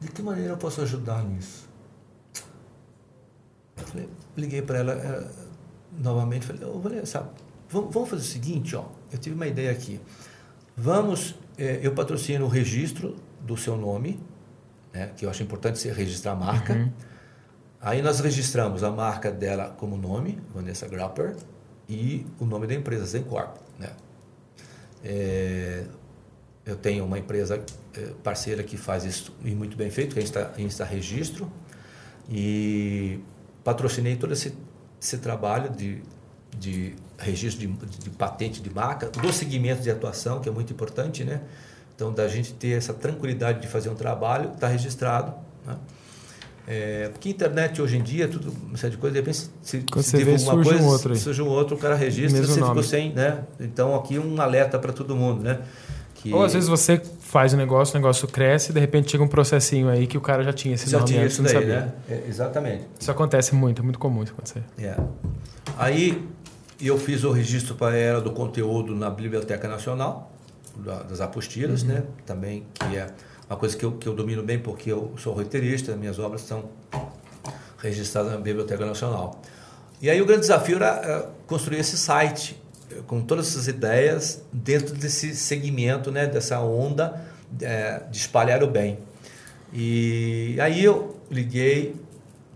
De 0.00 0.08
que 0.08 0.22
maneira 0.22 0.52
eu 0.52 0.56
posso 0.56 0.80
ajudar 0.82 1.22
nisso?" 1.24 1.68
Eu 3.76 3.84
falei, 3.84 4.08
liguei 4.36 4.62
para 4.62 4.78
ela 4.78 4.92
eh, 4.92 5.26
novamente, 5.98 6.46
falei, 6.46 6.64
ô 6.64 6.78
Vanessa, 6.78 7.28
vamos 7.68 8.08
fazer 8.08 8.22
o 8.22 8.26
seguinte, 8.26 8.76
ó, 8.76 8.84
eu 9.14 9.18
tive 9.18 9.36
uma 9.36 9.46
ideia 9.46 9.70
aqui. 9.70 10.00
Vamos, 10.76 11.36
eh, 11.56 11.78
eu 11.82 11.94
patrocino 11.94 12.46
o 12.46 12.48
registro 12.48 13.16
do 13.40 13.56
seu 13.56 13.76
nome, 13.76 14.20
né, 14.92 15.12
que 15.16 15.24
eu 15.24 15.30
acho 15.30 15.42
importante 15.42 15.78
você 15.78 15.92
registrar 15.92 16.32
a 16.32 16.34
marca. 16.34 16.72
Uhum. 16.72 16.92
Aí 17.80 18.02
nós 18.02 18.18
registramos 18.18 18.82
a 18.82 18.90
marca 18.90 19.30
dela 19.30 19.74
como 19.78 19.96
nome, 19.96 20.40
Vanessa 20.52 20.88
Grapper, 20.88 21.36
e 21.88 22.26
o 22.40 22.44
nome 22.44 22.66
da 22.66 22.74
empresa, 22.74 23.04
Zencorp. 23.04 23.56
Né? 23.78 23.90
É, 25.04 25.84
eu 26.66 26.76
tenho 26.76 27.04
uma 27.04 27.18
empresa 27.18 27.62
eh, 27.96 28.12
parceira 28.22 28.64
que 28.64 28.76
faz 28.76 29.04
isso 29.04 29.32
e 29.44 29.54
muito 29.54 29.76
bem 29.76 29.90
feito, 29.90 30.14
que 30.14 30.18
é 30.18 30.22
Insta, 30.24 30.54
Insta 30.58 30.84
Registro, 30.84 31.52
e 32.28 33.20
patrocinei 33.62 34.16
todo 34.16 34.32
esse, 34.32 34.56
esse 35.00 35.18
trabalho 35.18 35.70
de, 35.70 36.02
de 36.58 36.94
registro 37.18 37.66
de, 37.66 37.98
de 37.98 38.10
patente 38.10 38.60
de 38.60 38.72
marca, 38.72 39.08
do 39.08 39.32
segmento 39.32 39.82
de 39.82 39.90
atuação, 39.90 40.40
que 40.40 40.48
é 40.48 40.52
muito 40.52 40.72
importante, 40.72 41.24
né? 41.24 41.40
Então, 41.94 42.12
da 42.12 42.26
gente 42.28 42.52
ter 42.54 42.76
essa 42.76 42.92
tranquilidade 42.92 43.60
de 43.60 43.68
fazer 43.68 43.88
um 43.88 43.94
trabalho, 43.94 44.50
está 44.52 44.66
registrado, 44.66 45.32
né? 45.66 45.76
É, 46.66 47.10
porque 47.10 47.28
internet 47.28 47.80
hoje 47.82 47.98
em 47.98 48.02
dia, 48.02 48.26
tudo, 48.26 48.50
uma 48.66 48.76
série 48.78 48.92
de 48.92 48.96
coisas, 48.96 49.12
de 49.12 49.20
repente, 49.20 49.50
se, 49.62 49.84
Quando 49.90 50.02
se 50.02 50.10
você 50.12 50.24
vê, 50.24 50.32
divulga 50.34 50.52
uma 50.54 50.64
surge 50.64 50.70
um 50.70 50.78
coisa, 50.78 50.92
outro 50.92 51.12
aí. 51.12 51.18
surge 51.18 51.42
um 51.42 51.48
outro, 51.48 51.76
o 51.76 51.78
cara 51.78 51.94
registra, 51.94 52.40
Mesmo 52.40 52.54
você 52.54 52.60
nome. 52.60 52.72
ficou 52.72 52.82
sem, 52.82 53.12
né? 53.12 53.42
Então, 53.60 53.94
aqui 53.94 54.18
um 54.18 54.40
alerta 54.40 54.78
para 54.78 54.92
todo 54.92 55.14
mundo, 55.14 55.42
né? 55.42 55.58
Que 56.14 56.32
Ou 56.32 56.42
às 56.42 56.54
vezes 56.54 56.66
você 56.68 57.02
faz 57.20 57.52
o 57.52 57.56
negócio, 57.58 57.94
o 57.94 57.98
negócio 57.98 58.26
cresce, 58.26 58.72
de 58.72 58.80
repente 58.80 59.10
chega 59.10 59.22
um 59.22 59.28
processinho 59.28 59.90
aí 59.90 60.06
que 60.06 60.16
o 60.16 60.22
cara 60.22 60.42
já 60.42 60.54
tinha 60.54 60.74
esse 60.74 60.88
já 60.88 60.98
nome 61.00 61.10
tinha 61.10 61.22
antes, 61.22 61.34
isso 61.34 61.42
não 61.42 61.52
daí, 61.52 61.60
sabia. 61.60 61.80
né? 61.80 61.92
É, 62.08 62.24
exatamente. 62.28 62.84
Isso 62.98 63.10
acontece 63.10 63.54
muito, 63.54 63.82
é 63.82 63.84
muito 63.84 63.98
comum 63.98 64.22
isso 64.22 64.32
acontecer. 64.32 64.62
É. 64.78 64.96
Aí 65.76 66.26
eu 66.88 66.98
fiz 66.98 67.24
o 67.24 67.30
registro 67.32 67.74
para 67.74 67.96
ela 67.96 68.20
do 68.20 68.30
conteúdo 68.32 68.94
na 68.94 69.10
Biblioteca 69.10 69.68
Nacional, 69.68 70.32
da- 70.76 71.02
das 71.02 71.20
apostilas, 71.20 71.82
Uhum. 71.82 71.88
né? 71.88 72.02
Também, 72.26 72.66
que 72.74 72.96
é 72.96 73.06
uma 73.48 73.56
coisa 73.56 73.76
que 73.76 73.84
eu, 73.84 73.92
que 73.92 74.06
eu 74.08 74.14
domino 74.14 74.42
bem, 74.42 74.58
porque 74.58 74.90
eu 74.90 75.12
sou 75.16 75.32
roteirista, 75.34 75.94
minhas 75.96 76.18
obras 76.18 76.42
são 76.42 76.64
registradas 77.78 78.32
na 78.32 78.38
Biblioteca 78.38 78.84
Nacional. 78.86 79.40
E 80.00 80.10
aí 80.10 80.20
o 80.20 80.26
grande 80.26 80.40
desafio 80.42 80.76
era 80.76 81.00
eh, 81.04 81.28
construir 81.46 81.78
esse 81.78 81.96
site, 81.96 82.60
eh, 82.90 82.96
com 83.06 83.20
todas 83.22 83.48
essas 83.48 83.68
ideias, 83.68 84.42
dentro 84.52 84.94
desse 84.94 85.34
segmento, 85.36 86.10
né? 86.10 86.26
Dessa 86.26 86.60
onda 86.60 87.24
eh, 87.60 88.02
de 88.10 88.18
espalhar 88.18 88.62
o 88.62 88.66
bem. 88.66 88.98
E 89.72 90.56
aí 90.60 90.82
eu 90.84 91.16
liguei 91.30 91.94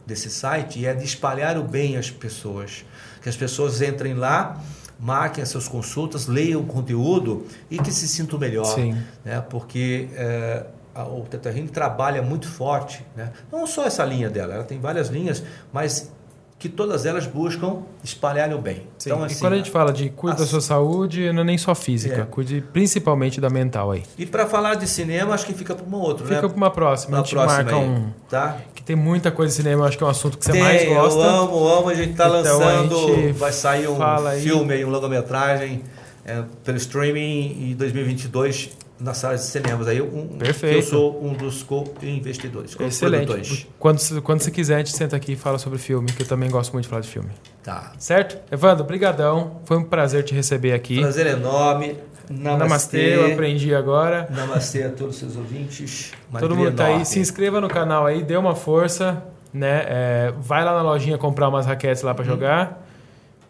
desse 0.06 0.30
site 0.30 0.84
é 0.86 0.94
de 0.94 1.04
espalhar 1.04 1.58
o 1.58 1.62
bem 1.62 1.96
às 1.96 2.10
pessoas. 2.10 2.84
Que 3.22 3.28
as 3.28 3.36
pessoas 3.36 3.80
entrem 3.80 4.14
lá, 4.14 4.62
marquem 5.00 5.42
as 5.42 5.48
suas 5.48 5.66
consultas, 5.66 6.26
leiam 6.26 6.60
o 6.60 6.66
conteúdo 6.66 7.46
e 7.70 7.78
que 7.78 7.90
se 7.90 8.06
sintam 8.06 8.38
melhor 8.38 8.64
Sim. 8.74 8.96
né? 9.24 9.40
porque 9.40 10.08
é, 10.14 10.66
a- 11.02 11.04
o 11.06 11.20
Teta 11.28 11.48
Healing 11.50 11.66
trabalha 11.68 12.22
muito 12.22 12.48
forte, 12.48 13.04
né? 13.16 13.30
não 13.52 13.66
só 13.66 13.84
essa 13.84 14.04
linha 14.04 14.28
dela, 14.30 14.54
ela 14.54 14.64
tem 14.64 14.78
várias 14.80 15.08
linhas, 15.08 15.42
mas 15.72 16.10
que 16.58 16.70
todas 16.70 17.04
elas 17.04 17.26
buscam 17.26 17.82
espalhar 18.02 18.50
o 18.54 18.58
bem. 18.58 18.86
Sim. 18.96 19.10
Então, 19.10 19.22
e 19.22 19.26
assim, 19.26 19.40
quando 19.40 19.52
a 19.52 19.56
gente 19.58 19.70
fala 19.70 19.92
de 19.92 20.08
cuida 20.08 20.38
da 20.38 20.46
sua 20.46 20.62
saúde, 20.62 21.30
não 21.30 21.42
é 21.42 21.44
nem 21.44 21.58
só 21.58 21.74
física, 21.74 22.22
É. 22.22 22.24
cuide 22.24 22.62
principalmente 22.72 23.42
da 23.42 23.50
mental 23.50 23.90
aí. 23.90 24.02
E 24.16 24.24
para 24.24 24.46
falar 24.46 24.74
de 24.74 24.88
cinema, 24.88 25.34
acho 25.34 25.44
que 25.44 25.52
fica 25.52 25.74
para 25.74 25.84
uma 25.84 25.98
outra, 25.98 26.24
Fica 26.24 26.40
né? 26.40 26.48
para 26.48 26.56
uma 26.56 26.70
próxima, 26.70 27.16
Uma 27.18 27.20
a 27.20 27.24
gente 27.24 27.34
próxima 27.34 27.62
marca 27.62 27.76
aí, 27.76 27.84
um. 27.84 28.10
Tá? 28.30 28.56
Que 28.74 28.82
tem 28.82 28.96
muita 28.96 29.30
coisa 29.30 29.50
de 29.54 29.56
cinema, 29.62 29.84
acho 29.86 29.98
que 29.98 30.02
é 30.04 30.06
um 30.06 30.10
assunto 30.10 30.38
que 30.38 30.46
você 30.46 30.52
Tem, 30.52 30.62
mais 30.62 30.82
gosta. 30.88 31.18
Eu 31.20 31.24
amo, 31.26 31.68
amo. 31.68 31.88
A 31.90 31.94
gente 31.94 32.12
está 32.12 32.26
Então, 32.26 32.36
lançando, 32.58 33.06
gente 33.16 33.32
vai 33.32 33.52
sair 33.52 33.86
um 33.88 33.98
filme, 34.40 34.72
aí, 34.72 34.82
um 34.84 34.88
longa-metragem 34.88 35.82
é, 36.24 36.42
pelo 36.64 36.78
streaming 36.78 37.70
em 37.72 37.74
2022 37.76 38.70
nas 38.98 39.18
salas 39.18 39.40
de 39.40 39.46
cinemas. 39.46 39.86
Aí, 39.88 40.00
um, 40.00 40.38
Perfeito. 40.38 40.76
Eu 40.76 40.82
sou 40.82 41.24
um 41.24 41.32
dos 41.34 41.62
co-investidores, 41.62 42.76
Excelente. 42.78 43.26
co-produtores. 43.26 43.66
Quando, 43.78 43.98
você- 43.98 44.20
quando 44.20 44.40
você 44.40 44.50
quiser, 44.50 44.76
a 44.76 44.78
gente 44.78 44.92
senta 44.96 45.16
aqui 45.16 45.32
e 45.32 45.36
fala 45.36 45.58
sobre 45.58 45.78
filme, 45.78 46.10
que 46.12 46.22
eu 46.22 46.26
também 46.26 46.50
gosto 46.50 46.72
muito 46.72 46.84
de 46.84 46.88
falar 46.88 47.02
de 47.02 47.08
filme. 47.08 47.30
Tá. 47.62 47.92
Certo? 47.98 48.38
Evandro, 48.52 48.84
brigadão. 48.84 49.60
Foi 49.64 49.76
um 49.76 49.84
prazer 49.84 50.22
te 50.24 50.34
receber 50.34 50.72
aqui. 50.72 51.00
Prazer 51.00 51.26
enorme. 51.26 51.96
Namastê. 52.28 52.58
Namastê, 52.58 53.14
eu 53.16 53.32
aprendi 53.32 53.72
agora. 53.74 54.26
Namastê 54.30 54.82
a 54.82 54.90
todos 54.90 55.14
os 55.14 55.20
seus 55.20 55.36
ouvintes. 55.36 56.12
Uma 56.28 56.40
Todo 56.40 56.56
mundo 56.56 56.72
tá 56.72 56.86
aí. 56.86 57.04
Se 57.06 57.20
inscreva 57.20 57.60
no 57.60 57.68
canal 57.68 58.04
aí, 58.04 58.24
dê 58.24 58.36
uma 58.36 58.56
força, 58.56 59.22
né? 59.52 59.84
É, 59.86 60.32
vai 60.40 60.64
lá 60.64 60.72
na 60.74 60.82
lojinha 60.82 61.16
comprar 61.18 61.48
umas 61.48 61.66
raquetes 61.66 62.02
lá 62.02 62.12
pra 62.14 62.24
Uhum. 62.24 62.30
jogar. 62.30 62.84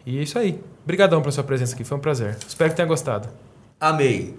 E 0.05 0.19
é 0.19 0.21
isso 0.21 0.37
aí. 0.37 0.59
Brigadão 0.85 1.21
pela 1.21 1.31
sua 1.31 1.43
presença 1.43 1.73
aqui, 1.73 1.83
foi 1.83 1.97
um 1.97 2.01
prazer. 2.01 2.37
Espero 2.47 2.69
que 2.69 2.75
tenha 2.75 2.87
gostado. 2.87 3.27
Amei. 3.79 4.35